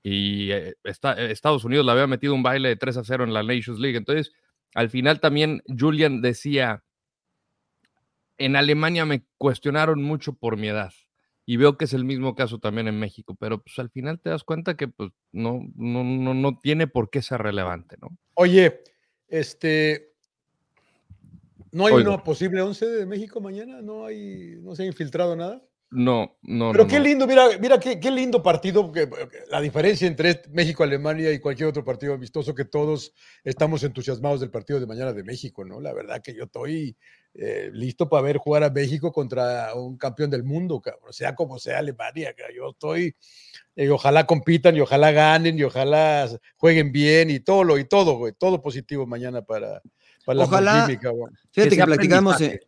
y 0.03 0.51
eh, 0.51 0.75
eh, 0.85 1.31
Estados 1.31 1.65
Unidos 1.65 1.87
le 1.87 1.93
había 1.93 2.07
metido 2.07 2.35
un 2.35 2.43
baile 2.43 2.69
de 2.69 2.77
3 2.77 2.99
a 2.99 3.05
0 3.05 3.25
en 3.25 3.33
la 3.33 3.43
Nations 3.43 3.81
League. 3.81 3.97
Entonces, 3.97 4.33
al 4.75 4.91
final 4.91 5.19
también 5.19 5.63
Julian 5.67 6.21
decía, 6.21 6.85
en 8.37 8.55
Alemania 8.55 9.07
me 9.07 9.25
cuestionaron 9.39 10.03
mucho 10.03 10.35
por 10.35 10.59
mi 10.59 10.69
edad. 10.69 10.93
Y 11.47 11.57
veo 11.57 11.79
que 11.79 11.87
es 11.87 11.95
el 11.95 12.05
mismo 12.05 12.35
caso 12.35 12.59
también 12.59 12.87
en 12.87 13.01
México, 13.01 13.35
pero 13.41 13.63
pues 13.63 13.79
al 13.79 13.89
final 13.89 14.21
te 14.21 14.29
das 14.29 14.45
cuenta 14.45 14.77
que 14.77 14.89
pues 14.89 15.11
no, 15.33 15.63
no, 15.75 16.05
no, 16.05 16.35
no 16.35 16.59
tiene 16.59 16.87
por 16.87 17.09
qué 17.09 17.23
ser 17.23 17.41
relevante, 17.41 17.97
¿no? 17.99 18.09
Oye, 18.35 18.83
este. 19.27 20.13
¿No 21.73 21.87
hay 21.87 21.95
Oigo. 21.95 22.13
una 22.13 22.23
posible 22.23 22.61
11 22.61 22.87
de 22.91 23.07
México 23.07 23.41
mañana? 23.41 23.81
¿No 23.81 24.05
hay, 24.05 24.59
no 24.61 24.75
se 24.75 24.83
ha 24.83 24.87
infiltrado 24.87 25.35
nada? 25.35 25.63
No, 25.97 26.37
no, 26.43 26.73
Pero 26.73 26.85
no, 26.85 26.91
qué 26.91 26.99
no. 26.99 27.05
lindo, 27.05 27.27
mira, 27.29 27.47
mira 27.61 27.79
qué, 27.79 28.01
qué 28.01 28.11
lindo 28.11 28.43
partido, 28.43 28.83
porque 28.85 29.07
porque 29.07 29.39
la 29.49 29.61
diferencia 29.61 30.09
entre 30.09 30.31
este- 30.31 30.49
México, 30.51 30.83
Alemania 30.83 31.31
y 31.31 31.39
cualquier 31.39 31.69
otro 31.69 31.85
partido 31.85 32.15
amistoso, 32.15 32.53
que 32.53 32.65
todos 32.65 33.13
estamos 33.45 33.85
entusiasmados 33.85 34.41
del 34.41 34.51
partido 34.51 34.81
de 34.81 34.87
mañana 34.87 35.13
de 35.13 35.23
México, 35.23 35.65
¿no? 35.65 35.81
La 35.81 35.93
verdad 35.93 36.21
que 36.21 36.35
yo 36.35 36.45
estoy 36.45 36.97
eh, 37.35 37.71
listo 37.73 38.09
para 38.09 38.23
ver 38.23 38.39
jugar 38.39 38.65
a 38.65 38.71
México 38.71 39.13
contra 39.13 39.73
un 39.75 39.97
campeón 39.97 40.31
del 40.31 40.43
mundo, 40.43 40.81
cabrón, 40.81 41.13
sea 41.13 41.35
como 41.37 41.59
sea 41.61 41.79
Alemania, 41.79 42.35
cabrón. 42.37 42.57
yo 42.57 42.71
estoy, 42.71 43.15
eh, 43.77 43.89
ojalá 43.91 44.27
compitan 44.27 44.77
y 44.77 44.81
ojalá 44.81 45.13
ganen 45.13 45.57
y 45.59 45.63
ojalá 45.63 46.29
jueguen 46.57 46.91
bien 46.91 47.31
y 47.31 47.39
todo 47.41 47.79
y 47.79 47.85
todo, 47.85 48.19
güey, 48.19 48.33
todo 48.37 48.61
positivo 48.61 49.07
mañana 49.07 49.43
para, 49.43 49.81
para 50.25 50.39
la 50.39 50.45
Ojalá- 50.45 50.89
cabrón. 51.01 51.37
Fíjate 51.53 51.77
que, 51.77 51.85
platicamos. 51.85 52.41
eh, 52.41 52.61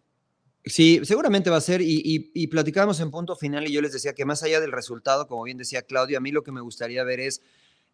sí, 0.66 1.00
seguramente 1.04 1.48
va 1.48 1.56
a 1.56 1.60
ser. 1.62 1.80
Y, 1.80 2.02
y, 2.04 2.30
y 2.34 2.46
platicamos 2.48 3.00
en 3.00 3.10
punto 3.10 3.34
final 3.36 3.66
y 3.66 3.72
yo 3.72 3.80
les 3.80 3.92
decía 3.92 4.12
que 4.14 4.24
más 4.26 4.42
allá 4.42 4.60
del 4.60 4.72
resultado, 4.72 5.26
como 5.26 5.44
bien 5.44 5.56
decía 5.56 5.82
Claudio, 5.82 6.18
a 6.18 6.20
mí 6.20 6.30
lo 6.32 6.42
que 6.42 6.52
me 6.52 6.60
gustaría 6.60 7.02
ver 7.04 7.20
es 7.20 7.40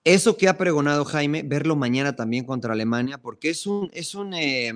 eso 0.05 0.37
que 0.37 0.49
ha 0.49 0.59
pregonado 0.59 1.05
Jaime, 1.05 1.43
verlo 1.45 1.77
mañana 1.77 2.17
también 2.17 2.45
contra 2.45 2.73
Alemania, 2.73 3.19
porque 3.19 3.51
es 3.51 3.67
un, 3.69 3.89
es 3.93 4.17
un, 4.17 4.35
eh, 4.35 4.73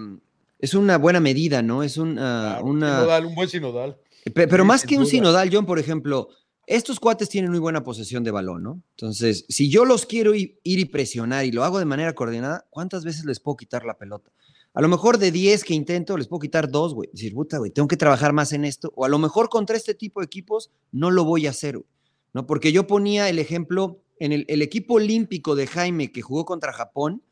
es 0.61 0.75
una 0.75 0.99
buena 0.99 1.19
medida, 1.19 1.63
¿no? 1.63 1.83
Es 1.83 1.97
un, 1.97 2.19
ah, 2.21 2.59
Claro, 2.61 2.65
una, 2.67 2.99
sinodal, 3.01 3.27
un 3.27 3.35
buen 3.35 3.49
sinodal. 3.49 3.99
Pe- 4.33 4.47
Pero 4.47 4.63
Sí, 4.63 4.67
más 4.69 4.85
que 4.85 4.95
un 4.97 5.03
duda. 5.03 5.11
sinodal, 5.11 5.51
John, 5.53 5.67
por 5.67 5.79
ejemplo, 5.81 6.29
estos 6.67 6.99
cuates 7.01 7.29
tienen 7.29 7.51
muy 7.51 7.61
buena 7.61 7.83
posesión 7.85 8.23
de 8.25 8.31
balón, 8.33 8.63
¿no? 8.63 8.83
Entonces, 8.91 9.45
si 9.49 9.69
yo 9.69 9.85
los 9.85 10.05
quiero 10.07 10.35
ir 10.35 10.59
y 10.63 10.85
presionar 10.87 11.45
y 11.45 11.53
lo 11.53 11.63
hago 11.65 11.79
de 11.79 11.85
manera 11.85 12.13
coordinada, 12.15 12.67
¿cuántas 12.71 13.05
veces 13.05 13.25
les 13.25 13.39
puedo 13.41 13.57
quitar 13.57 13.85
la 13.85 13.97
pelota? 13.99 14.31
A 14.77 14.83
lo 14.83 14.89
mejor 14.89 15.17
de 15.17 15.33
10 15.33 15.65
que 15.65 15.73
intento, 15.73 16.19
les 16.19 16.29
puedo 16.29 16.41
quitar 16.41 16.71
dos, 16.71 16.93
güey. 16.93 17.09
Decir, 17.11 17.33
puta, 17.33 17.57
güey, 17.57 17.71
tengo 17.71 17.89
que 17.89 17.97
trabajar 17.97 18.35
más 18.35 18.53
en 18.53 18.67
esto. 18.67 18.93
O 18.95 19.07
a 19.07 19.09
lo 19.09 19.19
mejor 19.19 19.49
contra 19.49 19.75
este 19.75 19.95
tipo 19.95 20.21
de 20.21 20.27
equipos 20.27 20.71
no 20.93 21.11
lo 21.11 21.25
voy 21.25 21.47
a 21.47 21.51
hacer, 21.51 21.79
güey. 21.79 21.89
¿no? 22.35 22.47
Porque 22.47 22.73
yo 22.73 22.87
ponía 22.87 23.31
el 23.31 23.39
ejemplo 23.39 24.03
en 24.19 24.33
el, 24.33 24.45
el 24.49 24.61
equipo 24.61 24.97
olímpico 24.97 25.55
de 25.55 25.67
Jaime 25.67 26.13
que 26.13 26.21
jugó 26.21 26.45
contra 26.45 26.75
Japón. 26.75 27.23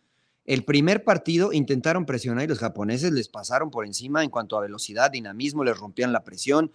El 0.47 0.65
primer 0.65 1.05
partido 1.05 1.53
intentaron 1.53 2.07
presionar 2.07 2.45
y 2.45 2.49
los 2.49 2.61
japoneses 2.61 3.13
les 3.13 3.29
pasaron 3.29 3.71
por 3.71 3.85
encima 3.85 4.25
en 4.25 4.31
cuanto 4.31 4.57
a 4.57 4.63
velocidad, 4.63 5.11
dinamismo, 5.11 5.65
les 5.65 5.77
rompían 5.77 6.15
la 6.15 6.25
presión. 6.25 6.73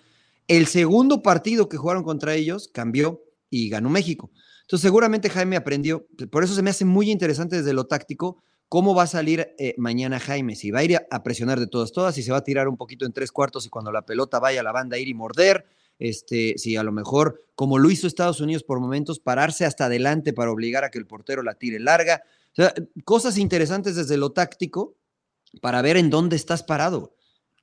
El 0.47 0.67
segundo 0.67 1.23
partido 1.23 1.67
que 1.67 1.77
jugaron 1.77 2.03
contra 2.03 2.35
ellos 2.35 2.69
cambió 2.71 3.23
y 3.49 3.69
ganó 3.69 3.89
México. 3.89 4.29
Entonces 4.61 4.83
seguramente 4.83 5.31
Jaime 5.31 5.55
aprendió, 5.55 6.05
por 6.29 6.43
eso 6.43 6.53
se 6.53 6.61
me 6.61 6.69
hace 6.69 6.85
muy 6.85 7.09
interesante 7.09 7.55
desde 7.55 7.73
lo 7.73 7.87
táctico 7.87 8.43
cómo 8.69 8.95
va 8.95 9.03
a 9.03 9.07
salir 9.07 9.53
eh, 9.57 9.75
mañana 9.77 10.19
Jaime, 10.19 10.55
si 10.55 10.71
va 10.71 10.79
a 10.79 10.83
ir 10.83 10.95
a, 10.95 11.07
a 11.11 11.23
presionar 11.23 11.59
de 11.59 11.67
todas, 11.67 11.91
todas, 11.91 12.15
si 12.15 12.23
se 12.23 12.31
va 12.31 12.37
a 12.37 12.43
tirar 12.43 12.67
un 12.67 12.77
poquito 12.77 13.05
en 13.05 13.11
tres 13.11 13.31
cuartos 13.31 13.65
y 13.65 13.69
cuando 13.69 13.91
la 13.91 14.05
pelota 14.05 14.39
vaya 14.39 14.61
a 14.61 14.63
la 14.63 14.71
banda 14.71 14.97
ir 14.97 15.07
y 15.07 15.13
morder, 15.13 15.65
este, 15.99 16.57
si 16.57 16.77
a 16.77 16.83
lo 16.83 16.93
mejor, 16.93 17.43
como 17.55 17.77
lo 17.77 17.91
hizo 17.91 18.07
Estados 18.07 18.39
Unidos 18.39 18.63
por 18.63 18.79
momentos, 18.79 19.19
pararse 19.19 19.65
hasta 19.65 19.85
adelante 19.85 20.31
para 20.31 20.51
obligar 20.51 20.85
a 20.85 20.91
que 20.91 20.97
el 20.97 21.05
portero 21.05 21.43
la 21.43 21.55
tire 21.55 21.79
larga. 21.79 22.23
O 22.53 22.55
sea, 22.55 22.73
cosas 23.03 23.37
interesantes 23.37 23.95
desde 23.95 24.17
lo 24.17 24.31
táctico 24.31 24.95
para 25.61 25.81
ver 25.81 25.97
en 25.97 26.09
dónde 26.09 26.37
estás 26.37 26.63
parado. 26.63 27.15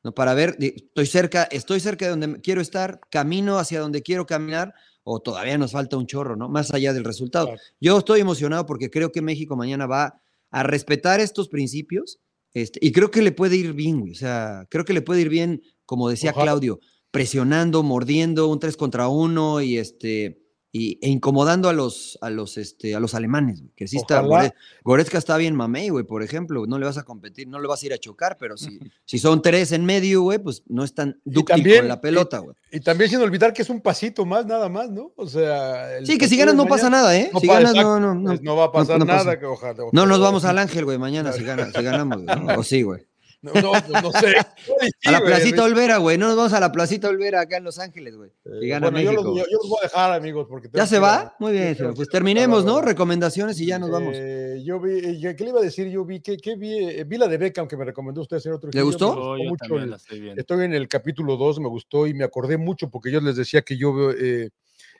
¿no? 0.05 0.13
Para 0.13 0.35
ver, 0.35 0.57
estoy 0.61 1.07
cerca, 1.07 1.45
estoy 1.45 1.81
cerca 1.81 2.05
de 2.05 2.11
donde 2.11 2.41
quiero 2.43 2.61
estar, 2.61 3.01
camino 3.11 3.59
hacia 3.59 3.81
donde 3.81 4.03
quiero 4.03 4.27
caminar, 4.27 4.75
o 5.03 5.21
todavía 5.21 5.57
nos 5.57 5.73
falta 5.73 5.97
un 5.97 6.07
chorro, 6.07 6.35
¿no? 6.35 6.49
Más 6.49 6.75
allá 6.75 6.93
del 6.93 7.05
resultado. 7.05 7.55
Yo 7.81 7.99
estoy 7.99 8.21
emocionado 8.21 8.67
porque 8.67 8.91
creo 8.91 9.13
que 9.13 9.23
México 9.23 9.57
mañana 9.57 9.87
va 9.87 10.21
a 10.51 10.63
respetar 10.63 11.21
estos 11.21 11.49
principios 11.49 12.21
este, 12.57 12.79
y 12.81 12.91
creo 12.91 13.11
que 13.11 13.21
le 13.21 13.33
puede 13.33 13.57
ir 13.57 13.75
bien, 13.75 14.01
güey. 14.01 14.13
O 14.13 14.15
sea, 14.15 14.67
creo 14.71 14.87
que 14.87 14.95
le 14.95 15.03
puede 15.03 15.21
ir 15.21 15.29
bien, 15.29 15.61
como 15.85 16.09
decía 16.09 16.31
Ojalá. 16.31 16.53
Claudio, 16.53 16.81
presionando, 17.11 17.83
mordiendo, 17.83 18.49
un 18.49 18.59
3 18.59 18.79
contra 18.79 19.09
1 19.09 19.61
y 19.61 19.77
este. 19.77 20.43
Y, 20.79 20.99
e 21.01 21.09
incomodando 21.09 21.71
a 21.71 21.73
los, 21.73 22.19
a 22.21 22.29
los, 22.29 22.59
este, 22.59 22.95
a 22.95 23.01
los 23.01 23.15
alemanes, 23.15 23.61
güey, 23.61 23.73
que 23.75 23.89
sí 23.89 23.97
está. 23.97 24.23
Gore- 24.23 24.53
Goretzka 24.85 25.17
está 25.17 25.39
bien 25.39 25.55
mamey, 25.57 25.89
güey, 25.89 26.05
por 26.05 26.23
ejemplo. 26.23 26.67
No 26.67 26.79
le 26.79 26.85
vas 26.85 26.99
a 26.99 27.03
competir, 27.05 27.49
no 27.49 27.59
le 27.61 27.67
vas 27.67 27.83
a 27.83 27.87
ir 27.87 27.93
a 27.95 27.99
chocar, 27.99 28.37
pero 28.39 28.59
si, 28.59 28.79
si 29.07 29.19
son 29.19 29.41
tres 29.41 29.73
en 29.73 29.87
medio, 29.87 30.21
güey, 30.21 30.39
pues 30.39 30.65
no 30.67 30.85
es 30.85 30.93
tan 30.95 31.19
dúctil 31.25 31.79
con 31.79 31.89
la 31.89 32.01
pelota, 32.01 32.41
güey. 32.41 32.55
Y 32.71 32.81
también 32.81 33.09
sin 33.09 33.21
olvidar 33.21 33.55
que 33.55 33.63
es 33.63 33.71
un 33.71 33.81
pasito 33.81 34.27
más, 34.27 34.45
nada 34.45 34.69
más, 34.69 34.91
¿no? 34.91 35.13
O 35.17 35.27
sea. 35.27 36.05
Sí, 36.05 36.19
que 36.19 36.29
si 36.29 36.37
ganas 36.37 36.55
no 36.55 36.67
pasa 36.67 36.91
nada, 36.91 37.17
¿eh? 37.17 37.31
No 37.33 37.41
si 37.41 37.47
ganas, 37.47 37.75
no, 37.75 37.99
no, 37.99 38.15
no. 38.15 38.25
pues 38.31 38.43
no 38.43 38.55
va 38.57 38.65
a 38.65 38.73
pasar 38.73 38.99
no 38.99 39.07
pasa. 39.07 39.25
nada. 39.25 39.39
que 39.39 39.47
ojalá- 39.47 39.85
No 39.93 40.05
nos 40.05 40.21
vamos 40.21 40.45
al 40.45 40.59
ángel, 40.59 40.85
güey, 40.85 40.99
mañana 40.99 41.33
si, 41.33 41.43
gana- 41.43 41.73
si 41.73 41.83
ganamos, 41.83 42.23
güey. 42.23 42.27
O 42.59 42.63
sí, 42.63 42.83
güey. 42.83 43.01
No, 43.43 43.53
no, 43.53 43.71
pues 43.73 44.03
no 44.03 44.11
sé. 44.13 44.35
A 45.05 45.11
la 45.13 45.21
placita 45.21 45.63
Olvera, 45.65 45.99
güey. 45.99 46.19
No 46.19 46.27
nos 46.29 46.37
vamos 46.37 46.53
a 46.53 46.59
la 46.61 46.73
placita 46.73 47.09
Olvera 47.09 47.41
acá 47.43 47.59
en 47.59 47.65
Los 47.65 47.79
Ángeles, 47.79 48.17
güey. 48.17 48.31
Si 48.61 48.67
gana 48.69 48.89
Eh, 48.89 48.91
bueno, 48.91 49.01
yo 49.01 49.11
México. 49.13 49.13
los, 49.23 49.25
güey. 49.33 49.37
yo- 49.45 49.51
yo 49.51 49.59
los 49.59 49.69
voy 49.69 49.79
a 49.83 49.87
dejar, 49.87 50.13
amigos, 50.15 50.47
porque 50.49 50.69
¿Ya 50.73 50.87
se 50.87 50.97
que 50.97 51.01
va? 51.01 51.17
a- 51.21 51.37
Muy 51.39 51.53
bien, 51.53 51.75
yo 51.75 51.95
Pues 51.95 52.09
terminemos, 52.09 52.65
¿no? 52.65 52.81
Recomendaciones 52.81 53.61
y 53.61 53.67
ya 53.67 53.79
nos 53.79 53.91
vamos. 53.91 54.15
Eh, 54.17 54.63
yo 54.65 54.81
vi, 54.81 54.99
eh, 55.25 55.35
¿qué 55.37 55.45
le 55.45 55.51
iba 55.51 55.61
a 55.61 55.63
decir? 55.63 55.89
Yo 55.89 56.05
vi, 56.05 56.21
¿qué, 56.21 56.37
qué 56.39 56.57
vi? 56.57 56.77
Eh, 56.89 57.05
vi 57.05 57.19
la 57.19 57.29
de 57.29 57.37
Beckham 57.39 57.69
que 57.69 57.77
me 57.77 57.85
recomendó 57.85 58.23
usted, 58.23 58.39
señor 58.39 58.59
Trujillo. 58.59 58.81
me 58.81 58.85
gustó? 58.85 59.37
Yo 59.39 59.45
mucho 59.45 59.57
también 59.61 59.83
el- 59.85 59.91
la 59.91 59.97
estoy. 59.97 60.33
Estoy 60.37 60.65
en 60.65 60.73
el 60.75 60.89
capítulo 60.89 61.37
2, 61.37 61.61
me 61.61 61.69
gustó 61.69 62.07
y 62.07 62.15
me 62.15 62.25
acordé 62.25 62.57
mucho 62.57 62.91
porque 62.91 63.13
yo 63.13 63.21
les 63.21 63.37
decía 63.37 63.63
que 63.63 63.77
yo 63.77 63.95
veo, 63.95 64.11
eh, 64.13 64.51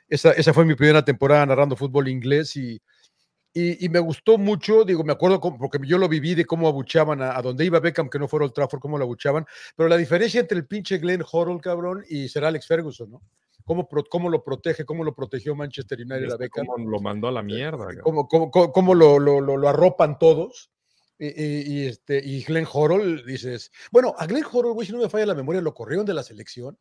esa, 0.07 0.31
esa 0.31 0.53
fue 0.53 0.63
mi 0.63 0.75
primera 0.75 1.03
temporada 1.03 1.45
narrando 1.45 1.75
fútbol 1.75 2.07
inglés 2.07 2.55
y, 2.55 2.79
y, 3.59 3.85
y 3.85 3.89
me 3.89 3.99
gustó 3.99 4.37
mucho, 4.37 4.83
digo, 4.83 5.03
me 5.03 5.13
acuerdo 5.13 5.39
porque 5.39 5.79
yo 5.85 5.97
lo 5.97 6.07
viví 6.07 6.35
de 6.35 6.45
cómo 6.45 6.67
abuchaban 6.67 7.21
a, 7.21 7.37
a 7.37 7.41
donde 7.41 7.65
iba 7.65 7.79
Beckham, 7.79 8.09
que 8.09 8.19
no 8.19 8.27
fuera 8.27 8.45
Old 8.45 8.53
Trafford, 8.53 8.79
cómo 8.81 8.97
lo 8.97 9.03
abuchaban, 9.05 9.45
pero 9.75 9.89
la 9.89 9.97
diferencia 9.97 10.39
entre 10.39 10.57
el 10.57 10.67
pinche 10.67 10.97
Glenn 10.99 11.23
Hoddle, 11.31 11.59
cabrón, 11.61 12.03
y 12.09 12.27
Sir 12.29 12.43
Alex 12.45 12.67
Ferguson, 12.67 13.09
¿no? 13.11 13.21
Cómo, 13.65 13.87
cómo 14.09 14.29
lo 14.29 14.43
protege, 14.43 14.85
cómo 14.85 15.03
lo 15.03 15.13
protegió 15.13 15.53
Manchester 15.55 15.99
United 15.99 16.23
a 16.23 16.27
Este, 16.27 16.37
Beckham 16.37 16.65
cómo 16.67 16.89
lo 16.89 16.99
mandó 17.01 17.27
a 17.27 17.31
la 17.31 17.41
mierda. 17.43 17.87
cómo, 18.01 18.27
cómo- 18.27 18.49
cómo- 18.51 18.71
cómo 18.71 18.95
lo, 18.95 19.19
lo- 19.19 19.41
lo- 19.41 19.57
lo 19.57 19.67
arropan 19.67 20.17
todos. 20.19 20.71
Y, 21.19 21.27
y- 21.27 21.61
y 21.81 21.85
este, 21.87 22.21
y 22.23 22.43
Glenn 22.43 22.67
Horrell, 22.71 23.25
dices, 23.25 23.71
bueno, 23.91 24.13
a 24.17 24.25
Glenn 24.27 24.45
Horrell, 24.49 24.73
güey, 24.73 24.85
si 24.85 24.93
no 24.93 24.99
me 24.99 25.09
falla 25.09 25.25
la 25.25 25.33
memoria, 25.35 25.61
lo 25.61 25.73
corrieron 25.73 26.05
de 26.05 26.13
la 26.13 26.21
selección 26.23 26.77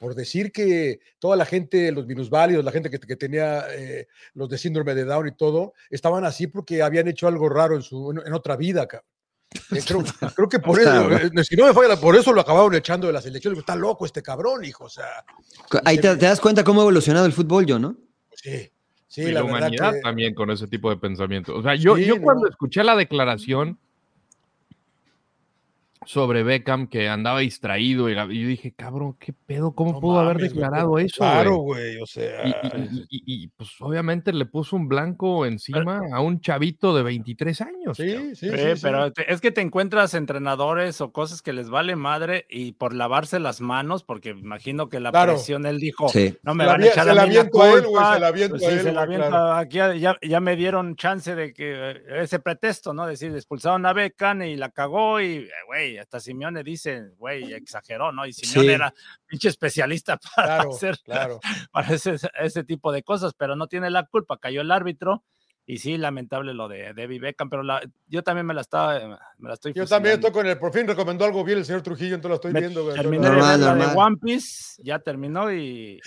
por 0.00 0.14
decir 0.14 0.50
que 0.50 0.98
toda 1.18 1.36
la 1.36 1.44
gente, 1.44 1.92
los 1.92 2.06
minusválidos, 2.06 2.64
la 2.64 2.72
gente 2.72 2.88
que, 2.88 2.98
que 2.98 3.16
tenía 3.16 3.66
eh, 3.70 4.08
los 4.32 4.48
de 4.48 4.56
síndrome 4.56 4.94
de 4.94 5.04
Down 5.04 5.28
y 5.28 5.32
todo, 5.32 5.74
estaban 5.90 6.24
así 6.24 6.46
porque 6.46 6.80
habían 6.82 7.06
hecho 7.06 7.28
algo 7.28 7.50
raro 7.50 7.76
en, 7.76 7.82
su, 7.82 8.10
en, 8.10 8.26
en 8.26 8.32
otra 8.32 8.56
vida, 8.56 8.88
cabrón. 8.88 9.06
Eh, 9.72 9.80
creo, 9.86 10.02
creo 10.34 10.48
que 10.48 10.58
por 10.58 10.80
eso, 10.80 11.10
eh, 11.12 11.30
si 11.44 11.54
no 11.54 11.66
me 11.66 11.74
falla, 11.74 11.88
la- 11.88 12.00
por 12.00 12.16
eso 12.16 12.32
lo 12.32 12.40
acabaron 12.40 12.74
echando 12.74 13.08
de 13.08 13.12
la 13.12 13.20
selección. 13.20 13.54
Está 13.58 13.76
loco 13.76 14.06
este 14.06 14.22
cabrón, 14.22 14.64
hijo. 14.64 14.84
O 14.84 14.88
sea, 14.88 15.04
Ahí 15.84 15.98
te, 15.98 16.16
te 16.16 16.24
das 16.24 16.40
cuenta 16.40 16.64
cómo 16.64 16.80
ha 16.80 16.84
evolucionado 16.84 17.26
el 17.26 17.32
fútbol, 17.34 17.66
yo, 17.66 17.78
¿no? 17.78 17.94
sí, 18.34 18.70
sí, 19.06 19.20
y 19.20 19.24
la, 19.26 19.40
la 19.40 19.44
humanidad 19.44 19.92
que- 19.92 20.00
también 20.00 20.34
con 20.34 20.50
ese 20.50 20.66
tipo 20.66 20.88
de 20.88 20.96
pensamiento. 20.96 21.54
O 21.54 21.62
sea, 21.62 21.74
yo, 21.74 21.96
Sí, 21.96 22.06
yo 22.06 22.16
no. 22.16 22.22
cuando 22.22 22.48
escuché 22.48 22.82
la 22.82 22.96
declaración 22.96 23.78
sobre 26.06 26.42
Beckham 26.42 26.86
que 26.86 27.08
andaba 27.08 27.40
distraído 27.40 28.08
y, 28.08 28.14
yo 28.14 28.24
dije, 28.48 28.72
cabrón, 28.72 29.16
¿qué 29.20 29.32
pedo? 29.34 29.74
¿Cómo 29.74 29.92
No 29.92 30.00
pudo 30.00 30.18
haber 30.20 30.36
mames, 30.36 30.52
güey, 30.54 30.62
declarado 30.64 30.98
eso? 30.98 31.16
Claro, 31.18 31.56
güey? 31.56 31.92
güey, 31.94 32.02
o 32.02 32.06
sea. 32.06 32.46
Y, 32.46 32.50
y- 32.50 33.06
y- 33.10 33.22
y, 33.44 33.48
pues 33.48 33.70
obviamente 33.80 34.32
le 34.32 34.46
puso 34.46 34.76
un 34.76 34.88
blanco 34.88 35.44
encima 35.44 36.00
a 36.12 36.20
un 36.20 36.40
chavito 36.40 36.94
de 36.96 37.02
23 37.02 37.60
años. 37.60 37.96
Sí, 37.98 38.08
sí, 38.34 38.48
Eh, 38.48 38.74
sí, 38.74 38.76
sí. 38.76 38.80
pero 38.82 39.12
es 39.26 39.40
que 39.42 39.50
te 39.50 39.60
encuentras 39.60 40.14
entrenadores 40.14 41.00
o 41.02 41.12
cosas 41.12 41.42
que 41.42 41.52
les 41.52 41.68
vale 41.68 41.96
madre 41.96 42.46
y 42.48 42.72
por 42.72 42.94
lavarse 42.94 43.38
las 43.38 43.60
manos, 43.60 44.02
porque 44.02 44.30
imagino 44.30 44.88
que 44.88 45.00
la 45.00 45.10
Claro. 45.10 45.34
presión 45.34 45.66
él 45.66 45.78
dijo, 45.80 46.08
Sí. 46.08 46.34
no 46.42 46.54
me 46.54 46.64
la 46.64 46.72
van 46.72 46.82
a 46.82 46.86
echar 46.86 47.04
se 47.04 47.10
a 47.10 47.14
la 47.14 47.14
la 47.14 47.22
aviento 47.24 47.62
a 47.62 47.66
él, 47.66 47.72
güey, 47.80 47.84
culpa". 47.84 48.14
se 48.14 48.20
la 48.20 48.26
aviento 48.28 48.54
Pues 48.56 48.62
a 48.64 48.70
sí, 48.70 48.74
él, 48.76 48.80
se 48.82 48.92
la 48.92 49.04
güey, 49.04 49.16
aviento 49.16 49.28
claro. 49.36 49.52
aquí 49.54 49.76
ya, 49.76 50.16
ya, 50.22 50.40
me 50.40 50.56
dieron 50.56 50.96
chance 50.96 51.34
de 51.34 51.52
que 51.52 51.72
eh, 51.90 52.02
ese 52.22 52.38
pretexto, 52.38 52.94
¿no? 52.94 53.06
Decir, 53.06 53.32
expulsaron 53.34 53.84
a 53.84 53.92
Beckham 53.92 54.42
y 54.42 54.56
la 54.56 54.70
cagó 54.70 55.20
y, 55.20 55.46
eh, 55.76 55.89
güey, 55.90 55.98
hasta 55.98 56.20
Simeone 56.20 56.62
dice, 56.62 57.10
güey, 57.16 57.52
exageró, 57.52 58.12
¿no? 58.12 58.26
Y 58.26 58.32
Simeone 58.32 58.74
era 58.74 58.94
pinche 59.26 59.48
especialista 59.48 60.18
para 60.36 60.62
hacer 60.62 60.98
claro. 61.04 61.40
para 61.72 61.94
ese, 61.94 62.16
ese 62.40 62.64
tipo 62.64 62.92
de 62.92 63.02
cosas, 63.02 63.32
pero 63.36 63.56
no 63.56 63.66
tiene 63.66 63.90
la 63.90 64.06
culpa, 64.06 64.38
cayó 64.38 64.60
el 64.60 64.70
árbitro 64.70 65.24
y 65.70 65.78
sí, 65.78 65.96
lamentable 65.96 66.52
lo 66.52 66.66
de 66.66 66.92
Debbie 66.94 67.20
Beckham, 67.20 67.48
pero 67.48 67.62
la, 67.62 67.80
yo 68.08 68.24
también 68.24 68.44
me 68.44 68.54
la 68.54 68.60
estaba, 68.60 68.98
me 69.38 69.48
la 69.48 69.54
estoy 69.54 69.72
Yo 69.72 69.86
también 69.86 70.16
estoy 70.16 70.32
con 70.32 70.44
el, 70.44 70.58
por 70.58 70.72
fin 70.72 70.84
recomendó 70.84 71.24
algo 71.24 71.44
bien 71.44 71.58
el 71.58 71.64
señor 71.64 71.82
Trujillo, 71.82 72.16
entonces 72.16 72.28
lo 72.28 72.34
estoy 72.34 72.60
viendo. 72.60 72.92
Terminé 72.92 73.30
de 73.30 73.36
la 73.36 73.74
de 73.76 73.86
One 73.96 74.16
Piece, 74.16 74.82
ya 74.82 74.98
terminó 74.98 75.52
y, 75.52 76.00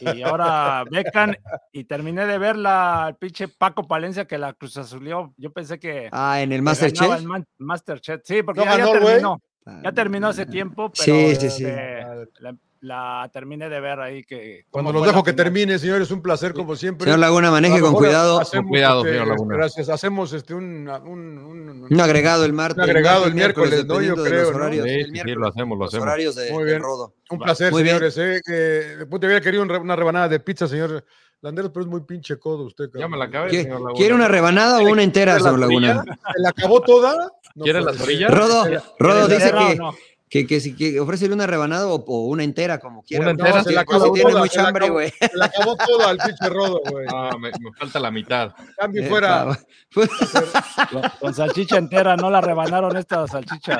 y, 0.00 0.22
ahora 0.22 0.84
Beckham, 0.88 1.34
y 1.72 1.82
terminé 1.82 2.26
de 2.26 2.38
ver 2.38 2.56
la 2.56 3.06
el 3.08 3.16
pinche 3.16 3.48
Paco 3.48 3.88
Palencia 3.88 4.24
que 4.24 4.38
la 4.38 4.52
Cruz 4.52 4.76
Azulió. 4.76 5.34
Yo 5.36 5.52
pensé 5.52 5.80
que. 5.80 6.08
Ah, 6.12 6.40
en 6.40 6.52
el 6.52 6.62
Masterchef. 6.62 7.18
El 7.18 7.26
Masterchef, 7.58 8.20
sí, 8.22 8.44
porque 8.44 8.62
ya, 8.62 8.78
ya 8.78 8.92
terminó. 8.92 9.42
Ya 9.82 9.90
terminó 9.90 10.28
hace 10.28 10.46
tiempo, 10.46 10.92
pero 10.92 11.04
sí, 11.04 11.34
sí, 11.34 11.50
sí. 11.50 11.64
la, 11.64 12.56
la 12.82 13.30
terminé 13.32 13.68
de 13.68 13.80
ver 13.80 14.00
ahí 14.00 14.24
que... 14.24 14.64
Cuando 14.70 14.92
los 14.92 15.06
dejo 15.06 15.22
que 15.22 15.32
termine, 15.32 15.78
señores, 15.78 16.10
un 16.10 16.20
placer 16.20 16.52
como 16.52 16.74
siempre. 16.74 17.04
Señor 17.04 17.20
Laguna, 17.20 17.50
maneje 17.50 17.80
con 17.80 17.94
cuidado. 17.94 18.42
con 18.42 18.68
cuidado, 18.68 19.02
este, 19.02 19.12
señor 19.12 19.28
Laguna. 19.28 19.56
Gracias. 19.56 19.88
Hacemos 19.88 20.32
este, 20.32 20.52
un, 20.52 20.88
un, 20.88 21.86
un, 21.88 22.00
agregado 22.00 22.44
el 22.44 22.52
martes. 22.52 22.78
Un 22.82 22.90
agregado 22.90 23.26
el 23.26 23.34
miércoles, 23.34 23.86
¿no? 23.86 24.02
Yo 24.02 24.16
creo. 24.16 24.48
Horarios, 24.48 24.84
sí, 24.84 25.04
sí, 25.04 25.30
lo 25.30 25.46
hacemos, 25.46 25.78
lo 25.78 25.84
hacemos. 25.84 26.02
horarios 26.02 26.34
de, 26.34 26.50
Muy 26.50 26.64
bien. 26.64 26.78
de 26.78 26.82
rodo. 26.82 27.14
Un 27.30 27.38
placer, 27.38 27.70
Muy 27.70 27.84
señores. 27.84 28.18
Eh, 28.18 28.40
que, 28.44 29.06
puta, 29.06 29.26
hubiera 29.26 29.40
querido 29.40 29.62
una 29.62 29.96
rebanada 29.96 30.28
de 30.28 30.40
pizza, 30.40 30.66
señor 30.66 31.04
Landeros, 31.40 31.70
pero 31.72 31.84
es 31.84 31.90
muy 31.90 32.00
pinche 32.02 32.36
codo 32.38 32.64
usted. 32.64 32.86
Ya 32.98 33.06
me 33.06 33.16
la 33.16 33.26
acabé, 33.26 33.48
¿Quiere, 33.50 33.64
señor 33.64 33.80
Laguna. 33.80 33.94
¿Quiere 33.96 34.14
una 34.14 34.28
rebanada 34.28 34.78
o 34.80 34.90
una 34.90 35.02
entera, 35.04 35.38
señor 35.38 35.60
Laguna? 35.60 36.02
¿Se 36.04 36.40
la 36.40 36.48
acabó 36.48 36.80
toda? 36.80 37.32
No 37.54 37.64
¿Quiere 37.64 37.80
puede 37.80 37.92
la 37.92 37.98
ser. 37.98 38.08
orilla? 38.08 38.28
Rodo, 38.28 38.64
Rodo 38.98 39.26
¿Quieres 39.26 39.44
dice 39.44 39.52
que, 39.52 39.76
no? 39.76 39.92
Que, 40.32 40.46
que, 40.46 40.60
si 40.60 40.74
que 40.74 40.98
ofrécele 40.98 41.34
una 41.34 41.46
rebanada 41.46 41.88
o, 41.88 41.96
o 42.06 42.22
una 42.28 42.42
entera, 42.42 42.78
como 42.78 43.02
quiera. 43.02 43.24
Una 43.24 43.32
entera, 43.32 43.56
No, 43.58 43.62
se 43.64 43.68
si- 43.68 43.74
la 43.74 43.82
acabó 43.82 44.06
si 44.06 44.12
tiene 44.12 44.30
toda, 44.30 44.42
mucha 44.42 44.66
hambre, 44.66 44.88
güey. 44.88 45.10
Se 45.10 45.30
la 45.34 45.44
acabó 45.44 45.76
toda 45.76 46.08
al 46.08 46.16
pinche 46.16 46.48
rodo, 46.48 46.80
güey. 46.88 47.06
Ah, 47.12 47.32
me, 47.38 47.50
me 47.50 47.70
falta 47.78 48.00
la 48.00 48.10
mitad. 48.10 48.50
Cambio 48.78 49.02
Eh, 49.02 49.08
fuera. 49.10 49.44
pa- 49.44 49.58
pues, 49.92 50.08
Con, 51.20 51.34
salchicha 51.34 51.76
entera, 51.76 52.16
no 52.16 52.30
la 52.30 52.40
rebanaron 52.40 52.96
esta 52.96 53.26
salchicha. 53.28 53.76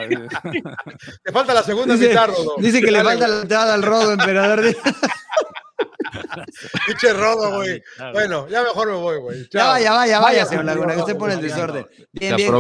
Te 1.25 1.33
falta 1.33 1.55
la 1.55 1.63
segunda 1.63 1.95
Dice- 1.95 2.09
mitad, 2.11 2.27
rodo. 2.29 2.57
Dice 2.59 2.83
que 2.83 2.91
le 2.91 3.03
falta 3.03 3.27
la 3.29 3.41
entrada 3.41 3.73
al 3.73 3.83
rodo, 3.83 4.13
emperador. 4.13 4.63
Pinche 6.87 7.13
rodo, 7.15 7.57
güey. 7.57 7.83
Bueno, 8.13 8.47
ya 8.49 8.63
mejor 8.63 8.89
me 8.89 8.97
voy, 8.97 9.19
güey. 9.21 9.49
Ya 9.51 9.69
vaya, 9.69 9.93
vaya, 9.93 10.21
vaya, 10.21 10.45
señor 10.45 10.65
Laguna, 10.67 10.95
que 10.95 11.01
usted 11.01 11.17
pone 11.17 11.33
el 11.35 11.41
desorden. 11.41 11.87
Bien, 12.13 12.37
bien, 12.37 12.53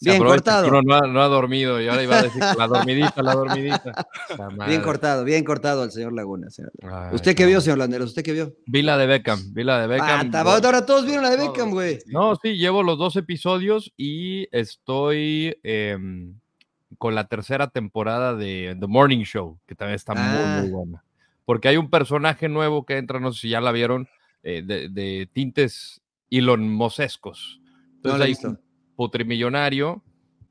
bien 0.00 0.18
cortado. 0.22 0.68
Uno 0.68 0.82
no 0.82 0.94
ha, 0.94 1.00
no 1.06 1.22
ha 1.22 1.28
dormido 1.28 1.80
y 1.80 1.88
ahora 1.88 2.02
iba 2.02 2.18
a 2.18 2.22
decir 2.22 2.42
la 2.56 2.66
dormidita, 2.66 3.22
la 3.22 3.34
dormidita. 3.34 4.08
La 4.56 4.66
Bien 4.66 4.80
cortado, 4.82 5.24
bien 5.24 5.44
cortado 5.44 5.82
al 5.82 5.90
señor 5.90 6.12
Laguna. 6.12 6.50
señor. 6.50 6.70
Ay, 6.82 7.14
¿Usted 7.14 7.34
qué 7.34 7.42
no. 7.44 7.48
vio, 7.48 7.60
señor 7.60 7.78
Landeros? 7.78 8.10
¿Usted 8.10 8.22
qué 8.22 8.32
vio? 8.32 8.52
Vi 8.66 8.82
la 8.82 8.96
de 8.98 9.06
Beckham, 9.06 9.40
vi 9.52 9.64
la 9.64 9.78
de 9.78 9.84
Ah, 9.84 9.86
Beckham. 9.88 10.30
ta- 10.30 10.40
ahora 10.42 10.84
todos 10.86 11.04
vieron 11.06 11.22
la 11.24 11.30
de 11.30 11.36
Beckham, 11.38 11.70
güey. 11.70 11.98
No, 12.06 12.36
sí, 12.36 12.56
llevo 12.56 12.82
los 12.82 12.98
dos 12.98 13.16
episodios 13.16 13.92
y 13.96 14.46
estoy 14.56 15.58
em, 15.62 16.34
con 16.98 17.14
la 17.14 17.26
tercera 17.26 17.68
temporada 17.68 18.34
de 18.34 18.76
The 18.78 18.86
Morning 18.86 19.24
Show, 19.24 19.58
que 19.66 19.74
también 19.74 19.96
está 19.96 20.12
Ah. 20.16 20.60
muy, 20.60 20.62
muy 20.62 20.70
buena. 20.70 21.04
Porque 21.44 21.68
hay 21.68 21.76
un 21.78 21.88
personaje 21.90 22.48
nuevo 22.48 22.84
que 22.84 22.98
entra, 22.98 23.20
no 23.20 23.32
sé 23.32 23.40
si 23.40 23.48
ya 23.50 23.60
la 23.60 23.72
vieron, 23.72 24.08
eh, 24.42 24.62
de, 24.64 24.88
de 24.88 25.28
tintes 25.32 26.00
Elon 26.30 26.68
Mosescos. 26.68 27.60
No 27.62 28.12
Entonces 28.12 28.18
la 28.20 28.26
he 28.26 28.28
putrimillonario 28.98 30.02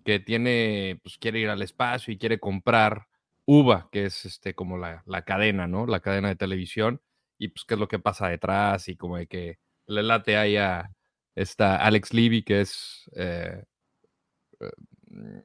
que 0.06 0.22
tiene, 0.22 1.02
pues 1.04 1.18
quiere 1.18 1.40
ir 1.40 1.50
al 1.50 1.62
espacio 1.62 2.14
y 2.14 2.18
quiere 2.18 2.40
comprar 2.40 3.08
UVA, 3.46 3.90
que 3.92 4.06
es 4.06 4.26
este 4.26 4.56
como 4.56 4.78
la, 4.78 5.04
la 5.06 5.24
cadena, 5.24 5.68
¿no? 5.68 5.86
La 5.86 6.00
cadena 6.00 6.30
de 6.30 6.38
televisión. 6.38 7.02
Y 7.38 7.50
pues 7.50 7.66
qué 7.66 7.74
es 7.74 7.80
lo 7.80 7.90
que 7.90 8.00
pasa 8.00 8.30
detrás 8.30 8.88
y 8.88 8.96
como 8.96 9.18
de 9.18 9.28
que 9.28 9.60
le 9.88 10.02
late 10.02 10.38
ahí 10.38 10.56
a 10.56 10.90
esta 11.36 11.76
Alex 11.76 12.14
Levy, 12.14 12.44
que 12.44 12.62
es... 12.62 13.12
eh, 13.18 13.66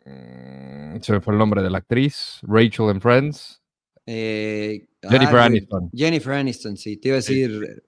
eh, 0.06 0.98
se 1.02 1.12
me 1.12 1.20
fue 1.20 1.34
el 1.34 1.38
nombre 1.38 1.60
de 1.60 1.70
la 1.70 1.78
actriz, 1.78 2.38
Rachel 2.42 2.90
and 2.90 3.02
Friends. 3.02 3.60
Eh, 4.06 4.86
Jennifer 5.02 5.40
ah, 5.40 5.46
Aniston. 5.46 5.90
Jennifer 5.92 6.34
Aniston, 6.34 6.76
sí. 6.76 6.98
Te 6.98 7.08
iba 7.08 7.16
a 7.16 7.18
decir 7.18 7.82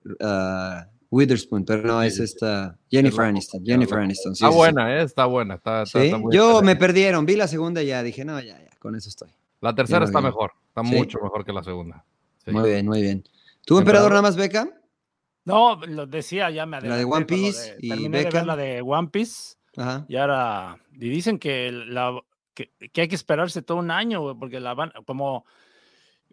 Witherspoon, 1.15 1.65
pero 1.65 1.83
no, 1.83 2.03
es 2.03 2.19
esta. 2.19 2.77
Jennifer 2.91 3.25
Aniston. 3.27 3.61
está 3.62 3.73
Jennifer 3.73 3.95
loco. 3.97 4.05
Aniston. 4.05 4.35
sí, 4.35 4.45
está 4.45 4.49
sí, 4.49 4.53
sí. 4.53 4.57
buena, 4.59 4.97
¿eh? 4.99 5.03
Está 5.03 5.27
buena. 5.27 5.55
Está, 5.55 5.83
está- 5.83 6.01
Sí, 6.01 6.07
está 6.07 6.19
muy 6.19 6.35
Yo 6.35 6.61
me 6.62 6.77
perdieron, 6.77 7.25
vi 7.27 7.37
la 7.37 7.47
segunda 7.49 7.83
y 7.83 7.87
ya 7.87 8.03
dije, 8.03 8.25
no, 8.25 8.41
ya, 8.41 8.59
ya, 8.59 8.71
con 8.79 8.95
eso 8.97 9.09
estoy. 9.09 9.29
La 9.61 9.75
tercera 9.75 10.01
muy 10.01 10.07
está 10.07 10.19
bien. 10.21 10.29
mejor. 10.31 10.53
Está 10.69 10.85
Sí. 10.85 10.95
mucho 10.97 11.19
mejor 11.23 11.45
que 11.45 11.53
la 11.53 11.62
segunda. 11.62 12.05
Sí. 12.45 12.51
Muy 12.51 12.69
bien, 12.71 12.87
muy 12.87 13.01
bien. 13.01 13.25
¿Tú, 13.65 13.79
emperador, 13.79 14.11
nada 14.11 14.23
más 14.23 14.37
beca? 14.37 14.69
No, 15.45 15.77
lo 15.87 16.07
decía, 16.07 16.51
ya 16.51 16.67
me 16.67 16.79
La 16.81 16.83
de 16.83 16.89
adelanté 17.03 17.15
One 17.17 17.27
Piece 17.27 17.77
y 17.81 17.89
terminé 17.91 18.19
de 18.19 18.25
ver 18.25 18.33
Beckham. 18.33 18.47
la 18.47 18.57
de 18.57 18.83
One 18.83 19.09
Piece 19.09 19.57
Ajá. 19.77 20.05
y 20.09 20.17
ahora, 20.17 20.79
y 20.93 21.09
dicen 21.11 21.39
que, 21.39 21.71
la, 21.71 22.19
que, 22.55 22.73
que 22.93 23.01
hay 23.03 23.09
que 23.09 23.15
esperarse 23.15 23.62
todo 23.62 23.79
un 23.79 23.91
año, 23.91 24.21
güey, 24.23 24.35
porque 24.39 24.59
la 24.61 24.75
van, 24.75 24.93
como, 25.07 25.45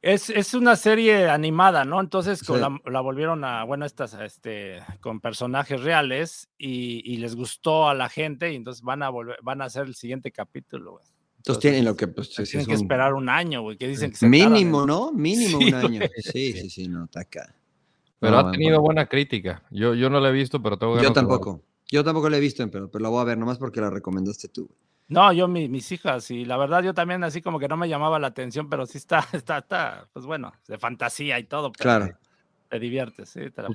es, 0.01 0.29
es 0.29 0.53
una 0.53 0.75
serie 0.75 1.29
animada, 1.29 1.85
¿no? 1.85 1.99
Entonces 2.01 2.43
con 2.43 2.57
Sí. 2.57 2.61
la, 2.61 2.91
la 2.91 3.01
volvieron 3.01 3.43
a, 3.43 3.63
bueno, 3.63 3.85
estas, 3.85 4.13
este, 4.15 4.79
con 4.99 5.19
personajes 5.21 5.81
reales 5.81 6.49
y, 6.57 7.01
y 7.11 7.17
les 7.17 7.35
gustó 7.35 7.87
a 7.87 7.93
la 7.93 8.09
gente 8.09 8.51
y 8.51 8.55
entonces 8.55 8.81
van 8.83 9.03
a 9.03 9.09
volver, 9.09 9.37
van 9.43 9.61
a 9.61 9.65
hacer 9.65 9.83
el 9.87 9.95
siguiente 9.95 10.31
capítulo, 10.31 10.93
güey. 10.93 11.05
Entonces 11.37 11.61
tienen 11.61 11.85
lo 11.85 11.95
que, 11.95 12.07
pues, 12.07 12.29
Tienen 12.29 12.61
es 12.61 12.67
que 12.67 12.73
un- 12.75 12.81
esperar 12.81 13.13
un 13.15 13.27
año, 13.29 13.61
güey, 13.63 13.75
que 13.77 13.87
dicen 13.87 14.11
que 14.11 14.17
se 14.17 14.27
Mínimo, 14.27 14.85
¿no? 14.85 15.11
Mínimo 15.11 15.57
Sí, 15.59 15.65
un 15.69 15.73
año. 15.73 15.99
güey. 15.99 16.09
Sí, 16.21 16.53
sí, 16.53 16.69
sí, 16.69 16.87
no, 16.87 17.05
está 17.05 17.21
acá. 17.21 17.55
Pero 18.19 18.33
No, 18.33 18.37
ha 18.37 18.41
bueno, 18.43 18.51
tenido 18.51 18.71
bueno. 18.73 18.85
buena 18.85 19.05
crítica. 19.07 19.63
Yo, 19.71 19.95
yo 19.95 20.09
no 20.11 20.19
la 20.19 20.29
he 20.29 20.31
visto, 20.31 20.61
pero 20.61 20.77
tengo 20.77 20.93
ganas 20.93 21.03
Yo 21.03 21.09
de 21.09 21.15
tampoco. 21.15 21.63
Yo 21.89 22.03
tampoco 22.03 22.29
la 22.29 22.37
he 22.37 22.39
visto, 22.39 22.69
pero, 22.69 22.89
pero 22.91 23.01
la 23.01 23.09
voy 23.09 23.21
a 23.21 23.23
ver 23.25 23.37
nomás 23.39 23.57
porque 23.57 23.81
la 23.81 23.89
recomendaste 23.89 24.47
tú. 24.49 24.67
güey. 24.67 24.77
No, 25.11 25.33
yo 25.33 25.45
mi- 25.49 25.67
mis 25.67 25.91
hijas, 25.91 26.31
y 26.31 26.45
la 26.45 26.55
verdad 26.55 26.81
yo 26.83 26.93
también 26.93 27.21
así 27.25 27.41
como 27.41 27.59
que 27.59 27.67
no 27.67 27.75
me 27.75 27.89
llamaba 27.89 28.17
la 28.17 28.27
atención, 28.27 28.69
pero 28.69 28.85
sí 28.85 28.97
está, 28.97 29.19
está, 29.33 29.57
está, 29.57 30.07
pues 30.13 30.25
bueno, 30.25 30.53
de 30.69 30.77
fantasía 30.79 31.37
y 31.37 31.43
todo, 31.43 31.69
pero 31.73 31.83
Claro. 31.83 32.05
te, 32.07 32.15
te 32.69 32.79
diviertes, 32.79 33.29
sí. 33.29 33.51
te 33.51 33.61
la- 33.63 33.69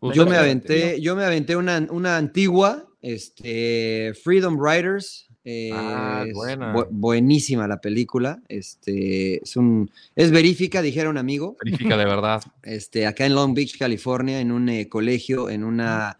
Pues, 0.00 0.16
Yo 0.16 0.26
me 0.26 0.36
aventé, 0.36 1.00
yo 1.00 1.14
me 1.14 1.24
aventé 1.24 1.54
una, 1.54 1.86
una 1.90 2.16
antigua, 2.16 2.86
este, 3.00 4.12
Freedom 4.24 4.58
Riders. 4.60 5.28
Eh, 5.44 5.70
Ah, 5.72 6.24
es 6.26 6.32
buena. 6.34 6.74
bu- 6.74 6.88
buenísima 6.90 7.68
la 7.68 7.80
película. 7.80 8.42
Este, 8.48 9.42
es 9.42 9.56
un, 9.56 9.90
es 10.16 10.30
verífica, 10.30 10.80
dijera 10.82 11.10
un 11.10 11.18
amigo. 11.18 11.56
Verifica 11.64 11.96
de 11.96 12.04
verdad. 12.04 12.42
Este, 12.62 13.06
acá 13.06 13.26
en 13.26 13.34
Long 13.34 13.52
Beach, 13.54 13.76
California, 13.78 14.40
en 14.40 14.50
un 14.50 14.68
eh, 14.70 14.88
colegio, 14.88 15.50
en 15.50 15.64
una, 15.64 16.16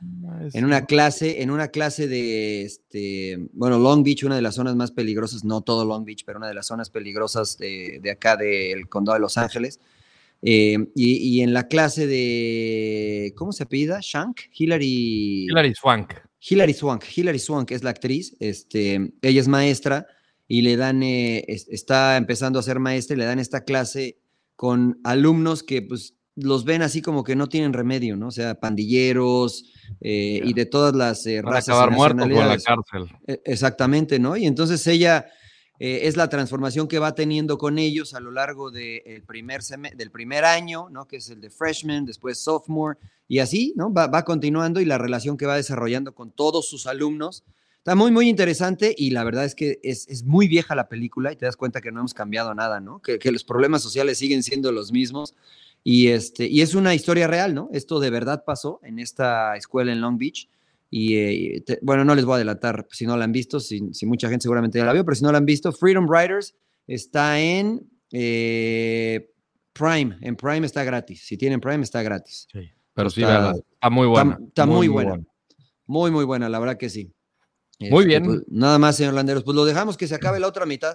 Es- 0.47 0.55
en 0.55 0.64
una 0.66 0.85
clase, 0.85 1.41
en 1.43 1.51
una 1.51 1.68
clase 1.68 2.07
de, 2.07 2.62
este, 2.62 3.39
bueno, 3.55 3.79
Long 3.79 4.05
Beach, 4.05 4.25
una 4.25 4.37
de 4.37 4.43
las 4.43 4.55
zonas 4.57 4.77
más 4.77 4.91
peligrosas, 4.93 5.43
no 5.45 5.62
todo 5.62 5.85
Long 5.87 6.05
Beach, 6.05 6.25
pero 6.27 6.39
una 6.39 6.49
de 6.49 6.55
las 6.55 6.66
zonas 6.66 6.91
peligrosas 6.91 7.57
de, 7.57 7.99
de 8.03 8.11
acá 8.11 8.37
del 8.37 8.89
condado 8.89 9.14
de 9.14 9.20
Los 9.20 9.39
Ángeles. 9.39 9.81
Eh, 10.47 10.77
y, 10.95 11.16
y 11.16 11.41
en 11.41 11.55
la 11.55 11.68
clase 11.68 12.07
de, 12.07 13.33
¿cómo 13.35 13.53
se 13.53 13.62
apellida? 13.62 14.01
Shank, 14.03 14.41
Hillary. 14.53 15.47
Hilary 15.49 15.75
Swank. 15.75 16.12
Hilary 16.49 16.74
Swank. 16.74 17.05
Hilary 17.16 17.38
Swank 17.38 17.70
es 17.70 17.82
la 17.82 17.90
actriz. 17.90 18.36
Este, 18.40 19.12
ella 19.22 19.40
es 19.40 19.49
maestra 19.49 20.07
y 20.47 20.62
le 20.62 20.76
dan, 20.76 21.03
eh, 21.03 21.45
es- 21.49 21.68
está 21.68 22.16
empezando 22.16 22.59
a 22.59 22.62
ser 22.62 22.78
maestra 22.80 23.14
y 23.16 23.18
le 23.18 23.24
dan 23.24 23.38
esta 23.38 23.64
clase 23.64 24.18
con 24.57 25.01
alumnos 25.05 25.62
que 25.62 25.82
pues 25.82 26.14
los 26.36 26.64
ven 26.64 26.82
así 26.82 27.01
como 27.01 27.22
que 27.24 27.36
no 27.36 27.49
tienen 27.49 27.72
remedio, 27.72 28.16
¿no? 28.16 28.28
O 28.28 28.30
sea, 28.32 28.59
pandilleros 28.61 29.72
eh, 30.01 30.40
y 30.45 30.53
de 30.53 30.66
todas 30.66 30.95
las 30.95 31.24
eh, 31.26 31.40
razas 31.42 31.68
y 31.68 31.70
acabar 31.70 31.90
muertos 31.92 32.26
o 32.26 32.28
en 32.28 32.49
la 32.49 32.59
cárcel. 32.59 33.16
E- 33.26 33.40
Exactamente, 33.45 34.18
¿no? 34.18 34.36
Y 34.36 34.47
entonces 34.47 34.84
ella 34.86 35.26
eh, 35.78 36.01
es 36.03 36.16
la 36.16 36.28
transformación 36.28 36.88
que 36.88 36.99
va 36.99 37.14
teniendo 37.14 37.57
con 37.59 37.78
ellos 37.78 38.14
a 38.14 38.20
lo 38.20 38.30
largo 38.30 38.70
de 38.70 38.99
el 39.07 39.22
primer 39.22 39.62
del 39.97 40.11
primer 40.11 40.45
año, 40.45 40.88
¿no? 40.90 41.07
Que 41.07 41.16
es 41.16 41.30
el 41.30 41.40
de 41.40 41.51
freshman, 41.51 42.05
después 42.05 42.38
sophomore, 42.42 42.99
y 43.29 43.39
así, 43.39 43.72
¿no? 43.77 43.93
Va, 43.93 44.25
continuando 44.25 44.81
y 44.81 44.85
la 44.85 44.99
relación 44.99 45.37
que 45.37 45.47
va 45.47 45.57
desarrollando 45.57 46.14
con 46.14 46.31
todos 46.31 46.68
sus 46.68 46.87
alumnos. 46.87 47.45
Está 47.79 47.95
muy, 47.95 48.11
muy 48.11 48.29
interesante 48.29 48.95
y 48.97 49.11
la 49.11 49.25
verdad 49.25 49.45
es 49.45 49.55
que 49.55 49.79
es, 49.83 50.09
es 50.09 50.25
muy 50.25 50.49
vieja 50.49 50.75
la 50.75 50.89
película 50.89 51.33
y 51.33 51.37
te 51.37 51.45
das 51.45 51.57
cuenta 51.57 51.81
que 51.81 51.93
no 51.93 52.01
hemos 52.01 52.14
cambiado 52.14 52.55
nada, 52.55 52.81
¿no? 52.81 53.01
Que, 53.01 53.18
los 53.31 53.45
problemas 53.45 53.83
sociales 53.83 54.18
siguen 54.18 54.43
siendo 54.43 54.72
los 54.72 54.93
mismos. 54.93 55.35
Y, 55.83 56.09
este, 56.09 56.47
y 56.47 56.62
es 56.62 56.75
una 56.75 56.95
historia 56.95 57.27
real, 57.27 57.55
¿no? 57.55 57.68
Esto 57.72 58.01
de 58.01 58.09
verdad 58.09 58.45
pasó 58.47 58.81
en 58.83 58.99
esta 58.99 59.57
escuela 59.57 59.93
en 59.93 60.01
Long 60.01 60.16
Beach. 60.16 60.49
Y 60.91 61.16
eh, 61.16 61.64
bueno, 61.83 62.05
no 62.05 62.14
les 62.14 62.25
voy 62.25 62.35
a 62.35 62.37
adelantar 62.37 62.87
si 62.91 63.07
no 63.07 63.16
la 63.16 63.25
han 63.25 63.33
visto, 63.33 63.61
si, 63.61 63.93
si 63.93 64.07
mucha 64.07 64.29
gente 64.29 64.45
seguramente 64.45 64.79
ya 64.79 64.85
la 64.85 64.93
vio, 64.93 65.05
pero 65.05 65.16
si 65.16 65.25
no 65.25 65.33
la 65.33 65.39
han 65.39 65.45
visto, 65.45 65.72
Freedom 65.72 66.09
Riders 66.11 66.55
está 66.87 67.41
en 67.41 67.87
eh, 68.12 69.31
Prime. 69.72 70.16
En 70.20 70.37
Prime 70.37 70.64
está 70.64 70.85
gratis. 70.85 71.27
Si 71.27 71.37
tienen 71.37 71.61
Prime, 71.61 71.83
está 71.83 72.03
gratis. 72.03 72.47
Pero 72.95 73.11
sí, 73.11 73.22
Está- 73.22 73.53
está 73.53 73.90
muy 73.90 74.07
buena. 74.07 74.38
está 74.47 74.66
muy 74.66 74.88
buena. 74.88 75.20
Muy, 75.86 76.11
muy 76.11 76.24
buena, 76.24 76.49
la 76.49 76.59
verdad 76.59 76.76
que 76.78 76.88
sí. 76.88 77.12
Muy 77.80 77.88
Este, 78.05 78.05
bien. 78.07 78.24
pues, 78.24 78.40
nada 78.49 78.78
más, 78.78 78.97
señor 78.97 79.14
Landeros. 79.14 79.42
Pues 79.45 79.55
lo 79.57 79.64
dejamos 79.64 79.97
que 79.97 80.07
se 80.07 80.14
acabe 80.14 80.38
la 80.40 80.47
otra 80.47 80.64
mitad. 80.64 80.95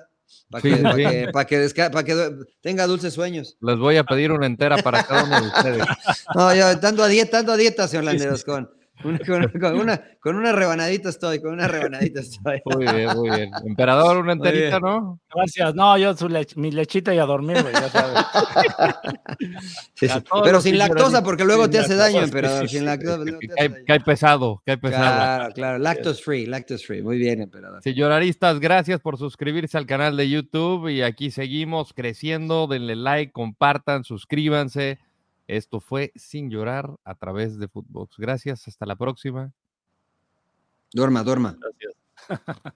Para 0.50 0.62
Sí, 0.62 0.70
que, 0.70 0.76
sí, 0.78 0.84
pa' 0.84 0.96
que- 0.96 1.28
pa' 1.32 1.46
que 1.46 1.90
pa' 1.92 2.04
que 2.04 2.32
tenga 2.62 2.86
dulces 2.88 3.14
sueños. 3.14 3.58
Les 3.62 3.78
voy 3.78 3.98
a 3.98 4.04
pedir 4.04 4.32
una 4.32 4.46
entera 4.46 4.78
para 4.78 5.04
cada 5.04 5.24
uno 5.26 5.42
de 5.42 5.48
ustedes. 5.48 5.84
No, 6.36 6.54
yo 6.56 6.76
dando 6.76 7.04
a 7.04 7.08
dieta, 7.08 7.38
dando 7.38 7.54
a 7.54 7.58
dieta, 7.58 7.88
señor 7.88 8.06
Landeros, 8.06 8.44
con, 8.44 8.70
una- 9.04 9.20
con, 9.26 9.50
con 9.60 9.76
una, 9.80 10.02
con 10.20 10.36
una 10.36 10.52
rebanadita 10.52 11.10
estoy, 11.10 11.42
con 11.42 11.52
una 11.54 11.68
rebanadita 11.68 12.20
estoy. 12.22 12.62
Muy 12.66 12.86
bien, 12.86 13.16
muy 13.16 13.30
bien. 13.30 13.52
Emperador, 13.66 14.18
una 14.18 14.34
enterita. 14.34 14.80
¿no? 14.80 15.20
Gracias. 15.34 15.76
No, 15.76 15.98
yo 15.98 16.16
su 16.16 16.28
lech- 16.30 16.56
mi 16.56 16.72
lechita 16.72 17.14
y 17.14 17.20
a 17.20 17.26
dormir, 17.26 17.62
güey, 17.62 17.74
ya 17.74 17.90
sabes. 17.90 18.20
Sí, 19.94 20.08
sí. 20.08 20.20
Pero 20.44 20.62
sin 20.62 20.78
lactosa, 20.78 21.24
porque 21.24 21.44
luego 21.44 21.64
sin 21.64 21.72
te 21.72 21.80
hace 21.80 21.96
lactosa, 21.96 22.12
daño, 22.14 22.24
emperador. 22.24 22.68
sí, 22.70 22.78
Sin 22.78 22.86
lactosa. 22.86 23.24
Cae, 23.56 23.84
cae 23.86 24.00
pesado, 24.00 24.62
cae 24.66 24.78
pesado. 24.78 25.04
Claro, 25.04 25.54
claro. 25.54 25.78
Lactose 25.78 26.24
free, 26.24 26.46
lactose 26.46 26.86
free. 26.86 27.02
Muy 27.02 27.18
bien, 27.18 27.42
emperador. 27.42 27.82
Señoraristas, 27.84 28.60
gracias 28.60 29.00
por 29.02 29.18
suscribirse 29.18 29.78
al 29.78 29.86
canal 29.86 30.16
de 30.18 30.30
YouTube 30.30 30.88
y 30.90 31.02
aquí 31.02 31.32
seguimos 31.32 31.94
creciendo. 31.94 32.68
Denle 32.68 32.96
like, 32.96 33.32
compartan, 33.32 34.04
suscríbanse. 34.04 35.00
Esto 35.50 35.80
fue 35.80 36.12
Sin 36.16 36.52
Llorar 36.52 36.96
a 37.04 37.16
través 37.16 37.58
de 37.58 37.68
Footbox. 37.68 38.18
Gracias, 38.18 38.68
hasta 38.68 38.86
la 38.86 38.96
próxima. 38.96 39.52
Duerma, 40.94 41.24
duerma. 41.24 41.58
Gracias. 41.60 41.94